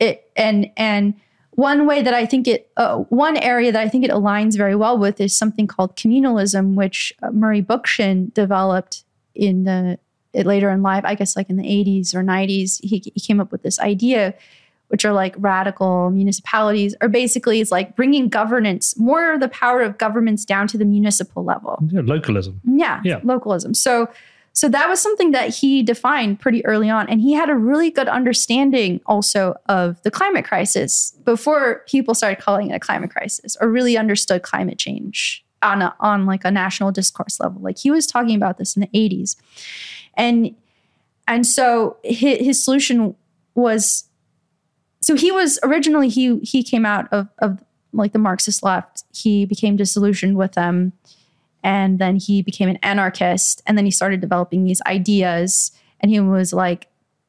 It 0.01 0.31
and 0.37 0.71
and 0.77 1.15
one 1.53 1.87
way 1.87 2.03
that 2.03 2.15
I 2.15 2.25
think 2.25 2.47
it, 2.47 2.71
uh, 2.77 2.99
one 3.09 3.37
area 3.37 3.73
that 3.73 3.83
I 3.83 3.89
think 3.89 4.05
it 4.05 4.13
aligns 4.13 4.57
very 4.57 4.77
well 4.77 4.97
with 4.97 5.21
is 5.21 5.37
something 5.37 5.67
called 5.67 5.97
communalism, 5.97 6.77
which 6.77 7.13
uh, 7.21 7.33
Murray 7.33 7.63
Bookchin 7.63 8.33
developed 8.33 9.03
in 9.35 9.65
the 9.65 9.99
it 10.33 10.47
later 10.47 10.71
in 10.71 10.83
life, 10.83 11.05
I 11.05 11.15
guess 11.15 11.37
like 11.37 11.51
in 11.51 11.57
the 11.57 11.65
80s 11.65 12.15
or 12.15 12.23
90s, 12.23 12.79
he, 12.83 13.03
he 13.13 13.21
came 13.21 13.41
up 13.41 13.51
with 13.51 13.63
this 13.63 13.81
idea, 13.81 14.35
which 14.87 15.05
are 15.05 15.13
like 15.13 15.35
radical 15.39 16.11
municipalities, 16.11 16.95
or 17.01 17.09
basically 17.09 17.61
it's 17.61 17.73
like 17.73 17.97
bringing 17.97 18.29
governance, 18.29 18.97
more 18.97 19.33
of 19.33 19.41
the 19.41 19.49
power 19.49 19.81
of 19.83 19.99
governments 19.99 20.45
down 20.45 20.69
to 20.69 20.79
the 20.79 20.85
municipal 20.85 21.45
level. 21.45 21.79
Yeah, 21.91 22.03
localism. 22.05 22.61
Yeah, 22.65 23.01
Yeah. 23.05 23.21
localism. 23.25 23.75
So, 23.75 24.09
so 24.59 24.69
that 24.71 24.89
was 24.89 25.01
something 25.01 25.31
that 25.31 25.55
he 25.55 25.85
defined 25.85 26.41
pretty 26.41 26.67
early 26.67 26.91
on, 26.91 27.09
and 27.09 27.21
he 27.21 27.33
had 27.33 27.49
a 27.49 27.55
really 27.55 27.93
good 27.93 28.09
understanding 28.09 29.01
also 29.07 29.55
of 29.69 30.03
the 30.03 30.11
climate 30.11 30.45
crisis 30.45 31.13
before 31.25 31.85
people 31.87 32.13
started 32.13 32.43
calling 32.43 32.71
it 32.71 32.75
a 32.75 32.81
climate 32.81 33.13
crisis 33.13 33.57
or 33.61 33.69
really 33.69 33.97
understood 33.97 34.43
climate 34.43 34.77
change 34.77 35.45
on 35.63 35.81
a, 35.81 35.95
on 36.01 36.27
like 36.27 36.45
a 36.45 36.51
national 36.51 36.91
discourse 36.91 37.39
level. 37.39 37.63
Like 37.63 37.79
he 37.79 37.93
was 37.93 38.05
talking 38.05 38.35
about 38.35 38.59
this 38.59 38.75
in 38.75 38.81
the 38.81 38.91
eighties, 38.95 39.37
and 40.15 40.57
and 41.29 41.47
so 41.47 41.99
his, 42.03 42.45
his 42.45 42.65
solution 42.65 43.15
was 43.55 44.09
so 45.01 45.15
he 45.15 45.31
was 45.31 45.61
originally 45.63 46.09
he 46.09 46.41
he 46.41 46.65
came 46.65 46.85
out 46.85 47.07
of 47.13 47.29
of 47.39 47.63
like 47.93 48.11
the 48.11 48.19
Marxist 48.19 48.65
left. 48.65 49.05
He 49.15 49.47
became 49.47 49.77
disillusioned 49.77 50.37
with 50.37 50.55
them 50.55 50.95
and 51.63 51.99
then 51.99 52.17
he 52.17 52.43
became 52.43 52.69
an 52.69 52.79
anarchist 52.83 53.63
and 53.67 53.77
then 53.77 53.85
he 53.85 53.91
started 53.91 54.21
developing 54.21 54.65
these 54.65 54.83
ideas. 54.87 55.73
And 56.01 56.11
he 56.11 56.21
was 56.21 56.53
like 56.53 56.89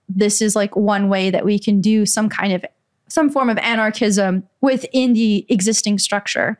this 0.10 0.42
is 0.42 0.56
like 0.56 0.76
one 0.76 1.08
way 1.08 1.30
that 1.30 1.46
we 1.46 1.60
can 1.60 1.82
do 1.82 2.06
some 2.06 2.30
kind 2.30 2.52
of 2.52 2.66
some 3.08 3.30
form 3.30 3.50
of 3.50 3.58
anarchism 3.60 4.44
within 4.62 5.14
the 5.14 5.46
existing 5.50 6.00
structure. 6.00 6.60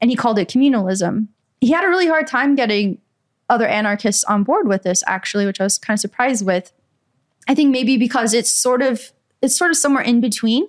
And 0.00 0.10
he 0.10 0.16
called 0.16 0.38
it 0.38 0.48
communalism. 0.48 1.28
He 1.60 1.72
had 1.72 1.84
a 1.84 1.88
really 1.88 2.06
hard 2.06 2.26
time 2.26 2.54
getting 2.54 2.98
other 3.50 3.66
anarchists 3.66 4.24
on 4.24 4.42
board 4.42 4.66
with 4.66 4.82
this 4.82 5.04
actually 5.06 5.44
which 5.44 5.60
i 5.60 5.64
was 5.64 5.78
kind 5.78 5.96
of 5.96 6.00
surprised 6.00 6.44
with. 6.44 6.72
I 7.46 7.54
think 7.54 7.70
maybe 7.70 7.98
because 7.98 8.32
it's 8.32 8.50
sort 8.50 8.82
of 8.82 9.12
it's 9.42 9.56
sort 9.56 9.70
of 9.70 9.76
somewhere 9.76 10.02
in 10.02 10.20
between. 10.20 10.66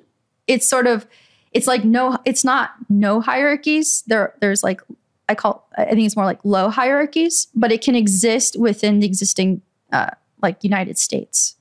It's 0.48 0.68
sort 0.68 0.88
of 0.88 1.08
it's 1.54 1.68
like 1.68 1.86
no 1.86 2.18
it's 2.26 2.44
not 2.44 2.72
no 2.90 3.22
hierarchies. 3.22 4.04
There 4.08 4.34
there's 4.42 4.64
like 4.64 4.82
I 5.28 5.36
call 5.36 5.68
I 5.78 5.86
think 5.86 6.06
it's 6.06 6.16
more 6.16 6.26
like 6.26 6.40
low 6.44 6.70
hierarchies, 6.70 7.48
but 7.56 7.72
it 7.72 7.82
can 7.82 7.96
exist 7.96 8.60
within 8.60 9.00
the 9.00 9.08
existing 9.08 9.62
uh, 9.92 10.12
like 10.42 10.64
United 10.64 10.98
States. 10.98 11.56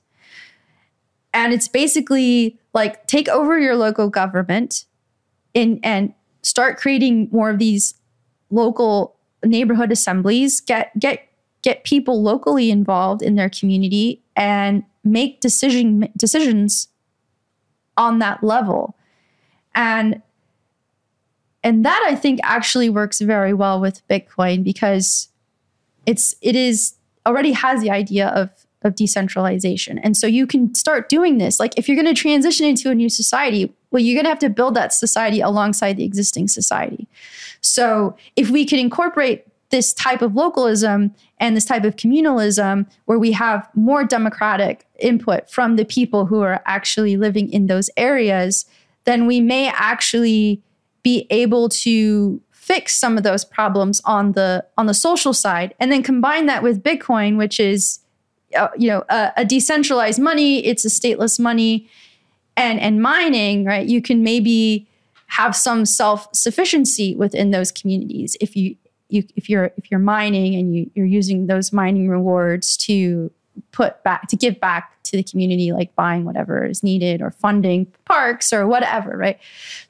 And 1.33 1.53
it's 1.53 1.67
basically 1.67 2.57
like 2.73 3.07
take 3.07 3.27
over 3.27 3.59
your 3.59 3.75
local 3.75 4.09
government 4.09 4.85
in 5.53 5.79
and 5.83 6.13
start 6.43 6.77
creating 6.77 7.29
more 7.31 7.49
of 7.49 7.59
these 7.59 7.95
local 8.51 9.15
neighborhood 9.43 9.91
assemblies, 9.91 10.61
get 10.61 10.97
get 10.99 11.27
get 11.61 11.83
people 11.83 12.21
locally 12.21 12.69
involved 12.69 13.21
in 13.21 13.35
their 13.35 13.49
community 13.49 14.21
and 14.35 14.83
make 15.03 15.41
decision 15.41 16.07
decisions 16.15 16.87
on 17.97 18.19
that 18.19 18.43
level. 18.43 18.95
And 19.73 20.21
and 21.65 21.83
that 21.83 22.05
I 22.07 22.15
think 22.15 22.39
actually 22.43 22.89
works 22.89 23.19
very 23.19 23.51
well 23.51 23.81
with 23.81 24.07
Bitcoin 24.07 24.63
because 24.63 25.29
it's 26.05 26.35
it 26.41 26.55
is 26.55 26.93
already 27.25 27.53
has 27.53 27.81
the 27.81 27.89
idea 27.89 28.27
of 28.29 28.51
of 28.83 28.93
decentralization. 28.93 29.97
And 29.97 30.15
so 30.15 30.27
you 30.27 30.45
can 30.45 30.75
start 30.75 31.09
doing 31.09 31.39
this. 31.39 31.59
Like 31.59 31.75
if 31.75 31.89
you're 31.89 31.95
going 31.95 32.13
to 32.13 32.21
transition 32.21 32.67
into 32.67 32.91
a 32.91 32.95
new 32.95 33.09
society, 33.09 33.73
well 33.89 34.01
you're 34.01 34.13
going 34.13 34.25
to 34.25 34.29
have 34.29 34.39
to 34.39 34.49
build 34.49 34.75
that 34.75 34.93
society 34.93 35.41
alongside 35.41 35.97
the 35.97 36.03
existing 36.03 36.47
society. 36.47 37.07
So 37.61 38.15
if 38.35 38.51
we 38.51 38.63
could 38.67 38.77
incorporate 38.77 39.47
this 39.71 39.91
type 39.91 40.21
of 40.21 40.35
localism 40.35 41.15
and 41.39 41.57
this 41.57 41.65
type 41.65 41.83
of 41.83 41.95
communalism 41.95 42.87
where 43.05 43.17
we 43.17 43.31
have 43.31 43.67
more 43.73 44.03
democratic 44.03 44.85
input 44.99 45.49
from 45.49 45.77
the 45.77 45.85
people 45.85 46.27
who 46.27 46.41
are 46.41 46.61
actually 46.67 47.17
living 47.17 47.51
in 47.51 47.65
those 47.65 47.89
areas, 47.97 48.65
then 49.05 49.25
we 49.25 49.41
may 49.41 49.69
actually 49.69 50.61
be 51.05 51.27
able 51.29 51.69
to 51.69 52.41
fix 52.51 52.95
some 52.97 53.15
of 53.15 53.23
those 53.23 53.45
problems 53.45 54.01
on 54.05 54.31
the 54.31 54.65
on 54.75 54.87
the 54.87 54.93
social 54.93 55.33
side 55.33 55.73
and 55.79 55.91
then 55.91 56.01
combine 56.01 56.47
that 56.47 56.63
with 56.63 56.83
bitcoin 56.83 57.37
which 57.37 57.59
is 57.59 57.99
uh, 58.55 58.69
you 58.77 58.87
know 58.87 59.03
a, 59.09 59.31
a 59.37 59.45
decentralized 59.45 60.19
money. 60.19 60.65
It's 60.65 60.85
a 60.85 60.89
stateless 60.89 61.39
money. 61.39 61.89
And 62.57 62.79
and 62.79 63.01
mining 63.01 63.65
right 63.65 63.85
you 63.85 64.01
can 64.01 64.23
maybe 64.23 64.87
have 65.27 65.57
some 65.57 65.85
self 65.85 66.29
sufficiency 66.33 67.13
within 67.13 67.51
those 67.51 67.69
communities 67.69 68.37
if 68.39 68.55
you 68.55 68.77
you 69.09 69.23
if 69.35 69.49
you're 69.49 69.71
if 69.75 69.91
you're 69.91 69.99
mining 69.99 70.55
and 70.55 70.73
you, 70.73 70.89
you're 70.95 71.05
using 71.05 71.47
those 71.47 71.73
mining 71.73 72.07
rewards 72.07 72.77
to 72.77 73.29
put 73.75 74.01
back 74.03 74.27
to 74.29 74.37
give 74.37 74.57
back 74.59 75.03
to 75.03 75.17
the 75.17 75.23
community 75.23 75.73
like 75.73 75.93
buying 75.95 76.23
whatever 76.23 76.65
is 76.65 76.81
needed 76.81 77.21
or 77.21 77.29
funding 77.29 77.85
parks 78.05 78.53
or 78.53 78.65
whatever 78.65 79.17
right? 79.17 79.37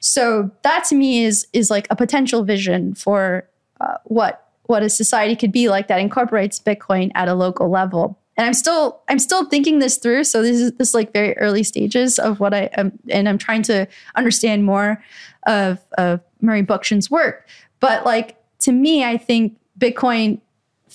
So 0.00 0.50
that 0.62 0.84
to 0.84 0.94
me 0.94 1.24
is 1.24 1.46
is 1.52 1.70
like 1.70 1.86
a 1.88 1.96
potential 1.96 2.42
vision 2.42 2.94
for 2.94 3.48
uh, 3.80 3.94
what 4.04 4.48
what 4.64 4.82
a 4.82 4.90
society 4.90 5.36
could 5.36 5.52
be 5.52 5.68
like 5.68 5.86
that 5.86 6.00
incorporates 6.00 6.58
bitcoin 6.58 7.12
at 7.14 7.28
a 7.28 7.34
local 7.34 7.70
level. 7.70 8.18
And 8.36 8.44
i'm 8.44 8.54
still 8.54 9.00
i'm 9.08 9.20
still 9.20 9.44
thinking 9.44 9.78
this 9.78 9.98
through. 9.98 10.24
So 10.24 10.42
this 10.42 10.60
is 10.60 10.72
this 10.72 10.92
like 10.92 11.12
very 11.12 11.38
early 11.38 11.62
stages 11.62 12.18
of 12.18 12.40
what 12.40 12.52
i 12.52 12.68
am 12.74 12.92
and 13.08 13.28
i'm 13.28 13.38
trying 13.38 13.62
to 13.62 13.86
understand 14.16 14.64
more 14.64 15.02
of 15.46 15.78
of 15.96 16.20
murray 16.40 16.64
bookchin's 16.64 17.08
work. 17.08 17.46
But 17.78 18.04
like 18.04 18.36
to 18.60 18.72
me 18.72 19.04
i 19.04 19.16
think 19.16 19.56
bitcoin 19.78 20.40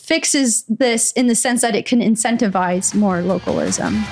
fixes 0.06 0.64
this 0.66 1.12
in 1.14 1.28
the 1.28 1.36
sense 1.36 1.62
that 1.62 1.76
it 1.76 1.86
can 1.86 2.00
incentivize 2.00 2.94
more 2.96 3.22
localism. 3.22 4.04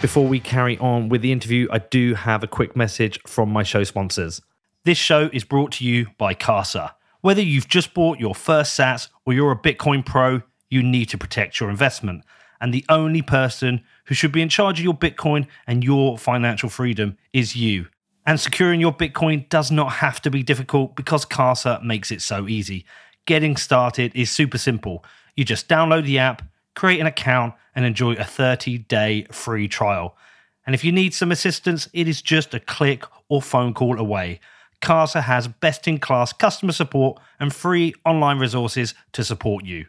Before 0.00 0.26
we 0.26 0.40
carry 0.40 0.76
on 0.78 1.08
with 1.08 1.22
the 1.22 1.30
interview, 1.30 1.68
I 1.70 1.78
do 1.78 2.14
have 2.14 2.42
a 2.42 2.48
quick 2.48 2.74
message 2.74 3.20
from 3.26 3.50
my 3.52 3.62
show 3.62 3.84
sponsors. 3.84 4.42
This 4.84 4.98
show 4.98 5.30
is 5.32 5.44
brought 5.44 5.70
to 5.72 5.84
you 5.84 6.08
by 6.18 6.34
Casa. 6.34 6.96
Whether 7.20 7.42
you've 7.42 7.68
just 7.68 7.94
bought 7.94 8.18
your 8.18 8.34
first 8.34 8.76
sats 8.76 9.08
or 9.24 9.32
you're 9.32 9.52
a 9.52 9.56
Bitcoin 9.56 10.04
pro, 10.04 10.42
you 10.70 10.82
need 10.82 11.08
to 11.10 11.18
protect 11.18 11.60
your 11.60 11.70
investment. 11.70 12.24
And 12.60 12.74
the 12.74 12.84
only 12.88 13.22
person 13.22 13.84
who 14.06 14.14
should 14.14 14.32
be 14.32 14.42
in 14.42 14.48
charge 14.48 14.80
of 14.80 14.84
your 14.84 14.94
Bitcoin 14.94 15.46
and 15.68 15.84
your 15.84 16.18
financial 16.18 16.68
freedom 16.68 17.16
is 17.32 17.54
you. 17.54 17.86
And 18.24 18.38
securing 18.38 18.80
your 18.80 18.92
Bitcoin 18.92 19.48
does 19.48 19.70
not 19.70 19.94
have 19.94 20.22
to 20.22 20.30
be 20.30 20.42
difficult 20.42 20.94
because 20.94 21.24
Casa 21.24 21.80
makes 21.82 22.10
it 22.10 22.22
so 22.22 22.48
easy. 22.48 22.84
Getting 23.26 23.56
started 23.56 24.12
is 24.14 24.30
super 24.30 24.58
simple. 24.58 25.04
You 25.36 25.44
just 25.44 25.68
download 25.68 26.04
the 26.04 26.18
app, 26.18 26.42
create 26.74 27.00
an 27.00 27.06
account, 27.06 27.54
and 27.74 27.84
enjoy 27.84 28.12
a 28.12 28.24
30 28.24 28.78
day 28.78 29.26
free 29.32 29.66
trial. 29.66 30.16
And 30.66 30.74
if 30.74 30.84
you 30.84 30.92
need 30.92 31.14
some 31.14 31.32
assistance, 31.32 31.88
it 31.92 32.06
is 32.06 32.22
just 32.22 32.54
a 32.54 32.60
click 32.60 33.04
or 33.28 33.42
phone 33.42 33.74
call 33.74 33.98
away. 33.98 34.40
Casa 34.80 35.22
has 35.22 35.48
best 35.48 35.88
in 35.88 35.98
class 35.98 36.32
customer 36.32 36.72
support 36.72 37.20
and 37.40 37.54
free 37.54 37.94
online 38.04 38.38
resources 38.38 38.94
to 39.12 39.24
support 39.24 39.64
you. 39.64 39.86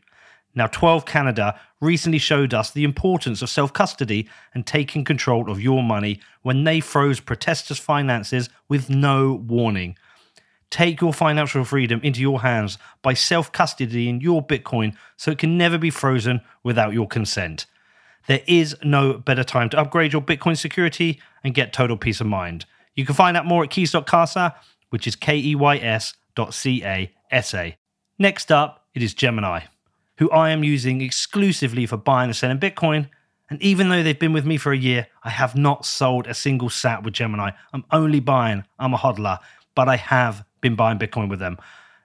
Now, 0.55 0.67
12 0.67 1.05
Canada 1.05 1.59
recently 1.81 2.19
showed 2.19 2.53
us 2.53 2.71
the 2.71 2.84
importance 2.84 3.41
of 3.41 3.49
self 3.49 3.73
custody 3.73 4.30
and 4.53 4.65
taking 4.65 5.03
control 5.03 5.49
of 5.49 5.61
your 5.61 5.84
money 5.84 6.19
when 6.41 6.63
they 6.63 6.80
froze 6.80 7.19
protesters' 7.19 7.80
finances 7.80 8.49
with 8.69 8.89
no 8.89 9.34
warning. 9.34 9.97
Take 10.69 11.01
your 11.01 11.13
financial 11.13 11.63
freedom 11.63 11.99
into 12.03 12.21
your 12.21 12.41
hands 12.41 12.77
by 13.01 13.13
self 13.13 13.51
custodying 13.51 14.21
your 14.21 14.45
Bitcoin 14.45 14.95
so 15.17 15.31
it 15.31 15.38
can 15.38 15.57
never 15.57 15.77
be 15.77 15.89
frozen 15.89 16.41
without 16.63 16.93
your 16.93 17.07
consent. 17.07 17.65
There 18.27 18.41
is 18.47 18.75
no 18.84 19.13
better 19.13 19.43
time 19.43 19.69
to 19.69 19.80
upgrade 19.80 20.13
your 20.13 20.21
Bitcoin 20.21 20.57
security 20.57 21.19
and 21.43 21.53
get 21.53 21.73
total 21.73 21.97
peace 21.97 22.21
of 22.21 22.27
mind. 22.27 22.65
You 22.95 23.05
can 23.05 23.15
find 23.15 23.35
out 23.35 23.45
more 23.45 23.63
at 23.63 23.69
keys.casa, 23.69 24.55
which 24.89 25.07
is 25.07 25.15
K 25.15 25.38
E 25.38 25.55
Y 25.55 25.77
S 25.77 26.13
dot 26.35 26.53
C 26.53 26.84
A 26.84 27.11
S 27.31 27.53
A. 27.53 27.75
Next 28.17 28.51
up, 28.51 28.85
it 28.93 29.03
is 29.03 29.13
Gemini, 29.13 29.61
who 30.24 30.32
I 30.32 30.52
am 30.52 30.64
using 30.64 31.02
exclusively 31.02 31.86
for 31.86 31.98
buying 31.98 32.30
and 32.30 32.36
selling 32.36 32.58
Bitcoin. 32.58 33.10
And 33.50 33.62
even 33.62 33.90
though 33.90 34.02
they've 34.02 34.18
been 34.18 34.32
with 34.32 34.45
me 34.45 34.56
for 34.56 34.72
a 34.72 34.78
year, 34.78 35.08
I 35.22 35.30
have 35.32 35.54
not 35.54 35.86
sold 35.86 36.28
a 36.28 36.34
single 36.34 36.70
sat 36.70 37.04
with 37.04 37.14
Gemini. 37.14 37.52
I'm 37.74 37.84
only 37.91 38.22
buying, 38.22 38.64
I'm 38.80 38.94
a 38.94 38.98
hodler, 38.98 39.40
but 39.76 39.90
I 39.90 39.98
have 39.98 40.45
been 40.62 40.76
buying 40.76 40.98
Bitcoin 40.98 41.30
with 41.30 41.40
them. 41.40 41.58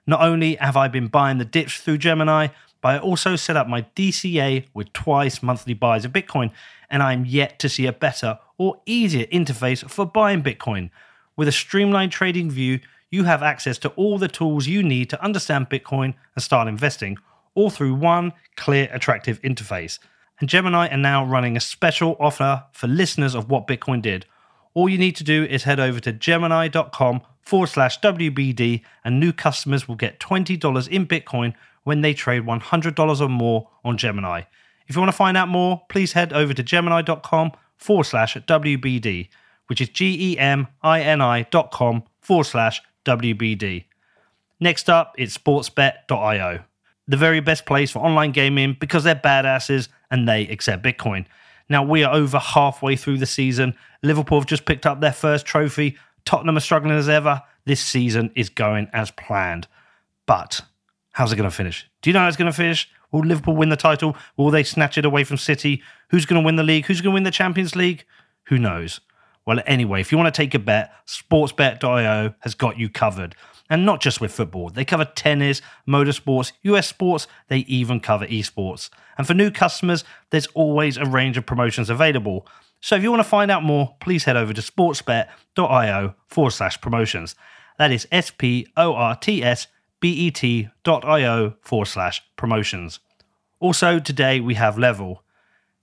Not 0.05 0.19
only 0.19 0.55
have 0.55 0.75
I 0.75 0.89
been 0.89 1.07
buying 1.07 1.37
the 1.37 1.45
dips 1.45 1.77
through 1.77 1.99
Gemini, 1.99 2.47
but 2.81 2.95
I 2.95 2.99
also 2.99 3.37
set 3.37 3.55
up 3.55 3.69
my 3.69 3.83
DCA 3.95 4.67
with 4.73 4.91
twice 4.91 5.41
monthly 5.41 5.73
buys 5.73 6.03
of 6.03 6.11
Bitcoin, 6.11 6.51
and 6.89 7.01
I'm 7.01 7.23
yet 7.23 7.57
to 7.59 7.69
see 7.69 7.85
a 7.85 7.93
better 7.93 8.37
or 8.57 8.81
easier 8.85 9.27
interface 9.27 9.89
for 9.89 10.05
buying 10.05 10.43
Bitcoin. 10.43 10.89
With 11.37 11.47
a 11.47 11.53
streamlined 11.53 12.11
trading 12.11 12.51
view, 12.51 12.81
you 13.11 13.23
have 13.23 13.41
access 13.41 13.77
to 13.77 13.89
all 13.91 14.17
the 14.17 14.27
tools 14.27 14.67
you 14.67 14.83
need 14.83 15.09
to 15.09 15.23
understand 15.23 15.69
Bitcoin 15.69 16.15
and 16.35 16.43
start 16.43 16.67
investing, 16.67 17.17
all 17.59 17.69
through 17.69 17.93
one 17.93 18.31
clear, 18.55 18.89
attractive 18.93 19.41
interface. 19.41 19.99
And 20.39 20.47
Gemini 20.47 20.87
are 20.87 20.97
now 20.97 21.25
running 21.25 21.57
a 21.57 21.59
special 21.59 22.15
offer 22.17 22.63
for 22.71 22.87
listeners 22.87 23.35
of 23.35 23.49
What 23.49 23.67
Bitcoin 23.67 24.01
Did. 24.01 24.25
All 24.73 24.87
you 24.87 24.97
need 24.97 25.17
to 25.17 25.25
do 25.25 25.43
is 25.43 25.63
head 25.63 25.79
over 25.79 25.99
to 25.99 26.13
gemini.com 26.13 27.21
forward 27.41 27.67
slash 27.67 27.99
WBD, 27.99 28.81
and 29.03 29.19
new 29.19 29.33
customers 29.33 29.87
will 29.87 29.95
get 29.95 30.21
$20 30.21 30.87
in 30.87 31.05
Bitcoin 31.05 31.53
when 31.83 31.99
they 31.99 32.13
trade 32.13 32.43
$100 32.43 33.21
or 33.21 33.27
more 33.27 33.69
on 33.83 33.97
Gemini. 33.97 34.43
If 34.87 34.95
you 34.95 35.01
want 35.01 35.11
to 35.11 35.17
find 35.17 35.35
out 35.35 35.49
more, 35.49 35.81
please 35.89 36.13
head 36.13 36.31
over 36.31 36.53
to 36.53 36.63
gemini.com 36.63 37.51
forward 37.75 38.05
slash 38.05 38.37
WBD, 38.37 39.27
which 39.67 39.81
is 39.81 39.89
G 39.89 40.31
E 40.31 40.37
M 40.37 40.67
I 40.81 41.01
N 41.01 41.19
I 41.21 41.43
dot 41.43 41.71
com 41.71 42.03
forward 42.21 42.45
slash 42.45 42.81
WBD. 43.03 43.85
Next 44.61 44.89
up, 44.89 45.13
it's 45.17 45.37
sportsbet.io, 45.37 46.63
the 47.09 47.17
very 47.17 47.39
best 47.39 47.65
place 47.65 47.89
for 47.89 47.99
online 47.99 48.31
gaming 48.31 48.77
because 48.79 49.03
they're 49.03 49.15
badasses 49.15 49.89
and 50.11 50.29
they 50.29 50.43
accept 50.47 50.83
Bitcoin. 50.83 51.25
Now, 51.67 51.83
we 51.83 52.03
are 52.03 52.13
over 52.13 52.37
halfway 52.37 52.95
through 52.95 53.17
the 53.17 53.25
season. 53.25 53.75
Liverpool 54.03 54.39
have 54.39 54.47
just 54.47 54.65
picked 54.65 54.85
up 54.85 55.01
their 55.01 55.11
first 55.11 55.45
trophy. 55.45 55.97
Tottenham 56.23 56.55
are 56.55 56.61
struggling 56.61 56.95
as 56.95 57.09
ever. 57.09 57.41
This 57.65 57.81
season 57.81 58.31
is 58.35 58.49
going 58.49 58.89
as 58.93 59.09
planned. 59.09 59.67
But 60.27 60.61
how's 61.11 61.33
it 61.33 61.35
going 61.35 61.49
to 61.49 61.55
finish? 61.55 61.89
Do 62.03 62.11
you 62.11 62.13
know 62.13 62.19
how 62.19 62.27
it's 62.27 62.37
going 62.37 62.51
to 62.51 62.55
finish? 62.55 62.87
Will 63.11 63.21
Liverpool 63.21 63.55
win 63.55 63.69
the 63.69 63.75
title? 63.75 64.15
Will 64.37 64.51
they 64.51 64.63
snatch 64.63 64.99
it 64.99 65.05
away 65.05 65.23
from 65.23 65.37
City? 65.37 65.81
Who's 66.11 66.27
going 66.27 66.41
to 66.41 66.45
win 66.45 66.57
the 66.57 66.63
league? 66.63 66.85
Who's 66.85 67.01
going 67.01 67.13
to 67.13 67.15
win 67.15 67.23
the 67.23 67.31
Champions 67.31 67.75
League? 67.75 68.05
Who 68.49 68.59
knows? 68.59 68.99
Well, 69.47 69.59
anyway, 69.65 70.01
if 70.01 70.11
you 70.11 70.17
want 70.19 70.31
to 70.31 70.39
take 70.39 70.53
a 70.53 70.59
bet, 70.59 70.91
sportsbet.io 71.07 72.35
has 72.41 72.53
got 72.53 72.77
you 72.77 72.87
covered. 72.87 73.35
And 73.69 73.85
not 73.85 74.01
just 74.01 74.19
with 74.19 74.31
football, 74.31 74.69
they 74.69 74.83
cover 74.83 75.05
tennis, 75.05 75.61
motorsports, 75.87 76.51
US 76.63 76.87
sports, 76.87 77.27
they 77.49 77.59
even 77.59 77.99
cover 77.99 78.25
esports. 78.25 78.89
And 79.17 79.27
for 79.27 79.33
new 79.33 79.51
customers, 79.51 80.03
there's 80.31 80.47
always 80.47 80.97
a 80.97 81.05
range 81.05 81.37
of 81.37 81.45
promotions 81.45 81.89
available. 81.89 82.47
So 82.81 82.95
if 82.95 83.03
you 83.03 83.11
want 83.11 83.21
to 83.21 83.29
find 83.29 83.51
out 83.51 83.63
more, 83.63 83.95
please 83.99 84.23
head 84.23 84.37
over 84.37 84.53
to 84.53 84.61
sportsbet.io 84.61 86.15
forward 86.27 86.51
slash 86.51 86.81
promotions. 86.81 87.35
That 87.77 87.91
is 87.91 88.07
S 88.11 88.31
P 88.31 88.67
O 88.75 88.93
R 88.93 89.15
T 89.15 89.43
S 89.43 89.67
B 89.99 90.11
E 90.11 90.31
T.io 90.31 91.55
forward 91.61 91.85
slash 91.85 92.23
promotions. 92.35 92.99
Also, 93.59 93.99
today 93.99 94.39
we 94.39 94.55
have 94.55 94.77
Level. 94.77 95.23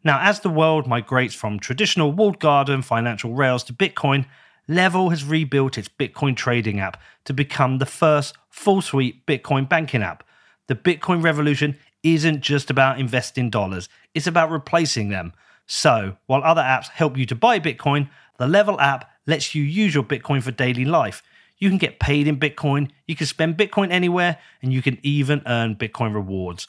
Now, 0.03 0.21
as 0.21 0.41
the 0.41 0.49
world 0.49 0.87
migrates 0.87 1.35
from 1.35 1.59
traditional 1.59 2.13
walled 2.13 2.39
garden 2.39 2.81
financial 2.81 3.35
rails 3.35 3.65
to 3.65 3.73
Bitcoin, 3.73 4.27
Level 4.69 5.11
has 5.11 5.25
rebuilt 5.25 5.79
its 5.79 5.89
Bitcoin 5.89 6.37
trading 6.37 6.81
app 6.81 7.01
to 7.25 7.33
become 7.33 7.79
the 7.79 7.87
first 7.87 8.35
full 8.49 8.83
suite 8.83 9.25
Bitcoin 9.25 9.69
banking 9.69 10.03
app. 10.03 10.25
The 10.67 10.75
Bitcoin 10.75 11.23
revolution 11.23 11.77
isn't 12.03 12.41
just 12.41 12.69
about 12.69 12.99
investing 12.99 13.49
dollars, 13.49 13.89
it's 14.15 14.27
about 14.27 14.51
replacing 14.51 15.09
them. 15.09 15.33
So, 15.67 16.17
while 16.27 16.43
other 16.43 16.63
apps 16.63 16.89
help 16.89 17.17
you 17.17 17.27
to 17.27 17.35
buy 17.35 17.61
Bitcoin, 17.61 18.09
the 18.39 18.47
Level 18.47 18.81
app 18.81 19.11
lets 19.27 19.55
you 19.55 19.63
use 19.63 19.95
your 19.95 20.05
Bitcoin 20.05 20.43
for 20.43 20.51
daily 20.51 20.85
life. 20.85 21.23
You 21.59 21.69
can 21.69 21.79
get 21.79 22.01
paid 22.01 22.27
in 22.27 22.39
Bitcoin, 22.39 22.91
you 23.07 23.17
can 23.17 23.27
spend 23.27 23.57
Bitcoin 23.57 23.91
anywhere, 23.91 24.39
and 24.63 24.73
you 24.73 24.83
can 24.83 24.99
even 25.03 25.43
earn 25.47 25.77
Bitcoin 25.77 26.13
rewards. 26.13 26.67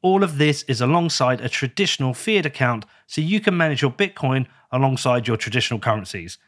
All 0.00 0.22
of 0.22 0.38
this 0.38 0.62
is 0.64 0.80
alongside 0.80 1.40
a 1.40 1.48
traditional 1.48 2.14
fiat 2.14 2.46
account, 2.46 2.84
so 3.06 3.20
you 3.20 3.40
can 3.40 3.56
manage 3.56 3.82
your 3.82 3.90
Bitcoin 3.90 4.46
alongside 4.70 5.26
your 5.26 5.36
traditional 5.36 5.80
currencies. 5.80 6.38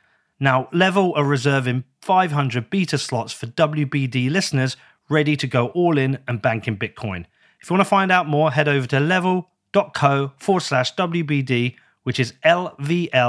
Now, 0.41 0.69
Level 0.73 1.13
are 1.17 1.25
reserving 1.25 1.85
500 2.01 2.71
beta 2.71 2.97
slots 2.99 3.33
for 3.33 3.47
WBD 3.47 4.31
listeners 4.31 4.77
ready 5.09 5.37
to 5.37 5.47
go 5.47 5.67
all 5.69 5.99
in 5.99 6.19
and 6.27 6.41
bank 6.41 6.67
in 6.67 6.77
Bitcoin. 6.79 7.27
If 7.61 7.69
you 7.69 7.75
want 7.77 7.81
to 7.87 7.91
find 7.91 8.11
out 8.11 8.27
more, 8.27 8.51
head 8.51 8.67
over 8.69 8.87
to 8.87 9.01
level.co 9.01 10.33
forward 10.39 10.61
slash 10.63 10.95
WBD, 10.95 11.75
which 12.05 12.19
is 12.19 12.33
lvl.co 12.45 13.29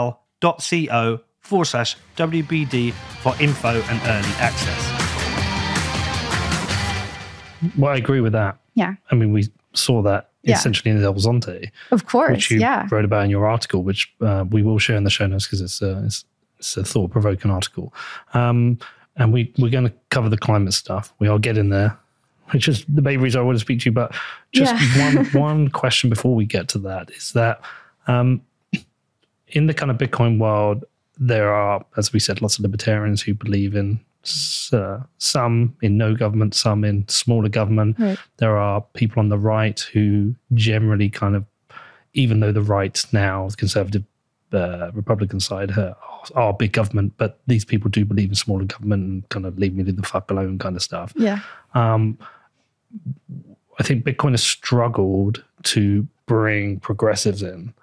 forward 1.41 1.65
slash 1.65 1.97
WBD 2.15 2.93
for 3.21 3.35
info 3.41 3.81
and 3.81 4.01
early 4.03 4.33
access. 4.39 4.87
Well, 7.77 7.91
I 7.91 7.97
agree 7.97 8.21
with 8.21 8.31
that. 8.33 8.57
Yeah. 8.73 8.93
I 9.11 9.15
mean, 9.15 9.33
we 9.33 9.49
saw 9.73 10.01
that 10.03 10.29
Yeah. 10.43 10.55
essentially 10.55 10.91
in 10.91 11.03
El 11.03 11.13
Zonte, 11.15 11.69
Of 11.91 12.05
course. 12.05 12.31
which 12.31 12.51
you 12.51 12.59
Yeah. 12.59 12.87
wrote 12.89 13.03
about 13.05 13.25
in 13.25 13.29
your 13.29 13.45
article, 13.47 13.83
which 13.83 14.13
uh, 14.21 14.45
we 14.49 14.63
will 14.63 14.79
share 14.79 14.95
in 14.95 15.03
the 15.03 15.09
show 15.09 15.27
notes 15.27 15.45
because 15.45 15.59
it's 15.61 15.81
a, 15.81 16.03
it's, 16.05 16.23
it's 16.61 16.77
a 16.77 16.83
thought 16.83 17.09
provoking 17.11 17.49
article. 17.49 17.91
Um, 18.35 18.77
and 19.17 19.33
we, 19.33 19.51
we're 19.57 19.71
going 19.71 19.87
to 19.87 19.93
cover 20.09 20.29
the 20.29 20.37
climate 20.37 20.73
stuff. 20.73 21.11
We 21.19 21.27
are 21.27 21.39
getting 21.39 21.69
there, 21.69 21.97
which 22.51 22.67
is 22.67 22.85
the 22.87 23.01
main 23.01 23.19
reason 23.19 23.41
I 23.41 23.43
want 23.43 23.55
to 23.55 23.59
speak 23.59 23.79
to 23.81 23.85
you. 23.85 23.91
But 23.91 24.13
just 24.53 24.73
Yeah. 24.95 25.15
one, 25.15 25.25
one 25.33 25.67
question 25.69 26.09
before 26.09 26.35
we 26.35 26.45
get 26.45 26.67
to 26.69 26.77
that 26.79 27.09
is 27.11 27.33
that 27.33 27.61
um, 28.07 28.41
in 29.49 29.65
the 29.67 29.73
kind 29.73 29.89
of 29.91 29.97
Bitcoin 29.97 30.37
world, 30.39 30.85
there 31.19 31.51
are, 31.53 31.83
as 31.97 32.13
we 32.13 32.19
said, 32.19 32.41
lots 32.41 32.57
of 32.57 32.63
libertarians 32.63 33.21
who 33.21 33.33
believe 33.33 33.75
in 33.75 33.99
uh, 34.71 34.99
some 35.17 35.75
in 35.81 35.97
no 35.97 36.13
government, 36.15 36.53
some 36.53 36.83
in 36.83 37.07
smaller 37.07 37.49
government. 37.49 37.97
Right. 37.99 38.19
There 38.37 38.55
are 38.57 38.81
people 38.93 39.19
on 39.19 39.29
the 39.29 39.37
right 39.37 39.79
who 39.93 40.35
generally 40.53 41.09
kind 41.09 41.35
of, 41.35 41.43
even 42.13 42.39
though 42.39 42.51
the 42.51 42.61
right 42.61 43.03
now, 43.11 43.49
the 43.49 43.55
conservative 43.57 44.03
uh, 44.53 44.91
Republican 44.93 45.39
side, 45.39 45.77
uh, 45.77 45.93
are 46.35 46.53
big 46.53 46.73
government, 46.73 47.13
but 47.17 47.39
these 47.47 47.65
people 47.65 47.89
do 47.89 48.05
believe 48.05 48.29
in 48.29 48.35
smaller 48.35 48.65
government 48.65 49.03
and 49.03 49.29
kind 49.29 49.45
of 49.45 49.57
leave 49.57 49.73
me 49.73 49.83
the 49.83 50.03
fuck 50.03 50.29
alone 50.29 50.59
kind 50.59 50.75
of 50.75 50.83
stuff. 50.83 51.13
Yeah. 51.15 51.39
Um, 51.73 52.17
I 53.79 53.83
think 53.83 54.05
Bitcoin 54.05 54.31
has 54.31 54.43
struggled 54.43 55.43
to 55.63 56.07
bring 56.25 56.79
progressives 56.79 57.41
in. 57.41 57.73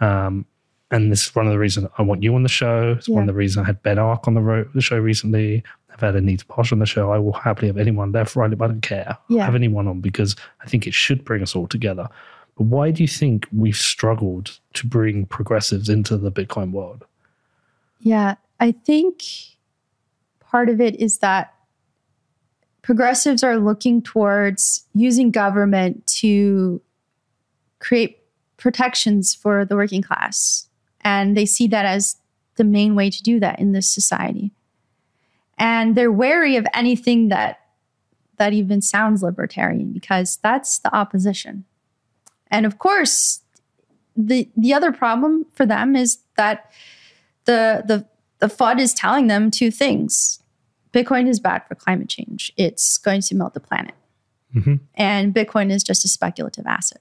Um, 0.00 0.46
and 0.90 1.10
this 1.10 1.26
is 1.26 1.34
one 1.34 1.46
of 1.46 1.52
the 1.52 1.58
reasons 1.58 1.88
I 1.98 2.02
want 2.02 2.22
you 2.22 2.34
on 2.34 2.42
the 2.42 2.48
show. 2.48 2.94
It's 2.98 3.08
one 3.08 3.22
of 3.22 3.26
the 3.26 3.34
reasons 3.34 3.64
I 3.64 3.66
had 3.66 3.82
Ben 3.82 3.98
Arc 3.98 4.28
on 4.28 4.34
the, 4.34 4.40
ro- 4.40 4.68
the 4.74 4.80
show 4.80 4.98
recently. 4.98 5.62
I've 5.92 6.00
had 6.00 6.16
Anita 6.16 6.44
Posch 6.46 6.72
on 6.72 6.78
the 6.78 6.86
show. 6.86 7.12
I 7.12 7.18
will 7.18 7.32
happily 7.32 7.68
have 7.68 7.76
anyone 7.76 8.12
left, 8.12 8.36
right, 8.36 8.50
but 8.50 8.64
I 8.64 8.68
don't 8.68 8.80
care. 8.80 9.16
Yeah. 9.28 9.44
Have 9.44 9.54
anyone 9.54 9.86
on 9.88 10.00
because 10.00 10.36
I 10.60 10.66
think 10.66 10.86
it 10.86 10.94
should 10.94 11.24
bring 11.24 11.42
us 11.42 11.54
all 11.54 11.66
together. 11.66 12.08
Why 12.56 12.90
do 12.90 13.02
you 13.02 13.08
think 13.08 13.46
we've 13.52 13.76
struggled 13.76 14.58
to 14.74 14.86
bring 14.86 15.26
progressives 15.26 15.88
into 15.88 16.16
the 16.16 16.30
Bitcoin 16.30 16.70
world? 16.70 17.04
Yeah, 18.00 18.36
I 18.60 18.72
think 18.72 19.22
part 20.40 20.68
of 20.68 20.80
it 20.80 20.94
is 21.00 21.18
that 21.18 21.54
progressives 22.82 23.42
are 23.42 23.56
looking 23.56 24.02
towards 24.02 24.86
using 24.94 25.30
government 25.30 26.06
to 26.06 26.80
create 27.80 28.18
protections 28.56 29.34
for 29.34 29.64
the 29.64 29.74
working 29.74 30.02
class. 30.02 30.68
And 31.00 31.36
they 31.36 31.46
see 31.46 31.66
that 31.68 31.84
as 31.84 32.16
the 32.56 32.64
main 32.64 32.94
way 32.94 33.10
to 33.10 33.22
do 33.22 33.40
that 33.40 33.58
in 33.58 33.72
this 33.72 33.90
society. 33.92 34.52
And 35.58 35.96
they're 35.96 36.12
wary 36.12 36.56
of 36.56 36.66
anything 36.72 37.28
that 37.28 37.60
that 38.36 38.52
even 38.52 38.82
sounds 38.82 39.22
libertarian 39.22 39.92
because 39.92 40.38
that's 40.42 40.78
the 40.80 40.94
opposition. 40.94 41.64
And 42.54 42.66
of 42.66 42.78
course, 42.78 43.40
the 44.16 44.48
the 44.56 44.72
other 44.72 44.92
problem 44.92 45.46
for 45.54 45.66
them 45.66 45.96
is 45.96 46.18
that 46.36 46.70
the 47.46 47.82
the 47.86 48.06
the 48.38 48.46
FUD 48.46 48.78
is 48.78 48.94
telling 48.94 49.26
them 49.26 49.50
two 49.50 49.70
things. 49.70 50.40
Bitcoin 50.92 51.28
is 51.28 51.40
bad 51.40 51.62
for 51.66 51.74
climate 51.74 52.08
change. 52.08 52.52
It's 52.56 52.98
going 52.98 53.20
to 53.22 53.34
melt 53.34 53.54
the 53.54 53.60
planet. 53.60 53.94
Mhm. 54.54 54.78
And 54.94 55.34
Bitcoin 55.34 55.72
is 55.72 55.82
just 55.82 56.04
a 56.04 56.08
speculative 56.08 56.66
asset. 56.66 57.00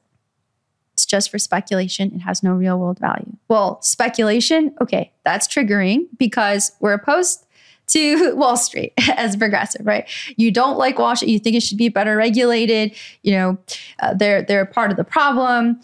It's 0.93 1.05
just 1.05 1.29
for 1.29 1.37
speculation. 1.37 2.11
It 2.15 2.19
has 2.21 2.41
no 2.41 2.53
real 2.53 2.79
world 2.79 2.97
value. 2.99 3.37
Well, 3.47 3.79
speculation, 3.81 4.73
okay, 4.81 5.11
that's 5.23 5.47
triggering 5.47 6.07
because 6.17 6.71
we're 6.79 6.93
opposed 6.93 7.45
to 7.87 8.35
Wall 8.35 8.57
Street 8.57 8.93
as 9.17 9.35
progressive, 9.35 9.85
right? 9.85 10.07
You 10.37 10.51
don't 10.51 10.77
like 10.77 10.99
Wall 10.99 11.15
Street. 11.15 11.31
You 11.31 11.39
think 11.39 11.55
it 11.55 11.63
should 11.63 11.77
be 11.77 11.89
better 11.89 12.15
regulated. 12.15 12.95
You 13.21 13.33
know, 13.33 13.57
uh, 13.99 14.13
they're 14.13 14.41
they're 14.41 14.65
part 14.65 14.91
of 14.91 14.97
the 14.97 15.03
problem, 15.03 15.79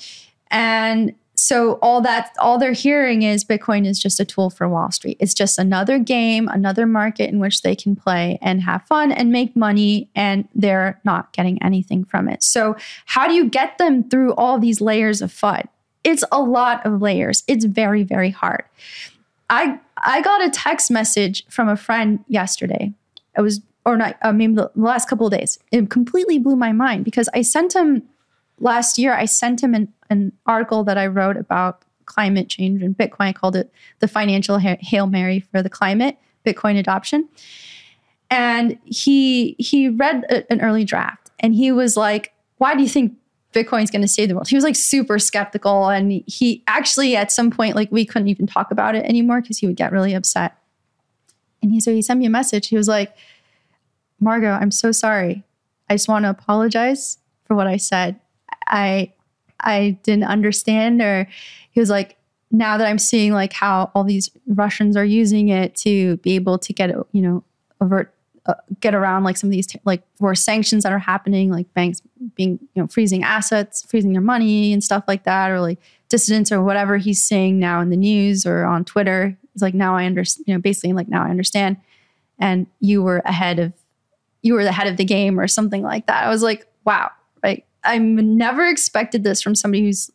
and 0.51 1.13
so 1.39 1.79
all 1.81 2.01
that 2.01 2.35
all 2.39 2.57
they're 2.57 2.73
hearing 2.73 3.21
is 3.21 3.45
Bitcoin 3.45 3.87
is 3.87 3.97
just 3.97 4.19
a 4.19 4.25
tool 4.25 4.49
for 4.49 4.67
Wall 4.67 4.91
Street. 4.91 5.17
It's 5.19 5.33
just 5.33 5.57
another 5.57 5.97
game, 5.97 6.47
another 6.49 6.85
market 6.85 7.29
in 7.29 7.39
which 7.39 7.61
they 7.61 7.75
can 7.75 7.95
play 7.95 8.37
and 8.41 8.61
have 8.61 8.83
fun 8.83 9.11
and 9.11 9.31
make 9.31 9.55
money, 9.55 10.09
and 10.15 10.47
they're 10.53 10.99
not 11.05 11.31
getting 11.33 11.61
anything 11.63 12.03
from 12.03 12.27
it. 12.27 12.43
So 12.43 12.75
how 13.05 13.27
do 13.27 13.33
you 13.33 13.49
get 13.49 13.77
them 13.77 14.09
through 14.09 14.33
all 14.33 14.59
these 14.59 14.81
layers 14.81 15.21
of 15.21 15.31
FUD? 15.31 15.67
It's 16.03 16.23
a 16.31 16.41
lot 16.41 16.85
of 16.85 17.01
layers. 17.01 17.43
It's 17.47 17.65
very 17.65 18.03
very 18.03 18.31
hard. 18.31 18.65
I 19.49 19.79
I 19.97 20.21
got 20.21 20.43
a 20.43 20.49
text 20.49 20.91
message 20.91 21.45
from 21.47 21.67
a 21.67 21.75
friend 21.75 22.23
yesterday. 22.27 22.93
It 23.37 23.41
was 23.41 23.61
or 23.85 23.97
not 23.97 24.17
uh, 24.21 24.31
maybe 24.31 24.53
the 24.55 24.71
last 24.75 25.09
couple 25.09 25.27
of 25.27 25.33
days. 25.33 25.57
It 25.71 25.89
completely 25.89 26.37
blew 26.39 26.55
my 26.55 26.71
mind 26.71 27.05
because 27.05 27.29
I 27.33 27.41
sent 27.41 27.73
him 27.75 28.03
last 28.59 28.97
year. 28.97 29.13
I 29.13 29.25
sent 29.25 29.63
him 29.63 29.73
an, 29.73 29.91
an 30.09 30.31
article 30.45 30.83
that 30.83 30.97
I 30.97 31.07
wrote 31.07 31.37
about 31.37 31.83
climate 32.05 32.49
change 32.49 32.81
and 32.81 32.97
Bitcoin. 32.97 33.27
I 33.27 33.33
called 33.33 33.55
it 33.55 33.71
the 33.99 34.07
financial 34.07 34.57
hail 34.57 35.07
mary 35.07 35.39
for 35.39 35.61
the 35.61 35.69
climate 35.69 36.17
Bitcoin 36.45 36.77
adoption. 36.77 37.29
And 38.29 38.77
he 38.85 39.55
he 39.57 39.89
read 39.89 40.25
a- 40.29 40.51
an 40.51 40.61
early 40.61 40.83
draft 40.83 41.31
and 41.39 41.55
he 41.55 41.71
was 41.71 41.97
like, 41.97 42.33
"Why 42.57 42.75
do 42.75 42.81
you 42.81 42.89
think 42.89 43.13
Bitcoin's 43.53 43.89
going 43.89 44.01
to 44.01 44.07
save 44.07 44.29
the 44.29 44.35
world. 44.35 44.47
He 44.47 44.55
was 44.55 44.63
like 44.63 44.75
super 44.75 45.17
skeptical. 45.17 45.89
And 45.89 46.23
he 46.27 46.63
actually, 46.67 47.15
at 47.15 47.31
some 47.31 47.49
point, 47.49 47.75
like 47.75 47.91
we 47.91 48.05
couldn't 48.05 48.27
even 48.27 48.45
talk 48.45 48.71
about 48.71 48.95
it 48.95 49.05
anymore 49.05 49.41
because 49.41 49.57
he 49.57 49.65
would 49.65 49.75
get 49.75 49.91
really 49.91 50.13
upset. 50.13 50.55
And 51.61 51.71
he, 51.71 51.79
so 51.79 51.91
he 51.91 52.01
sent 52.01 52.19
me 52.19 52.25
a 52.25 52.29
message. 52.29 52.67
He 52.67 52.77
was 52.77 52.87
like, 52.87 53.15
Margot, 54.19 54.51
I'm 54.51 54.71
so 54.71 54.91
sorry. 54.91 55.43
I 55.89 55.95
just 55.95 56.07
want 56.07 56.25
to 56.25 56.29
apologize 56.29 57.17
for 57.45 57.55
what 57.55 57.67
I 57.67 57.77
said. 57.77 58.19
I, 58.67 59.13
I 59.59 59.97
didn't 60.03 60.25
understand. 60.25 61.01
Or 61.01 61.27
he 61.71 61.79
was 61.79 61.89
like, 61.89 62.17
now 62.51 62.77
that 62.77 62.87
I'm 62.87 62.99
seeing 62.99 63.33
like 63.33 63.53
how 63.53 63.91
all 63.95 64.03
these 64.03 64.29
Russians 64.47 64.95
are 64.95 65.05
using 65.05 65.49
it 65.49 65.75
to 65.77 66.17
be 66.17 66.35
able 66.35 66.59
to 66.59 66.73
get, 66.73 66.91
you 67.11 67.21
know, 67.21 67.43
avert 67.81 68.13
get 68.79 68.95
around 68.95 69.23
like 69.23 69.37
some 69.37 69.49
of 69.49 69.51
these 69.51 69.67
like 69.85 70.03
worse 70.19 70.43
sanctions 70.43 70.83
that 70.83 70.91
are 70.91 70.99
happening, 70.99 71.51
like 71.51 71.73
banks 71.73 72.01
being 72.35 72.59
you 72.73 72.81
know 72.81 72.87
freezing 72.87 73.23
assets, 73.23 73.83
freezing 73.83 74.13
their 74.13 74.21
money 74.21 74.73
and 74.73 74.83
stuff 74.83 75.03
like 75.07 75.23
that, 75.23 75.51
or 75.51 75.59
like 75.59 75.79
dissidents 76.09 76.51
or 76.51 76.61
whatever 76.63 76.97
he's 76.97 77.23
saying 77.23 77.59
now 77.59 77.81
in 77.81 77.89
the 77.89 77.97
news 77.97 78.45
or 78.45 78.65
on 78.65 78.83
Twitter. 78.83 79.37
He's 79.53 79.61
like, 79.61 79.73
now 79.73 79.95
I 79.95 80.05
understand. 80.05 80.45
You 80.47 80.53
know, 80.55 80.59
basically 80.59 80.93
like 80.93 81.07
now 81.07 81.23
I 81.23 81.29
understand. 81.29 81.77
And 82.39 82.67
you 82.79 83.03
were 83.03 83.21
ahead 83.25 83.59
of, 83.59 83.73
you 84.41 84.53
were 84.53 84.63
the 84.63 84.71
head 84.71 84.87
of 84.87 84.97
the 84.97 85.03
game 85.03 85.39
or 85.39 85.47
something 85.47 85.83
like 85.83 86.07
that. 86.07 86.25
I 86.25 86.29
was 86.29 86.41
like, 86.41 86.65
wow, 86.85 87.11
right? 87.43 87.65
I 87.83 87.97
never 87.97 88.65
expected 88.65 89.23
this 89.23 89.41
from 89.41 89.55
somebody 89.55 89.83
who's 89.83 90.11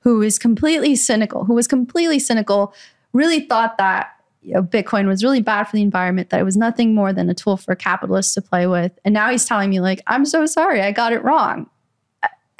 who 0.00 0.22
is 0.22 0.38
completely 0.38 0.94
cynical, 0.94 1.44
who 1.44 1.54
was 1.54 1.66
completely 1.66 2.18
cynical, 2.18 2.72
really 3.12 3.40
thought 3.40 3.76
that 3.78 4.15
you 4.46 4.54
know, 4.54 4.62
Bitcoin 4.62 5.08
was 5.08 5.24
really 5.24 5.42
bad 5.42 5.64
for 5.64 5.74
the 5.74 5.82
environment, 5.82 6.30
that 6.30 6.38
it 6.38 6.44
was 6.44 6.56
nothing 6.56 6.94
more 6.94 7.12
than 7.12 7.28
a 7.28 7.34
tool 7.34 7.56
for 7.56 7.74
capitalists 7.74 8.32
to 8.34 8.40
play 8.40 8.68
with. 8.68 8.96
And 9.04 9.12
now 9.12 9.28
he's 9.28 9.44
telling 9.44 9.70
me, 9.70 9.80
like, 9.80 10.00
I'm 10.06 10.24
so 10.24 10.46
sorry, 10.46 10.82
I 10.82 10.92
got 10.92 11.12
it 11.12 11.24
wrong. 11.24 11.68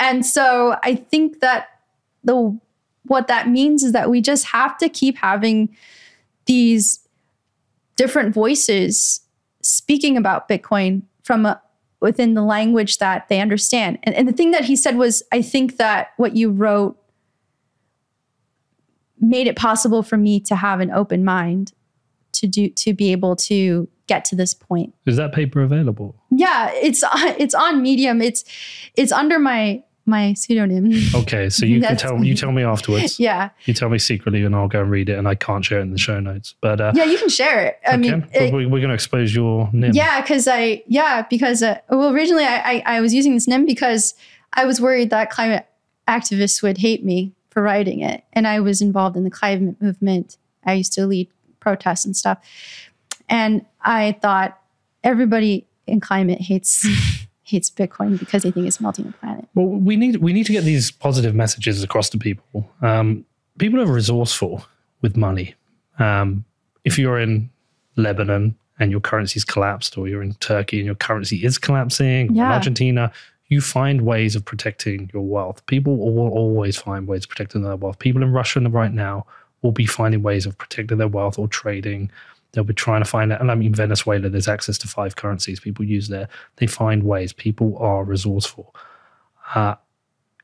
And 0.00 0.26
so 0.26 0.76
I 0.82 0.96
think 0.96 1.38
that 1.40 1.68
the 2.24 2.58
what 3.04 3.28
that 3.28 3.48
means 3.48 3.84
is 3.84 3.92
that 3.92 4.10
we 4.10 4.20
just 4.20 4.46
have 4.46 4.76
to 4.78 4.88
keep 4.88 5.16
having 5.16 5.76
these 6.46 7.06
different 7.94 8.34
voices 8.34 9.20
speaking 9.62 10.16
about 10.16 10.48
Bitcoin 10.48 11.02
from 11.22 11.46
a, 11.46 11.62
within 12.00 12.34
the 12.34 12.42
language 12.42 12.98
that 12.98 13.28
they 13.28 13.40
understand. 13.40 14.00
And, 14.02 14.12
and 14.16 14.26
the 14.26 14.32
thing 14.32 14.50
that 14.50 14.64
he 14.64 14.74
said 14.74 14.98
was, 14.98 15.22
I 15.30 15.40
think 15.40 15.76
that 15.76 16.08
what 16.16 16.34
you 16.34 16.50
wrote 16.50 16.98
made 19.20 19.46
it 19.46 19.56
possible 19.56 20.02
for 20.02 20.16
me 20.16 20.40
to 20.40 20.56
have 20.56 20.80
an 20.80 20.90
open 20.90 21.24
mind 21.24 21.72
to 22.32 22.46
do 22.46 22.68
to 22.70 22.92
be 22.92 23.12
able 23.12 23.34
to 23.36 23.88
get 24.06 24.24
to 24.26 24.36
this 24.36 24.54
point. 24.54 24.94
Is 25.06 25.16
that 25.16 25.32
paper 25.32 25.62
available? 25.62 26.14
Yeah, 26.30 26.70
it's 26.74 27.02
it's 27.14 27.54
on 27.54 27.82
Medium. 27.82 28.20
It's 28.20 28.44
it's 28.94 29.12
under 29.12 29.38
my 29.38 29.82
my 30.08 30.34
pseudonym. 30.34 30.92
Okay, 31.14 31.48
so 31.50 31.66
you 31.66 31.80
can 31.82 31.96
tell 31.96 32.22
you 32.22 32.34
tell 32.34 32.52
me 32.52 32.62
afterwards. 32.62 33.18
yeah, 33.20 33.50
You 33.64 33.74
tell 33.74 33.88
me 33.88 33.98
secretly, 33.98 34.44
and 34.44 34.54
I'll 34.54 34.68
go 34.68 34.82
and 34.82 34.90
read 34.90 35.08
it. 35.08 35.18
And 35.18 35.26
I 35.26 35.34
can't 35.34 35.64
share 35.64 35.78
it 35.80 35.82
in 35.82 35.90
the 35.90 35.98
show 35.98 36.20
notes, 36.20 36.54
but 36.60 36.80
uh, 36.80 36.92
yeah, 36.94 37.04
you 37.04 37.18
can 37.18 37.28
share 37.28 37.64
it. 37.64 37.80
I 37.86 37.96
mean, 37.96 38.26
it- 38.32 38.52
we, 38.52 38.66
we're 38.66 38.78
going 38.80 38.88
to 38.90 38.94
expose 38.94 39.34
your 39.34 39.68
name. 39.72 39.92
yeah, 39.94 40.20
because 40.20 40.46
I 40.46 40.84
yeah 40.86 41.22
because 41.28 41.62
uh, 41.62 41.78
well 41.88 42.10
originally 42.10 42.44
I, 42.44 42.58
I 42.76 42.82
I 42.96 43.00
was 43.00 43.14
using 43.14 43.34
this 43.34 43.48
nym 43.48 43.64
because 43.66 44.14
I 44.52 44.64
was 44.66 44.80
worried 44.80 45.10
that 45.10 45.30
climate 45.30 45.66
activists 46.06 46.62
would 46.62 46.78
hate 46.78 47.04
me 47.04 47.32
for 47.56 47.62
writing 47.62 48.00
it, 48.00 48.22
and 48.34 48.46
I 48.46 48.60
was 48.60 48.82
involved 48.82 49.16
in 49.16 49.24
the 49.24 49.30
climate 49.30 49.80
movement. 49.80 50.36
I 50.66 50.74
used 50.74 50.92
to 50.92 51.06
lead 51.06 51.26
protests 51.58 52.04
and 52.04 52.14
stuff, 52.14 52.36
and 53.30 53.64
I 53.80 54.18
thought 54.20 54.60
everybody 55.02 55.66
in 55.86 55.98
climate 56.00 56.38
hates 56.38 56.86
hates 57.44 57.70
Bitcoin 57.70 58.18
because 58.18 58.42
they 58.42 58.50
think 58.50 58.66
it's 58.66 58.78
melting 58.78 59.06
the 59.06 59.12
planet. 59.12 59.48
Well, 59.54 59.68
we 59.68 59.96
need 59.96 60.16
we 60.16 60.34
need 60.34 60.44
to 60.44 60.52
get 60.52 60.64
these 60.64 60.90
positive 60.90 61.34
messages 61.34 61.82
across 61.82 62.10
to 62.10 62.18
people. 62.18 62.70
Um, 62.82 63.24
people 63.56 63.80
are 63.80 63.86
resourceful 63.86 64.62
with 65.00 65.16
money. 65.16 65.54
Um, 65.98 66.44
if 66.84 66.98
you're 66.98 67.18
in 67.18 67.48
Lebanon 67.96 68.54
and 68.78 68.90
your 68.90 69.00
currency's 69.00 69.46
collapsed, 69.46 69.96
or 69.96 70.08
you're 70.08 70.22
in 70.22 70.34
Turkey 70.34 70.76
and 70.76 70.84
your 70.84 70.94
currency 70.94 71.42
is 71.42 71.56
collapsing, 71.56 72.28
or 72.38 72.44
in 72.44 72.52
Argentina, 72.52 73.10
you 73.48 73.60
find 73.60 74.02
ways 74.02 74.34
of 74.34 74.44
protecting 74.44 75.10
your 75.12 75.22
wealth. 75.22 75.64
People 75.66 75.96
will 75.96 76.30
always 76.30 76.76
find 76.76 77.06
ways 77.06 77.24
of 77.24 77.28
protecting 77.28 77.62
their 77.62 77.76
wealth. 77.76 77.98
People 77.98 78.22
in 78.22 78.32
Russia 78.32 78.60
right 78.60 78.92
now 78.92 79.26
will 79.62 79.72
be 79.72 79.86
finding 79.86 80.22
ways 80.22 80.46
of 80.46 80.58
protecting 80.58 80.98
their 80.98 81.08
wealth 81.08 81.38
or 81.38 81.46
trading. 81.46 82.10
They'll 82.52 82.64
be 82.64 82.74
trying 82.74 83.02
to 83.02 83.08
find 83.08 83.32
out. 83.32 83.40
And 83.40 83.50
I 83.50 83.54
mean, 83.54 83.74
Venezuela, 83.74 84.28
there's 84.28 84.48
access 84.48 84.78
to 84.78 84.88
five 84.88 85.16
currencies 85.16 85.60
people 85.60 85.84
use 85.84 86.08
there. 86.08 86.28
They 86.56 86.66
find 86.66 87.04
ways. 87.04 87.32
People 87.32 87.76
are 87.78 88.02
resourceful. 88.02 88.74
Uh, 89.54 89.76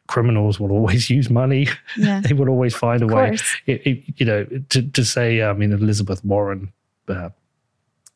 criminals 0.06 0.60
will 0.60 0.70
always 0.70 1.10
use 1.18 1.28
money. 1.28 1.66
Yeah, 1.96 2.20
they 2.20 2.34
will 2.34 2.48
always 2.48 2.74
find 2.74 3.02
a 3.02 3.06
of 3.06 3.12
way. 3.12 3.36
It, 3.66 3.86
it, 3.86 4.04
you 4.16 4.26
know, 4.26 4.44
to, 4.68 4.82
to 4.82 5.04
say, 5.04 5.42
I 5.42 5.52
mean, 5.54 5.72
Elizabeth 5.72 6.24
Warren 6.24 6.72
uh, 7.08 7.30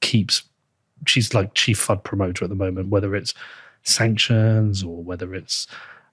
keeps, 0.01 0.43
she's 1.07 1.35
like 1.35 1.55
chief 1.55 1.85
FUD 1.85 2.05
promoter 2.05 2.45
at 2.45 2.51
the 2.51 2.57
moment, 2.57 2.89
whether 2.89 3.17
it's 3.17 3.35
sanctions 3.87 4.83
or 4.83 5.03
whether 5.03 5.35
it's 5.35 5.67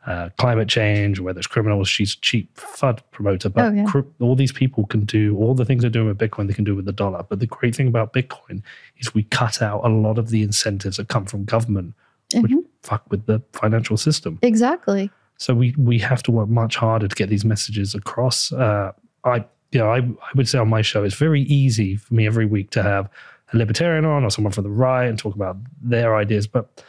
uh, 0.06 0.30
climate 0.38 0.68
change 0.68 1.18
or 1.20 1.24
whether 1.24 1.40
it's 1.40 1.48
criminals, 1.48 1.88
she's 1.88 2.14
a 2.14 2.20
cheap 2.20 2.54
FUD 2.58 3.00
promoter. 3.12 3.50
But 3.50 3.66
Oh, 3.66 3.72
yeah. 3.72 3.86
cri- 3.86 4.04
all 4.20 4.36
these 4.36 4.52
people 4.52 4.86
can 4.86 5.02
do 5.06 5.38
all 5.38 5.54
the 5.56 5.64
things 5.66 5.82
they're 5.82 5.90
doing 5.90 6.08
with 6.08 6.18
Bitcoin, 6.18 6.48
they 6.48 6.54
can 6.54 6.66
do 6.66 6.76
with 6.76 6.86
the 6.86 6.92
dollar. 6.92 7.24
But 7.28 7.40
the 7.40 7.48
great 7.48 7.76
thing 7.76 7.88
about 7.88 8.12
Bitcoin 8.14 8.62
is 8.98 9.14
we 9.14 9.24
cut 9.24 9.62
out 9.62 9.82
a 9.86 9.90
lot 9.90 10.18
of 10.18 10.30
the 10.30 10.44
incentives 10.44 10.98
that 10.98 11.08
come 11.08 11.26
from 11.26 11.46
government, 11.46 11.94
which 12.36 12.52
Mhm. 12.52 12.66
fuck 12.82 13.10
with 13.10 13.26
the 13.28 13.42
financial 13.54 13.96
system. 13.96 14.40
Exactly. 14.42 15.10
So 15.38 15.54
we 15.56 15.74
we 15.78 16.00
have 16.00 16.22
to 16.24 16.32
work 16.32 16.50
much 16.50 16.76
harder 16.76 17.08
to 17.08 17.16
get 17.16 17.30
these 17.30 17.46
messages 17.46 17.96
across. 17.96 18.52
Uh, 18.52 18.92
I 19.24 19.46
you 19.72 19.80
know 19.80 19.90
I, 19.90 19.98
I 20.00 20.32
would 20.36 20.48
say 20.50 20.60
on 20.60 20.70
my 20.70 20.82
show 20.82 21.04
it's 21.04 21.16
very 21.16 21.42
easy 21.44 21.96
for 21.96 22.14
me 22.14 22.28
every 22.28 22.46
week 22.46 22.70
to 22.72 22.84
have 22.84 23.10
a 23.54 23.58
libertarian 23.58 24.06
on 24.06 24.24
or 24.26 24.30
someone 24.30 24.52
from 24.54 24.64
the 24.66 24.70
right 24.70 25.06
and 25.10 25.18
talk 25.18 25.34
about 25.36 25.58
their 25.82 26.16
ideas, 26.16 26.46
but 26.46 26.84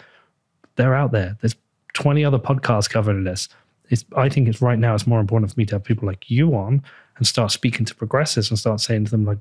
they're 0.77 0.95
out 0.95 1.13
there. 1.13 1.37
There's 1.41 1.57
20 1.95 2.25
other 2.25 2.39
podcasts 2.39 2.91
covering 2.91 3.25
this. 3.25 3.49
it's 3.89 4.05
I 4.17 4.29
think 4.29 4.49
it's 4.49 4.61
right 4.61 4.79
now 4.79 4.95
it's 4.95 5.07
more 5.07 5.21
important 5.21 5.53
for 5.53 5.59
me 5.59 5.67
to 5.67 5.77
have 5.77 5.85
people 5.85 6.07
like 6.07 6.31
you 6.31 6.55
on 6.55 6.83
and 7.17 7.27
start 7.27 7.53
speaking 7.53 7.85
to 7.87 7.95
progressives 7.95 8.51
and 8.51 8.59
start 8.59 8.81
saying 8.81 9.07
to 9.07 9.11
them 9.11 9.25
like 9.25 9.39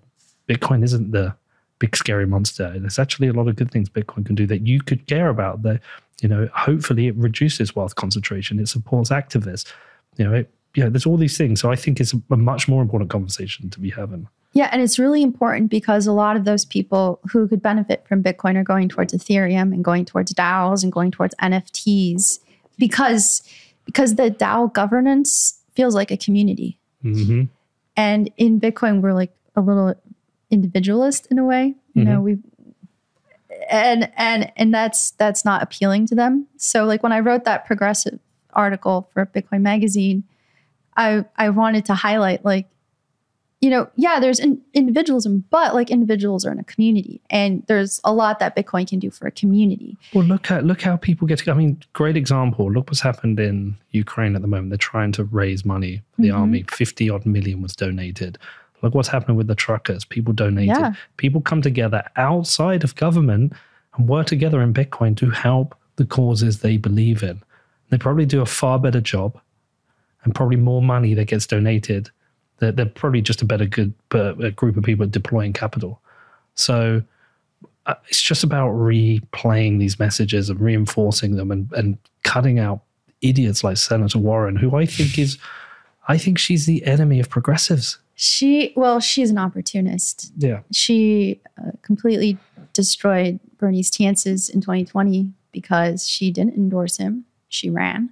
Bitcoin 0.48 0.84
isn't 0.84 1.12
the 1.12 1.36
big 1.80 1.96
scary 1.96 2.28
monster. 2.28 2.74
There's 2.78 3.00
actually 3.00 3.28
a 3.28 3.34
lot 3.34 3.48
of 3.48 3.56
good 3.56 3.72
things 3.72 3.90
Bitcoin 3.90 4.26
can 4.26 4.36
do 4.36 4.46
that 4.48 4.68
you 4.68 4.82
could 4.82 5.08
care 5.08 5.30
about. 5.30 5.64
That 5.64 5.82
you 6.22 6.30
know, 6.30 6.48
hopefully 6.54 7.08
it 7.08 7.16
reduces 7.16 7.76
wealth 7.76 7.96
concentration. 7.96 8.60
It 8.60 8.70
supports 8.70 9.10
activists. 9.10 9.72
You 10.18 10.26
know, 10.26 10.34
it, 10.34 10.54
yeah, 10.76 10.90
there's 10.90 11.06
all 11.06 11.18
these 11.18 11.38
things. 11.38 11.60
So 11.60 11.72
I 11.72 11.76
think 11.76 12.00
it's 12.00 12.14
a 12.14 12.38
much 12.38 12.68
more 12.68 12.82
important 12.82 13.10
conversation 13.10 13.70
to 13.70 13.80
be 13.80 13.90
having. 13.90 14.28
Yeah, 14.54 14.70
and 14.72 14.82
it's 14.82 15.00
really 15.00 15.24
important 15.24 15.72
because 15.72 16.06
a 16.06 16.12
lot 16.12 16.36
of 16.36 16.46
those 16.46 16.64
people 16.64 17.20
who 17.32 17.48
could 17.48 17.62
benefit 17.62 18.08
from 18.08 18.22
Bitcoin 18.22 18.56
are 18.56 18.64
going 18.64 18.88
towards 18.88 19.12
Ethereum 19.12 19.74
and 19.74 19.84
going 19.84 20.06
towards 20.06 20.32
DAOs 20.32 20.84
and 20.84 20.92
going 20.92 21.10
towards 21.10 21.34
NFTs 21.42 22.40
because 22.78 23.42
because 23.86 24.16
the 24.16 24.30
DAO 24.30 24.72
governance 24.72 25.60
feels 25.76 25.96
like 25.96 26.12
a 26.12 26.18
community. 26.18 26.78
Mm-hmm. 27.04 27.44
And 27.98 28.30
in 28.38 28.62
Bitcoin, 28.62 29.02
we're 29.02 29.14
like 29.14 29.36
a 29.56 29.62
little 29.62 29.96
individualist 30.52 31.28
in 31.32 31.40
a 31.40 31.46
way. 31.46 31.76
You 31.96 32.06
know, 32.06 32.22
we 32.22 32.40
and 33.70 34.12
and 34.16 34.52
and 34.56 34.74
that's 34.74 35.12
that's 35.12 35.46
not 35.46 35.62
appealing 35.62 36.08
to 36.08 36.16
them. 36.16 36.48
So 36.58 36.86
like 36.86 37.04
when 37.04 37.12
I 37.12 37.20
wrote 37.20 37.44
that 37.46 37.66
progressive 37.66 38.20
article 38.54 39.10
for 39.14 39.26
Bitcoin 39.26 39.62
magazine, 39.62 40.24
I 40.96 41.26
I 41.38 41.50
wanted 41.50 41.86
to 41.86 41.96
highlight 41.96 42.46
like 42.46 42.68
you 43.64 43.70
know, 43.70 43.88
yeah, 43.96 44.20
there's 44.20 44.40
in, 44.40 44.62
individualism, 44.74 45.46
but 45.50 45.74
like 45.74 45.90
individuals 45.90 46.46
are 46.46 46.52
in 46.52 46.60
a 46.60 46.64
community, 46.66 47.22
and 47.30 47.64
there's 47.68 48.02
a 48.04 48.12
lot 48.12 48.40
that 48.40 48.56
Bitcoin 48.58 48.86
can 48.88 49.00
do 49.00 49.10
for 49.10 49.26
a 49.26 49.32
community. 49.32 49.98
Well, 50.14 50.26
look 50.26 50.52
at 50.52 50.66
look 50.66 50.82
how 50.82 50.98
people 50.98 51.28
get. 51.28 51.40
To, 51.40 51.52
I 51.52 51.54
mean, 51.54 51.82
great 51.94 52.18
example. 52.18 52.70
Look 52.70 52.88
what's 52.88 53.00
happened 53.00 53.40
in 53.40 53.78
Ukraine 53.92 54.36
at 54.36 54.42
the 54.42 54.50
moment. 54.50 54.70
They're 54.70 54.78
trying 54.78 55.14
to 55.14 55.24
raise 55.24 55.64
money 55.64 56.02
for 56.14 56.22
the 56.24 56.28
Mhm. 56.30 56.38
army. 56.40 56.66
Fifty 56.70 57.10
odd 57.10 57.26
million 57.26 57.62
was 57.62 57.74
donated. 57.74 58.38
Look 58.82 58.94
what's 58.96 59.08
happening 59.08 59.38
with 59.38 59.48
the 59.48 59.56
truckers. 59.56 60.04
People 60.04 60.34
donated. 60.34 60.76
Yeah. 60.78 60.94
People 61.16 61.40
come 61.40 61.62
together 61.62 62.04
outside 62.18 62.84
of 62.84 62.96
government 62.98 63.54
and 63.96 64.10
work 64.10 64.28
together 64.28 64.62
in 64.62 64.74
Bitcoin 64.74 65.16
to 65.18 65.30
help 65.30 65.74
the 65.96 66.06
causes 66.06 66.60
they 66.60 66.76
believe 66.76 67.24
in. 67.24 67.42
They 67.92 67.98
probably 67.98 68.26
do 68.26 68.42
a 68.42 68.46
far 68.46 68.78
better 68.78 69.00
job, 69.00 69.40
and 70.26 70.36
probably 70.36 70.58
more 70.58 70.82
money 70.82 71.14
that 71.14 71.28
gets 71.28 71.48
donated. 71.48 72.10
They're, 72.60 72.72
they're 72.72 72.86
probably 72.86 73.22
just 73.22 73.42
a 73.42 73.46
better 73.46 73.66
good 73.66 73.94
a 74.12 74.52
group 74.52 74.78
of 74.78 74.84
people 74.84 75.06
deploying 75.08 75.54
capital. 75.54 76.00
So 76.56 77.02
uh, 77.86 77.96
it's 78.08 78.22
just 78.22 78.44
about 78.44 78.72
replaying 78.72 79.80
these 79.80 80.00
messages 80.00 80.50
and 80.50 80.60
reinforcing 80.60 81.36
them 81.36 81.52
and, 81.52 81.72
and 81.74 81.98
cutting 82.24 82.60
out 82.60 82.82
idiots 83.22 83.64
like 83.64 83.78
Senator 83.78 84.20
Warren, 84.20 84.56
who 84.56 84.76
I 84.76 84.86
think 84.86 85.18
is, 85.18 85.38
I 86.08 86.18
think 86.18 86.38
she's 86.38 86.66
the 86.66 86.86
enemy 86.86 87.20
of 87.20 87.30
progressives. 87.30 87.98
She, 88.16 88.74
well, 88.76 89.00
she's 89.00 89.32
an 89.32 89.38
opportunist. 89.38 90.32
Yeah. 90.38 90.60
She 90.72 91.42
uh, 91.58 91.72
completely 91.82 92.38
destroyed 92.74 93.40
Bernie's 93.58 93.90
chances 93.90 94.50
in 94.50 94.62
2020 94.62 95.32
because 95.52 96.08
she 96.08 96.32
didn't 96.32 96.56
endorse 96.56 96.98
him. 96.98 97.26
She 97.50 97.70
ran. 97.70 98.12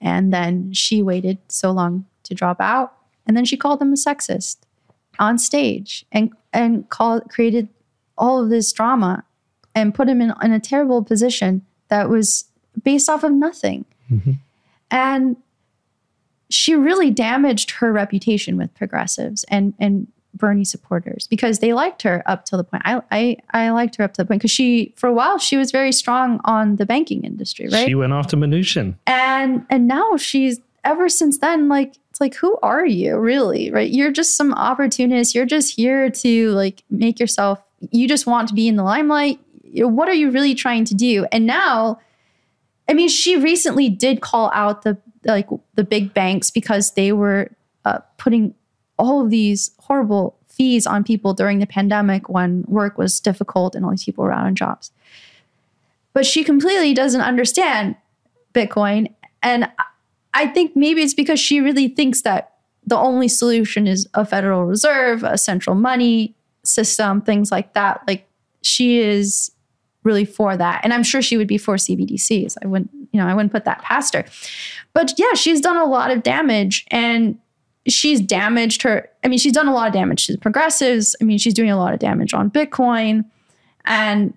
And 0.00 0.32
then 0.32 0.72
she 0.72 1.02
waited 1.02 1.38
so 1.48 1.70
long 1.70 2.06
to 2.24 2.34
drop 2.34 2.60
out. 2.60 2.94
And 3.26 3.36
then 3.36 3.44
she 3.44 3.56
called 3.56 3.80
him 3.80 3.92
a 3.92 3.96
sexist 3.96 4.56
on 5.18 5.38
stage 5.38 6.04
and, 6.12 6.32
and 6.52 6.88
called, 6.88 7.28
created 7.30 7.68
all 8.18 8.42
of 8.42 8.50
this 8.50 8.72
drama 8.72 9.24
and 9.74 9.94
put 9.94 10.08
him 10.08 10.20
in, 10.20 10.32
in 10.42 10.52
a 10.52 10.60
terrible 10.60 11.02
position 11.02 11.64
that 11.88 12.08
was 12.08 12.46
based 12.82 13.08
off 13.08 13.22
of 13.24 13.32
nothing. 13.32 13.84
Mhm. 14.10 14.38
And 14.90 15.36
she 16.50 16.74
really 16.74 17.10
damaged 17.10 17.70
her 17.72 17.92
reputation 17.92 18.56
with 18.58 18.74
progressives 18.74 19.44
and 19.44 19.72
and 19.78 20.06
Bernie 20.34 20.64
supporters 20.64 21.26
because 21.26 21.58
they 21.60 21.72
liked 21.72 22.02
her 22.02 22.22
up 22.26 22.44
till 22.44 22.58
the 22.58 22.64
point. 22.64 22.82
I 22.84 23.00
I, 23.10 23.36
I 23.52 23.70
liked 23.70 23.96
her 23.96 24.04
up 24.04 24.12
to 24.14 24.22
the 24.22 24.26
point 24.26 24.40
because 24.40 24.50
she 24.50 24.92
for 24.96 25.06
a 25.08 25.12
while 25.14 25.38
she 25.38 25.56
was 25.56 25.70
very 25.70 25.92
strong 25.92 26.40
on 26.44 26.76
the 26.76 26.84
banking 26.86 27.24
industry, 27.24 27.68
right? 27.72 27.86
She 27.86 27.94
went 27.94 28.12
after 28.12 28.36
Mnuchin. 28.36 28.96
and 29.06 29.64
and 29.70 29.86
now 29.88 30.16
she's 30.18 30.60
ever 30.84 31.08
since 31.08 31.38
then 31.38 31.68
like 31.70 31.94
it's 32.12 32.20
like 32.20 32.34
who 32.34 32.58
are 32.62 32.84
you 32.84 33.16
really 33.16 33.70
right? 33.70 33.90
You're 33.90 34.12
just 34.12 34.36
some 34.36 34.52
opportunist. 34.52 35.34
You're 35.34 35.46
just 35.46 35.74
here 35.74 36.10
to 36.10 36.50
like 36.50 36.84
make 36.90 37.18
yourself 37.18 37.58
you 37.90 38.06
just 38.06 38.26
want 38.26 38.48
to 38.48 38.54
be 38.54 38.68
in 38.68 38.76
the 38.76 38.82
limelight. 38.82 39.40
What 39.74 40.10
are 40.10 40.14
you 40.14 40.30
really 40.30 40.54
trying 40.54 40.84
to 40.84 40.94
do? 40.94 41.26
And 41.32 41.46
now 41.46 41.98
i 42.88 42.94
mean 42.94 43.08
she 43.08 43.36
recently 43.36 43.88
did 43.88 44.20
call 44.20 44.50
out 44.52 44.82
the 44.82 44.98
like 45.24 45.48
the 45.76 45.84
big 45.84 46.12
banks 46.12 46.50
because 46.50 46.92
they 46.92 47.12
were 47.12 47.48
uh, 47.84 48.00
putting 48.18 48.54
all 48.98 49.22
of 49.22 49.30
these 49.30 49.70
horrible 49.78 50.36
fees 50.48 50.86
on 50.86 51.04
people 51.04 51.32
during 51.32 51.60
the 51.60 51.66
pandemic 51.66 52.28
when 52.28 52.64
work 52.68 52.98
was 52.98 53.20
difficult 53.20 53.74
and 53.74 53.84
all 53.84 53.90
these 53.92 54.04
people 54.04 54.24
were 54.24 54.32
out 54.32 54.44
on 54.44 54.54
jobs. 54.54 54.90
But 56.12 56.26
she 56.26 56.44
completely 56.44 56.92
doesn't 56.92 57.22
understand 57.22 57.96
bitcoin. 58.52 59.14
And 59.42 59.70
I 60.34 60.46
think 60.46 60.76
maybe 60.76 61.02
it's 61.02 61.14
because 61.14 61.38
she 61.38 61.60
really 61.60 61.88
thinks 61.88 62.22
that 62.22 62.54
the 62.86 62.96
only 62.96 63.28
solution 63.28 63.86
is 63.86 64.08
a 64.14 64.24
Federal 64.24 64.64
Reserve, 64.64 65.22
a 65.22 65.38
central 65.38 65.76
money 65.76 66.34
system, 66.64 67.20
things 67.20 67.50
like 67.50 67.74
that. 67.74 68.02
Like 68.06 68.28
she 68.62 68.98
is 68.98 69.52
really 70.04 70.24
for 70.24 70.56
that. 70.56 70.80
And 70.82 70.92
I'm 70.92 71.02
sure 71.02 71.22
she 71.22 71.36
would 71.36 71.46
be 71.46 71.58
for 71.58 71.76
CBDCs. 71.76 72.56
I 72.62 72.66
wouldn't, 72.66 72.90
you 73.12 73.20
know, 73.20 73.26
I 73.26 73.34
wouldn't 73.34 73.52
put 73.52 73.64
that 73.66 73.82
past 73.82 74.14
her. 74.14 74.24
But 74.94 75.12
yeah, 75.16 75.34
she's 75.34 75.60
done 75.60 75.76
a 75.76 75.84
lot 75.84 76.10
of 76.10 76.22
damage 76.22 76.86
and 76.90 77.38
she's 77.86 78.20
damaged 78.20 78.82
her. 78.82 79.08
I 79.22 79.28
mean, 79.28 79.38
she's 79.38 79.52
done 79.52 79.68
a 79.68 79.74
lot 79.74 79.86
of 79.86 79.92
damage 79.92 80.26
to 80.26 80.32
the 80.32 80.38
progressives. 80.38 81.14
I 81.20 81.24
mean, 81.24 81.38
she's 81.38 81.54
doing 81.54 81.70
a 81.70 81.76
lot 81.76 81.94
of 81.94 82.00
damage 82.00 82.34
on 82.34 82.50
Bitcoin. 82.50 83.24
And 83.84 84.34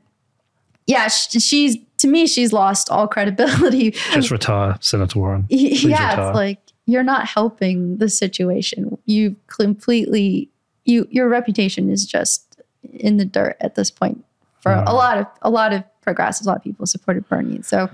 yeah, 0.88 1.08
sh- 1.08 1.42
she's, 1.42 1.78
to 1.98 2.08
me, 2.08 2.28
she's 2.28 2.54
lost 2.54 2.90
all 2.90 3.08
credibility. 3.08 3.92
Just 4.12 4.32
retire, 4.32 4.78
Senator 4.82 5.20
Warren. 5.20 5.48
Y- 5.50 5.58
yeah 5.74 6.10
retire. 6.12 6.28
it's 6.30 6.36
like 6.36 6.60
you're 6.86 7.04
not 7.04 7.26
helping 7.28 7.98
the 7.98 8.08
situation 8.10 8.96
you 9.06 9.36
completely 9.48 10.50
you 10.84 11.08
your 11.10 11.28
reputation 11.28 11.90
is 11.90 12.06
just 12.06 12.62
in 12.94 13.18
the 13.18 13.26
dirt 13.26 13.58
at 13.60 13.74
this 13.76 13.90
point 13.90 14.24
for 14.60 14.72
a 14.72 14.94
lot 14.94 15.18
of 15.18 15.26
a 15.42 15.50
lot 15.50 15.74
of 15.74 15.84
progressives 16.02 16.46
a 16.46 16.50
lot 16.50 16.58
of 16.58 16.64
people 16.64 16.86
supported 16.86 17.28
bernie 17.28 17.60
so 17.64 17.90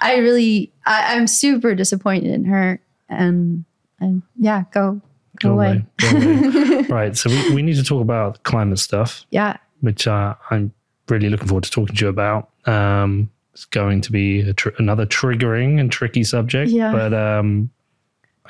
i 0.00 0.16
really 0.16 0.72
I, 0.84 1.14
i'm 1.14 1.28
super 1.28 1.76
disappointed 1.76 2.32
in 2.32 2.44
her 2.46 2.80
and 3.08 3.64
and 4.00 4.22
yeah 4.36 4.64
go 4.72 5.00
go, 5.40 5.48
Go 5.50 5.52
away, 5.52 5.84
away, 6.10 6.40
go 6.50 6.80
Right. 6.88 7.16
So 7.16 7.30
we, 7.30 7.54
we 7.54 7.62
need 7.62 7.76
to 7.76 7.84
talk 7.84 8.00
about 8.02 8.42
climate 8.42 8.80
stuff. 8.80 9.24
yeah 9.30 9.56
which 9.80 10.08
uh, 10.08 10.34
I'm 10.50 10.72
really 11.08 11.28
looking 11.28 11.48
forward 11.48 11.64
to 11.64 11.70
talking 11.70 11.94
to 11.96 12.04
you 12.04 12.08
about. 12.08 12.50
Um, 12.66 13.30
it's 13.52 13.64
going 13.66 14.00
to 14.02 14.12
be 14.12 14.40
a 14.40 14.52
tr- 14.52 14.70
another 14.78 15.06
triggering 15.06 15.78
and 15.80 15.90
tricky 15.92 16.24
subject, 16.24 16.70
Yeah. 16.70 16.92
but 16.92 17.14
um, 17.14 17.70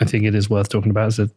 I 0.01 0.05
think 0.05 0.24
it 0.24 0.35
is 0.35 0.48
worth 0.48 0.68
talking 0.70 0.90
about. 0.90 1.09
It's 1.09 1.18
a, 1.18 1.31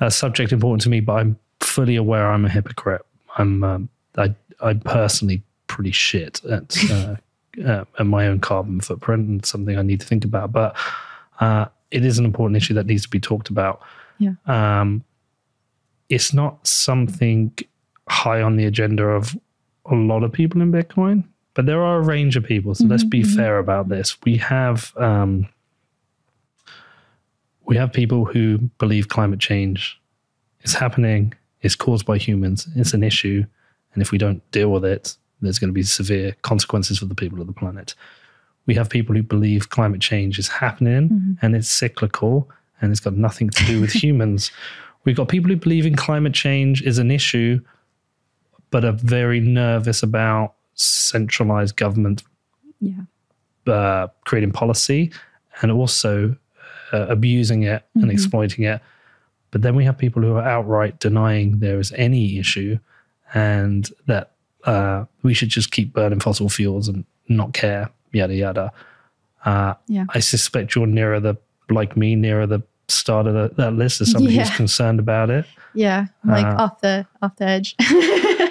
a 0.00 0.10
subject 0.10 0.52
important 0.52 0.82
to 0.82 0.88
me, 0.88 1.00
but 1.00 1.12
I'm 1.14 1.38
fully 1.60 1.96
aware 1.96 2.28
I'm 2.30 2.44
a 2.44 2.48
hypocrite. 2.48 3.02
I'm 3.38 3.62
um, 3.62 3.88
I 4.16 4.34
I'm 4.60 4.80
personally 4.80 5.42
pretty 5.68 5.92
shit 5.92 6.44
at 6.44 6.76
uh, 6.90 7.16
uh, 7.64 7.84
at 7.98 8.06
my 8.06 8.26
own 8.26 8.40
carbon 8.40 8.80
footprint 8.80 9.28
and 9.28 9.46
something 9.46 9.78
I 9.78 9.82
need 9.82 10.00
to 10.00 10.06
think 10.06 10.24
about. 10.24 10.50
But 10.52 10.76
uh, 11.40 11.66
it 11.92 12.04
is 12.04 12.18
an 12.18 12.24
important 12.24 12.56
issue 12.56 12.74
that 12.74 12.86
needs 12.86 13.02
to 13.02 13.08
be 13.10 13.20
talked 13.20 13.48
about. 13.48 13.80
Yeah. 14.18 14.32
Um, 14.46 15.04
it's 16.08 16.32
not 16.34 16.66
something 16.66 17.52
high 18.08 18.42
on 18.42 18.56
the 18.56 18.64
agenda 18.66 19.04
of 19.04 19.36
a 19.90 19.94
lot 19.94 20.22
of 20.22 20.32
people 20.32 20.62
in 20.62 20.70
Bitcoin, 20.72 21.24
but 21.54 21.66
there 21.66 21.82
are 21.82 21.98
a 21.98 22.02
range 22.02 22.36
of 22.36 22.44
people. 22.44 22.74
So 22.74 22.86
let's 22.86 23.04
be 23.04 23.22
Mhm, 23.22 23.26
mhm. 23.26 23.36
fair 23.36 23.58
about 23.58 23.88
this. 23.88 24.16
We 24.24 24.36
have 24.38 24.92
um, 24.96 25.48
we 27.64 27.76
have 27.76 27.92
people 27.92 28.24
who 28.24 28.58
believe 28.78 29.08
climate 29.08 29.38
change 29.40 30.00
is 30.62 30.74
happening, 30.74 31.32
is 31.62 31.76
caused 31.76 32.04
by 32.06 32.18
humans, 32.18 32.68
it's 32.76 32.94
an 32.94 33.02
issue, 33.02 33.44
and 33.94 34.02
if 34.02 34.10
we 34.10 34.18
don't 34.18 34.42
deal 34.50 34.70
with 34.72 34.84
it, 34.84 35.16
there's 35.40 35.58
going 35.58 35.68
to 35.70 35.74
be 35.74 35.82
severe 35.82 36.34
consequences 36.42 36.98
for 36.98 37.06
the 37.06 37.14
people 37.14 37.40
of 37.40 37.46
the 37.46 37.52
planet. 37.52 37.94
We 38.66 38.74
have 38.74 38.88
people 38.90 39.14
who 39.16 39.22
believe 39.22 39.70
climate 39.70 40.00
change 40.00 40.38
is 40.38 40.48
happening 40.48 41.08
Mhm. 41.08 41.38
and 41.42 41.56
it's 41.56 41.68
cyclical 41.68 42.48
and 42.80 42.90
it's 42.90 43.00
got 43.00 43.14
nothing 43.14 43.50
to 43.50 43.64
do 43.64 43.80
with 43.80 43.92
humans. 44.04 44.50
We've 45.04 45.16
got 45.16 45.28
people 45.28 45.50
who 45.50 45.56
believe 45.56 45.84
in 45.86 45.96
climate 45.96 46.32
change 46.34 46.82
is 46.82 46.98
an 46.98 47.10
issue, 47.10 47.60
but 48.72 48.84
are 48.84 48.98
very 49.20 49.38
nervous 49.40 50.02
about 50.02 50.54
centralized 50.74 51.76
government 51.76 52.22
yeah 52.80 53.02
uh, 53.72 54.08
creating 54.24 54.50
policy 54.50 55.12
and 55.60 55.70
also 55.70 56.34
uh, 56.92 57.06
abusing 57.08 57.62
it 57.62 57.84
and 57.94 58.04
Mhm. 58.06 58.12
exploiting 58.12 58.64
it. 58.64 58.80
But 59.52 59.62
then 59.62 59.76
we 59.76 59.84
have 59.84 59.96
people 59.96 60.20
who 60.22 60.34
are 60.34 60.42
outright 60.42 60.98
denying 60.98 61.60
there 61.60 61.78
is 61.78 61.92
any 61.92 62.38
issue 62.38 62.78
and 63.34 63.88
that 64.06 64.32
uh, 64.64 65.04
we 65.22 65.32
should 65.34 65.48
just 65.50 65.70
keep 65.70 65.92
burning 65.92 66.20
fossil 66.20 66.48
fuels 66.48 66.88
and 66.88 67.04
not 67.28 67.52
care, 67.52 67.88
yada, 68.12 68.34
yada. 68.34 68.72
Uh, 69.44 69.74
Yeah. 69.86 70.06
I 70.16 70.20
suspect 70.20 70.74
you're 70.74 70.86
nearer 70.88 71.20
the 71.20 71.36
like 71.70 71.96
me 71.96 72.16
nearer 72.16 72.46
the 72.46 72.62
start 72.88 73.26
of 73.26 73.34
the, 73.34 73.54
that 73.56 73.72
list 73.74 74.00
as 74.00 74.10
somebody 74.10 74.36
who's 74.36 74.50
concerned 74.56 74.98
about 75.00 75.30
it. 75.30 75.44
Yeah, 75.74 76.06
like 76.24 76.46
Uh, 76.46 76.56
off 76.64 76.80
the 76.80 77.06
off 77.22 77.36
the 77.36 77.46
edge. 77.46 77.76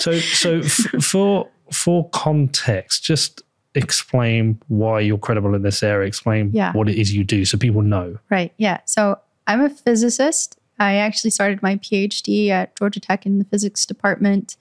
So, 0.01 0.19
so 0.19 0.59
f- 0.59 1.03
for 1.03 1.47
for 1.71 2.09
context, 2.09 3.03
just 3.03 3.41
explain 3.75 4.59
why 4.67 4.99
you're 4.99 5.17
credible 5.17 5.55
in 5.55 5.61
this 5.61 5.81
area. 5.83 6.07
Explain 6.07 6.51
Yeah. 6.53 6.73
what 6.73 6.89
it 6.89 6.99
is 6.99 7.13
you 7.13 7.23
do, 7.23 7.45
so 7.45 7.57
people 7.57 7.81
know. 7.81 8.17
Right. 8.29 8.53
Yeah. 8.57 8.79
So 8.85 9.17
I'm 9.47 9.61
a 9.61 9.69
physicist. 9.69 10.57
I 10.79 10.95
actually 10.95 11.29
started 11.31 11.61
my 11.61 11.75
PhD 11.77 12.49
at 12.49 12.75
Georgia 12.75 12.99
Tech 12.99 13.25
in 13.25 13.39
the 13.39 13.45
physics 13.45 13.85
department. 13.85 14.57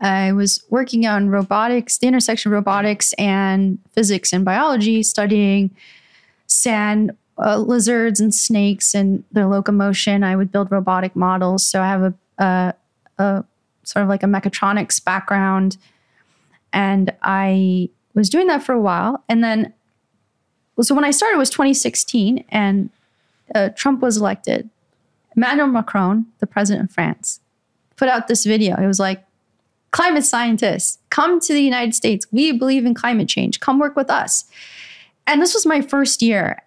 I 0.00 0.32
was 0.32 0.62
working 0.68 1.06
on 1.06 1.28
robotics, 1.30 1.98
the 1.98 2.06
intersection 2.08 2.50
of 2.50 2.54
robotics 2.54 3.12
and 3.14 3.78
physics 3.92 4.32
and 4.32 4.44
biology, 4.44 5.02
studying 5.02 5.70
sand 6.46 7.12
uh, 7.38 7.56
lizards 7.58 8.20
and 8.20 8.34
snakes 8.34 8.94
and 8.94 9.24
their 9.32 9.46
locomotion. 9.46 10.22
I 10.22 10.36
would 10.36 10.52
build 10.52 10.70
robotic 10.70 11.16
models. 11.16 11.66
So 11.66 11.80
I 11.80 11.86
have 11.88 12.02
a, 12.02 12.14
a, 12.38 12.74
a 13.18 13.44
sort 13.84 14.02
of 14.02 14.08
like 14.08 14.22
a 14.22 14.26
mechatronics 14.26 15.02
background. 15.02 15.76
And 16.72 17.12
I 17.22 17.90
was 18.14 18.30
doing 18.30 18.46
that 18.46 18.62
for 18.62 18.72
a 18.72 18.80
while. 18.80 19.22
And 19.28 19.42
then, 19.42 19.72
so 20.80 20.94
when 20.94 21.04
I 21.04 21.10
started 21.10 21.36
it 21.36 21.38
was 21.38 21.50
2016, 21.50 22.44
and 22.48 22.90
uh, 23.54 23.70
Trump 23.70 24.00
was 24.00 24.16
elected, 24.16 24.68
Emmanuel 25.36 25.68
Macron, 25.68 26.26
the 26.38 26.46
president 26.46 26.88
of 26.88 26.94
France, 26.94 27.40
put 27.96 28.08
out 28.08 28.28
this 28.28 28.44
video. 28.44 28.76
It 28.76 28.86
was 28.86 28.98
like, 28.98 29.24
climate 29.92 30.24
scientists, 30.24 30.98
come 31.10 31.38
to 31.38 31.52
the 31.52 31.60
United 31.60 31.94
States. 31.94 32.26
We 32.32 32.52
believe 32.52 32.84
in 32.84 32.94
climate 32.94 33.28
change. 33.28 33.60
Come 33.60 33.78
work 33.78 33.94
with 33.94 34.10
us. 34.10 34.44
And 35.26 35.40
this 35.40 35.54
was 35.54 35.64
my 35.64 35.80
first 35.82 36.22
year. 36.22 36.62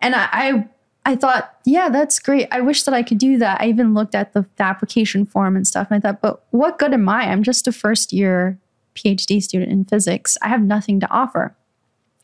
And 0.00 0.14
I, 0.14 0.28
I, 0.32 0.68
I 1.06 1.16
thought, 1.16 1.54
yeah, 1.66 1.90
that's 1.90 2.18
great. 2.18 2.48
I 2.50 2.60
wish 2.60 2.84
that 2.84 2.94
I 2.94 3.02
could 3.02 3.18
do 3.18 3.36
that. 3.38 3.60
I 3.60 3.66
even 3.66 3.92
looked 3.92 4.14
at 4.14 4.32
the, 4.32 4.46
the 4.56 4.62
application 4.62 5.26
form 5.26 5.54
and 5.54 5.66
stuff. 5.66 5.88
And 5.90 5.98
I 5.98 6.00
thought, 6.00 6.22
but 6.22 6.44
what 6.50 6.78
good 6.78 6.94
am 6.94 7.08
I? 7.08 7.24
I'm 7.24 7.42
just 7.42 7.68
a 7.68 7.72
first 7.72 8.12
year 8.12 8.58
PhD 8.94 9.42
student 9.42 9.70
in 9.70 9.84
physics. 9.84 10.38
I 10.40 10.48
have 10.48 10.62
nothing 10.62 11.00
to 11.00 11.10
offer. 11.10 11.54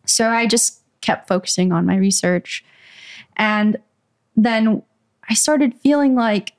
So 0.07 0.29
I 0.29 0.47
just 0.47 0.81
kept 1.03 1.29
focusing 1.29 1.73
on 1.73 1.87
my 1.87 1.97
research. 1.97 2.65
And 3.37 3.77
then 4.37 4.83
I 5.29 5.35
started 5.35 5.75
feeling 5.75 6.15
like 6.15 6.55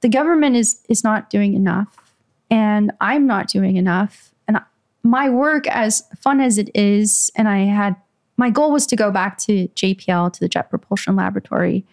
the 0.00 0.08
government 0.08 0.56
is 0.56 0.80
is 0.88 1.02
not 1.02 1.30
doing 1.30 1.54
enough 1.54 2.12
and 2.50 2.92
I'm 3.00 3.26
not 3.26 3.48
doing 3.48 3.76
enough. 3.76 4.32
And 4.46 4.58
my 5.02 5.30
work 5.30 5.66
as 5.66 6.02
fun 6.20 6.40
as 6.40 6.58
it 6.58 6.70
is 6.74 7.30
and 7.36 7.48
I 7.48 7.60
had 7.64 7.96
my 8.36 8.50
goal 8.50 8.72
was 8.72 8.86
to 8.86 8.96
go 8.96 9.10
back 9.10 9.38
to 9.38 9.68
JPL 9.68 10.32
to 10.32 10.40
the 10.40 10.48
Jet 10.48 10.70
Propulsion 10.70 11.16
Laboratory 11.16 11.84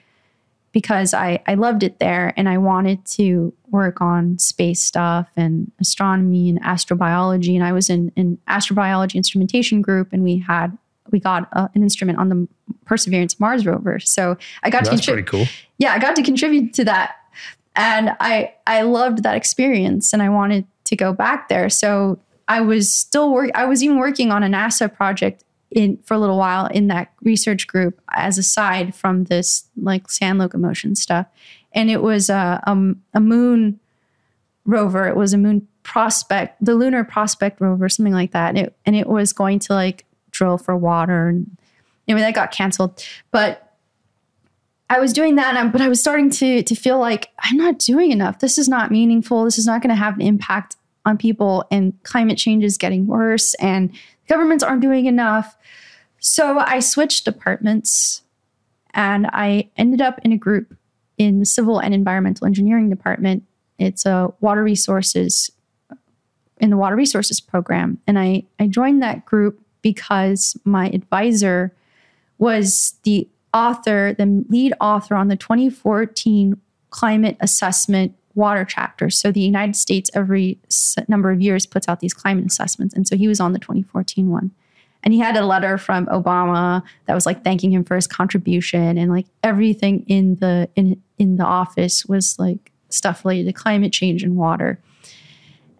because 0.71 1.13
I, 1.13 1.41
I 1.47 1.55
loved 1.55 1.83
it 1.83 1.99
there 1.99 2.33
and 2.37 2.47
I 2.47 2.57
wanted 2.57 3.05
to 3.05 3.53
work 3.69 4.01
on 4.01 4.37
space 4.39 4.81
stuff 4.81 5.29
and 5.35 5.71
astronomy 5.79 6.49
and 6.49 6.61
astrobiology. 6.63 7.55
And 7.55 7.63
I 7.63 7.73
was 7.73 7.89
in 7.89 8.11
an 8.15 8.37
astrobiology 8.47 9.15
instrumentation 9.15 9.81
group 9.81 10.09
and 10.11 10.23
we 10.23 10.39
had 10.39 10.77
we 11.11 11.19
got 11.19 11.49
uh, 11.53 11.67
an 11.75 11.83
instrument 11.83 12.19
on 12.19 12.29
the 12.29 12.47
Perseverance 12.85 13.37
Mars 13.37 13.65
rover. 13.65 13.99
So 13.99 14.37
I 14.63 14.69
got 14.69 14.85
to 14.85 14.91
That's 14.91 15.01
contribute 15.01 15.27
pretty 15.27 15.45
cool. 15.45 15.53
yeah, 15.77 15.93
I 15.93 15.99
got 15.99 16.15
to 16.15 16.23
contribute 16.23 16.73
to 16.75 16.85
that. 16.85 17.15
And 17.75 18.15
I 18.19 18.53
I 18.65 18.83
loved 18.83 19.23
that 19.23 19.35
experience 19.35 20.13
and 20.13 20.21
I 20.21 20.29
wanted 20.29 20.65
to 20.85 20.95
go 20.95 21.11
back 21.11 21.49
there. 21.49 21.69
So 21.69 22.19
I 22.47 22.61
was 22.61 22.93
still 22.93 23.31
work 23.31 23.51
I 23.55 23.65
was 23.65 23.83
even 23.83 23.97
working 23.97 24.31
on 24.31 24.43
a 24.43 24.47
NASA 24.47 24.93
project 24.93 25.43
in 25.71 25.97
for 26.03 26.13
a 26.13 26.19
little 26.19 26.37
while 26.37 26.65
in 26.67 26.87
that 26.87 27.11
research 27.21 27.67
group 27.67 27.99
as 28.11 28.37
a 28.37 28.43
side 28.43 28.93
from 28.93 29.25
this 29.25 29.65
like 29.77 30.09
sand 30.09 30.39
locomotion 30.39 30.95
stuff. 30.95 31.27
And 31.73 31.89
it 31.89 32.01
was 32.01 32.29
a 32.29 32.61
um, 32.67 33.01
a 33.13 33.19
moon 33.19 33.79
rover. 34.65 35.07
It 35.07 35.15
was 35.15 35.33
a 35.33 35.37
moon 35.37 35.67
prospect, 35.83 36.63
the 36.63 36.75
lunar 36.75 37.03
prospect 37.03 37.59
rover, 37.59 37.89
something 37.89 38.13
like 38.13 38.31
that. 38.31 38.49
And 38.49 38.57
it, 38.57 38.75
and 38.85 38.95
it 38.95 39.07
was 39.07 39.33
going 39.33 39.59
to 39.59 39.73
like 39.73 40.05
drill 40.31 40.57
for 40.57 40.75
water 40.77 41.27
and 41.27 41.57
anyway, 42.07 42.21
that 42.21 42.35
got 42.35 42.51
canceled. 42.51 43.03
But 43.31 43.67
I 44.89 44.99
was 44.99 45.13
doing 45.13 45.35
that, 45.35 45.55
and 45.55 45.69
I, 45.69 45.71
but 45.71 45.81
I 45.81 45.87
was 45.87 46.01
starting 46.01 46.29
to 46.31 46.63
to 46.63 46.75
feel 46.75 46.99
like 46.99 47.29
I'm 47.39 47.57
not 47.57 47.79
doing 47.79 48.11
enough. 48.11 48.39
This 48.39 48.57
is 48.57 48.67
not 48.67 48.91
meaningful. 48.91 49.45
This 49.45 49.57
is 49.57 49.65
not 49.65 49.81
going 49.81 49.89
to 49.89 49.95
have 49.95 50.15
an 50.15 50.21
impact 50.21 50.75
on 51.05 51.17
people, 51.17 51.65
and 51.71 51.93
climate 52.03 52.37
change 52.37 52.63
is 52.63 52.77
getting 52.77 53.07
worse, 53.07 53.53
and 53.55 53.91
governments 54.31 54.63
aren't 54.63 54.81
doing 54.81 55.07
enough. 55.07 55.57
So 56.19 56.59
I 56.59 56.79
switched 56.79 57.25
departments, 57.25 58.21
and 58.93 59.27
I 59.27 59.69
ended 59.75 60.01
up 60.01 60.19
in 60.23 60.31
a 60.31 60.37
group 60.37 60.73
in 61.17 61.39
the 61.39 61.45
civil 61.45 61.79
and 61.79 61.93
environmental 61.93 62.47
engineering 62.47 62.89
department. 62.89 63.43
It's 63.77 64.05
a 64.05 64.31
water 64.39 64.63
resources 64.63 65.51
in 66.61 66.69
the 66.69 66.77
water 66.77 66.95
resources 66.95 67.41
program, 67.41 67.99
and 68.07 68.17
I 68.17 68.43
I 68.59 68.67
joined 68.67 69.03
that 69.03 69.25
group 69.25 69.59
because 69.81 70.57
my 70.63 70.89
advisor 70.89 71.73
was 72.37 72.95
the 73.03 73.27
author, 73.53 74.13
the 74.17 74.45
lead 74.47 74.73
author 74.79 75.15
on 75.15 75.27
the 75.27 75.35
2014 75.35 76.55
climate 76.89 77.37
assessment 77.41 78.15
water 78.35 78.65
chapter. 78.65 79.09
So 79.09 79.31
the 79.31 79.41
United 79.41 79.75
States 79.75 80.09
every 80.13 80.59
number 81.07 81.31
of 81.31 81.41
years 81.41 81.65
puts 81.65 81.87
out 81.87 81.99
these 81.99 82.13
climate 82.13 82.45
assessments. 82.45 82.93
And 82.93 83.07
so 83.07 83.17
he 83.17 83.27
was 83.27 83.39
on 83.39 83.53
the 83.53 83.59
2014 83.59 84.29
one. 84.29 84.51
And 85.03 85.13
he 85.13 85.19
had 85.19 85.35
a 85.35 85.45
letter 85.45 85.77
from 85.77 86.05
Obama 86.07 86.83
that 87.05 87.15
was 87.15 87.25
like 87.25 87.43
thanking 87.43 87.71
him 87.71 87.83
for 87.83 87.95
his 87.95 88.05
contribution 88.05 88.97
and 88.97 89.09
like 89.09 89.25
everything 89.41 90.05
in 90.07 90.35
the 90.35 90.69
in 90.75 91.01
in 91.17 91.37
the 91.37 91.43
office 91.43 92.05
was 92.05 92.37
like 92.37 92.71
stuff 92.89 93.25
related 93.25 93.47
to 93.47 93.53
climate 93.53 93.93
change 93.93 94.21
and 94.21 94.35
water. 94.35 94.79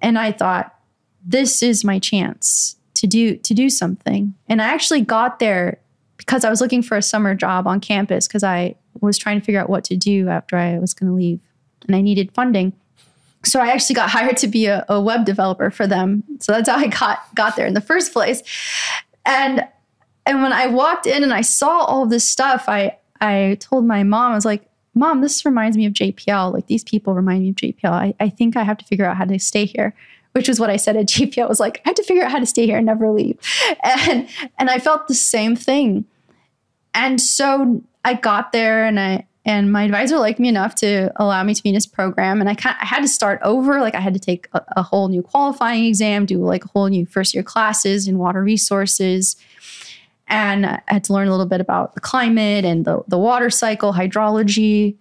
And 0.01 0.17
I 0.17 0.31
thought 0.31 0.75
this 1.23 1.61
is 1.61 1.83
my 1.83 1.99
chance 1.99 2.77
to 2.95 3.07
do 3.07 3.35
to 3.37 3.53
do 3.53 3.69
something. 3.69 4.33
And 4.47 4.61
I 4.61 4.65
actually 4.73 5.01
got 5.01 5.39
there 5.39 5.79
because 6.17 6.43
I 6.43 6.49
was 6.49 6.61
looking 6.61 6.81
for 6.81 6.97
a 6.97 7.01
summer 7.01 7.35
job 7.35 7.67
on 7.67 7.79
campus 7.79 8.27
because 8.27 8.43
I 8.43 8.75
was 9.01 9.17
trying 9.17 9.39
to 9.39 9.45
figure 9.45 9.61
out 9.61 9.69
what 9.69 9.83
to 9.85 9.95
do 9.95 10.29
after 10.29 10.57
I 10.57 10.79
was 10.79 10.93
going 10.93 11.09
to 11.09 11.15
leave 11.15 11.39
and 11.87 11.95
I 11.95 12.01
needed 12.01 12.33
funding. 12.33 12.73
So 13.43 13.59
I 13.59 13.69
actually 13.69 13.95
got 13.95 14.09
hired 14.09 14.37
to 14.37 14.47
be 14.47 14.67
a, 14.67 14.85
a 14.87 15.01
web 15.01 15.25
developer 15.25 15.71
for 15.71 15.87
them. 15.87 16.23
So 16.39 16.51
that's 16.51 16.69
how 16.69 16.77
I 16.77 16.87
got 16.87 17.19
got 17.35 17.55
there 17.55 17.65
in 17.65 17.73
the 17.73 17.81
first 17.81 18.13
place. 18.13 18.43
And 19.25 19.67
and 20.25 20.43
when 20.43 20.53
I 20.53 20.67
walked 20.67 21.07
in 21.07 21.23
and 21.23 21.33
I 21.33 21.41
saw 21.41 21.79
all 21.79 22.05
this 22.05 22.27
stuff, 22.27 22.65
I 22.67 22.97
I 23.19 23.57
told 23.59 23.85
my 23.85 24.03
mom, 24.03 24.31
I 24.31 24.35
was 24.35 24.45
like, 24.45 24.67
Mom, 24.93 25.21
this 25.21 25.45
reminds 25.45 25.77
me 25.77 25.85
of 25.85 25.93
JPL. 25.93 26.53
Like 26.53 26.67
these 26.67 26.83
people 26.83 27.13
remind 27.13 27.43
me 27.43 27.49
of 27.49 27.55
JPL. 27.55 27.91
I, 27.91 28.13
I 28.19 28.29
think 28.29 28.55
I 28.55 28.63
have 28.63 28.77
to 28.77 28.85
figure 28.85 29.05
out 29.05 29.17
how 29.17 29.25
to 29.25 29.39
stay 29.39 29.65
here 29.65 29.95
which 30.33 30.47
was 30.47 30.59
what 30.59 30.69
I 30.69 30.77
said 30.77 30.95
at 30.95 31.07
JPL. 31.07 31.43
I 31.43 31.47
was 31.47 31.59
like, 31.59 31.81
I 31.85 31.89
have 31.89 31.95
to 31.95 32.03
figure 32.03 32.23
out 32.23 32.31
how 32.31 32.39
to 32.39 32.45
stay 32.45 32.65
here 32.65 32.77
and 32.77 32.85
never 32.85 33.09
leave. 33.11 33.37
And 33.83 34.29
and 34.59 34.69
I 34.69 34.79
felt 34.79 35.07
the 35.07 35.15
same 35.15 35.55
thing. 35.55 36.05
And 36.93 37.19
so 37.19 37.81
I 38.05 38.13
got 38.13 38.51
there 38.51 38.85
and 38.85 38.99
I 38.99 39.25
and 39.43 39.71
my 39.71 39.83
advisor 39.83 40.19
liked 40.19 40.39
me 40.39 40.47
enough 40.47 40.75
to 40.75 41.11
allow 41.15 41.43
me 41.43 41.55
to 41.55 41.63
be 41.63 41.69
in 41.69 41.75
his 41.75 41.87
program. 41.87 42.41
And 42.41 42.49
I 42.49 42.55
I 42.63 42.85
had 42.85 43.01
to 43.01 43.07
start 43.07 43.39
over. 43.43 43.81
Like 43.81 43.95
I 43.95 43.99
had 43.99 44.13
to 44.13 44.19
take 44.19 44.47
a, 44.53 44.63
a 44.77 44.83
whole 44.83 45.07
new 45.07 45.23
qualifying 45.23 45.85
exam, 45.85 46.25
do 46.25 46.37
like 46.37 46.65
a 46.65 46.67
whole 46.67 46.87
new 46.87 47.05
first 47.05 47.33
year 47.33 47.43
classes 47.43 48.07
in 48.07 48.19
water 48.19 48.43
resources. 48.43 49.35
And 50.27 50.65
I 50.65 50.81
had 50.87 51.03
to 51.05 51.13
learn 51.13 51.27
a 51.27 51.31
little 51.31 51.47
bit 51.47 51.59
about 51.59 51.95
the 51.95 51.99
climate 51.99 52.63
and 52.65 52.85
the, 52.85 53.01
the 53.07 53.17
water 53.17 53.49
cycle, 53.49 53.91
hydrology, 53.93 54.95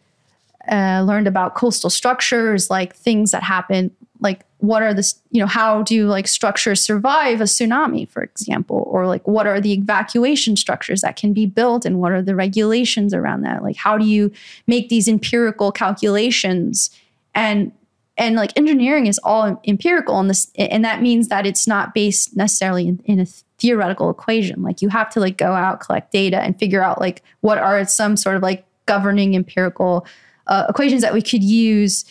uh, 0.69 1.05
learned 1.07 1.29
about 1.29 1.55
coastal 1.55 1.91
structures, 1.91 2.69
like 2.69 2.97
things 2.97 3.31
that 3.31 3.43
happen, 3.43 3.95
like 4.21 4.45
what 4.61 4.83
are 4.83 4.93
the, 4.93 5.15
you 5.31 5.41
know, 5.41 5.47
how 5.47 5.83
do 5.83 6.07
like 6.07 6.29
structures 6.29 6.81
survive 6.81 7.41
a 7.41 7.45
tsunami, 7.45 8.09
for 8.09 8.23
example, 8.23 8.85
or 8.91 9.07
like 9.07 9.27
what 9.27 9.47
are 9.47 9.61
the 9.61 9.73
evacuation 9.73 10.57
structures 10.57 11.01
that 11.01 11.17
can 11.17 11.33
be 11.33 11.47
built 11.47 11.85
and 11.85 11.99
what 11.99 12.13
are 12.13 12.23
the 12.23 12.35
regulations 12.35 13.15
around 13.15 13.43
that? 13.43 13.63
Like 13.63 13.77
how 13.77 13.97
do 13.97 14.05
you 14.05 14.31
make 14.67 14.89
these 14.89 15.09
empirical 15.09 15.73
calculations? 15.73 16.91
And 17.35 17.73
and 18.21 18.37
like 18.37 18.57
engineering 18.57 19.07
is 19.07 19.19
all 19.25 19.61
empirical 19.67 20.21
and 20.21 20.31
this 20.31 20.53
and 20.57 20.85
that 20.85 21.01
means 21.01 21.29
that 21.29 21.47
it's 21.47 21.67
not 21.67 21.95
based 21.95 22.37
necessarily 22.37 22.87
in, 22.87 23.01
in 23.07 23.19
a 23.19 23.27
theoretical 23.59 24.11
equation 24.11 24.63
like 24.63 24.83
you 24.83 24.89
have 24.89 25.11
to 25.11 25.21
like 25.21 25.37
go 25.37 25.53
out 25.53 25.81
collect 25.81 26.13
data 26.13 26.39
and 26.39 26.59
figure 26.59 26.83
out 26.83 27.01
like 27.01 27.23
what 27.41 27.59
are 27.59 27.85
some 27.87 28.17
sort 28.17 28.37
of 28.37 28.43
like 28.43 28.65
governing 28.87 29.35
empirical 29.35 30.07
uh, 30.47 30.67
equations 30.69 31.03
that 31.03 31.15
we 31.15 31.23
could 31.23 31.43
use 31.43 32.05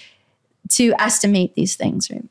to 0.70 0.94
estimate 1.00 1.54
these 1.56 1.76
things 1.76 2.10
right 2.10 2.26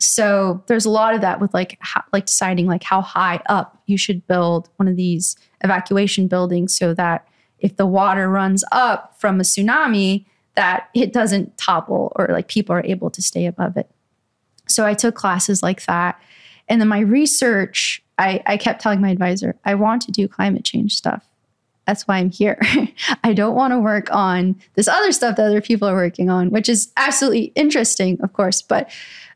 so 0.00 0.64
there's 0.66 0.86
a 0.86 0.90
lot 0.90 1.14
of 1.14 1.20
that 1.20 1.40
with 1.40 1.52
like 1.52 1.76
how, 1.80 2.02
like 2.12 2.26
deciding 2.26 2.66
like 2.66 2.82
how 2.82 3.02
high 3.02 3.40
up 3.48 3.80
you 3.86 3.98
should 3.98 4.26
build 4.26 4.70
one 4.76 4.88
of 4.88 4.96
these 4.96 5.36
evacuation 5.62 6.26
buildings 6.26 6.74
so 6.74 6.94
that 6.94 7.28
if 7.58 7.76
the 7.76 7.86
water 7.86 8.28
runs 8.28 8.64
up 8.72 9.20
from 9.20 9.38
a 9.38 9.42
tsunami 9.42 10.24
that 10.54 10.88
it 10.94 11.12
doesn't 11.12 11.56
topple 11.58 12.12
or 12.16 12.28
like 12.30 12.48
people 12.48 12.74
are 12.74 12.84
able 12.84 13.10
to 13.10 13.20
stay 13.20 13.44
above 13.44 13.76
it. 13.76 13.90
So 14.66 14.86
i 14.86 14.94
took 14.94 15.14
classes 15.14 15.62
like 15.62 15.84
that. 15.84 16.18
And 16.68 16.80
then 16.80 16.88
my 16.88 17.00
research 17.00 18.02
i, 18.18 18.42
I 18.46 18.56
kept 18.56 18.80
telling 18.80 19.02
my 19.02 19.10
advisor 19.10 19.56
i 19.66 19.74
want 19.74 20.02
to 20.02 20.12
do 20.12 20.26
climate 20.26 20.64
change 20.64 20.96
stuff. 20.96 21.26
That's 21.86 22.06
why 22.06 22.18
I'm 22.18 22.30
here. 22.30 22.58
I 23.24 23.32
don't 23.32 23.56
want 23.56 23.72
to 23.72 23.78
work 23.80 24.12
on 24.12 24.54
this 24.74 24.86
other 24.86 25.10
stuff 25.10 25.36
that 25.36 25.46
other 25.46 25.60
people 25.60 25.88
are 25.88 25.94
working 25.94 26.30
on, 26.30 26.50
which 26.50 26.68
is 26.68 26.92
absolutely 26.96 27.52
interesting, 27.56 28.20
of 28.22 28.32
course, 28.32 28.62
but 28.62 28.88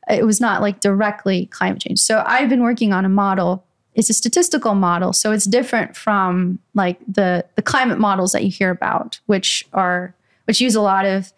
it 0.09 0.25
was 0.25 0.41
not 0.41 0.61
like 0.61 0.81
directly 0.81 1.47
climate 1.47 1.81
change. 1.81 2.01
So 2.01 2.23
I've 2.27 2.49
been 2.49 2.63
working 2.63 2.93
on 2.93 3.05
a 3.05 3.09
model. 3.09 3.65
It's 3.95 4.11
a 4.11 4.15
statistical 4.15 4.75
model, 4.75 5.13
so 5.13 5.33
it's 5.33 5.45
different 5.45 5.97
from 5.97 6.59
like 6.75 6.99
the 7.07 7.45
the 7.55 7.63
climate 7.63 7.99
models 7.99 8.33
that 8.33 8.45
you 8.45 8.51
hear 8.51 8.71
about, 8.71 9.21
which 9.27 9.67
are 9.73 10.15
which 10.47 10.61
use 10.61 10.75
a 10.75 10.81
lot 10.83 11.07
of 11.07 11.33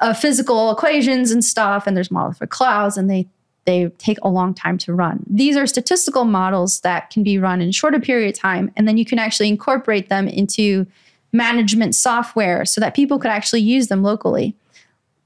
uh, 0.00 0.12
physical 0.12 0.70
equations 0.70 1.30
and 1.30 1.44
stuff. 1.44 1.86
And 1.86 1.96
there's 1.96 2.10
models 2.10 2.38
for 2.38 2.46
clouds, 2.46 2.96
and 2.96 3.08
they 3.08 3.28
they 3.64 3.88
take 3.98 4.18
a 4.22 4.28
long 4.28 4.54
time 4.54 4.76
to 4.78 4.92
run. 4.92 5.24
These 5.28 5.56
are 5.56 5.66
statistical 5.66 6.24
models 6.24 6.80
that 6.80 7.10
can 7.10 7.22
be 7.22 7.38
run 7.38 7.60
in 7.60 7.68
a 7.68 7.72
shorter 7.72 8.00
period 8.00 8.34
of 8.34 8.40
time, 8.40 8.72
and 8.76 8.88
then 8.88 8.96
you 8.96 9.04
can 9.04 9.18
actually 9.18 9.48
incorporate 9.48 10.08
them 10.08 10.26
into 10.26 10.86
management 11.32 11.94
software 11.94 12.64
so 12.64 12.80
that 12.80 12.94
people 12.94 13.18
could 13.18 13.30
actually 13.30 13.60
use 13.60 13.86
them 13.86 14.02
locally. 14.02 14.56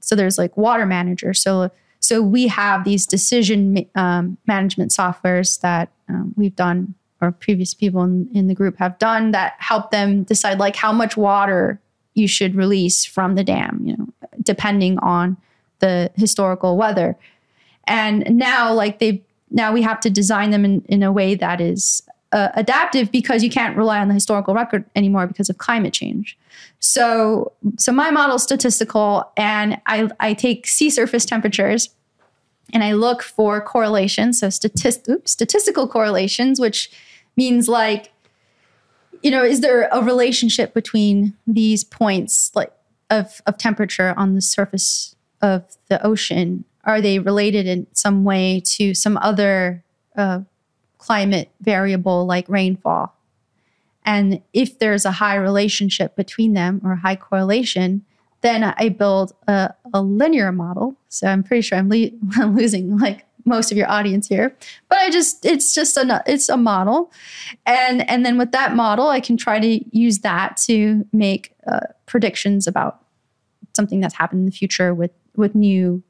So 0.01 0.15
there's 0.15 0.37
like 0.37 0.55
Water 0.55 0.85
Manager. 0.85 1.33
So 1.33 1.71
so 2.05 2.21
we 2.21 2.47
have 2.47 2.83
these 2.83 3.05
decision 3.05 3.85
um, 3.95 4.37
management 4.45 4.91
softwares 4.91 5.59
that 5.61 5.89
um, 6.07 6.33
we've 6.35 6.55
done, 6.55 6.93
or 7.21 7.31
previous 7.31 7.73
people 7.73 8.03
in, 8.03 8.29
in 8.33 8.47
the 8.47 8.53
group 8.53 8.77
have 8.77 8.99
done 8.99 9.31
that 9.31 9.55
help 9.59 9.91
them 9.91 10.23
decide 10.23 10.59
like 10.59 10.75
how 10.75 10.91
much 10.91 11.17
water 11.17 11.79
you 12.13 12.27
should 12.27 12.55
release 12.55 13.05
from 13.05 13.35
the 13.35 13.43
dam. 13.43 13.81
You 13.83 13.97
know, 13.97 14.07
depending 14.41 14.99
on 14.99 15.37
the 15.79 16.11
historical 16.15 16.77
weather. 16.77 17.17
And 17.87 18.37
now, 18.37 18.73
like 18.73 18.99
they 18.99 19.23
now 19.51 19.73
we 19.73 19.81
have 19.81 19.99
to 20.01 20.09
design 20.09 20.51
them 20.51 20.65
in, 20.65 20.81
in 20.87 21.03
a 21.03 21.11
way 21.11 21.35
that 21.35 21.61
is 21.61 22.01
uh, 22.31 22.49
adaptive 22.55 23.11
because 23.11 23.43
you 23.43 23.49
can't 23.49 23.77
rely 23.77 23.99
on 23.99 24.07
the 24.07 24.13
historical 24.13 24.53
record 24.53 24.85
anymore 24.95 25.27
because 25.27 25.49
of 25.49 25.57
climate 25.57 25.93
change. 25.93 26.37
So, 26.79 27.53
so 27.77 27.91
my 27.91 28.11
model 28.11 28.35
is 28.35 28.43
statistical, 28.43 29.31
and 29.37 29.79
I, 29.85 30.09
I 30.19 30.33
take 30.33 30.67
sea 30.67 30.89
surface 30.89 31.25
temperatures 31.25 31.89
and 32.73 32.83
I 32.83 32.93
look 32.93 33.21
for 33.21 33.61
correlations. 33.61 34.39
So, 34.39 34.49
statist- 34.49 35.07
oops, 35.07 35.31
statistical 35.31 35.87
correlations, 35.87 36.59
which 36.59 36.91
means 37.37 37.69
like, 37.69 38.11
you 39.21 39.31
know, 39.31 39.43
is 39.43 39.61
there 39.61 39.87
a 39.91 40.03
relationship 40.03 40.73
between 40.73 41.35
these 41.47 41.83
points, 41.83 42.51
like 42.55 42.71
of 43.09 43.41
of 43.45 43.57
temperature 43.57 44.13
on 44.17 44.33
the 44.33 44.41
surface 44.41 45.15
of 45.41 45.63
the 45.89 46.03
ocean 46.03 46.65
are 46.85 47.01
they 47.01 47.19
related 47.19 47.67
in 47.67 47.87
some 47.93 48.23
way 48.23 48.61
to 48.63 48.93
some 48.93 49.17
other 49.21 49.83
uh, 50.15 50.41
climate 51.05 51.49
variable 51.61 52.25
like 52.25 52.47
rainfall? 52.49 53.13
And 54.05 54.41
if 54.53 54.79
there's 54.79 55.05
a 55.05 55.11
high 55.11 55.35
relationship 55.35 56.15
between 56.15 56.53
them 56.53 56.81
or 56.83 56.95
high 56.95 57.15
correlation, 57.15 58.05
then 58.41 58.63
I 58.63 58.89
build 58.89 59.33
a, 59.47 59.73
a 59.93 60.01
linear 60.01 60.51
model. 60.51 60.95
So 61.09 61.27
I'm 61.27 61.43
pretty 61.43 61.61
sure 61.61 61.77
I'm, 61.77 61.89
le- 61.89 62.11
I'm, 62.37 62.55
losing 62.55 62.97
like 62.99 63.25
most 63.45 63.71
of 63.71 63.77
your 63.77 63.89
audience 63.89 64.27
here, 64.27 64.55
but 64.89 64.97
I 64.99 65.09
just 65.09 65.45
it's 65.45 65.73
just 65.73 65.97
a 65.97 66.23
it's 66.25 66.49
a 66.49 66.57
model, 66.57 67.11
and 67.65 68.07
and 68.09 68.25
then 68.25 68.37
with 68.37 68.51
that 68.51 68.75
model, 68.75 69.07
I 69.07 69.19
can 69.19 69.37
try 69.37 69.59
to 69.59 69.97
use 69.97 70.19
that 70.19 70.57
to 70.65 71.05
make 71.13 71.53
uh, 71.67 71.81
predictions 72.07 72.65
about 72.65 73.01
something 73.75 73.99
that's 73.99 74.15
happened 74.15 74.39
in 74.41 74.45
the 74.45 74.51
future 74.51 74.93
with 74.93 75.11
with 75.35 75.53
new 75.53 76.01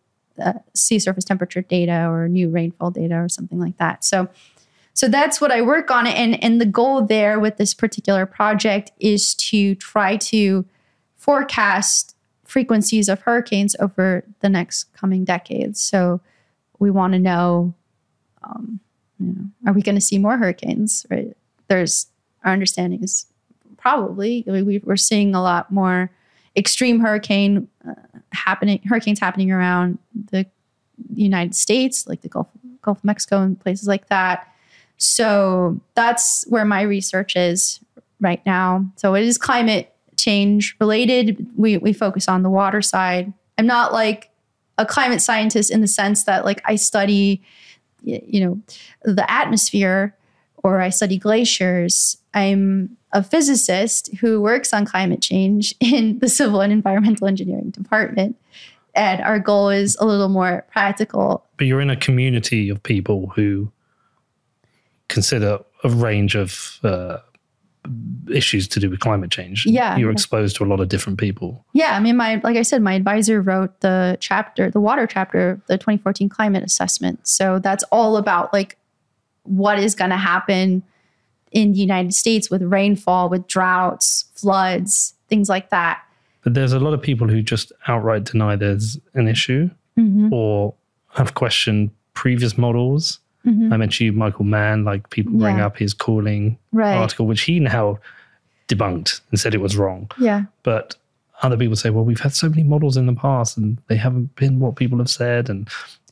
uh, 0.44 0.54
sea 0.74 1.00
surface 1.00 1.24
temperature 1.24 1.62
data 1.62 2.08
or 2.10 2.28
new 2.28 2.50
rainfall 2.50 2.92
data 2.92 3.16
or 3.16 3.30
something 3.30 3.60
like 3.60 3.78
that. 3.78 4.04
So, 4.04 4.30
so 4.96 5.10
that's 5.10 5.42
what 5.42 5.52
I 5.52 5.62
work 5.62 5.92
on, 5.92 6.08
and 6.08 6.42
and 6.42 6.60
the 6.60 6.66
goal 6.66 7.02
there 7.02 7.38
with 7.38 7.58
this 7.58 7.74
particular 7.74 8.26
project 8.26 8.92
is 8.98 9.36
to 9.36 9.76
try 9.76 10.16
to 10.18 10.66
forecast 11.18 12.16
frequencies 12.46 13.10
of 13.10 13.20
hurricanes 13.22 13.76
over 13.82 14.24
the 14.40 14.48
next 14.48 14.86
coming 14.94 15.26
decades. 15.26 15.82
So, 15.82 16.22
we 16.80 16.92
want 16.92 17.12
to 17.12 17.20
know, 17.20 17.74
um, 18.42 18.80
you 19.20 19.34
know, 19.34 19.70
are 19.70 19.74
we 19.74 19.82
going 19.82 19.96
to 19.96 20.02
see 20.02 20.18
more 20.18 20.38
hurricanes? 20.38 21.06
Right? 21.10 21.36
There's 21.68 22.08
our 22.46 22.54
understanding 22.54 23.04
is 23.04 23.26
probably 23.78 24.46
we, 24.48 24.80
we're 24.80 24.96
seeing 24.96 25.36
a 25.36 25.42
lot 25.42 25.74
more 25.74 26.10
extreme 26.56 27.02
hurricane 27.02 27.68
uh, 27.86 27.96
happening, 28.32 28.80
hurricanes 28.86 29.20
happening 29.20 29.52
around 29.52 29.98
the 30.32 30.46
United 31.14 31.54
States, 31.54 32.08
like 32.08 32.22
the 32.22 32.30
Gulf, 32.30 32.48
Gulf 32.82 33.00
of 33.00 33.04
Mexico 33.04 33.42
and 33.42 33.60
places 33.60 33.90
like 33.90 34.08
that. 34.08 34.50
So 34.98 35.80
that's 35.94 36.46
where 36.48 36.66
my 36.66 36.82
research 36.82 37.36
is 37.36 37.80
right 38.20 38.44
now. 38.46 38.86
So 38.96 39.16
it 39.16 39.24
is 39.24 39.38
climate 39.38 39.94
change 40.18 40.76
related. 40.80 41.46
We, 41.58 41.78
we 41.78 41.94
focus 41.94 42.28
on 42.28 42.44
the 42.44 42.50
water 42.50 42.82
side. 42.82 43.34
I'm 43.58 43.68
not 43.68 43.94
like 43.94 44.30
a 44.78 44.86
climate 44.86 45.22
scientist 45.22 45.72
in 45.72 45.82
the 45.82 45.88
sense 45.88 46.24
that 46.26 46.46
like 46.46 46.62
I 46.66 46.76
study, 46.76 47.42
you 48.04 48.46
know, 48.46 48.62
the 49.04 49.30
atmosphere 49.30 50.16
or 50.64 50.82
I 50.82 50.90
study 50.90 51.18
glaciers. 51.18 52.18
I'm 52.34 52.98
a 53.12 53.24
physicist 53.24 54.14
who 54.18 54.42
works 54.42 54.74
on 54.74 54.86
climate 54.86 55.22
change 55.22 55.74
in 55.80 56.20
the 56.20 56.30
civil 56.30 56.62
and 56.62 56.74
environmental 56.74 57.28
engineering 57.28 57.72
department. 57.72 58.38
And 58.94 59.22
our 59.22 59.40
goal 59.40 59.70
is 59.70 59.98
a 60.00 60.06
little 60.06 60.30
more 60.30 60.66
practical. 60.72 61.46
But 61.58 61.68
you're 61.68 61.82
in 61.82 61.90
a 61.90 61.98
community 61.98 62.70
of 62.70 62.82
people 62.82 63.28
who 63.36 63.70
consider 65.08 65.60
a 65.84 65.90
range 65.90 66.36
of 66.36 66.80
uh, 66.84 67.18
issues 68.32 68.68
to 68.70 68.80
do 68.80 68.90
with 68.90 69.00
climate 69.00 69.30
change. 69.32 69.66
Yeah. 69.66 69.96
You're 69.98 70.12
exposed 70.12 70.56
to 70.58 70.64
a 70.64 70.68
lot 70.68 70.80
of 70.80 70.90
different 70.90 71.20
people. 71.20 71.64
Yeah. 71.74 71.96
I 71.96 72.00
mean, 72.00 72.18
my, 72.18 72.42
like 72.44 72.58
I 72.58 72.64
said, 72.64 72.82
my 72.82 72.94
advisor 72.94 73.42
wrote 73.42 73.82
the 73.82 74.18
chapter, 74.20 74.72
the 74.72 74.80
water 74.80 75.06
chapter, 75.06 75.62
the 75.68 75.78
2014 75.78 76.30
climate 76.30 76.64
assessment. 76.64 77.28
So 77.28 77.60
that's 77.60 77.84
all 77.92 78.18
about 78.18 78.52
like 78.54 78.78
what 79.44 79.78
is 79.80 79.94
going 79.94 80.10
to 80.10 80.18
happen 80.18 80.82
in 81.52 81.72
the 81.74 81.80
United 81.80 82.14
States 82.14 82.50
with 82.50 82.64
rainfall, 82.64 83.30
with 83.30 83.48
droughts, 83.48 84.26
floods, 84.34 85.14
things 85.30 85.48
like 85.48 85.70
that. 85.70 86.02
But 86.44 86.54
there's 86.56 86.74
a 86.74 86.80
lot 86.80 86.94
of 86.94 87.02
people 87.02 87.28
who 87.28 87.42
just 87.42 87.72
outright 87.88 88.24
deny 88.24 88.56
there's 88.56 88.98
an 89.14 89.28
issue 89.28 89.70
Mm-hmm. 89.98 90.34
or 90.34 90.74
have 91.14 91.36
questioned 91.36 91.90
previous 92.16 92.58
models. 92.58 93.20
Mhm. 93.46 93.72
I 93.74 93.78
mentioned 93.78 94.06
you, 94.06 94.12
Michael 94.14 94.46
Mann, 94.46 94.84
like 94.84 95.10
people 95.10 95.34
bring 95.34 95.58
Yeah. 95.58 95.66
up 95.68 95.78
his 95.78 95.94
cooling 95.94 96.58
Right. 96.72 96.96
article, 96.96 97.28
which 97.28 97.42
he 97.42 97.60
now 97.60 98.00
debunked 98.68 99.22
and 99.32 99.40
said 99.40 99.54
it 99.54 99.62
was 99.62 99.78
wrong. 99.78 100.10
Yeah. 100.20 100.46
But 100.64 100.96
other 101.44 101.58
people 101.58 101.76
say, 101.76 101.90
well, 101.92 102.04
we've 102.06 102.20
had 102.22 102.34
so 102.34 102.50
many 102.50 102.64
models 102.64 102.98
in 102.98 103.06
the 103.06 103.14
past 103.14 103.58
and 103.58 103.78
they 103.88 103.98
haven't 103.98 104.36
been 104.36 104.60
what 104.60 104.76
people 104.76 104.98
have 104.98 105.10
said. 105.10 105.50
And 105.50 105.68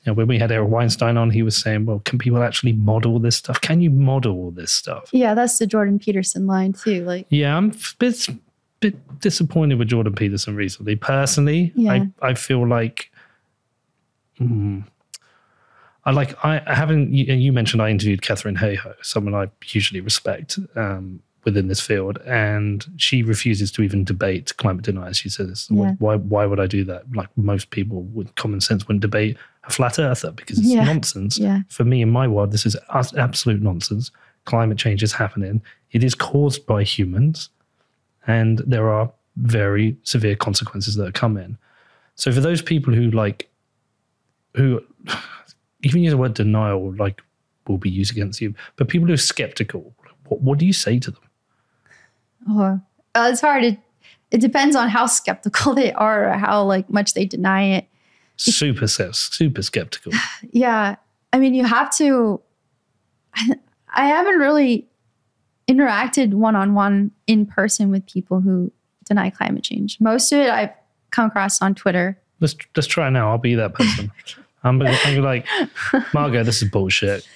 you 0.06 0.12
know, 0.12 0.14
when 0.14 0.28
we 0.28 0.38
had 0.38 0.52
Eric 0.52 0.70
Weinstein 0.70 1.16
on, 1.18 1.32
he 1.32 1.42
was 1.44 1.56
saying, 1.56 1.86
well, 1.86 2.00
can 2.06 2.20
people 2.20 2.44
actually 2.44 2.74
model 2.74 3.20
this 3.20 3.38
stuff? 3.38 3.62
Can 3.62 3.80
you 3.82 3.90
model 3.90 4.34
all 4.34 4.52
this 4.52 4.72
stuff? 4.72 5.10
Yeah. 5.14 5.34
That's 5.34 5.58
the 5.58 5.66
Jordan 5.66 5.98
Peterson 5.98 6.46
line 6.46 6.74
too. 6.74 7.04
Like, 7.06 7.26
Yeah, 7.30 7.56
I'm 7.58 7.72
a 7.72 7.76
bit, 8.00 8.28
bit 8.82 9.20
disappointed 9.22 9.80
with 9.80 9.88
Jordan 9.88 10.14
Peterson 10.14 10.56
recently. 10.56 10.96
Personally, 10.98 11.72
Yeah. 11.76 11.92
I, 11.94 12.10
I 12.22 12.34
feel 12.34 12.68
like, 12.68 13.10
hmm, 14.38 14.82
I 16.06 16.12
like, 16.12 16.36
I, 16.44 16.62
I 16.68 16.76
haven't, 16.76 17.14
you, 17.14 17.34
you 17.34 17.54
mentioned 17.54 17.82
I 17.82 17.90
interviewed 17.90 18.22
Katharine 18.22 18.58
Hayhoe, 18.58 18.96
someone 19.02 19.34
I 19.34 19.50
hugely 19.64 20.02
respect 20.02 20.60
um, 20.76 21.22
within 21.46 21.68
this 21.68 21.80
field, 21.80 22.18
and 22.26 22.86
she 22.98 23.24
refuses 23.24 23.72
to 23.74 23.82
even 23.84 24.04
debate 24.04 24.56
climate 24.58 24.84
deniers. 24.84 25.18
She 25.18 25.30
says, 25.30 25.68
Yeah. 25.70 25.94
why, 26.00 26.16
why 26.16 26.46
would 26.46 26.60
I 26.60 26.68
do 26.68 26.84
that? 26.86 27.04
Like 27.16 27.30
most 27.38 27.70
people 27.70 28.02
with 28.04 28.34
common 28.36 28.60
sense 28.62 28.86
wouldn't 28.88 29.02
debate 29.02 29.38
a 29.66 29.72
flat 29.72 29.98
earther 29.98 30.32
because 30.32 30.60
it's 30.60 30.68
Yeah. 30.68 30.84
nonsense 30.84 31.38
yeah. 31.38 31.62
for 31.70 31.86
me 31.86 32.02
in 32.02 32.10
my 32.10 32.28
world, 32.28 32.52
this 32.52 32.66
is 32.66 32.76
absolute 32.90 33.62
nonsense. 33.62 34.12
Climate 34.46 34.78
change 34.78 35.04
is 35.04 35.14
happening. 35.14 35.62
It 35.94 36.04
is 36.04 36.16
caused 36.16 36.66
by 36.66 36.84
humans, 36.84 37.50
and 38.28 38.60
there 38.68 38.90
are 38.90 39.10
very 39.38 39.96
severe 40.04 40.36
consequences 40.36 40.96
that 40.96 41.14
come 41.14 41.38
in. 41.38 41.58
So 42.16 42.32
for 42.32 42.42
those 42.42 42.62
people 42.62 42.94
who 42.94 43.10
like, 43.10 43.50
who 44.56 44.82
even 45.84 46.04
use 46.04 46.12
the 46.12 46.18
word 46.18 46.34
denial, 46.34 46.96
like 46.96 47.22
will 47.68 47.78
be 47.78 47.90
used 47.90 48.12
against 48.12 48.42
you, 48.42 48.54
but 48.76 48.88
people 48.88 49.08
who 49.08 49.14
are 49.14 49.18
skeptical, 49.18 49.94
what, 50.28 50.42
what 50.42 50.60
do 50.60 50.66
you 50.66 50.74
say 50.74 51.00
to 51.00 51.12
them? 51.12 51.22
Oh, 52.50 52.80
uh, 53.16 53.30
it's 53.32 53.42
hard. 53.42 53.64
It, 53.64 53.78
it 54.32 54.42
depends 54.42 54.76
on 54.76 54.90
how 54.90 55.06
skeptical 55.06 55.74
they 55.76 55.94
are 55.94 56.30
or 56.30 56.34
how 56.34 56.64
like 56.64 56.90
much 56.90 57.14
they 57.14 57.26
deny 57.26 57.64
it. 57.64 57.88
Super, 58.36 58.88
super 58.88 59.62
skeptical. 59.62 60.12
Yeah. 60.52 60.96
I 61.32 61.40
mean, 61.40 61.54
you 61.56 61.64
have 61.64 61.96
to. 61.98 62.42
I 63.96 64.08
haven't 64.08 64.38
really 64.38 64.88
interacted 65.68 66.34
one 66.34 66.56
on 66.56 66.74
one 66.74 67.12
in 67.28 67.46
person 67.46 67.90
with 67.90 68.06
people 68.06 68.42
who 68.42 68.72
deny 69.06 69.30
climate 69.30 69.64
change. 69.64 70.00
Most 70.00 70.32
of 70.32 70.40
it 70.40 70.50
I've 70.50 70.72
come 71.12 71.28
across 71.28 71.62
on 71.62 71.74
Twitter. 71.76 72.20
Let's 72.40 72.56
let's 72.76 72.88
try 72.88 73.10
now. 73.10 73.32
I'll 73.32 73.38
be 73.38 73.56
that 73.56 73.74
person. 73.74 74.12
I'm, 74.64 74.80
gonna- 74.80 74.98
I'm 75.06 75.16
be 75.16 75.22
like, 75.22 75.46
Margot, 76.14 76.44
this 76.44 76.62
is 76.62 76.70
bullshit. 76.70 77.28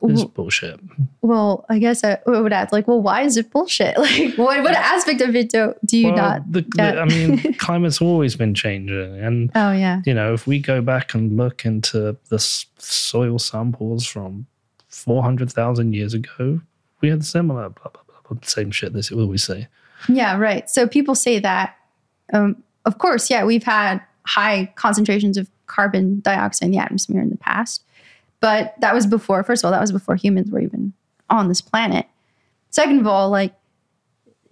This 0.00 0.20
is 0.20 0.24
bullshit. 0.26 0.78
Well, 1.22 1.66
I 1.68 1.80
guess 1.80 2.04
I 2.04 2.18
would 2.26 2.52
ask, 2.52 2.72
like, 2.72 2.86
well, 2.86 3.02
why 3.02 3.22
is 3.22 3.36
it 3.36 3.50
bullshit? 3.50 3.96
Like, 3.98 4.38
what 4.38 4.62
what 4.62 4.74
aspect 4.74 5.20
of 5.22 5.34
it 5.34 5.50
do 5.50 5.74
do 5.84 5.98
you 5.98 6.08
Well, 6.12 6.16
not? 6.16 6.52
the, 6.52 6.60
the, 6.76 7.00
I 7.00 7.04
mean, 7.04 7.54
climate's 7.58 8.00
always 8.00 8.36
been 8.36 8.54
changing, 8.54 9.18
and 9.20 9.50
oh 9.56 9.72
yeah, 9.72 10.00
you 10.06 10.14
know, 10.14 10.32
if 10.34 10.46
we 10.46 10.60
go 10.60 10.80
back 10.80 11.14
and 11.14 11.36
look 11.36 11.64
into 11.64 12.16
the 12.28 12.36
s- 12.36 12.66
soil 12.78 13.40
samples 13.40 14.06
from 14.06 14.46
four 14.86 15.24
hundred 15.24 15.50
thousand 15.52 15.94
years 15.94 16.14
ago, 16.14 16.60
we 17.00 17.08
had 17.08 17.24
similar 17.24 17.68
blah 17.68 17.90
blah 17.90 18.02
blah, 18.06 18.20
blah 18.28 18.38
same 18.42 18.70
shit. 18.70 18.92
This 18.92 19.10
we 19.10 19.20
always 19.20 19.42
say. 19.42 19.66
yeah, 20.08 20.36
right. 20.38 20.70
So 20.70 20.86
people 20.86 21.16
say 21.16 21.40
that. 21.40 21.76
Um, 22.32 22.62
of 22.84 22.98
course, 22.98 23.30
yeah, 23.30 23.42
we've 23.44 23.64
had 23.64 24.00
high 24.26 24.72
concentrations 24.76 25.36
of 25.36 25.50
carbon 25.68 26.20
dioxide 26.20 26.66
in 26.66 26.72
the 26.72 26.78
atmosphere 26.78 27.20
in 27.20 27.30
the 27.30 27.36
past, 27.36 27.84
but 28.40 28.74
that 28.80 28.94
was 28.94 29.06
before. 29.06 29.42
First 29.42 29.62
of 29.62 29.66
all, 29.66 29.72
that 29.72 29.80
was 29.80 29.92
before 29.92 30.16
humans 30.16 30.50
were 30.50 30.60
even 30.60 30.92
on 31.30 31.48
this 31.48 31.60
planet. 31.60 32.06
Second 32.70 33.00
of 33.00 33.06
all, 33.06 33.30
like 33.30 33.54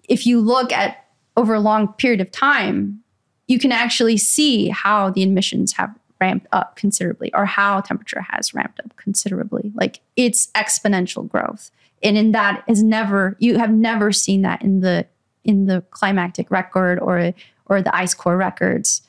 if 0.08 0.26
you 0.26 0.40
look 0.40 0.72
at 0.72 1.04
over 1.36 1.54
a 1.54 1.60
long 1.60 1.92
period 1.94 2.20
of 2.20 2.30
time, 2.30 3.02
you 3.46 3.58
can 3.58 3.72
actually 3.72 4.16
see 4.16 4.68
how 4.68 5.10
the 5.10 5.22
emissions 5.22 5.74
have 5.74 5.94
ramped 6.20 6.46
up 6.52 6.76
considerably 6.76 7.32
or 7.34 7.44
how 7.44 7.80
temperature 7.80 8.24
has 8.30 8.54
ramped 8.54 8.80
up 8.80 8.96
considerably. 8.96 9.70
Like 9.74 10.00
it's 10.16 10.48
exponential 10.52 11.28
growth. 11.28 11.70
And 12.02 12.16
in 12.16 12.32
that 12.32 12.64
is 12.66 12.82
never 12.82 13.36
you 13.38 13.58
have 13.58 13.70
never 13.70 14.12
seen 14.12 14.42
that 14.42 14.62
in 14.62 14.80
the 14.80 15.06
in 15.44 15.66
the 15.66 15.82
climactic 15.90 16.50
record 16.50 16.98
or 17.00 17.32
or 17.66 17.82
the 17.82 17.94
ice 17.94 18.14
core 18.14 18.36
records 18.36 19.02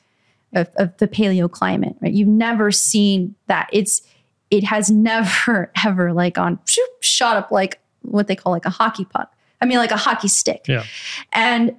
of, 0.54 0.68
of 0.76 0.96
the 0.98 1.08
paleoclimate, 1.08 1.96
right? 2.00 2.12
You've 2.12 2.28
never 2.28 2.70
seen 2.70 3.34
that. 3.46 3.68
It's 3.72 4.02
it 4.50 4.64
has 4.64 4.90
never 4.90 5.70
ever 5.84 6.12
like 6.12 6.38
on 6.38 6.58
shot 7.00 7.36
up 7.36 7.50
like 7.50 7.80
what 8.02 8.26
they 8.26 8.36
call 8.36 8.52
like 8.52 8.64
a 8.64 8.70
hockey 8.70 9.04
puck. 9.04 9.32
I 9.60 9.66
mean 9.66 9.78
like 9.78 9.90
a 9.90 9.96
hockey 9.96 10.28
stick. 10.28 10.64
Yeah. 10.68 10.84
And 11.32 11.76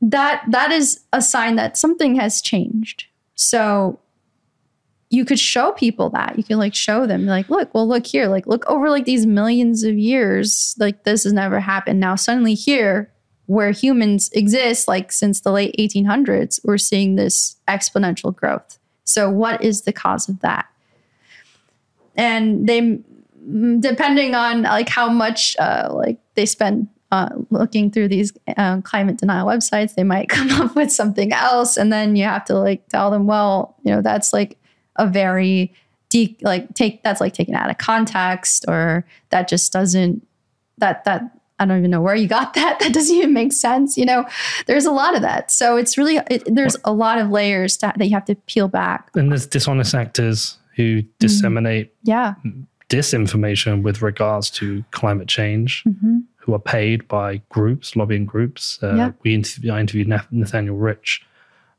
that 0.00 0.44
that 0.48 0.70
is 0.70 1.00
a 1.12 1.20
sign 1.20 1.56
that 1.56 1.76
something 1.76 2.14
has 2.16 2.40
changed. 2.40 3.06
So 3.34 3.98
you 5.10 5.24
could 5.24 5.38
show 5.38 5.72
people 5.72 6.10
that. 6.10 6.36
You 6.36 6.44
can 6.44 6.58
like 6.58 6.74
show 6.74 7.06
them 7.06 7.26
like, 7.26 7.48
look, 7.48 7.72
well, 7.72 7.88
look 7.88 8.06
here, 8.06 8.28
like 8.28 8.46
look 8.46 8.66
over 8.66 8.90
like 8.90 9.06
these 9.06 9.26
millions 9.26 9.82
of 9.82 9.98
years, 9.98 10.74
like 10.78 11.04
this 11.04 11.24
has 11.24 11.32
never 11.32 11.60
happened. 11.60 11.98
Now 11.98 12.14
suddenly 12.14 12.54
here, 12.54 13.10
where 13.48 13.70
humans 13.70 14.28
exist, 14.34 14.86
like 14.86 15.10
since 15.10 15.40
the 15.40 15.50
late 15.50 15.74
1800s, 15.78 16.60
we're 16.64 16.76
seeing 16.76 17.16
this 17.16 17.56
exponential 17.66 18.36
growth. 18.36 18.78
So 19.04 19.30
what 19.30 19.64
is 19.64 19.82
the 19.82 19.92
cause 19.92 20.28
of 20.28 20.40
that? 20.40 20.66
And 22.14 22.68
they, 22.68 23.00
depending 23.80 24.34
on 24.34 24.62
like 24.64 24.90
how 24.90 25.08
much 25.08 25.56
uh, 25.58 25.88
like 25.90 26.18
they 26.34 26.44
spend 26.44 26.88
uh, 27.10 27.30
looking 27.48 27.90
through 27.90 28.08
these 28.08 28.34
uh, 28.58 28.82
climate 28.82 29.16
denial 29.16 29.46
websites, 29.46 29.94
they 29.94 30.04
might 30.04 30.28
come 30.28 30.50
up 30.60 30.76
with 30.76 30.92
something 30.92 31.32
else, 31.32 31.78
and 31.78 31.90
then 31.90 32.16
you 32.16 32.24
have 32.24 32.44
to 32.44 32.54
like 32.54 32.86
tell 32.88 33.10
them, 33.10 33.26
well, 33.26 33.76
you 33.82 33.90
know, 33.90 34.02
that's 34.02 34.34
like 34.34 34.58
a 34.96 35.06
very 35.06 35.72
de- 36.10 36.36
like 36.42 36.74
take 36.74 37.02
that's 37.02 37.22
like 37.22 37.32
taken 37.32 37.54
out 37.54 37.70
of 37.70 37.78
context, 37.78 38.66
or 38.68 39.06
that 39.30 39.48
just 39.48 39.72
doesn't 39.72 40.26
that 40.76 41.04
that 41.04 41.37
I 41.60 41.64
don't 41.66 41.78
even 41.78 41.90
know 41.90 42.00
where 42.00 42.14
you 42.14 42.28
got 42.28 42.54
that. 42.58 42.78
That 42.78 42.92
doesn't 42.94 43.14
even 43.16 43.32
make 43.32 43.52
sense. 43.52 43.96
You 43.96 44.06
know, 44.06 44.24
there's 44.66 44.84
a 44.86 44.92
lot 44.92 45.14
of 45.16 45.22
that. 45.22 45.50
So 45.50 45.76
it's 45.76 45.98
really 45.98 46.18
it, 46.30 46.42
there's 46.46 46.76
a 46.84 46.92
lot 46.92 47.18
of 47.18 47.30
layers 47.30 47.76
to, 47.78 47.92
that 47.96 48.04
you 48.04 48.14
have 48.14 48.24
to 48.26 48.34
peel 48.34 48.68
back. 48.68 49.10
And 49.14 49.30
there's 49.30 49.46
dishonest 49.46 49.94
actors 49.94 50.56
who 50.76 51.02
disseminate 51.18 51.92
Yeah. 52.04 52.34
disinformation 52.88 53.82
with 53.82 54.02
regards 54.02 54.50
to 54.50 54.84
climate 54.90 55.28
change, 55.28 55.82
hmm 55.84 56.18
who 56.40 56.54
are 56.54 56.58
paid 56.58 57.06
by 57.08 57.42
groups, 57.50 57.94
lobbying 57.94 58.24
groups. 58.24 58.78
Uh, 58.82 58.94
Yeah. 58.94 59.10
We 59.22 59.34
I 59.70 59.80
interviewed 59.80 60.08
Nathaniel 60.30 60.76
Rich, 60.76 61.22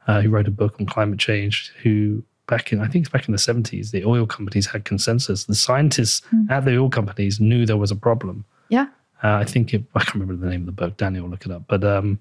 uh, 0.07 0.22
who 0.22 0.30
wrote 0.30 0.47
a 0.47 0.51
book 0.51 0.76
on 0.80 0.85
climate 0.85 1.18
change. 1.18 1.72
Who 1.81 2.22
back 2.47 2.72
in 2.72 2.80
I 2.80 2.88
think 2.88 3.03
it's 3.06 3.11
back 3.11 3.27
in 3.27 3.31
the 3.31 3.39
seventies, 3.39 3.89
the 3.89 4.06
oil 4.06 4.27
companies 4.27 4.68
had 4.68 4.85
consensus. 4.85 5.45
The 5.45 5.56
scientists 5.56 6.22
Mm. 6.31 6.51
at 6.51 6.65
the 6.65 6.77
oil 6.77 6.89
companies 6.91 7.39
knew 7.39 7.65
there 7.65 7.77
was 7.77 7.89
a 7.89 7.95
problem. 7.95 8.45
Yeah. 8.69 8.85
Uh, 9.24 9.36
I 9.36 9.44
think 9.46 9.74
it, 9.74 9.84
I 9.96 10.00
can't 10.04 10.16
remember 10.16 10.36
the 10.36 10.50
name 10.50 10.62
of 10.62 10.66
the 10.68 10.72
book. 10.72 10.98
Daniel, 10.98 11.24
will 11.24 11.32
look 11.32 11.46
it 11.46 11.52
up. 11.52 11.64
But 11.68 11.84
um, 11.84 12.20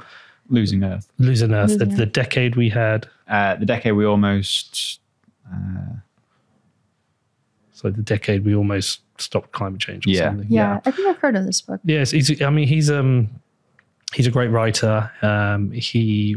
Losing 0.48 0.82
Earth. 0.84 1.08
Losing 1.18 1.52
Earth, 1.52 1.78
the, 1.78 1.84
Losing 1.84 1.96
the 1.98 2.06
decade 2.06 2.56
we 2.56 2.68
had. 2.70 3.06
Uh, 3.28 3.54
the 3.56 3.66
decade 3.66 3.92
we 3.94 4.04
almost. 4.06 5.00
Uh, 5.52 5.96
So 7.72 7.90
the 7.90 8.02
decade 8.02 8.44
we 8.44 8.54
almost 8.56 9.00
stopped 9.18 9.52
climate 9.52 9.80
change. 9.80 10.06
Or 10.06 10.10
Yeah. 10.10 10.28
something. 10.30 10.46
Yeah. 10.50 10.80
I 10.84 10.90
think 10.90 11.06
I've 11.08 11.18
heard 11.18 11.36
of 11.36 11.46
this 11.46 11.60
book. 11.60 11.80
Yes, 11.84 12.10
he's. 12.10 12.42
I 12.42 12.50
mean, 12.50 12.66
he's 12.66 12.90
um, 12.90 13.28
he's 14.12 14.26
a 14.26 14.30
great 14.32 14.48
writer. 14.50 15.10
Um, 15.22 15.70
he 15.70 16.36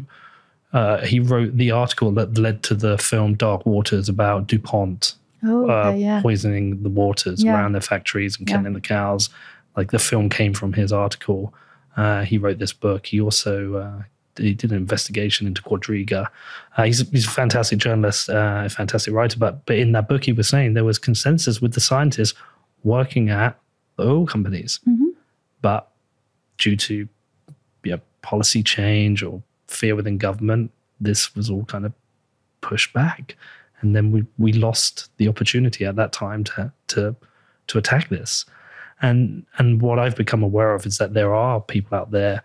uh, 0.74 1.00
he 1.00 1.20
wrote 1.20 1.58
the 1.58 1.72
article 1.72 2.12
that 2.12 2.38
led 2.38 2.62
to 2.64 2.76
the 2.76 2.98
film 3.00 3.34
Dark 3.34 3.66
Waters 3.66 4.08
about 4.08 4.48
Dupont 4.48 5.16
Oh, 5.44 5.68
uh, 5.70 5.88
okay, 5.90 5.98
yeah. 5.98 6.22
poisoning 6.22 6.84
the 6.84 6.90
waters 6.90 7.44
Yeah. 7.44 7.56
around 7.56 7.72
their 7.74 7.82
factories 7.82 8.38
and 8.38 8.48
Yeah. 8.48 8.58
killing 8.58 8.74
the 8.74 8.80
cows. 8.82 9.30
Like 9.76 9.92
the 9.92 10.00
film 10.00 10.30
came 10.30 10.54
from 10.54 10.74
his 10.74 10.92
article. 10.92 11.54
Uh, 11.98 12.24
he 12.24 12.38
wrote 12.38 12.60
this 12.60 12.74
book. 12.74 13.06
He 13.08 13.22
also 13.22 13.76
uh, 13.76 14.04
he 14.38 14.54
did 14.54 14.72
an 14.72 14.78
investigation 14.78 15.46
into 15.48 15.62
Quadriga. 15.62 16.28
Uh, 16.78 16.84
he's, 16.84 17.08
he's 17.10 17.26
a 17.28 17.30
fantastic 17.30 17.80
journalist, 17.80 18.30
uh, 18.30 18.64
a 18.66 18.70
fantastic 18.70 19.14
writer. 19.14 19.38
But 19.38 19.66
but 19.66 19.78
in 19.78 19.92
that 19.94 20.08
book, 20.08 20.24
he 20.26 20.34
was 20.34 20.48
saying 20.48 20.74
there 20.74 20.84
was 20.86 20.98
consensus 21.00 21.62
with 21.62 21.74
the 21.74 21.82
scientists 21.82 22.34
working 22.84 23.30
at 23.30 23.58
the 23.98 24.04
oil 24.08 24.26
companies, 24.26 24.80
Mhm. 24.88 25.12
but 25.62 25.90
due 26.58 26.76
to 26.78 27.08
yeah, 27.84 27.98
policy 28.22 28.64
change 28.64 29.24
or 29.24 29.42
fear 29.68 29.96
within 29.96 30.18
government, 30.18 30.72
this 31.00 31.36
was 31.36 31.50
all 31.50 31.66
kind 31.66 31.86
of 31.86 31.94
pushed 32.62 32.94
back, 32.94 33.36
and 33.82 33.96
then 33.96 34.12
we 34.12 34.26
we 34.38 34.54
lost 34.54 35.10
the 35.18 35.28
opportunity 35.28 35.86
at 35.86 35.96
that 35.96 36.12
time 36.14 36.44
to 36.46 36.72
to 36.88 37.16
to 37.68 37.78
attack 37.78 38.10
this. 38.10 38.46
And 39.02 39.46
and 39.58 39.82
what 39.82 40.00
I've 40.00 40.16
become 40.16 40.44
aware 40.44 40.74
of 40.74 40.86
is 40.86 40.98
that 40.98 41.14
there 41.14 41.34
are 41.34 41.60
people 41.62 41.98
out 41.98 42.12
there 42.12 42.44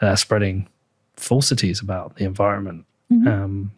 uh, 0.00 0.16
spreading 0.16 0.68
falsities 1.16 1.80
about 1.80 2.16
the 2.16 2.24
environment, 2.24 2.84
Mhm. 3.12 3.26
um, 3.26 3.72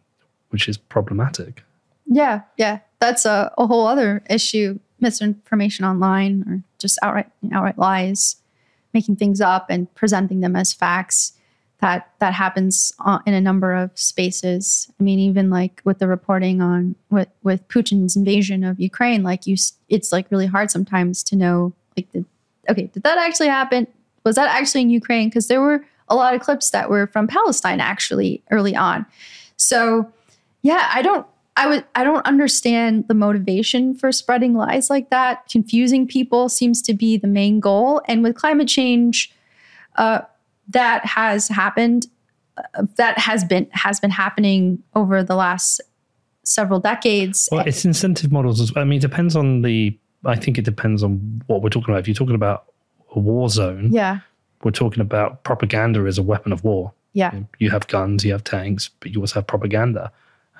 which 0.50 0.68
is 0.68 0.76
problematic. 0.76 1.62
Yeah, 2.06 2.42
yeah, 2.56 2.78
that's 3.00 3.26
a, 3.26 3.52
a 3.58 3.66
whole 3.66 3.86
other 3.86 4.22
issue: 4.30 4.78
misinformation 5.00 5.84
online, 5.84 6.44
or 6.48 6.62
just 6.78 6.98
outright 7.02 7.30
outright 7.52 7.78
lies, 7.78 8.36
making 8.94 9.16
things 9.16 9.40
up 9.40 9.66
and 9.68 9.92
presenting 9.94 10.40
them 10.40 10.56
as 10.56 10.72
facts. 10.72 11.32
That 11.80 12.10
that 12.18 12.34
happens 12.34 12.92
uh, 13.04 13.20
in 13.24 13.34
a 13.34 13.40
number 13.40 13.72
of 13.74 13.90
spaces. 13.94 14.90
I 14.98 15.02
mean, 15.04 15.20
even 15.20 15.48
like 15.50 15.80
with 15.84 15.98
the 15.98 16.08
reporting 16.08 16.60
on 16.60 16.96
with 17.10 17.28
with 17.44 17.66
Putin's 17.68 18.16
invasion 18.16 18.64
of 18.64 18.80
Ukraine, 18.80 19.22
like 19.22 19.46
you, 19.46 19.56
it's 19.88 20.10
like 20.12 20.30
really 20.32 20.46
hard 20.46 20.70
sometimes 20.72 21.22
to 21.24 21.36
know 21.36 21.72
like 21.98 22.12
the 22.12 22.24
okay, 22.70 22.86
did 22.92 23.02
that 23.02 23.18
actually 23.18 23.48
happen? 23.48 23.86
Was 24.24 24.36
that 24.36 24.48
actually 24.48 24.82
in 24.82 24.90
Ukraine? 24.90 25.28
Because 25.28 25.48
there 25.48 25.60
were 25.60 25.84
a 26.08 26.14
lot 26.14 26.34
of 26.34 26.40
clips 26.40 26.70
that 26.70 26.90
were 26.90 27.06
from 27.06 27.26
Palestine 27.26 27.80
actually 27.80 28.42
early 28.50 28.74
on. 28.74 29.06
So 29.56 30.10
yeah, 30.62 30.90
I 30.92 31.02
don't 31.02 31.26
I 31.56 31.66
would 31.66 31.84
I 31.94 32.04
don't 32.04 32.24
understand 32.24 33.08
the 33.08 33.14
motivation 33.14 33.94
for 33.94 34.12
spreading 34.12 34.54
lies 34.54 34.90
like 34.90 35.10
that. 35.10 35.48
Confusing 35.48 36.06
people 36.06 36.48
seems 36.48 36.80
to 36.82 36.94
be 36.94 37.16
the 37.16 37.26
main 37.26 37.58
goal. 37.58 38.00
And 38.06 38.22
with 38.22 38.36
climate 38.36 38.68
change, 38.68 39.32
uh, 39.96 40.20
that 40.68 41.04
has 41.04 41.48
happened. 41.48 42.06
Uh, 42.56 42.84
that 42.96 43.18
has 43.18 43.44
been 43.44 43.66
has 43.72 43.98
been 43.98 44.10
happening 44.10 44.82
over 44.94 45.22
the 45.22 45.34
last 45.34 45.80
several 46.44 46.80
decades. 46.80 47.48
Well, 47.50 47.66
it's 47.66 47.84
incentive 47.84 48.30
models. 48.32 48.60
As, 48.60 48.72
I 48.76 48.84
mean, 48.84 48.98
it 48.98 49.02
depends 49.02 49.34
on 49.36 49.62
the. 49.62 49.98
I 50.24 50.36
think 50.36 50.58
it 50.58 50.64
depends 50.64 51.02
on 51.02 51.42
what 51.46 51.62
we're 51.62 51.68
talking 51.68 51.92
about. 51.94 52.00
If 52.00 52.08
you're 52.08 52.14
talking 52.14 52.34
about 52.34 52.64
a 53.14 53.18
war 53.18 53.48
zone, 53.48 53.90
yeah, 53.92 54.20
we're 54.64 54.70
talking 54.72 55.00
about 55.00 55.44
propaganda 55.44 56.00
as 56.00 56.18
a 56.18 56.22
weapon 56.22 56.52
of 56.52 56.64
war. 56.64 56.92
yeah, 57.12 57.32
You 57.58 57.70
have 57.70 57.86
guns, 57.88 58.24
you 58.24 58.32
have 58.32 58.44
tanks, 58.44 58.90
but 59.00 59.12
you 59.12 59.20
also 59.20 59.36
have 59.36 59.46
propaganda. 59.46 60.10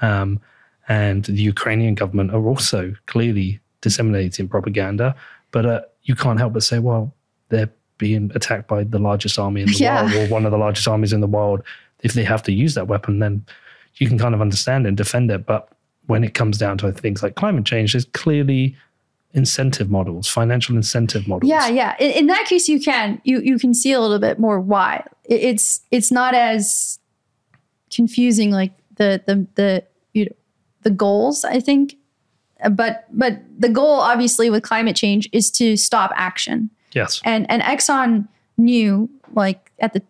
Um, 0.01 0.41
and 0.89 1.25
the 1.25 1.43
Ukrainian 1.43 1.95
government 1.95 2.33
are 2.33 2.47
also 2.47 2.95
clearly 3.07 3.61
disseminating 3.81 4.49
propaganda. 4.49 5.15
But 5.51 5.67
uh, 5.67 5.81
you 6.05 6.15
can't 6.15 6.39
help 6.39 6.53
but 6.55 6.63
say, 6.63 6.79
well, 6.79 7.13
they're 7.51 7.71
being 7.99 8.31
attacked 8.35 8.69
by 8.69 8.85
the 8.85 8.99
largest 8.99 9.39
army 9.39 9.63
in 9.63 9.67
the 9.69 9.75
Yeah. 9.75 10.03
world, 10.05 10.15
or 10.15 10.33
one 10.33 10.45
of 10.47 10.53
the 10.53 10.59
largest 10.59 10.87
armies 10.89 11.13
in 11.13 11.21
the 11.21 11.27
world. 11.27 11.63
If 12.03 12.13
they 12.13 12.25
have 12.25 12.43
to 12.45 12.53
use 12.53 12.75
that 12.75 12.87
weapon, 12.87 13.19
then 13.19 13.45
you 13.97 14.07
can 14.09 14.19
kind 14.19 14.35
of 14.35 14.41
understand 14.41 14.87
and 14.87 14.97
defend 14.97 15.31
it. 15.31 15.45
But 15.47 15.69
when 16.07 16.23
it 16.25 16.33
comes 16.35 16.57
down 16.59 16.79
to 16.79 16.93
things 16.93 17.23
like 17.23 17.35
climate 17.35 17.65
change, 17.67 17.93
there's 17.93 18.05
clearly 18.07 18.77
incentive 19.35 19.91
models, 19.91 20.27
financial 20.29 20.75
incentive 20.77 21.29
models. 21.29 21.49
yeah, 21.51 21.69
yeah. 21.69 21.95
In, 22.01 22.11
in 22.13 22.27
that 22.29 22.47
case, 22.47 22.69
you 22.69 22.81
can 22.81 23.21
you 23.25 23.41
you 23.41 23.59
can 23.59 23.75
see 23.75 23.93
a 23.93 24.01
little 24.01 24.19
bit 24.19 24.39
more 24.39 24.59
why 24.61 25.05
It- 25.25 25.43
it's 25.43 25.81
it's 25.91 26.11
not 26.11 26.35
as 26.35 26.99
confusing 27.95 28.51
like 28.51 28.73
the 28.97 29.23
the 29.27 29.47
the 29.55 29.85
you 30.15 30.25
know, 30.27 30.33
the 30.83 30.91
goals. 30.91 31.45
I 31.45 31.61
think 31.61 31.97
but 32.71 33.07
but 33.13 33.41
the 33.59 33.69
goal 33.69 34.01
obviously 34.01 34.51
with 34.51 34.63
climate 34.63 34.97
change 34.97 35.29
is 35.33 35.51
to 35.53 35.77
stop 35.77 36.11
action. 36.17 36.71
Yes. 36.93 37.21
And 37.25 37.49
and 37.51 37.63
Exxon 37.63 38.27
knew 38.57 39.09
like 39.35 39.71
at 39.79 39.93
the 39.93 40.03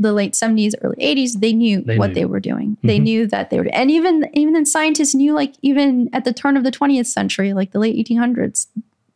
the 0.00 0.12
late 0.12 0.32
70s, 0.34 0.74
early 0.82 0.96
80s, 0.98 1.40
they 1.40 1.52
knew 1.52 1.82
They 1.82 1.98
what 1.98 2.08
knew. 2.08 2.14
they 2.14 2.24
were 2.24 2.40
doing. 2.40 2.76
They 2.82 2.98
Mhm. 2.98 3.02
knew 3.02 3.26
that 3.28 3.50
they 3.50 3.58
were 3.60 3.68
and 3.72 3.90
even 3.90 4.28
even 4.32 4.54
then 4.54 4.66
scientists 4.66 5.14
knew 5.14 5.32
like 5.34 5.54
even 5.62 6.08
at 6.12 6.24
the 6.24 6.32
turn 6.32 6.56
of 6.56 6.64
the 6.64 6.70
20th 6.70 7.06
century, 7.06 7.52
like 7.52 7.72
the 7.72 7.78
late 7.78 7.96
1800s, 7.96 8.66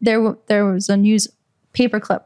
there 0.01 0.37
there 0.49 0.65
was 0.67 0.89
a 0.89 0.97
news 0.97 1.29
paperclip 1.73 2.23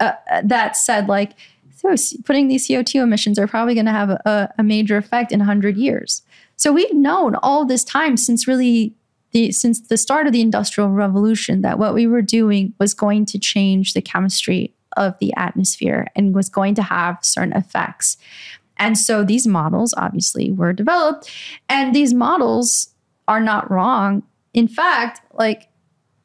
uh, 0.00 0.12
uh, 0.30 0.42
that 0.44 0.76
said 0.76 1.08
like 1.08 1.32
so 1.76 1.94
putting 2.24 2.46
these 2.48 2.66
CO2 2.68 3.02
emissions 3.02 3.38
are 3.38 3.48
probably 3.48 3.74
going 3.74 3.86
to 3.86 3.92
have 3.92 4.10
a, 4.10 4.48
a 4.56 4.62
major 4.62 4.96
effect 4.96 5.32
in 5.32 5.40
100 5.40 5.76
years. 5.76 6.22
So 6.56 6.72
we've 6.72 6.94
known 6.94 7.34
all 7.42 7.64
this 7.64 7.82
time 7.82 8.16
since 8.16 8.46
really 8.46 8.94
the 9.32 9.50
since 9.50 9.80
the 9.80 9.96
start 9.96 10.26
of 10.28 10.32
the 10.32 10.40
industrial 10.40 10.90
revolution 10.90 11.62
that 11.62 11.78
what 11.80 11.92
we 11.94 12.06
were 12.06 12.22
doing 12.22 12.72
was 12.78 12.94
going 12.94 13.26
to 13.26 13.38
change 13.38 13.94
the 13.94 14.02
chemistry 14.02 14.72
of 14.96 15.18
the 15.18 15.32
atmosphere 15.36 16.08
and 16.14 16.34
was 16.34 16.48
going 16.48 16.74
to 16.76 16.82
have 16.82 17.18
certain 17.22 17.52
effects. 17.52 18.16
And 18.76 18.96
so 18.98 19.24
these 19.24 19.46
models 19.46 19.94
obviously 19.96 20.50
were 20.50 20.72
developed 20.72 21.30
and 21.68 21.94
these 21.94 22.12
models 22.14 22.88
are 23.28 23.40
not 23.40 23.70
wrong. 23.70 24.22
In 24.54 24.68
fact, 24.68 25.20
like 25.34 25.68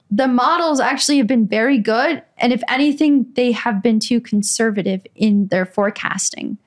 the 0.10 0.28
models 0.28 0.80
actually 0.80 1.18
have 1.18 1.28
been 1.28 1.48
very 1.48 1.78
good. 1.78 2.24
And 2.38 2.54
if 2.54 2.64
anything, 2.70 3.28
they 3.36 3.52
have 3.52 3.84
been 3.84 4.00
too 4.00 4.22
conservative 4.22 5.06
in 5.16 5.48
their 5.48 5.66
forecasting 5.66 6.58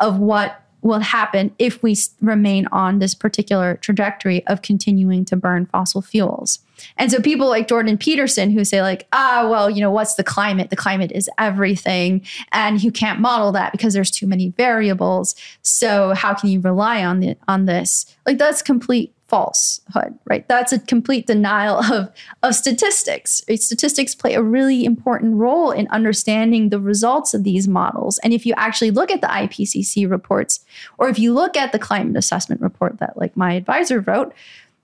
of 0.00 0.18
what 0.18 0.60
will 0.82 1.00
happen 1.00 1.54
if 1.58 1.82
we 1.82 1.96
remain 2.20 2.66
on 2.72 2.98
this 2.98 3.14
particular 3.14 3.76
trajectory 3.76 4.46
of 4.46 4.62
continuing 4.62 5.24
to 5.24 5.36
burn 5.36 5.66
fossil 5.66 6.02
fuels. 6.02 6.58
And 6.96 7.10
so 7.10 7.20
people 7.20 7.48
like 7.48 7.68
Jordan 7.68 7.98
Peterson 7.98 8.50
who 8.50 8.64
say 8.64 8.82
like, 8.82 9.06
ah, 9.12 9.48
well, 9.50 9.70
you 9.70 9.80
know, 9.80 9.90
what's 9.90 10.14
the 10.14 10.24
climate? 10.24 10.70
The 10.70 10.76
climate 10.76 11.12
is 11.12 11.28
everything. 11.38 12.22
And 12.52 12.82
you 12.82 12.92
can't 12.92 13.20
model 13.20 13.52
that 13.52 13.72
because 13.72 13.94
there's 13.94 14.10
too 14.10 14.26
many 14.26 14.50
variables. 14.50 15.34
So 15.62 16.14
how 16.14 16.34
can 16.34 16.50
you 16.50 16.60
rely 16.60 17.04
on 17.04 17.20
the 17.20 17.36
on 17.48 17.66
this? 17.66 18.06
Like 18.26 18.38
that's 18.38 18.62
complete 18.62 19.14
falsehood, 19.28 20.16
right? 20.26 20.46
That's 20.48 20.72
a 20.72 20.78
complete 20.78 21.26
denial 21.26 21.78
of, 21.78 22.10
of 22.42 22.54
statistics. 22.54 23.42
Statistics 23.56 24.14
play 24.14 24.34
a 24.34 24.42
really 24.42 24.84
important 24.84 25.34
role 25.36 25.70
in 25.70 25.88
understanding 25.88 26.68
the 26.68 26.78
results 26.78 27.34
of 27.34 27.42
these 27.42 27.66
models. 27.66 28.18
And 28.18 28.32
if 28.32 28.46
you 28.46 28.54
actually 28.56 28.90
look 28.90 29.10
at 29.10 29.22
the 29.22 29.26
IPCC 29.26 30.08
reports, 30.08 30.64
or 30.98 31.08
if 31.08 31.18
you 31.18 31.32
look 31.32 31.56
at 31.56 31.72
the 31.72 31.78
climate 31.78 32.16
assessment 32.16 32.60
report 32.60 32.98
that 32.98 33.16
like 33.16 33.36
my 33.36 33.54
advisor 33.54 34.00
wrote, 34.00 34.32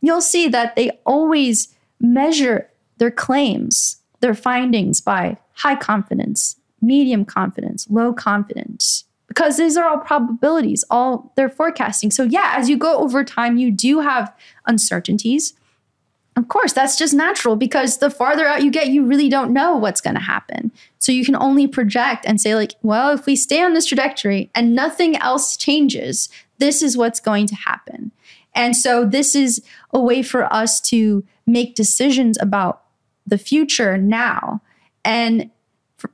you'll 0.00 0.20
see 0.20 0.48
that 0.48 0.74
they 0.74 0.90
always 1.04 1.68
measure 2.00 2.68
their 2.98 3.10
claims, 3.10 4.00
their 4.20 4.34
findings 4.34 5.00
by 5.00 5.36
high 5.54 5.76
confidence, 5.76 6.56
medium 6.80 7.24
confidence, 7.24 7.86
low 7.90 8.12
confidence, 8.12 9.04
because 9.28 9.56
these 9.56 9.76
are 9.76 9.88
all 9.88 9.98
probabilities, 9.98 10.84
all 10.90 11.32
they're 11.36 11.48
forecasting. 11.48 12.10
So, 12.10 12.24
yeah, 12.24 12.54
as 12.56 12.68
you 12.68 12.76
go 12.76 12.98
over 12.98 13.22
time, 13.22 13.56
you 13.56 13.70
do 13.70 14.00
have 14.00 14.34
uncertainties. 14.66 15.54
Of 16.36 16.48
course, 16.48 16.72
that's 16.72 16.96
just 16.96 17.14
natural 17.14 17.54
because 17.54 17.98
the 17.98 18.10
farther 18.10 18.46
out 18.46 18.62
you 18.62 18.70
get, 18.70 18.88
you 18.88 19.04
really 19.04 19.28
don't 19.28 19.52
know 19.52 19.76
what's 19.76 20.00
going 20.00 20.14
to 20.14 20.20
happen. 20.20 20.72
So 20.98 21.12
you 21.12 21.24
can 21.24 21.36
only 21.36 21.66
project 21.66 22.24
and 22.26 22.40
say, 22.40 22.54
like, 22.54 22.74
well, 22.82 23.12
if 23.12 23.26
we 23.26 23.36
stay 23.36 23.62
on 23.62 23.72
this 23.72 23.86
trajectory 23.86 24.50
and 24.54 24.74
nothing 24.74 25.16
else 25.16 25.56
changes, 25.56 26.28
this 26.58 26.82
is 26.82 26.96
what's 26.96 27.20
going 27.20 27.46
to 27.48 27.54
happen. 27.54 28.12
And 28.54 28.76
so 28.76 29.04
this 29.04 29.34
is 29.34 29.62
a 29.92 30.00
way 30.00 30.22
for 30.22 30.52
us 30.52 30.80
to 30.82 31.24
make 31.52 31.74
decisions 31.74 32.38
about 32.40 32.82
the 33.26 33.38
future 33.38 33.96
now. 33.96 34.60
And 35.04 35.50
for, 35.96 36.10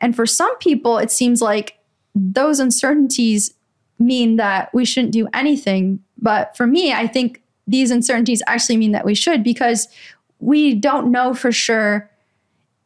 and 0.00 0.14
for 0.14 0.26
some 0.26 0.56
people, 0.58 0.98
it 0.98 1.10
seems 1.10 1.40
like 1.40 1.78
those 2.14 2.60
uncertainties 2.60 3.54
mean 3.98 4.36
that 4.36 4.72
we 4.74 4.84
shouldn't 4.84 5.12
do 5.12 5.28
anything. 5.32 6.00
But 6.18 6.56
for 6.56 6.66
me, 6.66 6.92
I 6.92 7.06
think 7.06 7.42
these 7.66 7.90
uncertainties 7.90 8.42
actually 8.46 8.76
mean 8.76 8.92
that 8.92 9.04
we 9.04 9.14
should 9.14 9.42
because 9.42 9.88
we 10.38 10.74
don't 10.74 11.10
know 11.10 11.34
for 11.34 11.52
sure 11.52 12.10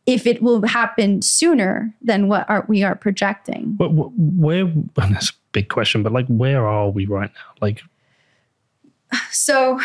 if 0.06 0.26
it 0.26 0.42
will 0.42 0.66
happen 0.66 1.20
sooner 1.20 1.94
than 2.00 2.28
what 2.28 2.48
are, 2.48 2.64
we 2.68 2.82
are 2.82 2.94
projecting. 2.94 3.74
Where, 3.76 3.88
where 3.90 4.64
that's 4.96 5.30
a 5.30 5.34
big 5.52 5.68
question, 5.68 6.02
but 6.02 6.12
like, 6.12 6.26
where 6.28 6.66
are 6.66 6.88
we 6.90 7.06
right 7.06 7.30
now? 7.32 7.54
Like, 7.60 7.82
So, 9.30 9.80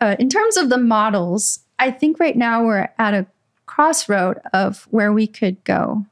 uh, 0.00 0.16
in 0.18 0.28
terms 0.28 0.56
of 0.56 0.68
the 0.68 0.78
models, 0.78 1.60
I 1.78 1.90
think 1.90 2.18
right 2.18 2.36
now 2.36 2.64
we're 2.64 2.88
at 2.98 3.14
a 3.14 3.26
crossroad 3.66 4.38
of 4.52 4.86
where 4.90 5.12
we 5.12 5.26
could 5.26 5.62
go. 5.64 6.04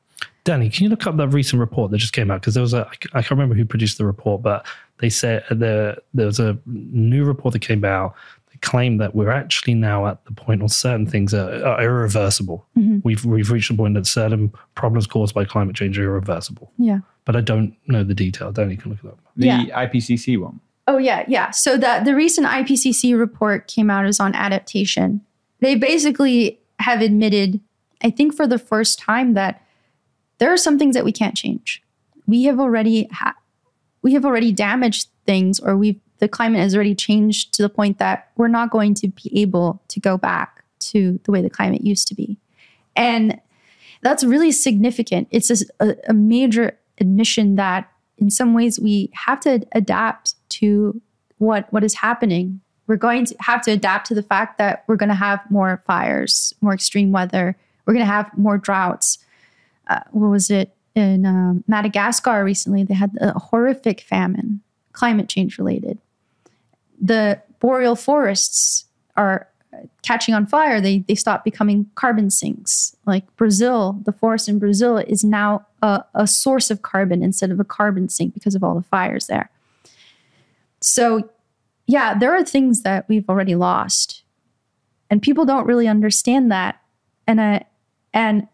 Danny, 0.45 0.69
can 0.71 0.85
you 0.85 0.91
look 0.91 1.07
up 1.07 1.17
that 1.17 1.29
recent 1.29 1.61
report 1.61 1.91
that 1.93 1.99
just 1.99 2.13
came 2.13 2.31
out? 2.31 2.41
Because 2.41 2.55
there 2.55 2.63
was 2.63 2.75
a, 2.75 2.89
I 3.15 3.23
can't 3.23 3.31
remember 3.31 3.55
who 3.55 3.65
produced 3.65 3.99
the 3.99 4.07
report, 4.07 4.43
but 4.43 4.67
they 4.99 5.09
said 5.09 5.45
there 5.51 5.97
there 6.15 6.27
was 6.27 6.41
a 6.41 6.59
new 6.67 7.25
report 7.25 7.53
that 7.53 7.61
came 7.61 7.85
out 7.85 8.15
that 8.51 8.61
claimed 8.61 9.01
that 9.01 9.15
we're 9.15 9.31
actually 9.31 9.75
now 9.75 10.07
at 10.07 10.25
the 10.25 10.33
point 10.33 10.61
where 10.61 10.69
certain 10.69 11.07
things 11.07 11.33
are, 11.33 11.65
are 11.65 11.81
irreversible. 11.83 12.67
Mhm. 12.77 13.03
We've 13.05 13.25
we've 13.25 13.51
reached 13.53 13.71
a 13.71 13.75
point 13.75 13.95
that 13.95 14.07
certain 14.07 14.53
problems 14.75 15.07
caused 15.07 15.35
by 15.35 15.45
climate 15.45 15.77
change 15.77 15.97
are 15.99 16.03
irreversible. 16.05 16.73
Yeah. 16.79 17.01
But 17.25 17.37
I 17.37 17.41
don't 17.41 17.77
know 17.87 18.03
the 18.03 18.15
detail. 18.15 18.51
Danny 18.51 18.77
can 18.77 18.91
look 18.91 19.05
it 19.05 19.09
up. 19.09 19.19
The 19.37 19.47
Yeah. 19.47 19.65
IPCC 19.87 20.39
one. 20.41 20.59
Oh 20.93 20.99
yeah, 20.99 21.25
yeah. 21.27 21.51
So 21.53 21.79
that 21.79 22.05
the 22.05 22.15
recent 22.15 22.47
IPCC 22.47 23.19
report 23.19 23.67
came 23.67 23.89
out 23.89 24.05
is 24.05 24.21
on 24.21 24.35
adaptation. 24.35 25.23
They 25.61 25.75
basically 25.75 26.61
have 26.81 27.01
admitted, 27.01 27.61
I 28.03 28.11
think 28.11 28.35
for 28.35 28.47
the 28.47 28.59
first 28.59 28.99
time, 28.99 29.33
that 29.33 29.65
there 30.37 30.53
are 30.53 30.59
some 30.59 30.79
things 30.79 30.95
that 30.95 31.07
we 31.07 31.11
can't 31.11 31.35
change. 31.35 31.83
We 32.27 32.43
have 32.43 32.61
already 32.61 33.09
ha- 33.11 33.37
we 34.03 34.13
have 34.13 34.27
already 34.27 34.53
damaged 34.53 35.09
things, 35.25 35.61
or 35.61 35.79
we 35.79 35.99
the 36.19 36.29
climate 36.29 36.61
has 36.61 36.75
already 36.75 36.95
changed 36.95 37.55
to 37.55 37.63
the 37.63 37.71
point 37.71 37.97
that 37.97 38.31
we're 38.37 38.49
not 38.49 38.71
going 38.71 38.93
to 38.97 39.09
be 39.09 39.41
able 39.41 39.81
to 39.89 39.99
go 39.99 40.19
back 40.19 40.63
to 40.91 41.19
the 41.25 41.33
way 41.33 41.41
the 41.41 41.49
climate 41.49 41.87
used 41.87 42.07
to 42.09 42.15
be, 42.15 42.37
and 42.95 43.41
that's 44.03 44.25
really 44.25 44.53
significant. 44.53 45.27
It's 45.31 45.51
a, 45.81 45.97
a 46.07 46.13
major 46.13 46.79
admission 47.01 47.57
that 47.57 47.91
in 48.19 48.29
some 48.29 48.53
ways 48.53 48.79
we 48.79 49.11
have 49.15 49.41
to 49.41 49.67
adapt 49.73 50.35
to 50.53 51.01
what 51.43 51.71
what 51.73 51.85
is 51.85 51.95
happening. 51.95 52.61
We're 52.87 52.97
going 52.97 53.27
to 53.27 53.37
have 53.41 53.63
to 53.63 53.73
adapt 53.73 54.07
to 54.09 54.15
the 54.15 54.23
fact 54.23 54.59
that 54.59 54.85
we're 54.87 54.97
going 54.97 55.09
to 55.09 55.15
have 55.15 55.41
more 55.51 55.83
fires 55.87 56.55
more 56.61 56.73
extreme 56.73 57.13
weather. 57.13 57.57
We're 57.85 57.95
going 57.95 58.07
to 58.07 58.13
have 58.13 58.31
more 58.39 58.59
droughts. 58.59 59.19
Uh, 59.89 60.01
what 60.13 60.29
was 60.29 60.51
it? 60.51 60.75
In 60.95 61.25
um, 61.27 61.65
madagascar 61.67 62.45
recently 62.45 62.85
they 62.85 62.95
had 62.95 63.17
a 63.21 63.39
horrific 63.39 64.03
famine 64.03 64.61
climate 64.93 65.29
change 65.29 65.59
related. 65.59 65.99
The 67.01 67.41
boreal 67.61 67.97
forests 67.97 68.85
are 69.17 69.49
catching 70.03 70.35
on 70.35 70.47
fire. 70.47 70.81
They 70.81 70.99
they 70.99 71.15
stop 71.15 71.45
becoming 71.45 71.91
carbon 71.95 72.29
sinks. 72.31 72.95
Like 73.07 73.25
brazil 73.37 74.01
the 74.05 74.13
forest 74.13 74.49
in 74.49 74.59
brazil 74.59 74.99
is 74.99 75.25
now 75.25 75.67
a, 75.81 76.05
a 76.15 76.27
source 76.27 76.71
of 76.71 76.83
carbon 76.83 77.23
instead 77.23 77.51
of 77.51 77.59
a 77.59 77.65
carbon 77.65 78.11
sink 78.11 78.35
because 78.35 78.55
of 78.55 78.63
all 78.63 78.75
the 78.75 78.83
fires 78.83 79.27
there 79.27 79.51
so 80.83 81.31
yeah 81.87 82.17
there 82.19 82.35
are 82.35 82.45
things 82.45 82.83
that 82.83 83.09
we've 83.09 83.29
already 83.29 83.55
lost. 83.55 84.23
And 85.11 85.21
people 85.21 85.45
don't 85.45 85.67
really 85.67 85.89
understand 85.89 86.51
that. 86.53 86.81
And 87.27 87.41
i 87.41 87.65
and 88.15 88.49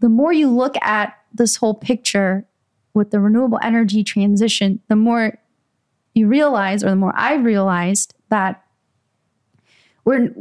the 0.00 0.08
more 0.08 0.32
you 0.32 0.50
look 0.50 0.76
at 0.82 1.16
this 1.32 1.56
whole 1.56 1.74
picture 1.74 2.46
with 2.94 3.10
the 3.10 3.20
renewable 3.20 3.58
energy 3.62 4.04
transition 4.04 4.80
the 4.88 4.96
more 4.96 5.38
you 6.14 6.26
realize 6.26 6.84
or 6.84 6.90
the 6.90 6.96
more 6.96 7.12
I've 7.16 7.44
realized 7.44 8.14
that 8.28 8.64
we're 10.04 10.34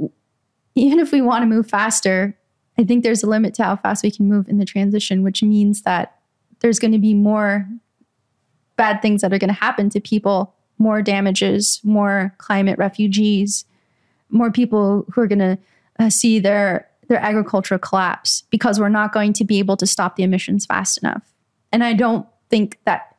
even 0.76 1.00
if 1.00 1.12
we 1.12 1.22
want 1.22 1.44
to 1.44 1.48
move 1.48 1.70
faster, 1.70 2.38
I 2.78 2.84
think 2.84 3.04
there's 3.04 3.24
a 3.24 3.28
limit 3.28 3.54
to 3.56 3.64
how 3.64 3.76
fast 3.76 4.04
we 4.04 4.12
can 4.12 4.28
move 4.28 4.48
in 4.48 4.58
the 4.58 4.66
transition, 4.66 5.24
which 5.24 5.44
means 5.44 5.82
that 5.84 6.18
there's 6.60 6.80
going 6.80 6.94
to 6.94 7.00
be 7.00 7.14
more 7.14 7.68
bad 8.78 9.02
things 9.02 9.22
that 9.22 9.34
are 9.34 9.38
going 9.38 9.50
to 9.50 9.54
happen 9.54 9.90
to 9.90 10.00
people, 10.00 10.54
more 10.78 11.02
damages, 11.02 11.80
more 11.84 12.34
climate 12.38 12.78
refugees, 12.78 13.66
more 14.30 14.52
people 14.52 15.06
who 15.12 15.22
are 15.22 15.28
going 15.28 15.40
to 15.40 15.58
uh, 16.00 16.10
see 16.10 16.40
their 16.40 16.88
their 17.08 17.20
agriculture 17.20 17.78
collapse 17.78 18.44
because 18.52 18.80
we're 18.80 18.88
not 18.88 19.12
going 19.12 19.34
to 19.34 19.44
be 19.44 19.60
able 19.60 19.76
to 19.76 19.86
stop 19.86 20.16
the 20.16 20.24
emissions 20.24 20.66
fast 20.66 20.98
enough. 21.00 21.34
And 21.74 21.84
I 21.84 21.92
don't 21.94 22.26
think 22.50 22.80
that 22.86 23.18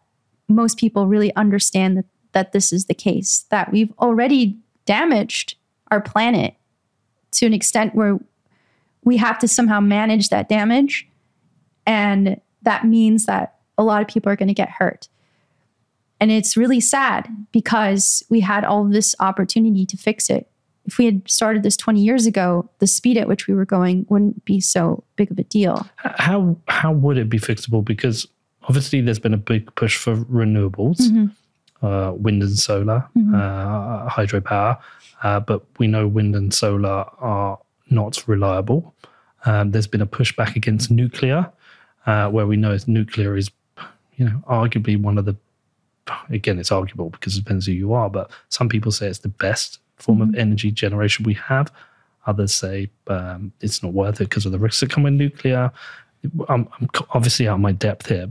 most 0.49 0.79
people 0.79 1.07
really 1.07 1.35
understand 1.37 1.99
that 1.99 2.07
that 2.33 2.53
this 2.53 2.73
is 2.73 2.87
the 2.87 2.95
case, 2.95 3.45
that 3.51 3.70
we've 3.70 3.93
already 3.99 4.59
damaged 4.85 5.57
our 5.91 6.01
planet 6.01 6.55
to 7.33 7.47
an 7.47 7.55
extent 7.55 7.95
where 7.95 8.19
we 9.05 9.16
have 9.19 9.39
to 9.39 9.49
somehow 9.49 9.81
manage 9.81 10.29
that 10.31 10.49
damage. 10.49 11.09
And 11.87 12.41
that 12.62 12.87
means 12.87 13.27
that 13.27 13.57
a 13.79 13.83
lot 13.83 14.03
of 14.03 14.09
people 14.09 14.31
are 14.31 14.37
going 14.37 14.49
to 14.49 14.55
get 14.55 14.70
hurt. 14.70 15.09
And 16.23 16.31
it's 16.31 16.57
really 16.57 16.78
sad 16.78 17.28
because 17.51 18.23
we 18.31 18.39
had 18.39 18.65
all 18.65 18.85
this 18.85 19.16
opportunity 19.19 19.85
to 19.86 19.97
fix 19.97 20.31
it. 20.31 20.47
if 20.85 20.97
we 20.97 21.05
had 21.05 21.28
started 21.28 21.65
this 21.65 21.77
20 21.77 22.01
years 22.01 22.27
ago, 22.27 22.69
the 22.78 22.86
speed 22.86 23.16
at 23.16 23.27
which 23.27 23.49
we 23.49 23.55
were 23.55 23.65
going 23.65 24.07
wouldn't 24.09 24.44
be 24.44 24.61
so 24.61 25.03
big 25.16 25.32
of 25.32 25.39
a 25.40 25.43
deal. 25.43 25.85
How 25.97 26.57
how 26.69 26.93
would 26.93 27.19
it 27.19 27.28
be 27.28 27.40
fixable? 27.40 27.85
Because 27.85 28.28
obviously 28.69 29.01
there's 29.01 29.19
been 29.19 29.35
a 29.35 29.44
big 29.53 29.74
push 29.74 29.97
for 29.97 30.15
renewables, 30.16 31.01
uh, 31.82 32.12
wind 32.15 32.40
and 32.43 32.57
solar, 32.57 33.05
uh, 33.35 34.09
hydropower, 34.09 34.78
uh, 35.24 35.40
but 35.40 35.65
we 35.81 35.89
know 35.89 36.07
wind 36.07 36.36
and 36.36 36.55
solar 36.55 37.05
are 37.19 37.59
not 37.90 38.23
reliable. 38.28 38.94
Um, 39.44 39.73
there's 39.73 39.89
been 39.89 40.03
a 40.03 40.07
pushback 40.07 40.55
against 40.55 40.89
nuclear, 40.89 41.51
uh, 42.07 42.28
where 42.31 42.47
we 42.47 42.57
know 42.57 42.77
nuclear 42.86 43.36
is, 43.36 43.51
you 44.16 44.24
know, 44.24 44.40
arguably 44.49 44.97
one 45.01 45.19
of 45.19 45.24
the. 45.24 45.35
Again, 46.31 46.59
it's 46.59 46.73
arguable 46.73 47.11
because 47.11 47.37
it 47.37 47.45
depends 47.45 47.66
who 47.66 47.73
you 47.73 47.93
are, 47.93 48.11
but 48.11 48.31
some 48.49 48.69
people 48.69 48.91
say 48.91 49.07
it's 49.07 49.20
the 49.20 49.29
best 49.29 49.79
form 49.97 50.20
of 50.20 50.35
energy 50.35 50.70
generation 50.70 51.24
we 51.24 51.35
have. 51.35 51.73
Others 52.27 52.53
say 52.53 52.91
um, 53.09 53.53
it's 53.61 53.83
not 53.83 53.93
worth 53.93 54.20
it 54.20 54.29
because 54.29 54.47
of 54.47 54.53
the 54.53 54.59
risks 54.59 54.81
that 54.81 54.91
come 54.91 55.05
with 55.05 55.15
nuclear. 55.15 55.73
I'm, 56.49 56.69
I'm 56.81 56.89
obviously 57.11 57.49
out 57.49 57.55
of 57.55 57.61
my 57.61 57.73
depth 57.73 58.09
here. 58.09 58.29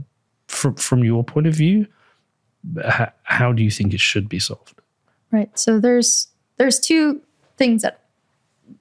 From 0.48 0.74
from 0.74 1.02
your 1.02 1.24
point 1.24 1.46
of 1.46 1.54
view, 1.54 1.86
how, 2.84 3.10
how 3.22 3.52
do 3.52 3.62
you 3.62 3.70
think 3.70 3.94
it 3.94 4.00
should 4.00 4.28
be 4.28 4.38
solved? 4.38 4.80
Right. 5.30 5.50
So 5.58 5.80
there's 5.80 6.28
there's 6.58 6.78
two 6.78 7.22
things 7.56 7.82
that 7.82 8.00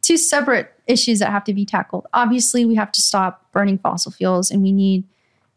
two 0.01 0.17
separate 0.17 0.73
issues 0.87 1.19
that 1.19 1.31
have 1.31 1.43
to 1.45 1.53
be 1.53 1.65
tackled. 1.65 2.07
Obviously, 2.13 2.65
we 2.65 2.75
have 2.75 2.91
to 2.91 3.01
stop 3.01 3.51
burning 3.51 3.77
fossil 3.77 4.11
fuels 4.11 4.51
and 4.51 4.61
we 4.61 4.71
need 4.71 5.03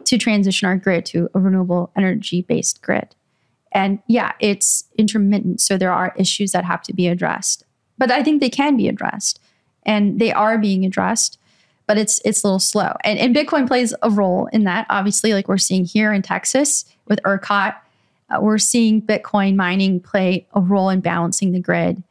to 0.05 0.19
transition 0.19 0.69
our 0.69 0.77
grid 0.77 1.07
to 1.07 1.29
a 1.35 1.41
renewable 1.41 1.91
energy 1.97 2.43
based 2.43 2.83
grid. 2.83 3.15
And 3.75 3.99
yeah, 4.07 4.33
it's 4.41 4.85
intermittent, 4.97 5.61
so 5.61 5.77
there 5.77 5.93
are 5.93 6.15
issues 6.17 6.53
that 6.53 6.65
have 6.65 6.83
to 6.85 6.95
be 6.95 7.09
addressed. 7.09 7.65
But 7.99 8.11
I 8.11 8.23
think 8.23 8.41
they 8.41 8.51
can 8.51 8.77
be 8.77 8.89
addressed 8.89 9.41
and 9.85 10.19
they 10.21 10.33
are 10.33 10.59
being 10.59 10.85
addressed, 10.85 11.39
but 11.87 11.99
it's 11.99 12.21
it's 12.25 12.43
a 12.43 12.47
little 12.47 12.61
slow. 12.61 12.95
And, 13.05 13.19
and 13.19 13.35
Bitcoin 13.35 13.67
plays 13.67 13.95
a 14.03 14.11
role 14.11 14.47
in 14.53 14.65
that. 14.65 14.87
Obviously, 14.89 15.35
like 15.35 15.49
we're 15.49 15.59
seeing 15.59 15.85
here 15.85 16.13
in 16.13 16.23
Texas 16.23 16.85
with 17.07 17.21
ERCOT, 17.25 17.75
uh, 18.31 18.41
we're 18.41 18.59
seeing 18.59 19.03
Bitcoin 19.03 19.57
mining 19.57 20.01
play 20.01 20.47
a 20.55 20.61
role 20.61 20.89
in 20.89 21.01
balancing 21.01 21.53
the 21.53 21.61
grid. 21.61 22.03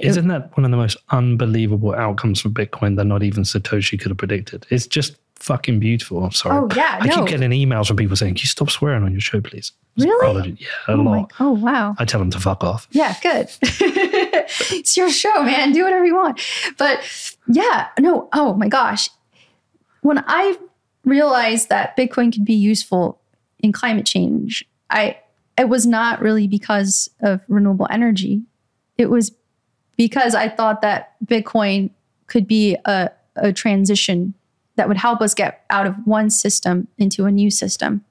Isn't 0.00 0.28
that 0.28 0.56
one 0.56 0.64
of 0.64 0.70
the 0.70 0.76
most 0.76 0.96
unbelievable 1.10 1.94
outcomes 1.94 2.40
for 2.40 2.48
Bitcoin 2.48 2.96
that 2.96 3.04
not 3.04 3.22
even 3.22 3.42
Satoshi 3.42 4.00
could 4.00 4.10
have 4.10 4.16
predicted? 4.16 4.66
It's 4.70 4.86
just 4.86 5.16
fucking 5.42 5.80
beautiful. 5.80 6.24
I'm 6.24 6.30
sorry. 6.32 6.56
Oh, 6.56 6.68
yeah, 6.76 6.98
I 7.00 7.06
no. 7.06 7.16
keep 7.16 7.26
getting 7.26 7.50
emails 7.50 7.88
from 7.88 7.96
people 7.96 8.16
saying, 8.16 8.34
Can 8.34 8.42
you 8.42 8.46
stop 8.48 8.70
swearing 8.70 9.02
on 9.02 9.12
your 9.12 9.20
show, 9.20 9.40
please? 9.40 9.72
Really? 9.98 10.10
Oh, 10.12 10.18
Apology. 10.30 10.56
Yeah, 10.60 10.66
a 10.88 10.92
Oh, 10.92 11.02
lot. 11.02 11.04
my, 11.04 11.26
oh 11.40 11.50
wow. 11.52 11.94
I 11.98 12.04
tell 12.04 12.20
them 12.20 12.30
to 12.30 12.40
fuck 12.40 12.64
off. 12.64 12.88
Yeah, 12.92 13.14
good. 13.22 13.48
it's 13.62 14.96
your 14.96 15.10
show, 15.10 15.42
man. 15.42 15.72
Do 15.72 15.84
whatever 15.84 16.04
you 16.04 16.14
want. 16.14 16.40
But 16.78 17.00
yeah, 17.48 17.88
no, 17.98 18.28
oh 18.32 18.54
my 18.54 18.68
gosh. 18.68 19.10
When 20.00 20.22
I 20.26 20.56
realized 21.04 21.68
that 21.68 21.96
Bitcoin 21.96 22.32
could 22.32 22.44
be 22.44 22.54
useful 22.54 23.20
in 23.60 23.72
climate 23.72 24.06
change, 24.06 24.64
I 24.90 25.18
it 25.58 25.68
was 25.68 25.86
not 25.86 26.20
really 26.20 26.48
because 26.48 27.10
of 27.20 27.40
renewable 27.48 27.86
energy. 27.90 28.42
It 28.96 29.10
was 29.10 29.32
because 29.96 30.34
I 30.34 30.48
thought 30.48 30.80
that 30.82 31.14
Bitcoin 31.24 31.90
could 32.26 32.46
be 32.46 32.76
a, 32.86 33.10
a 33.36 33.52
transition 33.52 34.32
that 34.76 34.88
would 34.88 34.96
help 34.96 35.20
us 35.20 35.34
get 35.34 35.64
out 35.70 35.86
of 35.86 35.94
one 36.04 36.30
system 36.30 36.88
into 36.98 37.26
a 37.26 37.30
new 37.30 37.50
system. 37.50 38.04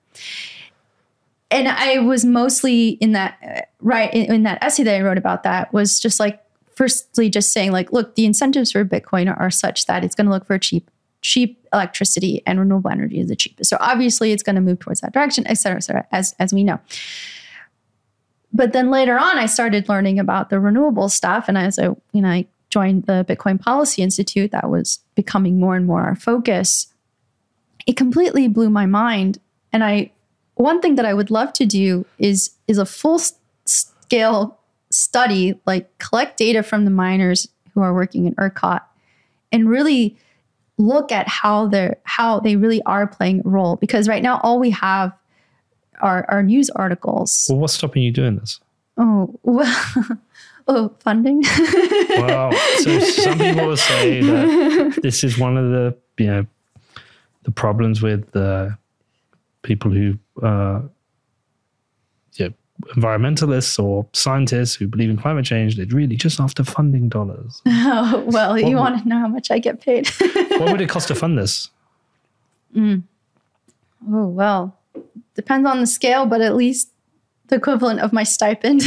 And 1.49 1.67
I 1.67 1.99
was 1.99 2.23
mostly 2.23 2.89
in 2.89 3.11
that 3.11 3.37
uh, 3.45 3.61
right 3.81 4.13
in, 4.13 4.33
in 4.33 4.43
that 4.43 4.63
essay 4.63 4.83
that 4.83 4.95
I 4.95 5.01
wrote 5.01 5.17
about 5.17 5.43
that 5.43 5.73
was 5.73 5.99
just 5.99 6.19
like 6.19 6.41
firstly 6.75 7.29
just 7.29 7.51
saying 7.51 7.71
like 7.71 7.91
look 7.91 8.15
the 8.15 8.25
incentives 8.25 8.71
for 8.71 8.85
Bitcoin 8.85 9.29
are, 9.29 9.37
are 9.37 9.51
such 9.51 9.85
that 9.87 10.03
it's 10.05 10.15
going 10.15 10.25
to 10.25 10.31
look 10.31 10.45
for 10.45 10.57
cheap 10.57 10.89
cheap 11.21 11.67
electricity 11.73 12.41
and 12.47 12.59
renewable 12.59 12.89
energy 12.89 13.19
is 13.19 13.27
the 13.27 13.35
cheapest. 13.35 13.69
So 13.69 13.77
obviously 13.79 14.31
it's 14.31 14.43
going 14.43 14.55
to 14.55 14.61
move 14.61 14.79
towards 14.79 15.01
that 15.01 15.13
direction 15.13 15.45
et 15.47 15.55
cetera 15.55 15.77
et 15.77 15.81
cetera 15.81 16.07
as 16.11 16.33
as 16.39 16.53
we 16.53 16.63
know. 16.63 16.79
But 18.53 18.71
then 18.71 18.89
later 18.89 19.17
on 19.17 19.37
I 19.37 19.45
started 19.45 19.89
learning 19.89 20.19
about 20.19 20.49
the 20.49 20.59
renewable 20.59 21.09
stuff 21.09 21.45
and 21.49 21.57
as 21.57 21.77
I 21.77 21.87
you 22.13 22.21
know 22.21 22.29
I 22.29 22.45
joined 22.71 23.05
the 23.05 23.25
Bitcoin 23.29 23.59
Policy 23.59 24.01
Institute 24.01 24.51
that 24.51 24.69
was 24.69 24.99
becoming 25.15 25.59
more 25.59 25.75
and 25.75 25.85
more 25.85 26.01
our 26.01 26.15
focus 26.15 26.87
it 27.87 27.97
completely 27.97 28.47
blew 28.47 28.69
my 28.69 28.85
mind 28.85 29.39
and 29.73 29.83
I 29.83 30.11
one 30.55 30.81
thing 30.81 30.95
that 30.95 31.05
I 31.05 31.13
would 31.13 31.31
love 31.31 31.53
to 31.53 31.65
do 31.65 32.05
is 32.19 32.51
is 32.67 32.77
a 32.77 32.85
full 32.85 33.19
scale 33.65 34.59
study, 34.89 35.59
like 35.65 35.97
collect 35.97 36.37
data 36.37 36.63
from 36.63 36.85
the 36.85 36.91
miners 36.91 37.47
who 37.73 37.81
are 37.81 37.93
working 37.93 38.25
in 38.25 38.35
ERCOT, 38.35 38.81
and 39.51 39.69
really 39.69 40.17
look 40.77 41.11
at 41.11 41.27
how 41.27 41.67
they're 41.67 41.97
how 42.03 42.39
they 42.39 42.55
really 42.55 42.81
are 42.83 43.07
playing 43.07 43.41
a 43.45 43.49
role. 43.49 43.75
Because 43.77 44.07
right 44.07 44.21
now, 44.21 44.39
all 44.43 44.59
we 44.59 44.71
have 44.71 45.13
are 46.01 46.25
are 46.29 46.43
news 46.43 46.69
articles. 46.71 47.47
Well, 47.49 47.59
what's 47.59 47.73
stopping 47.73 48.03
you 48.03 48.11
doing 48.11 48.35
this? 48.35 48.59
Oh 48.97 49.39
well, 49.43 50.19
oh 50.67 50.89
funding. 50.99 51.43
Well, 52.09 52.51
so 52.79 52.99
some 52.99 53.37
people 53.37 53.67
will 53.67 53.77
say 53.77 54.21
that 54.21 54.99
this 55.03 55.23
is 55.23 55.37
one 55.37 55.57
of 55.57 55.69
the 55.71 55.95
you 56.17 56.27
know 56.27 56.45
the 57.43 57.51
problems 57.51 58.01
with 58.01 58.35
uh, 58.35 58.69
people 59.63 59.91
who 59.91 60.17
uh, 60.43 60.81
yeah 62.33 62.49
environmentalists 62.95 63.81
or 63.81 64.05
scientists 64.13 64.73
who 64.75 64.87
believe 64.87 65.09
in 65.09 65.17
climate 65.17 65.45
change. 65.45 65.75
They're 65.77 65.85
really 65.87 66.15
just 66.15 66.39
after 66.39 66.63
funding 66.63 67.09
dollars. 67.09 67.61
oh 67.65 68.23
well, 68.27 68.57
you 68.59 68.75
What- 68.77 68.91
want 68.91 69.03
to 69.03 69.07
know 69.09 69.19
how 69.19 69.27
much 69.27 69.51
I 69.51 69.59
get 69.59 69.81
paid? 69.81 70.07
what 70.59 70.71
would 70.71 70.81
it 70.81 70.89
cost 70.89 71.07
to 71.09 71.15
fund 71.15 71.37
this? 71.37 71.69
Oh, 72.75 73.01
well, 74.27 74.77
depends 75.35 75.67
on 75.67 75.79
the 75.79 75.87
scale, 75.87 76.25
but 76.25 76.41
at 76.41 76.55
least 76.55 76.89
the 77.47 77.55
equivalent 77.57 77.99
of 77.99 78.13
my 78.13 78.23
stipend. 78.23 78.81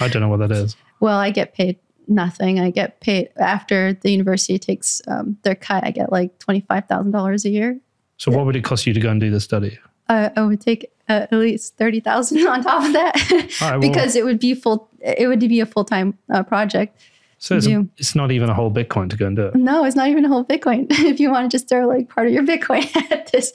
I 0.00 0.08
don't 0.08 0.22
know 0.22 0.28
what 0.28 0.38
that 0.38 0.52
is. 0.52 0.76
Well, 1.00 1.18
I 1.18 1.30
get 1.30 1.54
paid 1.54 1.78
nothing. 2.10 2.60
I 2.60 2.70
get 2.70 3.00
paid 3.00 3.30
after 3.36 3.94
the 3.94 4.10
university 4.10 4.58
takes 4.58 5.00
um, 5.08 5.38
their 5.42 5.54
cut. 5.54 5.84
I 5.84 5.90
get 5.90 6.12
like 6.12 6.38
$25,000 6.38 7.44
a 7.44 7.48
year. 7.48 7.80
So, 8.18 8.30
what 8.30 8.44
would 8.44 8.56
it 8.56 8.64
cost 8.64 8.86
you 8.86 8.92
to 8.92 9.00
go 9.00 9.10
and 9.10 9.20
do 9.20 9.30
the 9.30 9.40
study? 9.40 9.78
Uh, 10.08 10.28
I 10.36 10.42
would 10.42 10.60
take 10.60 10.92
uh, 11.08 11.26
at 11.30 11.32
least 11.32 11.76
30,000 11.78 12.46
on 12.46 12.62
top 12.62 12.84
of 12.84 12.92
that 12.92 13.30
right, 13.30 13.60
well- 13.60 13.80
because 13.80 14.14
it 14.14 14.24
would 14.24 14.38
be 14.38 14.54
full, 14.54 14.90
it 15.00 15.26
would 15.26 15.40
be 15.40 15.60
a 15.60 15.66
full-time 15.66 16.18
uh, 16.32 16.42
project. 16.42 17.00
So, 17.38 17.56
it's, 17.56 17.66
do. 17.66 17.88
it's 17.96 18.14
not 18.14 18.30
even 18.32 18.50
a 18.50 18.54
whole 18.54 18.70
Bitcoin 18.70 19.08
to 19.08 19.16
go 19.16 19.26
and 19.26 19.34
do 19.34 19.46
it. 19.46 19.54
No, 19.54 19.86
it's 19.86 19.96
not 19.96 20.08
even 20.08 20.26
a 20.26 20.28
whole 20.28 20.44
Bitcoin. 20.44 20.86
if 20.90 21.18
you 21.18 21.30
want 21.30 21.50
to 21.50 21.54
just 21.56 21.70
throw 21.70 21.88
like 21.88 22.10
part 22.10 22.26
of 22.26 22.34
your 22.34 22.42
Bitcoin 22.42 22.94
at 23.10 23.32
this, 23.32 23.54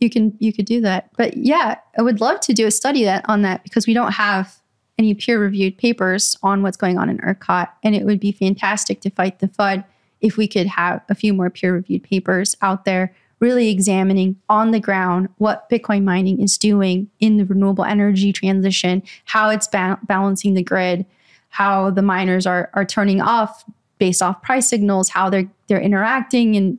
you 0.00 0.10
can 0.10 0.36
you 0.38 0.52
could 0.52 0.66
do 0.66 0.82
that. 0.82 1.08
But 1.16 1.38
yeah, 1.38 1.76
I 1.96 2.02
would 2.02 2.20
love 2.20 2.40
to 2.40 2.52
do 2.52 2.66
a 2.66 2.70
study 2.70 3.04
that 3.04 3.24
on 3.30 3.40
that 3.40 3.64
because 3.64 3.86
we 3.86 3.94
don't 3.94 4.12
have 4.12 4.61
any 5.02 5.14
peer-reviewed 5.14 5.78
papers 5.78 6.36
on 6.42 6.62
what's 6.62 6.76
going 6.76 6.98
on 6.98 7.08
in 7.08 7.18
ERCOT, 7.18 7.68
and 7.82 7.94
it 7.94 8.04
would 8.04 8.20
be 8.20 8.32
fantastic 8.32 9.00
to 9.00 9.10
fight 9.10 9.40
the 9.40 9.48
FUD 9.48 9.84
if 10.20 10.36
we 10.36 10.46
could 10.46 10.66
have 10.66 11.02
a 11.08 11.14
few 11.14 11.34
more 11.34 11.50
peer-reviewed 11.50 12.04
papers 12.04 12.56
out 12.62 12.84
there 12.84 13.14
really 13.42 13.70
examining 13.70 14.36
on 14.48 14.70
the 14.70 14.78
ground 14.78 15.28
what 15.38 15.68
Bitcoin 15.68 16.04
mining 16.04 16.40
is 16.40 16.56
doing 16.56 17.10
in 17.18 17.38
the 17.38 17.44
renewable 17.44 17.84
energy 17.84 18.32
transition, 18.32 19.02
how 19.24 19.50
it's 19.50 19.66
ba- 19.66 19.98
balancing 20.04 20.54
the 20.54 20.62
grid, 20.62 21.04
how 21.48 21.90
the 21.90 22.02
miners 22.02 22.46
are 22.46 22.70
are 22.72 22.84
turning 22.84 23.20
off 23.20 23.64
based 23.98 24.22
off 24.22 24.40
price 24.42 24.68
signals, 24.68 25.08
how 25.08 25.28
they're 25.28 25.50
they're 25.66 25.80
interacting 25.80 26.56
and 26.56 26.78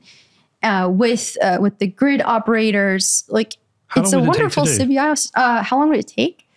uh, 0.63 0.89
with 0.89 1.37
uh, 1.43 1.57
with 1.59 1.77
the 1.79 1.87
grid 1.87 2.21
operators. 2.21 3.25
Like 3.27 3.55
How 3.87 4.01
it's 4.01 4.13
a 4.13 4.17
long 4.17 4.27
would 4.27 4.35
it 4.35 4.37
take 4.37 4.39
wonderful 4.39 4.65
symbiosis. 4.65 5.31
Uh, 5.35 5.63
how 5.63 5.77
long 5.77 5.89
would 5.89 5.99
it 5.99 6.07
take? 6.07 6.47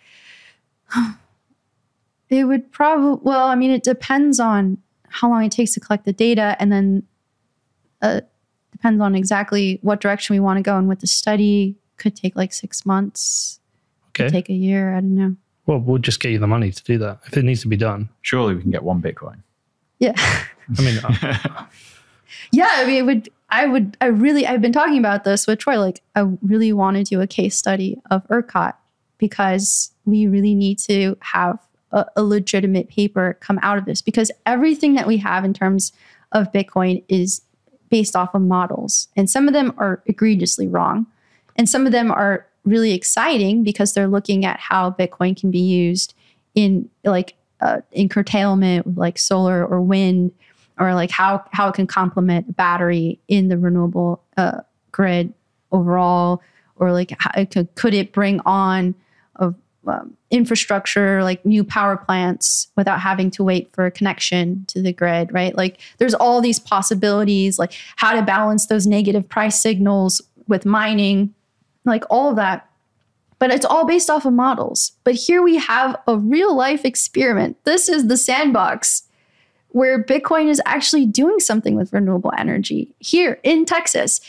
It 2.29 2.43
would 2.43 2.71
probably 2.71 3.19
well, 3.23 3.47
I 3.47 3.55
mean, 3.55 3.71
it 3.71 3.83
depends 3.83 4.39
on 4.39 4.77
how 5.09 5.29
long 5.29 5.45
it 5.45 5.51
takes 5.51 5.73
to 5.73 5.79
collect 5.79 6.05
the 6.05 6.13
data, 6.13 6.55
and 6.59 6.71
then 6.71 7.03
uh, 8.01 8.21
depends 8.71 9.01
on 9.01 9.15
exactly 9.15 9.79
what 9.81 10.01
direction 10.01 10.33
we 10.35 10.39
want 10.39 10.57
to 10.57 10.63
go 10.63 10.77
and 10.77 10.87
with 10.87 10.99
the 10.99 11.07
study. 11.07 11.75
Could 11.97 12.15
take 12.15 12.35
like 12.35 12.53
six 12.53 12.85
months, 12.85 13.59
could 14.13 14.29
take 14.29 14.49
a 14.49 14.53
year. 14.53 14.95
I 14.95 14.99
don't 14.99 15.15
know. 15.15 15.35
Well, 15.65 15.79
we'll 15.79 15.97
just 15.97 16.19
get 16.19 16.31
you 16.31 16.39
the 16.39 16.47
money 16.47 16.71
to 16.71 16.83
do 16.83 16.97
that 16.99 17.19
if 17.25 17.35
it 17.35 17.43
needs 17.43 17.61
to 17.61 17.67
be 17.67 17.75
done. 17.75 18.09
Surely 18.21 18.55
we 18.55 18.61
can 18.61 18.71
get 18.71 18.83
one 18.83 19.01
Bitcoin. 19.01 19.41
Yeah. 19.99 20.13
I 20.77 20.81
mean, 20.81 20.99
uh, 21.03 21.65
Yeah, 22.51 22.69
I 22.71 22.85
mean, 22.85 22.97
it 22.97 23.05
would. 23.05 23.29
I 23.49 23.65
would. 23.65 23.97
I 24.01 24.07
really. 24.07 24.45
I've 24.45 24.61
been 24.61 24.73
talking 24.73 24.97
about 24.97 25.23
this 25.23 25.47
with 25.47 25.59
Troy. 25.59 25.79
Like, 25.79 26.01
I 26.15 26.21
really 26.41 26.73
want 26.73 26.97
to 26.97 27.03
do 27.03 27.21
a 27.21 27.27
case 27.27 27.57
study 27.57 27.97
of 28.11 28.27
ERCOT 28.27 28.73
because 29.17 29.91
we 30.05 30.27
really 30.27 30.55
need 30.55 30.79
to 30.79 31.17
have 31.21 31.59
a, 31.91 32.05
a 32.15 32.23
legitimate 32.23 32.89
paper 32.89 33.37
come 33.39 33.59
out 33.61 33.77
of 33.77 33.85
this. 33.85 34.01
Because 34.01 34.31
everything 34.45 34.95
that 34.95 35.07
we 35.07 35.17
have 35.17 35.45
in 35.45 35.53
terms 35.53 35.93
of 36.31 36.51
Bitcoin 36.51 37.03
is 37.07 37.41
based 37.89 38.15
off 38.15 38.35
of 38.35 38.41
models, 38.41 39.07
and 39.15 39.29
some 39.29 39.47
of 39.47 39.53
them 39.53 39.73
are 39.77 40.01
egregiously 40.05 40.67
wrong, 40.67 41.05
and 41.55 41.69
some 41.69 41.85
of 41.85 41.91
them 41.91 42.11
are 42.11 42.45
really 42.65 42.93
exciting 42.93 43.63
because 43.63 43.93
they're 43.93 44.09
looking 44.09 44.43
at 44.43 44.59
how 44.59 44.91
Bitcoin 44.91 45.39
can 45.39 45.51
be 45.51 45.59
used 45.59 46.13
in 46.53 46.89
like 47.05 47.35
uh, 47.61 47.79
in 47.91 48.09
curtailment 48.09 48.85
with 48.85 48.97
like 48.97 49.17
solar 49.17 49.65
or 49.65 49.81
wind, 49.81 50.31
or 50.77 50.93
like 50.93 51.11
how 51.11 51.43
how 51.51 51.69
it 51.69 51.75
can 51.75 51.87
complement 51.87 52.55
battery 52.57 53.19
in 53.29 53.47
the 53.47 53.57
renewable 53.57 54.21
uh, 54.35 54.59
grid 54.91 55.33
overall, 55.71 56.41
or 56.75 56.91
like 56.91 57.15
how 57.19 57.31
it 57.39 57.51
could 57.51 57.73
could 57.75 57.93
it 57.93 58.11
bring 58.11 58.41
on 58.45 58.93
um, 59.87 60.15
infrastructure 60.31 61.23
like 61.23 61.45
new 61.45 61.63
power 61.63 61.97
plants 61.97 62.67
without 62.75 62.99
having 62.99 63.31
to 63.31 63.43
wait 63.43 63.69
for 63.73 63.85
a 63.85 63.91
connection 63.91 64.65
to 64.67 64.81
the 64.81 64.93
grid, 64.93 65.33
right? 65.33 65.55
Like 65.55 65.79
there's 65.97 66.13
all 66.13 66.41
these 66.41 66.59
possibilities, 66.59 67.57
like 67.57 67.73
how 67.95 68.13
to 68.13 68.21
balance 68.21 68.67
those 68.67 68.85
negative 68.85 69.27
price 69.27 69.61
signals 69.61 70.21
with 70.47 70.65
mining, 70.65 71.33
like 71.85 72.03
all 72.09 72.33
that. 72.35 72.69
But 73.39 73.51
it's 73.51 73.65
all 73.65 73.85
based 73.85 74.09
off 74.09 74.25
of 74.25 74.33
models. 74.33 74.93
But 75.03 75.13
here 75.13 75.43
we 75.43 75.57
have 75.57 75.95
a 76.07 76.17
real 76.17 76.55
life 76.55 76.83
experiment. 76.85 77.63
This 77.65 77.87
is 77.87 78.07
the 78.07 78.17
sandbox 78.17 79.03
where 79.69 80.03
Bitcoin 80.03 80.47
is 80.47 80.61
actually 80.65 81.05
doing 81.05 81.39
something 81.39 81.75
with 81.75 81.93
renewable 81.93 82.31
energy 82.37 82.95
here 82.99 83.39
in 83.43 83.65
Texas. 83.65 84.21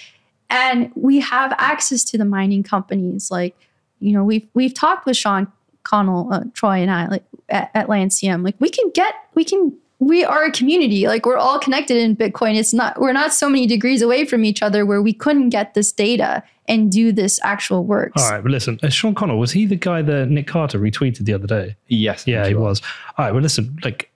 And 0.51 0.93
we 0.94 1.20
have 1.20 1.55
access 1.59 2.05
to 2.05 2.18
the 2.18 2.24
mining 2.24 2.62
companies. 2.62 3.30
Like, 3.30 3.56
you 4.00 4.12
know, 4.12 4.24
we've 4.24 4.46
we've 4.54 4.74
talked 4.74 5.06
with 5.06 5.16
Sean 5.16 5.50
Connell, 5.82 6.32
uh, 6.32 6.44
Troy, 6.54 6.78
and 6.82 6.90
I 6.90 7.08
like 7.08 7.24
at, 7.48 7.70
at 7.74 7.88
Lancium. 7.88 8.42
Like, 8.42 8.56
we 8.58 8.68
can 8.68 8.90
get, 8.90 9.14
we 9.34 9.44
can, 9.44 9.72
we 9.98 10.24
are 10.24 10.44
a 10.44 10.52
community. 10.52 11.06
Like, 11.06 11.26
we're 11.26 11.38
all 11.38 11.58
connected 11.58 11.96
in 11.96 12.16
Bitcoin. 12.16 12.56
It's 12.56 12.74
not, 12.74 13.00
we're 13.00 13.12
not 13.12 13.32
so 13.32 13.48
many 13.48 13.66
degrees 13.66 14.02
away 14.02 14.24
from 14.24 14.44
each 14.44 14.62
other 14.62 14.84
where 14.84 15.02
we 15.02 15.12
couldn't 15.12 15.48
get 15.48 15.74
this 15.74 15.90
data 15.90 16.42
and 16.66 16.92
do 16.92 17.12
this 17.12 17.40
actual 17.42 17.84
work. 17.84 18.12
All 18.16 18.30
right, 18.30 18.42
but 18.42 18.52
listen, 18.52 18.78
uh, 18.82 18.90
Sean 18.90 19.14
Connell 19.14 19.38
was 19.38 19.52
he 19.52 19.64
the 19.64 19.76
guy 19.76 20.02
that 20.02 20.28
Nick 20.28 20.46
Carter 20.46 20.78
retweeted 20.78 21.24
the 21.24 21.32
other 21.32 21.46
day? 21.46 21.76
Yes. 21.88 22.26
Yeah, 22.26 22.46
he 22.46 22.54
was. 22.54 22.82
All 23.16 23.24
right, 23.24 23.32
well, 23.32 23.42
listen, 23.42 23.78
like, 23.82 24.12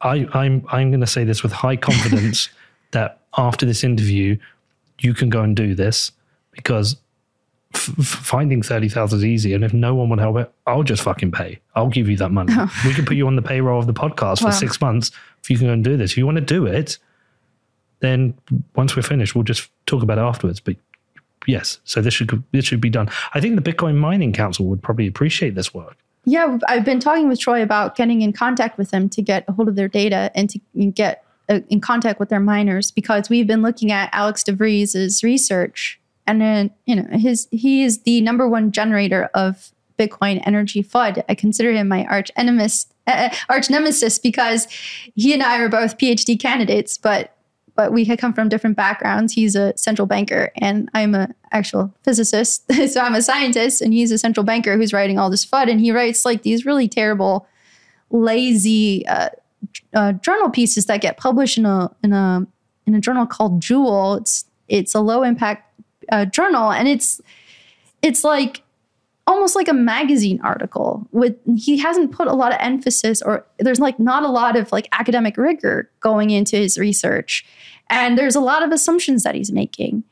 I, 0.00 0.26
I'm 0.32 0.64
I'm 0.68 0.90
going 0.90 1.00
to 1.00 1.06
say 1.06 1.24
this 1.24 1.42
with 1.42 1.52
high 1.52 1.76
confidence 1.76 2.48
that 2.92 3.20
after 3.36 3.66
this 3.66 3.84
interview, 3.84 4.38
you 5.00 5.14
can 5.14 5.28
go 5.28 5.42
and 5.42 5.54
do 5.54 5.74
this 5.74 6.12
because 6.52 6.94
f- 6.94 6.98
f- 6.98 7.05
finding 7.76 8.62
thirty 8.62 8.88
thousand 8.88 9.18
is 9.20 9.24
easy, 9.24 9.54
and 9.54 9.64
if 9.64 9.72
no 9.72 9.94
one 9.94 10.08
would 10.10 10.18
help 10.20 10.36
it, 10.38 10.52
I'll 10.66 10.82
just 10.82 11.02
fucking 11.02 11.32
pay. 11.32 11.60
I'll 11.74 11.88
give 11.88 12.08
you 12.08 12.16
that 12.18 12.30
money. 12.30 12.52
we 12.84 12.92
can 12.94 13.04
put 13.04 13.16
you 13.16 13.26
on 13.26 13.36
the 13.36 13.42
payroll 13.42 13.78
of 13.78 13.86
the 13.86 13.94
podcast 13.94 14.40
for 14.40 14.46
Wow. 14.46 14.50
six 14.50 14.80
months 14.80 15.10
if 15.42 15.50
you 15.50 15.58
can 15.58 15.66
go 15.68 15.72
and 15.72 15.84
do 15.84 15.96
this. 15.96 16.12
If 16.12 16.18
you 16.18 16.26
want 16.26 16.36
to 16.36 16.40
do 16.44 16.66
it, 16.66 16.98
then 18.00 18.34
once 18.74 18.96
we're 18.96 19.02
finished, 19.02 19.34
we'll 19.34 19.44
just 19.44 19.70
talk 19.86 20.02
about 20.02 20.18
it 20.18 20.22
afterwards. 20.22 20.60
But 20.60 20.76
yes, 21.46 21.80
so 21.84 22.00
this 22.00 22.14
should 22.14 22.42
this 22.52 22.64
should 22.64 22.80
be 22.80 22.90
done. 22.90 23.08
I 23.34 23.40
think 23.40 23.62
the 23.62 23.72
Bitcoin 23.72 23.96
Mining 23.96 24.32
Council 24.32 24.66
would 24.66 24.82
probably 24.82 25.06
appreciate 25.06 25.54
this 25.54 25.72
work. 25.72 25.96
Yeah, 26.24 26.58
I've 26.66 26.84
been 26.84 26.98
talking 26.98 27.28
with 27.28 27.38
Troy 27.38 27.62
about 27.62 27.94
getting 27.94 28.20
in 28.22 28.32
contact 28.32 28.78
with 28.78 28.90
them 28.90 29.08
to 29.10 29.22
get 29.22 29.44
a 29.46 29.52
hold 29.52 29.68
of 29.68 29.76
their 29.76 29.86
data 29.86 30.32
and 30.34 30.50
to 30.50 30.58
get 30.90 31.24
uh, 31.48 31.60
in 31.68 31.80
contact 31.80 32.18
with 32.18 32.30
their 32.30 32.40
miners 32.40 32.90
because 32.90 33.30
we've 33.30 33.46
been 33.46 33.62
looking 33.62 33.92
at 33.92 34.10
Alex 34.12 34.42
de 34.42 34.52
Vries's 34.52 35.22
research, 35.22 36.00
and 36.26 36.40
then 36.40 36.70
you 36.86 36.96
know 36.96 37.06
his 37.10 37.48
he 37.50 37.82
is 37.82 38.02
the 38.02 38.20
number 38.20 38.48
one 38.48 38.72
generator 38.72 39.30
of 39.34 39.72
Bitcoin 39.98 40.42
energy 40.44 40.82
FUD. 40.82 41.24
I 41.28 41.34
consider 41.34 41.72
him 41.72 41.88
my 41.88 42.04
arch 42.06 42.30
enemies, 42.36 42.86
uh, 43.06 43.30
arch 43.48 43.70
nemesis 43.70 44.18
because 44.18 44.66
he 45.14 45.32
and 45.32 45.42
I 45.42 45.58
are 45.58 45.68
both 45.68 45.98
PhD 45.98 46.38
candidates, 46.38 46.98
but 46.98 47.32
but 47.74 47.92
we 47.92 48.04
had 48.04 48.18
come 48.18 48.32
from 48.32 48.48
different 48.48 48.76
backgrounds. 48.76 49.34
He's 49.34 49.54
a 49.54 49.76
central 49.76 50.06
banker, 50.06 50.50
and 50.56 50.88
I'm 50.94 51.14
a 51.14 51.28
actual 51.52 51.94
physicist. 52.02 52.64
so 52.88 53.00
I'm 53.00 53.14
a 53.14 53.22
scientist, 53.22 53.82
and 53.82 53.92
he's 53.92 54.10
a 54.10 54.18
central 54.18 54.44
banker 54.44 54.76
who's 54.76 54.92
writing 54.92 55.18
all 55.18 55.30
this 55.30 55.44
FUD, 55.44 55.70
and 55.70 55.80
he 55.80 55.92
writes 55.92 56.24
like 56.24 56.42
these 56.42 56.64
really 56.64 56.88
terrible, 56.88 57.46
lazy 58.10 59.06
uh, 59.06 59.28
uh, 59.94 60.12
journal 60.12 60.50
pieces 60.50 60.86
that 60.86 61.00
get 61.00 61.16
published 61.16 61.58
in 61.58 61.66
a 61.66 61.94
in 62.02 62.12
a 62.12 62.46
in 62.86 62.94
a 62.94 63.00
journal 63.00 63.26
called 63.26 63.60
Joule. 63.60 64.14
It's 64.14 64.46
it's 64.68 64.94
a 64.94 65.00
low 65.00 65.22
impact 65.22 65.62
journal, 66.26 66.70
and 66.70 66.88
it's 66.88 67.20
it's 68.02 68.24
like 68.24 68.62
almost 69.26 69.56
like 69.56 69.66
a 69.66 69.74
magazine 69.74 70.40
article 70.44 71.06
with 71.10 71.36
he 71.56 71.76
hasn't 71.76 72.12
put 72.12 72.28
a 72.28 72.32
lot 72.32 72.52
of 72.52 72.58
emphasis 72.60 73.20
or 73.22 73.44
there's 73.58 73.80
like 73.80 73.98
not 73.98 74.22
a 74.22 74.28
lot 74.28 74.56
of 74.56 74.70
like 74.70 74.88
academic 74.92 75.36
rigor 75.36 75.90
going 76.00 76.30
into 76.30 76.56
his 76.56 76.78
research. 76.78 77.44
And 77.90 78.16
there's 78.16 78.36
a 78.36 78.40
lot 78.40 78.62
of 78.62 78.70
assumptions 78.70 79.24
that 79.24 79.34
he's 79.34 79.50
making 79.50 80.04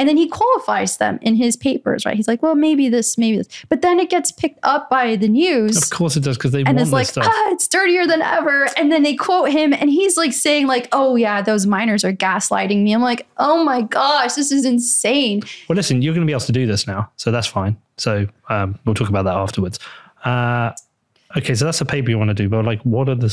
and 0.00 0.08
then 0.08 0.16
he 0.16 0.26
qualifies 0.28 0.96
them 0.96 1.18
in 1.20 1.36
his 1.36 1.56
papers 1.56 2.06
right 2.06 2.16
he's 2.16 2.26
like 2.26 2.42
well 2.42 2.54
maybe 2.54 2.88
this 2.88 3.18
maybe 3.18 3.36
this 3.36 3.48
but 3.68 3.82
then 3.82 4.00
it 4.00 4.08
gets 4.08 4.32
picked 4.32 4.58
up 4.62 4.88
by 4.88 5.14
the 5.14 5.28
news 5.28 5.76
Of 5.76 5.90
course 5.90 6.16
it 6.16 6.24
does 6.24 6.36
because 6.38 6.52
they 6.52 6.60
and 6.60 6.68
want 6.68 6.78
it's 6.78 6.86
this 6.88 6.92
like 6.92 7.06
stuff. 7.06 7.26
ah, 7.28 7.48
it's 7.52 7.68
dirtier 7.68 8.06
than 8.06 8.22
ever 8.22 8.66
and 8.76 8.90
then 8.90 9.02
they 9.02 9.14
quote 9.14 9.50
him 9.50 9.72
and 9.74 9.90
he's 9.90 10.16
like 10.16 10.32
saying 10.32 10.66
like 10.66 10.88
oh 10.92 11.16
yeah 11.16 11.42
those 11.42 11.66
miners 11.66 12.02
are 12.04 12.12
gaslighting 12.12 12.82
me 12.82 12.92
i'm 12.94 13.02
like 13.02 13.26
oh 13.36 13.62
my 13.62 13.82
gosh 13.82 14.32
this 14.34 14.50
is 14.50 14.64
insane 14.64 15.42
Well, 15.68 15.76
listen, 15.76 16.00
you're 16.02 16.14
going 16.14 16.26
to 16.26 16.26
be 16.26 16.32
able 16.32 16.40
to 16.40 16.52
do 16.52 16.66
this 16.66 16.86
now, 16.86 17.10
so 17.16 17.30
that's 17.30 17.46
fine. 17.46 17.76
So 17.98 18.26
um, 18.48 18.78
we'll 18.84 18.94
talk 18.94 19.08
about 19.10 19.24
that 19.24 19.34
afterwards. 19.34 19.78
Uh, 20.24 20.72
okay, 21.36 21.54
so 21.54 21.64
that's 21.66 21.80
a 21.80 21.84
paper 21.84 22.08
you 22.10 22.18
want 22.18 22.28
to 22.28 22.34
do, 22.34 22.48
but 22.48 22.64
like, 22.64 22.80
what 22.82 23.08
are 23.08 23.14
the 23.14 23.30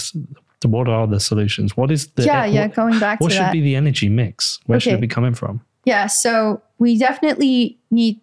what 0.66 0.88
are 0.90 1.08
the 1.08 1.20
solutions? 1.20 1.78
What 1.78 1.92
is 1.92 2.08
the 2.16 2.24
yeah 2.24 2.46
yeah 2.46 2.68
going 2.68 3.00
back 3.00 3.22
what 3.22 3.32
should 3.32 3.42
that 3.42 3.52
be 3.54 3.62
the 3.62 3.76
energy 3.76 4.10
mix? 4.10 4.60
Where 4.66 4.80
should 4.80 4.94
it 4.94 5.02
be 5.02 5.08
coming 5.08 5.34
from? 5.34 5.62
Yeah, 5.88 6.08
so 6.08 6.62
we 6.80 6.98
definitely 6.98 7.78
need 7.92 8.20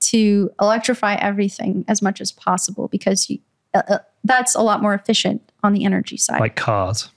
to 0.00 0.50
electrify 0.60 1.14
everything 1.14 1.84
as 1.86 2.02
much 2.02 2.20
as 2.20 2.32
possible 2.32 2.88
because 2.88 3.30
you, 3.30 3.38
uh, 3.72 3.82
uh, 3.88 3.98
that's 4.24 4.56
a 4.56 4.62
lot 4.62 4.82
more 4.82 4.94
efficient 4.94 5.40
on 5.62 5.74
the 5.74 5.84
energy 5.84 6.16
side. 6.16 6.40
Like 6.40 6.56
cars. 6.56 7.10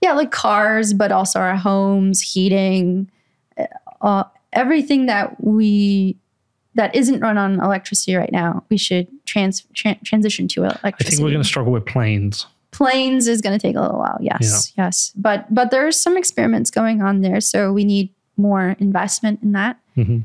yeah, 0.00 0.12
like 0.12 0.30
cars, 0.30 0.94
but 0.94 1.12
also 1.12 1.38
our 1.38 1.54
homes, 1.54 2.22
heating, 2.22 3.10
uh, 3.58 3.66
uh, 4.00 4.24
everything 4.54 5.04
that 5.06 5.44
we 5.44 6.16
that 6.74 6.94
isn't 6.96 7.20
run 7.20 7.36
on 7.36 7.60
electricity 7.60 8.14
right 8.14 8.32
now. 8.32 8.64
We 8.70 8.78
should 8.78 9.06
trans 9.26 9.66
tran- 9.74 10.02
transition 10.02 10.48
to 10.48 10.62
electricity. 10.62 10.88
I 10.88 11.10
think 11.10 11.20
we're 11.20 11.30
going 11.30 11.42
to 11.42 11.46
struggle 11.46 11.72
with 11.72 11.84
planes. 11.84 12.46
planes 12.70 13.28
is 13.28 13.42
going 13.42 13.58
to 13.58 13.64
take 13.64 13.76
a 13.76 13.82
little 13.82 13.98
while. 13.98 14.16
Yes, 14.18 14.72
yes, 14.78 15.12
but 15.14 15.54
but 15.54 15.70
there's 15.70 16.00
some 16.00 16.16
experiments 16.16 16.70
going 16.70 17.02
on 17.02 17.20
there, 17.20 17.42
so 17.42 17.70
we 17.70 17.84
need 17.84 18.08
more 18.36 18.76
investment 18.78 19.42
in 19.42 19.52
that. 19.52 19.78
Mhm. 19.96 20.24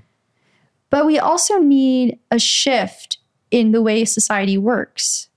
But 0.90 1.06
we 1.06 1.20
also 1.20 1.60
need 1.60 2.18
a 2.32 2.40
shift 2.40 3.18
in 3.52 3.72
the 3.72 3.82
way 3.82 4.06
society 4.06 4.58
works, 4.58 5.30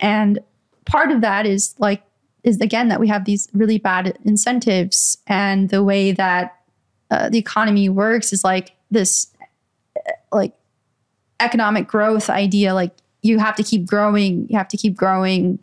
and 0.00 0.38
part 0.84 1.10
of 1.10 1.20
that 1.20 1.46
is 1.46 1.74
like 1.78 2.02
is 2.42 2.60
again 2.60 2.88
that 2.88 3.00
we 3.00 3.08
have 3.08 3.24
these 3.24 3.48
really 3.52 3.78
bad 3.78 4.18
incentives, 4.24 5.18
and 5.26 5.68
the 5.68 5.84
way 5.84 6.12
that 6.12 6.56
uh, 7.10 7.28
the 7.28 7.38
economy 7.38 7.88
works 7.88 8.32
is 8.32 8.44
like 8.44 8.72
this, 8.90 9.32
uh, 9.96 10.12
like 10.32 10.54
economic 11.40 11.86
growth 11.86 12.30
idea. 12.30 12.72
Like 12.74 12.92
you 13.22 13.38
have 13.38 13.56
to 13.56 13.62
keep 13.62 13.86
growing, 13.86 14.46
you 14.48 14.56
have 14.56 14.68
to 14.68 14.76
keep 14.76 14.96
growing 14.96 15.58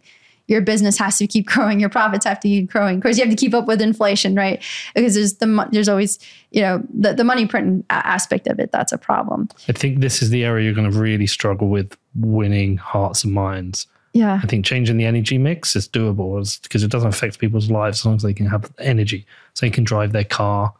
your 0.47 0.61
business 0.61 0.97
has 0.97 1.17
to 1.17 1.27
keep 1.27 1.45
growing, 1.53 1.79
your 1.79 1.89
profits 1.89 2.25
have 2.25 2.39
to 2.39 2.47
keep 2.47 2.71
growing. 2.71 2.97
Of 2.97 3.03
course, 3.03 3.17
you 3.17 3.23
have 3.23 3.33
to 3.33 3.39
keep 3.39 3.53
up 3.53 3.67
with 3.67 3.81
inflation, 3.81 4.35
right? 4.35 4.63
Because 4.95 5.15
there's 5.15 5.35
the 5.35 5.67
there's 5.71 5.89
always 5.89 6.19
you 6.51 6.61
know 6.61 6.83
the 6.93 7.13
the 7.13 7.23
money 7.23 7.45
printing 7.45 7.85
aspect 7.89 8.47
of 8.47 8.59
it. 8.59 8.71
That's 8.71 8.91
a 8.91 8.97
problem. 8.97 9.49
I 9.67 9.73
think 9.73 9.99
this 9.99 10.21
is 10.21 10.29
the 10.29 10.43
area 10.43 10.65
you're 10.65 10.73
going 10.73 10.91
to 10.91 10.99
really 10.99 11.27
struggle 11.27 11.69
with 11.69 11.97
winning 12.15 12.77
hearts 12.77 13.23
and 13.23 13.33
minds. 13.33 13.87
Yeah, 14.13 14.39
I 14.41 14.47
think 14.47 14.65
changing 14.65 14.97
the 14.97 15.05
energy 15.05 15.37
mix 15.37 15.75
is 15.75 15.87
doable 15.87 16.61
because 16.63 16.83
it 16.83 16.89
doesn't 16.89 17.09
affect 17.09 17.39
people's 17.39 17.69
lives 17.69 17.99
as 17.99 18.05
long 18.05 18.15
as 18.15 18.23
they 18.23 18.33
can 18.33 18.47
have 18.47 18.71
energy. 18.79 19.25
So 19.53 19.65
they 19.65 19.69
can 19.69 19.83
drive 19.83 20.11
their 20.11 20.23
car, 20.23 20.73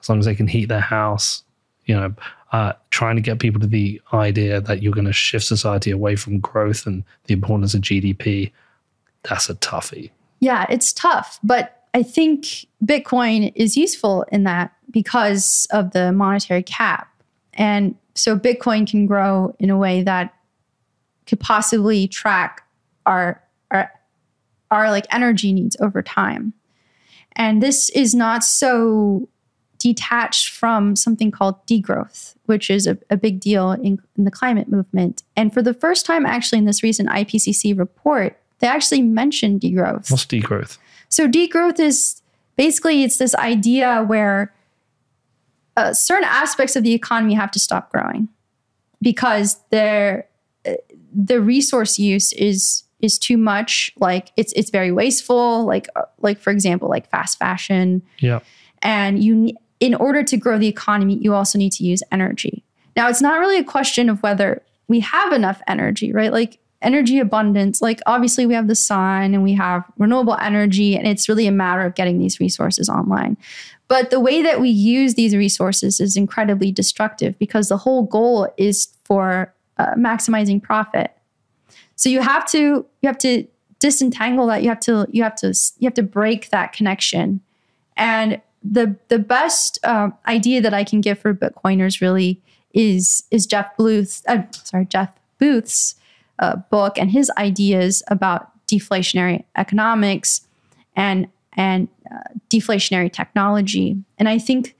as 0.00 0.08
long 0.08 0.18
as 0.18 0.24
they 0.24 0.34
can 0.34 0.46
heat 0.46 0.66
their 0.66 0.80
house. 0.80 1.42
You 1.84 1.96
know, 1.96 2.14
uh, 2.52 2.72
trying 2.90 3.16
to 3.16 3.22
get 3.22 3.38
people 3.38 3.60
to 3.60 3.66
the 3.66 4.00
idea 4.12 4.60
that 4.60 4.82
you're 4.82 4.92
going 4.92 5.06
to 5.06 5.12
shift 5.12 5.44
society 5.44 5.90
away 5.90 6.16
from 6.16 6.38
growth 6.40 6.86
and 6.86 7.04
the 7.24 7.34
importance 7.34 7.74
of 7.74 7.80
GDP. 7.80 8.52
That's 9.28 9.48
a 9.48 9.54
toughie. 9.54 10.10
yeah, 10.40 10.66
it's 10.68 10.92
tough, 10.92 11.38
but 11.42 11.84
I 11.94 12.02
think 12.02 12.66
Bitcoin 12.84 13.52
is 13.54 13.76
useful 13.76 14.24
in 14.30 14.44
that 14.44 14.72
because 14.90 15.66
of 15.70 15.92
the 15.92 16.12
monetary 16.12 16.62
cap, 16.62 17.08
and 17.54 17.94
so 18.14 18.38
Bitcoin 18.38 18.88
can 18.88 19.06
grow 19.06 19.54
in 19.58 19.70
a 19.70 19.76
way 19.76 20.02
that 20.02 20.34
could 21.26 21.40
possibly 21.40 22.08
track 22.08 22.66
our 23.06 23.42
our 23.70 23.92
our 24.70 24.90
like 24.90 25.06
energy 25.10 25.52
needs 25.52 25.76
over 25.80 26.02
time. 26.02 26.52
And 27.32 27.62
this 27.62 27.88
is 27.90 28.14
not 28.14 28.42
so 28.42 29.28
detached 29.78 30.48
from 30.48 30.96
something 30.96 31.30
called 31.30 31.64
degrowth, 31.66 32.34
which 32.46 32.68
is 32.68 32.86
a, 32.86 32.98
a 33.10 33.16
big 33.16 33.40
deal 33.40 33.72
in, 33.72 34.00
in 34.16 34.24
the 34.24 34.30
climate 34.30 34.68
movement. 34.68 35.22
And 35.36 35.54
for 35.54 35.62
the 35.62 35.74
first 35.74 36.04
time, 36.04 36.26
actually, 36.26 36.58
in 36.58 36.64
this 36.64 36.82
recent 36.82 37.08
IPCC 37.08 37.78
report, 37.78 38.38
they 38.60 38.66
actually 38.66 39.02
mentioned 39.02 39.60
degrowth. 39.60 40.10
What's 40.10 40.26
degrowth? 40.26 40.78
So 41.08 41.28
degrowth 41.28 41.80
is 41.80 42.22
basically 42.56 43.02
it's 43.04 43.18
this 43.18 43.34
idea 43.36 44.04
where 44.04 44.52
uh, 45.76 45.92
certain 45.92 46.28
aspects 46.28 46.76
of 46.76 46.82
the 46.82 46.92
economy 46.92 47.34
have 47.34 47.50
to 47.52 47.58
stop 47.58 47.90
growing 47.92 48.28
because 49.00 49.60
their 49.70 50.26
uh, 50.66 50.72
the 51.14 51.40
resource 51.40 51.98
use 51.98 52.32
is 52.32 52.84
is 53.00 53.18
too 53.18 53.36
much. 53.38 53.92
Like 53.98 54.32
it's 54.36 54.52
it's 54.54 54.70
very 54.70 54.92
wasteful. 54.92 55.64
Like 55.64 55.88
uh, 55.96 56.02
like 56.20 56.38
for 56.38 56.50
example, 56.50 56.88
like 56.88 57.08
fast 57.10 57.38
fashion. 57.38 58.02
Yeah. 58.18 58.40
And 58.82 59.22
you 59.22 59.56
in 59.80 59.94
order 59.94 60.24
to 60.24 60.36
grow 60.36 60.58
the 60.58 60.66
economy, 60.66 61.16
you 61.18 61.34
also 61.34 61.58
need 61.58 61.72
to 61.72 61.84
use 61.84 62.02
energy. 62.10 62.64
Now 62.96 63.08
it's 63.08 63.22
not 63.22 63.38
really 63.38 63.58
a 63.58 63.64
question 63.64 64.10
of 64.10 64.22
whether 64.22 64.62
we 64.88 65.00
have 65.00 65.32
enough 65.32 65.62
energy, 65.68 66.12
right? 66.12 66.32
Like 66.32 66.58
energy 66.82 67.18
abundance. 67.18 67.82
Like 67.82 68.00
obviously 68.06 68.46
we 68.46 68.54
have 68.54 68.68
the 68.68 68.74
sun 68.74 69.34
and 69.34 69.42
we 69.42 69.52
have 69.54 69.84
renewable 69.98 70.36
energy, 70.40 70.96
and 70.96 71.06
it's 71.06 71.28
really 71.28 71.46
a 71.46 71.52
matter 71.52 71.82
of 71.82 71.94
getting 71.94 72.18
these 72.18 72.40
resources 72.40 72.88
online. 72.88 73.36
But 73.88 74.10
the 74.10 74.20
way 74.20 74.42
that 74.42 74.60
we 74.60 74.68
use 74.68 75.14
these 75.14 75.34
resources 75.34 75.98
is 75.98 76.16
incredibly 76.16 76.70
destructive 76.70 77.38
because 77.38 77.68
the 77.68 77.78
whole 77.78 78.02
goal 78.02 78.52
is 78.58 78.88
for 79.04 79.52
uh, 79.78 79.94
maximizing 79.94 80.62
profit. 80.62 81.12
So 81.96 82.08
you 82.08 82.20
have 82.20 82.46
to 82.50 82.86
you 83.02 83.06
have 83.06 83.18
to 83.18 83.46
disentangle 83.78 84.46
that. 84.48 84.62
You 84.62 84.68
have 84.68 84.80
to 84.80 85.06
you 85.10 85.22
have 85.22 85.34
to 85.36 85.48
you 85.78 85.86
have 85.86 85.94
to 85.94 86.02
break 86.02 86.50
that 86.50 86.72
connection. 86.72 87.40
And 87.96 88.40
the 88.62 88.96
the 89.08 89.18
best 89.18 89.78
uh, 89.82 90.10
idea 90.26 90.60
that 90.60 90.74
I 90.74 90.84
can 90.84 91.00
give 91.00 91.18
for 91.18 91.34
Bitcoiners 91.34 92.00
really 92.00 92.42
is 92.74 93.24
is 93.30 93.46
Jeff 93.46 93.76
Booth. 93.76 94.22
Uh, 94.28 94.42
sorry, 94.52 94.84
Jeff 94.86 95.10
Booth's 95.38 95.94
uh, 96.38 96.56
book 96.70 96.98
and 96.98 97.10
his 97.10 97.30
ideas 97.36 98.02
about 98.08 98.50
deflationary 98.66 99.44
economics 99.56 100.46
and 100.96 101.28
and 101.54 101.88
uh, 102.10 102.20
deflationary 102.50 103.12
technology. 103.12 103.96
And 104.18 104.28
I 104.28 104.38
think 104.38 104.76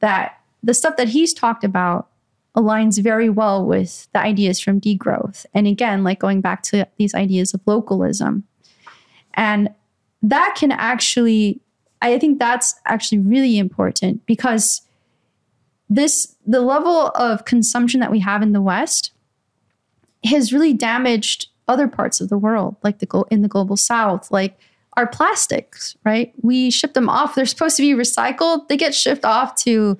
that 0.00 0.40
the 0.62 0.74
stuff 0.74 0.96
that 0.96 1.08
he's 1.08 1.32
talked 1.32 1.62
about 1.62 2.08
aligns 2.56 3.00
very 3.00 3.28
well 3.28 3.64
with 3.64 4.08
the 4.12 4.18
ideas 4.18 4.58
from 4.58 4.80
degrowth. 4.80 5.46
And 5.54 5.66
again, 5.66 6.02
like 6.02 6.18
going 6.18 6.40
back 6.40 6.62
to 6.64 6.88
these 6.96 7.14
ideas 7.14 7.52
of 7.54 7.60
localism. 7.66 8.44
And 9.34 9.68
that 10.22 10.56
can 10.58 10.72
actually, 10.72 11.60
I 12.00 12.18
think 12.18 12.38
that's 12.38 12.74
actually 12.86 13.18
really 13.18 13.58
important 13.58 14.24
because 14.26 14.80
this, 15.90 16.34
the 16.46 16.62
level 16.62 17.08
of 17.14 17.44
consumption 17.44 18.00
that 18.00 18.10
we 18.10 18.20
have 18.20 18.42
in 18.42 18.52
the 18.52 18.62
West 18.62 19.12
has 20.24 20.52
really 20.52 20.72
damaged 20.72 21.48
other 21.68 21.88
parts 21.88 22.20
of 22.20 22.28
the 22.28 22.38
world, 22.38 22.76
like 22.82 22.98
the 22.98 23.24
in 23.30 23.42
the 23.42 23.48
global 23.48 23.76
south, 23.76 24.30
like 24.30 24.58
our 24.96 25.06
plastics, 25.06 25.96
right? 26.04 26.32
We 26.42 26.70
ship 26.70 26.94
them 26.94 27.08
off. 27.08 27.34
They're 27.34 27.46
supposed 27.46 27.76
to 27.76 27.82
be 27.82 27.92
recycled. 27.92 28.68
They 28.68 28.76
get 28.76 28.94
shipped 28.94 29.24
off 29.24 29.54
to 29.56 29.98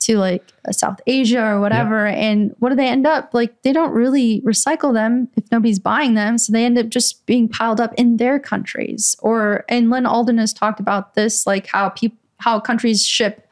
to 0.00 0.16
like 0.16 0.44
South 0.70 1.00
Asia 1.08 1.44
or 1.44 1.60
whatever. 1.60 2.06
Yeah. 2.06 2.14
And 2.14 2.54
what 2.60 2.68
do 2.68 2.76
they 2.76 2.86
end 2.86 3.06
up? 3.06 3.34
Like 3.34 3.62
they 3.62 3.72
don't 3.72 3.90
really 3.90 4.40
recycle 4.42 4.94
them 4.94 5.28
if 5.36 5.50
nobody's 5.50 5.80
buying 5.80 6.14
them. 6.14 6.38
So 6.38 6.52
they 6.52 6.64
end 6.64 6.78
up 6.78 6.88
just 6.88 7.26
being 7.26 7.48
piled 7.48 7.80
up 7.80 7.94
in 7.94 8.16
their 8.16 8.38
countries. 8.38 9.16
Or 9.20 9.64
and 9.68 9.90
Lyn 9.90 10.06
Alden 10.06 10.38
has 10.38 10.52
talked 10.52 10.78
about 10.78 11.14
this, 11.14 11.46
like 11.46 11.66
how 11.66 11.88
people 11.88 12.18
how 12.38 12.60
countries 12.60 13.04
ship 13.04 13.48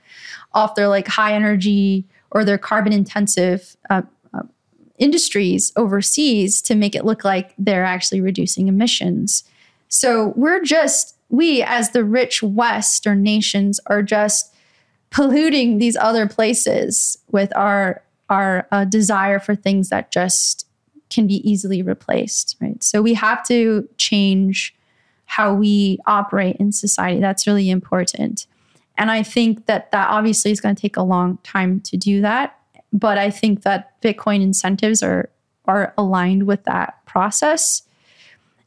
off 0.54 0.76
their 0.76 0.88
like 0.88 1.08
high 1.08 1.34
energy 1.34 2.04
or 2.30 2.44
their 2.44 2.58
carbon 2.58 2.92
intensive 2.92 3.76
uh, 3.90 3.94
uh, 3.94 4.02
industries 4.98 5.72
overseas 5.76 6.62
to 6.62 6.74
make 6.74 6.94
it 6.94 7.04
look 7.04 7.24
like 7.24 7.54
they're 7.58 7.84
actually 7.84 8.20
reducing 8.20 8.68
emissions. 8.68 9.44
So 9.88 10.32
we're 10.36 10.62
just, 10.62 11.16
we 11.28 11.62
as 11.62 11.90
the 11.90 12.04
rich 12.04 12.42
Western 12.42 13.22
nations 13.22 13.80
are 13.86 14.02
just 14.02 14.54
polluting 15.10 15.78
these 15.78 15.96
other 15.96 16.28
places 16.28 17.18
with 17.30 17.54
our 17.56 18.02
our 18.28 18.66
uh, 18.72 18.84
desire 18.84 19.38
for 19.38 19.54
things 19.54 19.88
that 19.88 20.10
just 20.10 20.66
can 21.10 21.28
be 21.28 21.48
easily 21.48 21.80
replaced 21.80 22.56
right? 22.60 22.82
So 22.82 23.00
we 23.00 23.14
have 23.14 23.46
to 23.46 23.88
change 23.96 24.74
how 25.26 25.54
we 25.54 26.00
operate 26.06 26.56
in 26.56 26.72
society. 26.72 27.20
That's 27.20 27.46
really 27.46 27.70
important. 27.70 28.46
And 28.98 29.10
i 29.10 29.22
think 29.22 29.66
that 29.66 29.92
that 29.92 30.08
obviously 30.08 30.50
is 30.50 30.60
going 30.60 30.74
to 30.74 30.80
take 30.80 30.96
a 30.96 31.02
long 31.02 31.38
time 31.42 31.80
to 31.80 31.96
do 31.96 32.20
that 32.22 32.58
but 32.98 33.18
i 33.18 33.30
think 33.30 33.62
that 33.62 34.00
bitcoin 34.02 34.42
incentives 34.42 35.02
are 35.02 35.30
are 35.68 35.92
aligned 35.98 36.46
with 36.46 36.64
that 36.64 37.04
process. 37.06 37.82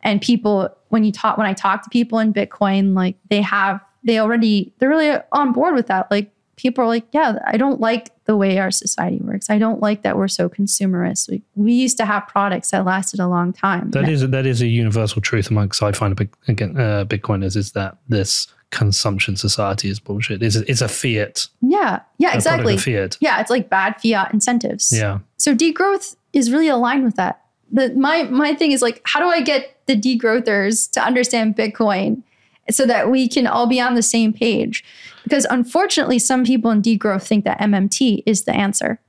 And 0.02 0.22
people 0.22 0.70
when 0.90 1.04
you 1.04 1.12
talk 1.12 1.38
when 1.38 1.48
i 1.48 1.54
talk 1.54 1.84
to 1.84 1.90
people 1.90 2.20
in 2.20 2.34
bitcoin 2.34 2.96
like 2.96 3.18
they 3.30 3.42
have 3.42 3.82
they 4.04 4.20
already 4.20 4.74
they're 4.80 4.90
really 4.90 5.20
on 5.32 5.52
board 5.52 5.76
with 5.76 5.88
that. 5.88 6.10
Like 6.10 6.32
people 6.56 6.84
are 6.84 6.88
like 6.88 7.06
yeah 7.14 7.40
i 7.46 7.56
don't 7.56 7.80
like 7.80 8.12
the 8.26 8.38
way 8.38 8.60
our 8.60 8.72
society 8.72 9.20
works. 9.22 9.50
I 9.50 9.58
don't 9.58 9.82
like 9.82 10.04
that 10.04 10.16
we're 10.16 10.28
so 10.28 10.50
consumerist. 10.50 11.30
We, 11.30 11.42
we 11.56 11.74
used 11.74 11.98
to 11.98 12.06
have 12.06 12.28
products 12.28 12.70
that 12.72 12.86
lasted 12.86 13.20
a 13.20 13.28
long 13.28 13.52
time. 13.54 13.90
That 13.92 14.08
is 14.08 14.30
that 14.30 14.46
is 14.46 14.62
a 14.62 14.68
universal 14.68 15.22
truth 15.22 15.50
amongst 15.50 15.84
i 15.84 15.92
find 15.92 16.18
again 16.48 16.78
uh, 16.78 17.06
bitcoiners 17.06 17.56
is 17.56 17.74
that 17.74 17.98
this 18.08 18.48
consumption 18.72 19.36
society 19.36 19.90
is 19.90 20.00
bullshit. 20.00 20.44
It's 20.44 20.56
a, 20.56 20.70
it's 20.70 20.82
a 20.82 20.88
fiat. 20.88 21.48
Yeah 21.62 22.02
yeah 22.18 22.36
exactly. 22.36 22.78
fiat. 22.78 23.18
Yeah 23.20 23.40
it's 23.42 23.50
like 23.50 23.70
bad 23.70 23.96
fiat 24.02 24.34
incentives. 24.34 24.92
Yeah. 24.96 25.20
So 25.38 25.56
degrowth 25.56 26.16
is 26.34 26.52
really 26.52 26.68
aligned 26.68 27.04
with 27.04 27.16
that. 27.16 27.42
The, 27.72 27.94
my 27.94 28.24
my 28.24 28.54
thing 28.56 28.72
is 28.72 28.82
like 28.82 29.02
how 29.06 29.20
do 29.20 29.28
i 29.28 29.42
get 29.42 29.78
the 29.86 29.96
degrowthers 29.96 30.90
to 30.92 31.04
understand 31.04 31.56
bitcoin 31.56 32.24
so 32.72 32.86
that 32.86 33.10
we 33.10 33.28
can 33.28 33.48
all 33.48 33.68
be 33.68 33.80
on 33.80 33.96
the 33.96 34.02
same 34.02 34.34
page? 34.34 34.84
Because 35.24 35.46
unfortunately 35.50 36.20
some 36.20 36.46
people 36.46 36.72
in 36.72 36.82
degrowth 36.82 37.28
think 37.28 37.46
that 37.46 37.60
mmt 37.60 38.24
is 38.26 38.44
the 38.44 38.54
answer 38.54 39.00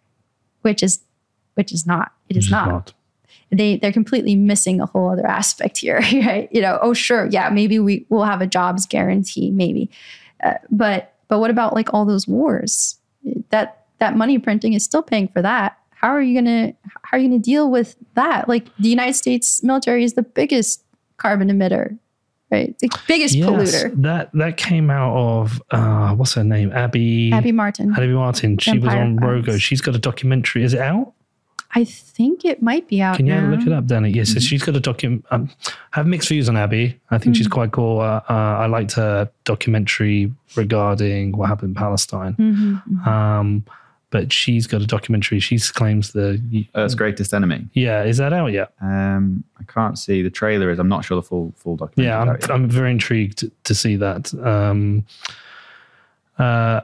which 0.63 0.83
is 0.83 1.01
which 1.55 1.73
is 1.73 1.87
not. 1.87 2.13
It 2.29 2.37
is 2.37 2.51
not. 2.51 2.69
not. 2.69 2.93
They 3.51 3.77
they're 3.77 3.93
completely 3.93 4.35
missing 4.35 4.81
a 4.81 4.87
whole 4.87 5.11
other 5.11 5.27
aspect 5.27 5.79
here 5.79 6.01
right 6.27 6.49
you 6.53 6.61
know 6.61 6.79
oh 6.83 6.93
sure 6.93 7.27
yeah 7.27 7.49
maybe 7.51 7.79
we 7.79 8.07
will 8.09 8.25
have 8.25 8.41
a 8.41 8.47
jobs 8.47 8.87
guarantee 8.87 9.51
maybe 9.51 9.91
uh, 10.45 10.55
but 10.71 11.15
but 11.29 11.39
what 11.39 11.51
about 11.51 11.75
like 11.75 11.93
all 11.93 12.05
those 12.05 12.27
wars 12.29 12.99
that 13.51 13.87
that 13.99 14.17
money 14.17 14.39
printing 14.39 14.73
is 14.73 14.85
still 14.85 15.03
paying 15.03 15.29
for 15.29 15.43
that 15.43 15.81
how 16.01 16.09
are 16.09 16.23
you 16.23 16.35
gonna 16.35 16.73
how 17.03 17.19
are 17.19 17.21
you 17.21 17.29
gonna 17.29 17.39
deal 17.39 17.71
with 17.71 17.95
that? 18.15 18.49
Like 18.49 18.75
the 18.79 18.89
United 18.89 19.15
States 19.15 19.63
military 19.63 20.03
is 20.03 20.15
the 20.15 20.23
biggest 20.23 20.83
carbon 21.19 21.49
emitter, 21.49 21.99
right? 22.51 22.77
The 22.79 22.89
biggest 23.07 23.35
yes, 23.35 23.47
polluter. 23.47 24.03
That 24.03 24.31
that 24.33 24.57
came 24.57 24.91
out 24.91 25.15
of 25.15 25.63
uh, 25.71 26.15
what's 26.15 26.35
her 26.35 26.45
name? 26.45 26.73
Abby 26.73 27.31
Abby 27.33 27.53
Martin. 27.53 27.93
Abby 27.93 28.09
Martin. 28.09 28.57
She 28.57 28.79
was 28.79 28.95
on 28.95 29.17
Rogan. 29.17 29.59
She's 29.59 29.83
got 29.83 29.95
a 29.95 29.99
documentary. 29.99 30.65
Is 30.65 30.73
it 30.73 30.81
out? 30.81 31.13
I 31.73 31.85
think 31.85 32.45
it 32.45 32.63
might 32.63 32.89
be 32.89 33.01
out. 33.01 33.17
Can 33.17 33.27
you 33.27 33.35
now. 33.35 33.51
look 33.51 33.67
it 33.67 33.73
up, 33.73 33.87
Danny? 33.87 34.11
Yes, 34.11 34.31
mm-hmm. 34.31 34.41
so 34.41 34.41
she's 34.41 34.63
got 34.63 34.75
a 34.75 34.81
document. 34.81 35.25
Um, 35.31 35.51
I 35.67 35.99
have 35.99 36.07
mixed 36.07 36.29
views 36.29 36.49
on 36.49 36.57
Abby. 36.57 37.01
I 37.11 37.19
think 37.19 37.35
mm-hmm. 37.35 37.39
she's 37.39 37.49
quite 37.49 37.71
cool. 37.71 38.01
Uh, 38.01 38.21
uh, 38.29 38.33
I 38.33 38.67
liked 38.67 38.93
her 38.93 39.31
documentary 39.45 40.33
regarding 40.57 41.37
what 41.37 41.49
happened 41.49 41.71
in 41.71 41.75
Palestine. 41.75 42.35
Mm-hmm. 42.35 42.75
mm-hmm. 42.75 43.09
Um, 43.09 43.65
but 44.11 44.33
she's 44.33 44.67
got 44.67 44.83
a 44.83 44.87
documentary. 44.87 45.39
She 45.39 45.57
claims 45.59 46.13
the 46.13 46.67
Earth's 46.75 46.97
Greatest 46.97 47.33
Enemy. 47.33 47.69
Yeah, 47.75 48.03
is 48.03 48.17
that 48.17 48.33
out 48.33 48.49
yet? 48.49 48.73
Um, 48.81 49.45
I 49.61 49.63
can't 49.65 49.97
see 49.97 50.23
the 50.23 50.31
trailer. 50.31 50.71
Is 50.71 50.81
I'm 50.81 50.89
not 50.89 51.05
sure 51.05 51.15
the 51.15 51.23
full 51.23 51.55
full 51.57 51.77
documentary. 51.77 52.07
Yeah, 52.07 52.49
I'm, 52.51 52.63
I'm 52.63 52.69
very 52.69 52.91
intrigued 52.91 53.39
to, 53.39 53.53
to 53.63 53.75
see 53.75 53.95
that. 53.97 54.35
Um, 54.35 55.07
uh, 56.41 56.81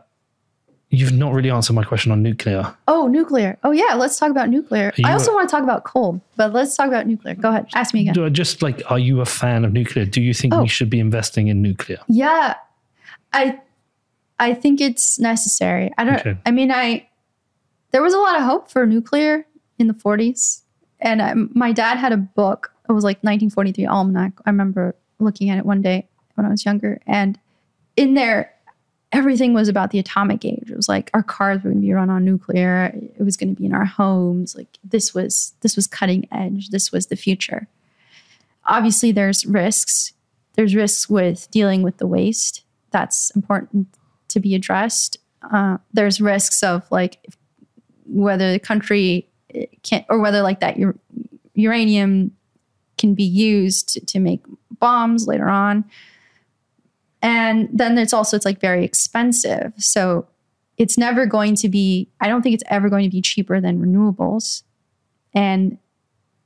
you've 0.90 1.12
not 1.12 1.32
really 1.32 1.50
answered 1.50 1.74
my 1.74 1.84
question 1.84 2.12
on 2.12 2.22
nuclear. 2.22 2.74
Oh, 2.88 3.06
nuclear. 3.06 3.58
Oh 3.64 3.72
yeah, 3.72 3.94
let's 3.94 4.18
talk 4.18 4.30
about 4.30 4.48
nuclear. 4.48 4.92
I 5.04 5.12
also 5.12 5.32
a, 5.32 5.34
want 5.34 5.48
to 5.48 5.54
talk 5.54 5.62
about 5.62 5.84
coal, 5.84 6.20
but 6.36 6.52
let's 6.52 6.76
talk 6.76 6.88
about 6.88 7.06
nuclear. 7.06 7.34
Go 7.34 7.50
ahead, 7.50 7.68
ask 7.74 7.92
me 7.94 8.08
again. 8.08 8.32
Just 8.32 8.62
like, 8.62 8.82
are 8.90 8.98
you 8.98 9.20
a 9.20 9.26
fan 9.26 9.64
of 9.64 9.72
nuclear? 9.72 10.04
Do 10.04 10.20
you 10.22 10.34
think 10.34 10.54
oh. 10.54 10.62
we 10.62 10.68
should 10.68 10.90
be 10.90 11.00
investing 11.00 11.48
in 11.48 11.62
nuclear? 11.62 11.98
Yeah, 12.08 12.54
I 13.32 13.60
I 14.38 14.54
think 14.54 14.80
it's 14.80 15.18
necessary. 15.18 15.90
I 15.98 16.04
don't. 16.04 16.20
Okay. 16.20 16.36
I 16.46 16.50
mean, 16.50 16.70
I 16.70 17.08
there 17.90 18.02
was 18.02 18.14
a 18.14 18.18
lot 18.18 18.36
of 18.36 18.42
hope 18.42 18.70
for 18.70 18.84
nuclear 18.86 19.46
in 19.78 19.86
the 19.86 19.94
40s. 19.94 20.62
And 21.00 21.22
I, 21.22 21.34
my 21.34 21.72
dad 21.72 21.98
had 21.98 22.12
a 22.12 22.16
book. 22.16 22.72
It 22.88 22.92
was 22.92 23.04
like 23.04 23.16
1943 23.18 23.86
Almanac. 23.86 24.32
I 24.44 24.50
remember 24.50 24.94
looking 25.18 25.50
at 25.50 25.58
it 25.58 25.66
one 25.66 25.82
day 25.82 26.08
when 26.34 26.46
I 26.46 26.50
was 26.50 26.64
younger. 26.64 27.00
And 27.06 27.38
in 27.96 28.14
there, 28.14 28.52
everything 29.12 29.54
was 29.54 29.68
about 29.68 29.90
the 29.90 29.98
atomic 29.98 30.44
age. 30.44 30.70
It 30.70 30.76
was 30.76 30.88
like 30.88 31.10
our 31.14 31.22
cars 31.22 31.62
were 31.62 31.70
going 31.70 31.80
to 31.80 31.86
be 31.86 31.92
run 31.92 32.10
on 32.10 32.24
nuclear. 32.24 32.92
It 33.18 33.22
was 33.22 33.36
going 33.36 33.54
to 33.54 33.60
be 33.60 33.66
in 33.66 33.74
our 33.74 33.84
homes. 33.84 34.56
Like 34.56 34.78
this 34.84 35.14
was 35.14 35.54
this 35.60 35.76
was 35.76 35.86
cutting 35.86 36.26
edge. 36.32 36.70
This 36.70 36.92
was 36.92 37.06
the 37.06 37.16
future. 37.16 37.68
Obviously, 38.66 39.12
there's 39.12 39.46
risks. 39.46 40.12
There's 40.54 40.74
risks 40.74 41.08
with 41.08 41.50
dealing 41.50 41.82
with 41.82 41.98
the 41.98 42.06
waste. 42.06 42.64
That's 42.90 43.30
important 43.30 43.88
to 44.28 44.40
be 44.40 44.54
addressed. 44.54 45.18
Uh, 45.52 45.78
there's 45.92 46.20
risks 46.20 46.62
of 46.62 46.90
like 46.90 47.24
whether 48.06 48.52
the 48.52 48.58
country 48.58 49.28
can 49.82 50.04
or 50.08 50.18
whether 50.18 50.42
like 50.42 50.60
that 50.60 50.78
ur- 50.80 50.98
uranium 51.54 52.32
can 52.98 53.14
be 53.14 53.24
used 53.24 53.90
to, 53.90 54.00
to 54.06 54.18
make 54.18 54.42
bombs 54.78 55.26
later 55.26 55.48
on 55.48 55.84
and 57.30 57.68
then 57.80 57.98
it's 57.98 58.12
also 58.18 58.36
it's 58.36 58.44
like 58.50 58.60
very 58.60 58.84
expensive 58.84 59.72
so 59.76 60.26
it's 60.82 60.96
never 60.98 61.26
going 61.36 61.54
to 61.62 61.68
be 61.68 62.08
i 62.20 62.26
don't 62.28 62.42
think 62.42 62.54
it's 62.54 62.68
ever 62.76 62.88
going 62.88 63.04
to 63.04 63.14
be 63.18 63.22
cheaper 63.30 63.60
than 63.60 63.74
renewables 63.86 64.62
and 65.34 65.78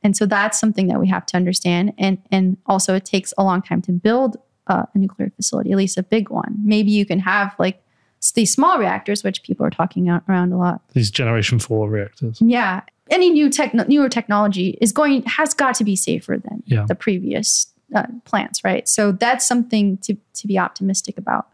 And 0.03 0.17
so 0.17 0.25
that's 0.27 0.59
something 0.59 0.89
that 0.91 0.99
we 0.99 1.09
have 1.09 1.25
to 1.31 1.37
understand. 1.37 1.93
And 1.99 2.17
and 2.35 2.57
also 2.73 2.91
it 2.95 3.05
takes 3.05 3.31
a 3.37 3.43
long 3.45 3.61
time 3.69 3.83
to 3.83 3.93
build 3.93 4.33
uh, 4.73 4.85
a 4.95 4.99
nuclear 4.99 5.31
facility, 5.37 5.71
at 5.73 5.77
least 5.77 5.99
a 5.99 6.03
big 6.03 6.31
one. 6.31 6.53
Maybe 6.75 6.91
you 6.99 7.05
can 7.05 7.21
have 7.21 7.49
like 7.59 7.77
these 8.35 8.51
small 8.53 8.79
reactors, 8.79 9.23
which 9.23 9.43
people 9.43 9.67
are 9.67 9.71
talking 9.81 10.09
around 10.29 10.53
a 10.53 10.59
lot. 10.65 10.81
These 10.95 11.11
generation 11.11 11.59
four 11.59 11.91
reactors. 11.91 12.39
Yeah, 12.41 12.81
any 13.11 13.29
new 13.31 13.51
tech, 13.51 13.75
newer 13.75 14.09
technology 14.09 14.69
is 14.81 14.91
going 14.93 15.23
has 15.39 15.53
got 15.55 15.75
to 15.81 15.85
be 15.85 15.97
safer 15.97 16.39
than 16.47 16.63
Yeah. 16.75 16.87
the 16.89 16.95
previous 16.95 17.67
uh, 17.95 18.07
plants, 18.25 18.65
right? 18.65 18.89
So 18.89 19.13
that's 19.13 19.47
something 19.47 19.99
to 19.99 20.17
to 20.35 20.47
be 20.47 20.59
optimistic 20.59 21.19
about. 21.19 21.49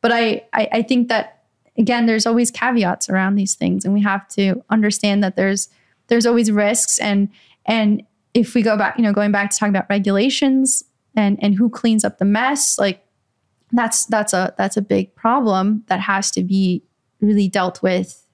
But 0.00 0.12
I, 0.12 0.44
I 0.52 0.68
I 0.72 0.82
think 0.82 1.08
that 1.08 1.44
again, 1.78 2.06
there's 2.06 2.26
always 2.26 2.50
caveats 2.50 3.08
around 3.08 3.36
these 3.36 3.54
things, 3.54 3.84
and 3.84 3.94
we 3.94 4.02
have 4.02 4.26
to 4.28 4.62
understand 4.70 5.22
that 5.22 5.36
there's 5.36 5.68
there's 6.08 6.26
always 6.26 6.50
risks, 6.50 6.98
and 6.98 7.28
and 7.64 8.02
if 8.34 8.54
we 8.54 8.62
go 8.62 8.76
back, 8.76 8.96
you 8.96 9.02
know, 9.02 9.12
going 9.12 9.32
back 9.32 9.50
to 9.50 9.56
talking 9.56 9.74
about 9.74 9.88
regulations 9.88 10.84
and 11.14 11.38
and 11.42 11.54
who 11.54 11.68
cleans 11.68 12.04
up 12.04 12.18
the 12.18 12.24
mess, 12.24 12.78
like 12.78 13.04
that's 13.72 14.06
that's 14.06 14.32
a 14.32 14.54
that's 14.58 14.76
a 14.76 14.82
big 14.82 15.14
problem 15.14 15.84
that 15.88 16.00
has 16.00 16.30
to 16.32 16.42
be 16.42 16.82
really 17.20 17.48
dealt 17.48 17.82
with 17.82 18.26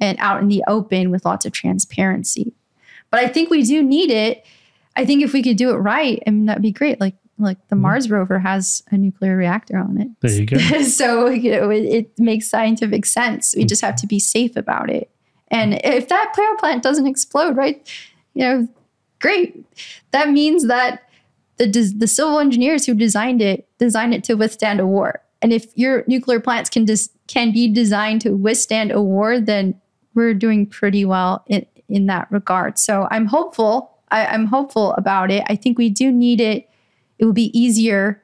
and 0.00 0.18
out 0.18 0.40
in 0.40 0.48
the 0.48 0.64
open 0.66 1.10
with 1.10 1.24
lots 1.24 1.44
of 1.44 1.52
transparency. 1.52 2.54
But 3.10 3.20
I 3.20 3.28
think 3.28 3.50
we 3.50 3.62
do 3.62 3.82
need 3.82 4.10
it. 4.10 4.44
I 4.96 5.04
think 5.04 5.22
if 5.22 5.32
we 5.32 5.42
could 5.42 5.56
do 5.56 5.70
it 5.70 5.76
right, 5.76 6.22
I 6.26 6.30
mean 6.30 6.46
that'd 6.46 6.62
be 6.62 6.72
great. 6.72 7.00
Like 7.00 7.14
like 7.38 7.68
the 7.68 7.76
Mars 7.76 8.10
rover 8.10 8.38
has 8.38 8.82
a 8.90 8.98
nuclear 8.98 9.36
reactor 9.36 9.78
on 9.78 9.98
it. 10.00 10.08
There 10.20 10.30
you 10.30 10.46
go. 10.46 10.82
so 10.82 11.28
you 11.28 11.52
know 11.52 11.70
it, 11.70 11.84
it 11.84 12.18
makes 12.18 12.48
scientific 12.48 13.06
sense. 13.06 13.54
We 13.56 13.64
just 13.64 13.82
have 13.82 13.96
to 13.96 14.06
be 14.06 14.18
safe 14.18 14.56
about 14.56 14.90
it. 14.90 15.10
And 15.48 15.80
if 15.82 16.08
that 16.08 16.32
power 16.34 16.56
plant 16.58 16.82
doesn't 16.82 17.06
explode, 17.06 17.56
right? 17.56 17.88
You 18.34 18.42
know, 18.42 18.68
great. 19.20 19.64
That 20.12 20.30
means 20.30 20.66
that 20.68 21.08
the 21.56 21.66
des- 21.66 21.96
the 21.96 22.06
civil 22.06 22.38
engineers 22.38 22.86
who 22.86 22.94
designed 22.94 23.42
it 23.42 23.68
designed 23.78 24.14
it 24.14 24.24
to 24.24 24.34
withstand 24.34 24.80
a 24.80 24.86
war. 24.86 25.22
And 25.42 25.52
if 25.52 25.76
your 25.76 26.04
nuclear 26.06 26.40
plants 26.40 26.70
can 26.70 26.84
dis- 26.84 27.10
can 27.26 27.52
be 27.52 27.68
designed 27.68 28.20
to 28.22 28.30
withstand 28.30 28.92
a 28.92 29.02
war, 29.02 29.40
then 29.40 29.80
we're 30.14 30.34
doing 30.34 30.66
pretty 30.66 31.04
well 31.04 31.44
in, 31.46 31.66
in 31.88 32.06
that 32.06 32.30
regard. 32.30 32.78
So 32.78 33.06
I'm 33.10 33.26
hopeful. 33.26 33.90
I, 34.10 34.26
I'm 34.26 34.46
hopeful 34.46 34.92
about 34.94 35.30
it. 35.30 35.44
I 35.48 35.56
think 35.56 35.78
we 35.78 35.88
do 35.90 36.10
need 36.12 36.40
it. 36.40 36.68
It 37.18 37.24
will 37.24 37.32
be 37.32 37.56
easier 37.58 38.22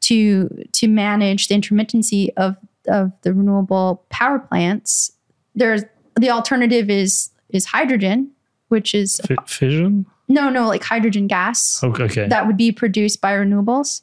to 0.00 0.64
to 0.72 0.88
manage 0.88 1.48
the 1.48 1.54
intermittency 1.54 2.28
of 2.36 2.56
of 2.86 3.12
the 3.22 3.34
renewable 3.34 4.04
power 4.10 4.38
plants. 4.38 5.12
There's 5.54 5.82
the 6.16 6.30
alternative 6.30 6.90
is 6.90 7.30
is 7.50 7.66
hydrogen, 7.66 8.30
which 8.68 8.94
is 8.94 9.20
F- 9.30 9.48
fission. 9.48 10.06
no 10.28 10.48
no 10.50 10.66
like 10.66 10.82
hydrogen 10.84 11.26
gas 11.26 11.82
Okay. 11.82 12.04
okay. 12.04 12.28
that 12.28 12.46
would 12.46 12.56
be 12.56 12.72
produced 12.72 13.20
by 13.20 13.32
renewables. 13.32 14.02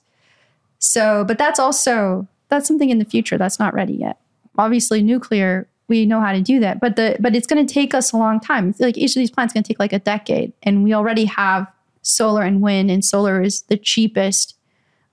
So, 0.80 1.24
but 1.26 1.38
that's 1.38 1.60
also 1.60 2.28
that's 2.50 2.68
something 2.68 2.90
in 2.90 3.00
the 3.00 3.06
future 3.06 3.38
that's 3.38 3.60
not 3.60 3.74
ready 3.74 3.94
yet. 3.94 4.20
Obviously, 4.58 5.02
nuclear 5.02 5.68
we 5.88 6.06
know 6.06 6.20
how 6.20 6.32
to 6.32 6.42
do 6.42 6.60
that, 6.60 6.80
but 6.80 6.96
the 6.96 7.18
but 7.20 7.36
it's 7.36 7.48
going 7.48 7.66
to 7.66 7.74
take 7.74 7.94
us 7.94 8.12
a 8.12 8.18
long 8.18 8.40
time. 8.40 8.74
Like 8.80 8.98
each 8.98 9.16
of 9.16 9.20
these 9.20 9.32
plants 9.32 9.54
going 9.54 9.64
to 9.64 9.68
take 9.68 9.80
like 9.80 9.94
a 9.94 10.00
decade, 10.00 10.54
and 10.64 10.84
we 10.84 10.94
already 10.94 11.26
have 11.26 11.72
solar 12.02 12.44
and 12.44 12.62
wind, 12.62 12.90
and 12.92 13.04
solar 13.04 13.42
is 13.42 13.64
the 13.64 13.78
cheapest 13.78 14.56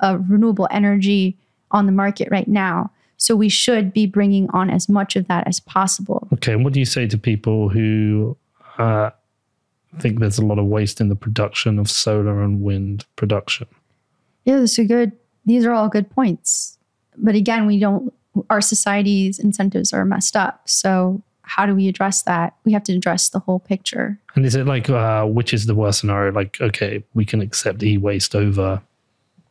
uh, 0.00 0.18
renewable 0.28 0.68
energy 0.70 1.38
on 1.70 1.86
the 1.86 1.92
market 1.92 2.28
right 2.30 2.48
now. 2.48 2.90
So 3.16 3.36
we 3.36 3.48
should 3.48 3.92
be 3.92 4.06
bringing 4.06 4.50
on 4.50 4.68
as 4.68 4.88
much 4.88 5.14
of 5.14 5.28
that 5.28 5.46
as 5.46 5.60
possible. 5.60 6.26
Okay, 6.32 6.52
and 6.52 6.64
what 6.64 6.72
do 6.72 6.80
you 6.80 6.86
say 6.86 7.06
to 7.06 7.16
people 7.16 7.68
who 7.68 8.36
uh, 8.78 9.10
think 10.00 10.18
there's 10.18 10.38
a 10.38 10.44
lot 10.44 10.58
of 10.58 10.66
waste 10.66 11.00
in 11.00 11.08
the 11.08 11.14
production 11.14 11.78
of 11.78 11.88
solar 11.88 12.42
and 12.42 12.62
wind 12.62 13.04
production? 13.14 13.68
Yeah, 14.44 14.56
those 14.56 14.76
are 14.78 14.84
good. 14.84 15.12
These 15.46 15.64
are 15.64 15.72
all 15.72 15.88
good 15.88 16.10
points. 16.10 16.78
But 17.16 17.34
again, 17.34 17.66
we 17.66 17.78
don't, 17.78 18.12
our 18.50 18.60
society's 18.60 19.38
incentives 19.38 19.92
are 19.92 20.04
messed 20.04 20.36
up. 20.36 20.62
So, 20.68 21.22
how 21.42 21.66
do 21.66 21.74
we 21.74 21.88
address 21.88 22.22
that? 22.22 22.54
We 22.64 22.72
have 22.72 22.84
to 22.84 22.94
address 22.94 23.28
the 23.28 23.38
whole 23.40 23.58
picture. 23.60 24.18
And 24.34 24.46
is 24.46 24.54
it 24.54 24.66
like 24.66 24.88
uh, 24.88 25.24
which 25.26 25.52
is 25.52 25.66
the 25.66 25.74
worst 25.74 26.00
scenario? 26.00 26.32
Like, 26.32 26.60
okay, 26.60 27.04
we 27.14 27.24
can 27.24 27.40
accept 27.40 27.82
e-waste 27.82 28.34
over 28.34 28.80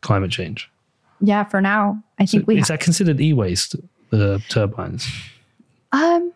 climate 0.02 0.32
change. 0.32 0.70
Yeah, 1.20 1.44
for 1.44 1.62
now, 1.62 2.02
I 2.20 2.26
So 2.26 2.38
think 2.38 2.48
we 2.48 2.58
is 2.60 2.70
that 2.70 2.80
considered 2.80 3.22
e-waste? 3.22 3.76
The 4.10 4.42
turbines. 4.50 5.08
Um, 5.94 6.34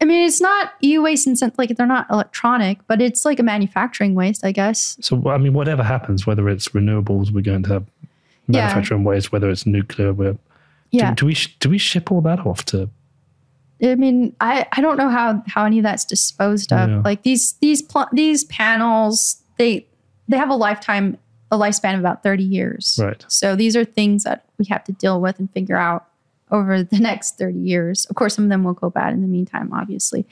I 0.00 0.04
mean, 0.04 0.26
it's 0.26 0.40
not 0.40 0.74
e-waste 0.82 1.26
in 1.26 1.34
sense 1.36 1.56
like 1.58 1.70
they're 1.76 1.86
not 1.86 2.06
electronic, 2.10 2.78
but 2.86 3.00
it's 3.00 3.24
like 3.24 3.40
a 3.40 3.42
manufacturing 3.42 4.14
waste, 4.14 4.44
I 4.44 4.52
guess. 4.52 4.96
So 5.00 5.28
I 5.28 5.38
mean, 5.38 5.54
whatever 5.54 5.82
happens, 5.82 6.26
whether 6.26 6.48
it's 6.48 6.68
renewables, 6.68 7.32
we're 7.32 7.40
going 7.42 7.62
to 7.64 7.72
have 7.74 7.86
Yeah. 8.48 8.60
manufacturing 8.66 9.02
waste. 9.04 9.32
Whether 9.32 9.48
it's 9.50 9.66
nuclear, 9.66 10.12
we're, 10.12 10.36
Yeah. 10.90 11.10
do, 11.10 11.16
do 11.16 11.26
we 11.26 11.36
do 11.60 11.70
we 11.70 11.78
ship 11.78 12.10
all 12.10 12.20
that 12.22 12.40
off 12.40 12.64
to? 12.66 12.90
I 13.82 13.94
mean, 13.94 14.34
I, 14.40 14.66
I 14.72 14.80
don't 14.80 14.96
know 14.96 15.08
how 15.08 15.42
how 15.46 15.64
any 15.64 15.78
of 15.78 15.84
that's 15.84 16.04
disposed 16.04 16.72
of. 16.72 16.88
Yeah. 16.88 17.02
Like 17.04 17.22
these 17.22 17.54
these 17.54 17.82
pl- 17.82 18.08
these 18.12 18.44
panels, 18.44 19.42
they 19.56 19.86
they 20.28 20.36
have 20.36 20.50
a 20.50 20.54
lifetime 20.54 21.18
a 21.50 21.56
lifespan 21.56 21.94
of 21.94 22.00
about 22.00 22.22
30 22.22 22.42
years. 22.44 22.98
Right. 23.02 23.24
So 23.28 23.56
these 23.56 23.74
are 23.74 23.84
things 23.84 24.24
that 24.24 24.44
we 24.58 24.66
have 24.66 24.84
to 24.84 24.92
deal 24.92 25.18
with 25.20 25.38
and 25.38 25.50
figure 25.50 25.76
out 25.76 26.06
over 26.50 26.82
the 26.82 26.98
next 27.00 27.38
30 27.38 27.58
years. 27.58 28.04
Of 28.06 28.16
course, 28.16 28.34
some 28.34 28.44
of 28.44 28.50
them 28.50 28.64
will 28.64 28.74
go 28.74 28.90
bad 28.90 29.12
in 29.12 29.22
the 29.22 29.28
meantime, 29.28 29.72
obviously. 29.72 30.26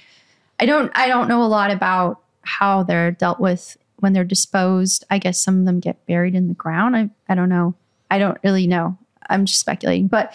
I 0.58 0.66
don't 0.66 0.90
I 0.94 1.08
don't 1.08 1.28
know 1.28 1.42
a 1.42 1.46
lot 1.46 1.70
about 1.70 2.20
how 2.42 2.82
they're 2.82 3.10
dealt 3.10 3.40
with 3.40 3.76
when 3.96 4.12
they're 4.12 4.24
disposed. 4.24 5.04
I 5.10 5.18
guess 5.18 5.42
some 5.42 5.60
of 5.60 5.66
them 5.66 5.80
get 5.80 6.04
buried 6.06 6.34
in 6.34 6.48
the 6.48 6.54
ground. 6.54 6.96
I, 6.96 7.10
I 7.28 7.34
don't 7.34 7.48
know. 7.48 7.74
I 8.10 8.18
don't 8.18 8.38
really 8.42 8.66
know. 8.66 8.98
I'm 9.30 9.44
just 9.44 9.60
speculating. 9.60 10.08
But 10.08 10.34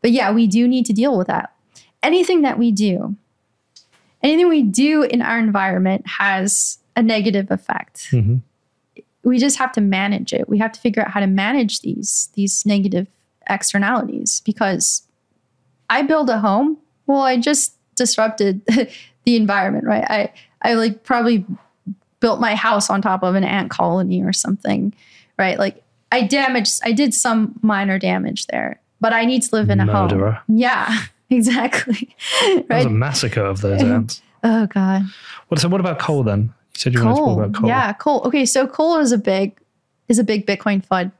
but 0.00 0.10
yeah, 0.12 0.30
we 0.32 0.46
do 0.46 0.68
need 0.68 0.86
to 0.86 0.92
deal 0.92 1.16
with 1.18 1.26
that. 1.26 1.52
Anything 2.02 2.42
that 2.42 2.58
we 2.58 2.70
do, 2.70 3.16
anything 4.22 4.48
we 4.48 4.62
do 4.62 5.02
in 5.02 5.22
our 5.22 5.38
environment 5.38 6.06
has 6.06 6.78
a 6.96 7.02
negative 7.02 7.50
effect 7.50 8.08
Mhm. 8.12 8.42
we 9.24 9.38
just 9.38 9.58
have 9.58 9.72
to 9.72 9.80
manage 9.80 10.32
it. 10.32 10.48
We 10.48 10.58
have 10.58 10.72
to 10.72 10.80
figure 10.80 11.02
out 11.02 11.10
how 11.10 11.20
to 11.20 11.26
manage 11.26 11.80
these 11.80 12.28
these 12.34 12.64
negative 12.66 13.06
externalities 13.48 14.40
because 14.44 15.02
I 15.90 16.02
build 16.02 16.28
a 16.30 16.38
home. 16.38 16.76
Well, 17.06 17.22
I 17.22 17.36
just 17.38 17.74
disrupted 17.96 18.64
the 19.24 19.36
environment, 19.36 19.84
right? 19.86 20.04
I 20.08 20.32
I 20.62 20.74
like 20.74 21.02
probably 21.04 21.44
built 22.20 22.40
my 22.40 22.54
house 22.54 22.90
on 22.90 23.00
top 23.00 23.22
of 23.22 23.34
an 23.36 23.44
ant 23.44 23.70
colony 23.70 24.22
or 24.22 24.32
something, 24.32 24.92
right? 25.38 25.58
Like 25.58 25.82
I 26.10 26.22
damaged 26.22 26.80
I 26.84 26.92
did 26.92 27.14
some 27.14 27.58
minor 27.62 27.98
damage 27.98 28.46
there, 28.46 28.80
but 29.00 29.12
I 29.12 29.24
need 29.24 29.42
to 29.42 29.54
live 29.54 29.70
in 29.70 29.80
a 29.80 29.86
Murderer. 29.86 30.32
home. 30.32 30.56
Yeah, 30.58 31.04
exactly. 31.30 32.14
That 32.42 32.68
was 32.70 32.84
a 32.86 32.90
massacre 32.90 33.44
of 33.44 33.60
those 33.60 33.82
ants. 33.82 34.22
Oh 34.44 34.66
god. 34.68 35.02
What, 35.48 35.58
so 35.60 35.68
what 35.68 35.80
about 35.80 35.98
coal 35.98 36.22
then? 36.22 36.54
You 36.74 36.78
said 36.78 36.94
you 36.94 37.02
wanted 37.02 37.16
to 37.16 37.20
talk 37.22 37.38
about 37.38 37.54
coal. 37.54 37.68
Yeah, 37.68 37.92
coal. 37.94 38.22
Okay, 38.24 38.46
so 38.46 38.68
coal 38.68 38.98
is 38.98 39.10
a 39.10 39.18
big 39.18 39.58
is 40.06 40.20
a 40.20 40.24
big 40.24 40.46
Bitcoin 40.46 40.86
FUD. 40.86 41.10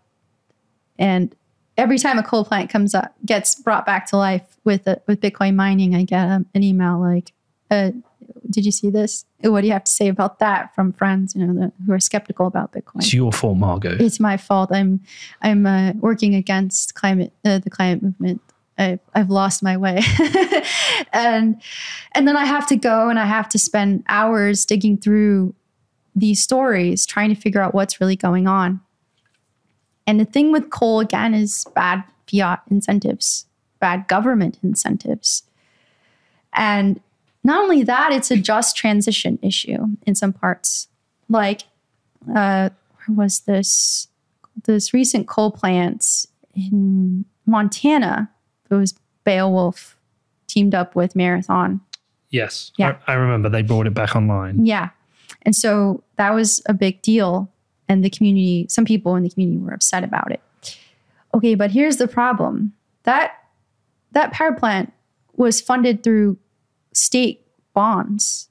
And 1.01 1.35
every 1.77 1.98
time 1.98 2.19
a 2.19 2.23
coal 2.23 2.44
plant 2.44 2.70
comes 2.70 2.94
up, 2.94 3.15
gets 3.24 3.55
brought 3.55 3.86
back 3.86 4.06
to 4.10 4.16
life 4.16 4.56
with 4.65 4.86
a, 4.86 5.01
with 5.06 5.20
Bitcoin 5.20 5.55
mining, 5.55 5.94
I 5.94 6.05
get 6.05 6.28
um, 6.28 6.47
an 6.55 6.62
email 6.62 7.01
like, 7.01 7.32
uh, 7.70 7.90
"Did 8.51 8.65
you 8.65 8.73
see 8.73 8.90
this? 8.90 9.24
What 9.40 9.60
do 9.60 9.66
you 9.66 9.73
have 9.73 9.85
to 9.85 9.93
say 9.93 10.09
about 10.09 10.39
that?" 10.39 10.74
From 10.74 10.93
friends, 10.93 11.35
you 11.35 11.47
know, 11.47 11.55
the, 11.55 11.73
who 11.86 11.93
are 11.93 12.01
skeptical 12.01 12.47
about 12.47 12.73
Bitcoin. 12.73 12.97
It's 12.97 13.12
your 13.12 13.32
fault, 13.32 13.59
Margot. 13.59 13.97
It's 13.98 14.20
my 14.20 14.36
fault. 14.36 14.70
I'm 14.73 15.01
I'm 15.43 15.66
uh, 15.66 15.93
working 15.94 16.35
against 16.35 16.94
climate 16.94 17.32
uh, 17.44 17.59
the 17.59 17.70
climate 17.70 18.02
movement. 18.02 18.40
I, 18.78 19.01
I've 19.15 19.31
lost 19.31 19.62
my 19.62 19.77
way, 19.77 20.01
and 21.12 21.60
and 22.12 22.28
then 22.28 22.36
I 22.36 22.44
have 22.44 22.66
to 22.69 22.77
go 22.77 23.09
and 23.09 23.19
I 23.19 23.27
have 23.27 23.48
to 23.51 23.59
spend 23.59 24.05
hours 24.09 24.65
digging 24.65 24.98
through 24.98 25.55
these 26.15 26.43
stories, 26.43 27.06
trying 27.06 27.28
to 27.28 27.40
figure 27.40 27.60
out 27.60 27.74
what's 27.74 28.01
really 28.01 28.16
going 28.16 28.47
on. 28.47 28.81
And 30.06 30.19
the 30.19 30.24
thing 30.24 30.52
with 30.52 30.70
coal 30.70 31.01
again 31.01 31.35
is 31.35 31.66
bad 31.74 32.05
fiat 32.31 32.62
incentives, 32.70 33.47
bad 33.81 34.09
government 34.09 34.59
incentives, 34.62 35.43
and 36.52 37.01
not 37.44 37.62
only 37.62 37.82
that, 37.85 38.12
it's 38.12 38.31
a 38.31 38.36
just 38.36 38.77
transition 38.77 39.39
issue 39.43 39.86
in 40.06 40.15
some 40.15 40.32
parts. 40.32 40.89
Like, 41.28 41.62
uh, 42.35 42.70
where 43.06 43.16
was 43.16 43.40
this? 43.40 44.09
This 44.65 44.93
recent 44.93 45.28
coal 45.28 45.51
plant 45.52 46.27
in 46.55 47.24
Montana. 47.47 48.31
It 48.70 48.74
was 48.74 48.94
Beowulf 49.24 49.97
teamed 50.47 50.74
up 50.74 50.97
with 50.97 51.15
Marathon. 51.15 51.81
Yes. 52.31 52.73
Yeah. 52.77 52.97
I, 53.06 53.12
I 53.12 53.15
remember 53.15 53.48
they 53.48 53.62
brought 53.62 53.86
it 53.86 53.94
back 53.94 54.16
online. 54.16 54.66
Yeah. 54.66 54.90
And 55.43 55.55
so 55.55 56.02
that 56.16 56.35
was 56.35 56.60
a 56.66 56.74
big 56.74 57.01
deal. 57.02 57.51
And 57.89 58.05
the 58.05 58.10
community, 58.10 58.66
some 58.69 58.85
people 58.85 59.16
in 59.16 59.23
the 59.23 59.31
community 59.31 59.59
were 59.59 59.73
upset 59.73 60.05
about 60.05 60.31
it. 60.31 60.40
Okay, 61.35 61.55
but 61.55 61.70
here's 61.70 61.97
the 61.97 62.09
problem. 62.09 62.73
That 63.05 63.32
that 64.12 64.32
power 64.32 64.52
plant 64.52 64.93
was 65.36 65.60
funded 65.60 66.02
through 66.02 66.39
state 66.99 67.47
bonds. 67.75 68.49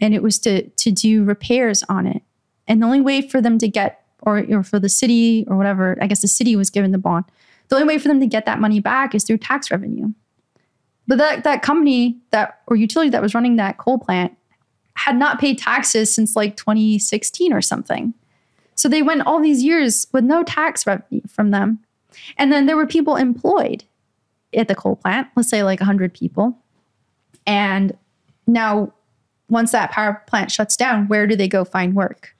And 0.00 0.14
it 0.14 0.22
was 0.22 0.38
to 0.40 0.68
to 0.68 0.90
do 0.90 1.24
repairs 1.24 1.82
on 1.88 2.06
it. 2.06 2.22
And 2.66 2.82
the 2.82 2.86
only 2.86 3.00
way 3.00 3.20
for 3.20 3.40
them 3.40 3.58
to 3.58 3.68
get, 3.68 4.04
or, 4.22 4.44
or 4.48 4.62
for 4.62 4.78
the 4.78 4.88
city 4.88 5.44
or 5.48 5.56
whatever, 5.56 5.98
I 6.00 6.06
guess 6.06 6.22
the 6.22 6.28
city 6.28 6.54
was 6.54 6.70
given 6.70 6.92
the 6.92 6.98
bond. 6.98 7.24
The 7.68 7.76
only 7.76 7.88
way 7.88 7.98
for 7.98 8.08
them 8.08 8.20
to 8.20 8.26
get 8.26 8.46
that 8.46 8.60
money 8.60 8.80
back 8.80 9.14
is 9.14 9.24
through 9.24 9.38
tax 9.38 9.70
revenue. 9.70 10.12
But 11.06 11.18
that, 11.18 11.44
that 11.44 11.62
company 11.62 12.18
that 12.30 12.60
or 12.68 12.76
utility 12.76 13.10
that 13.10 13.22
was 13.22 13.34
running 13.34 13.56
that 13.56 13.78
coal 13.78 13.98
plant 13.98 14.36
had 14.94 15.16
not 15.16 15.40
paid 15.40 15.58
taxes 15.58 16.14
since 16.14 16.36
like 16.36 16.56
2016 16.56 17.52
or 17.52 17.60
something. 17.60 18.14
So 18.76 18.88
they 18.88 19.02
went 19.02 19.22
all 19.22 19.40
these 19.40 19.62
years 19.62 20.06
with 20.12 20.24
no 20.24 20.42
tax 20.42 20.86
revenue 20.86 21.22
from 21.28 21.50
them. 21.50 21.80
And 22.38 22.52
then 22.52 22.66
there 22.66 22.76
were 22.76 22.86
people 22.86 23.16
employed 23.16 23.84
at 24.54 24.68
the 24.68 24.74
coal 24.74 24.96
plant, 24.96 25.28
let's 25.36 25.50
say 25.50 25.62
like 25.62 25.80
100 25.80 26.14
people. 26.14 26.56
And 27.46 27.96
now 28.46 28.92
once 29.48 29.72
that 29.72 29.90
power 29.90 30.22
plant 30.26 30.50
shuts 30.50 30.76
down, 30.76 31.08
where 31.08 31.26
do 31.26 31.36
they 31.36 31.48
go 31.48 31.64
find 31.64 31.94
work? 31.94 32.34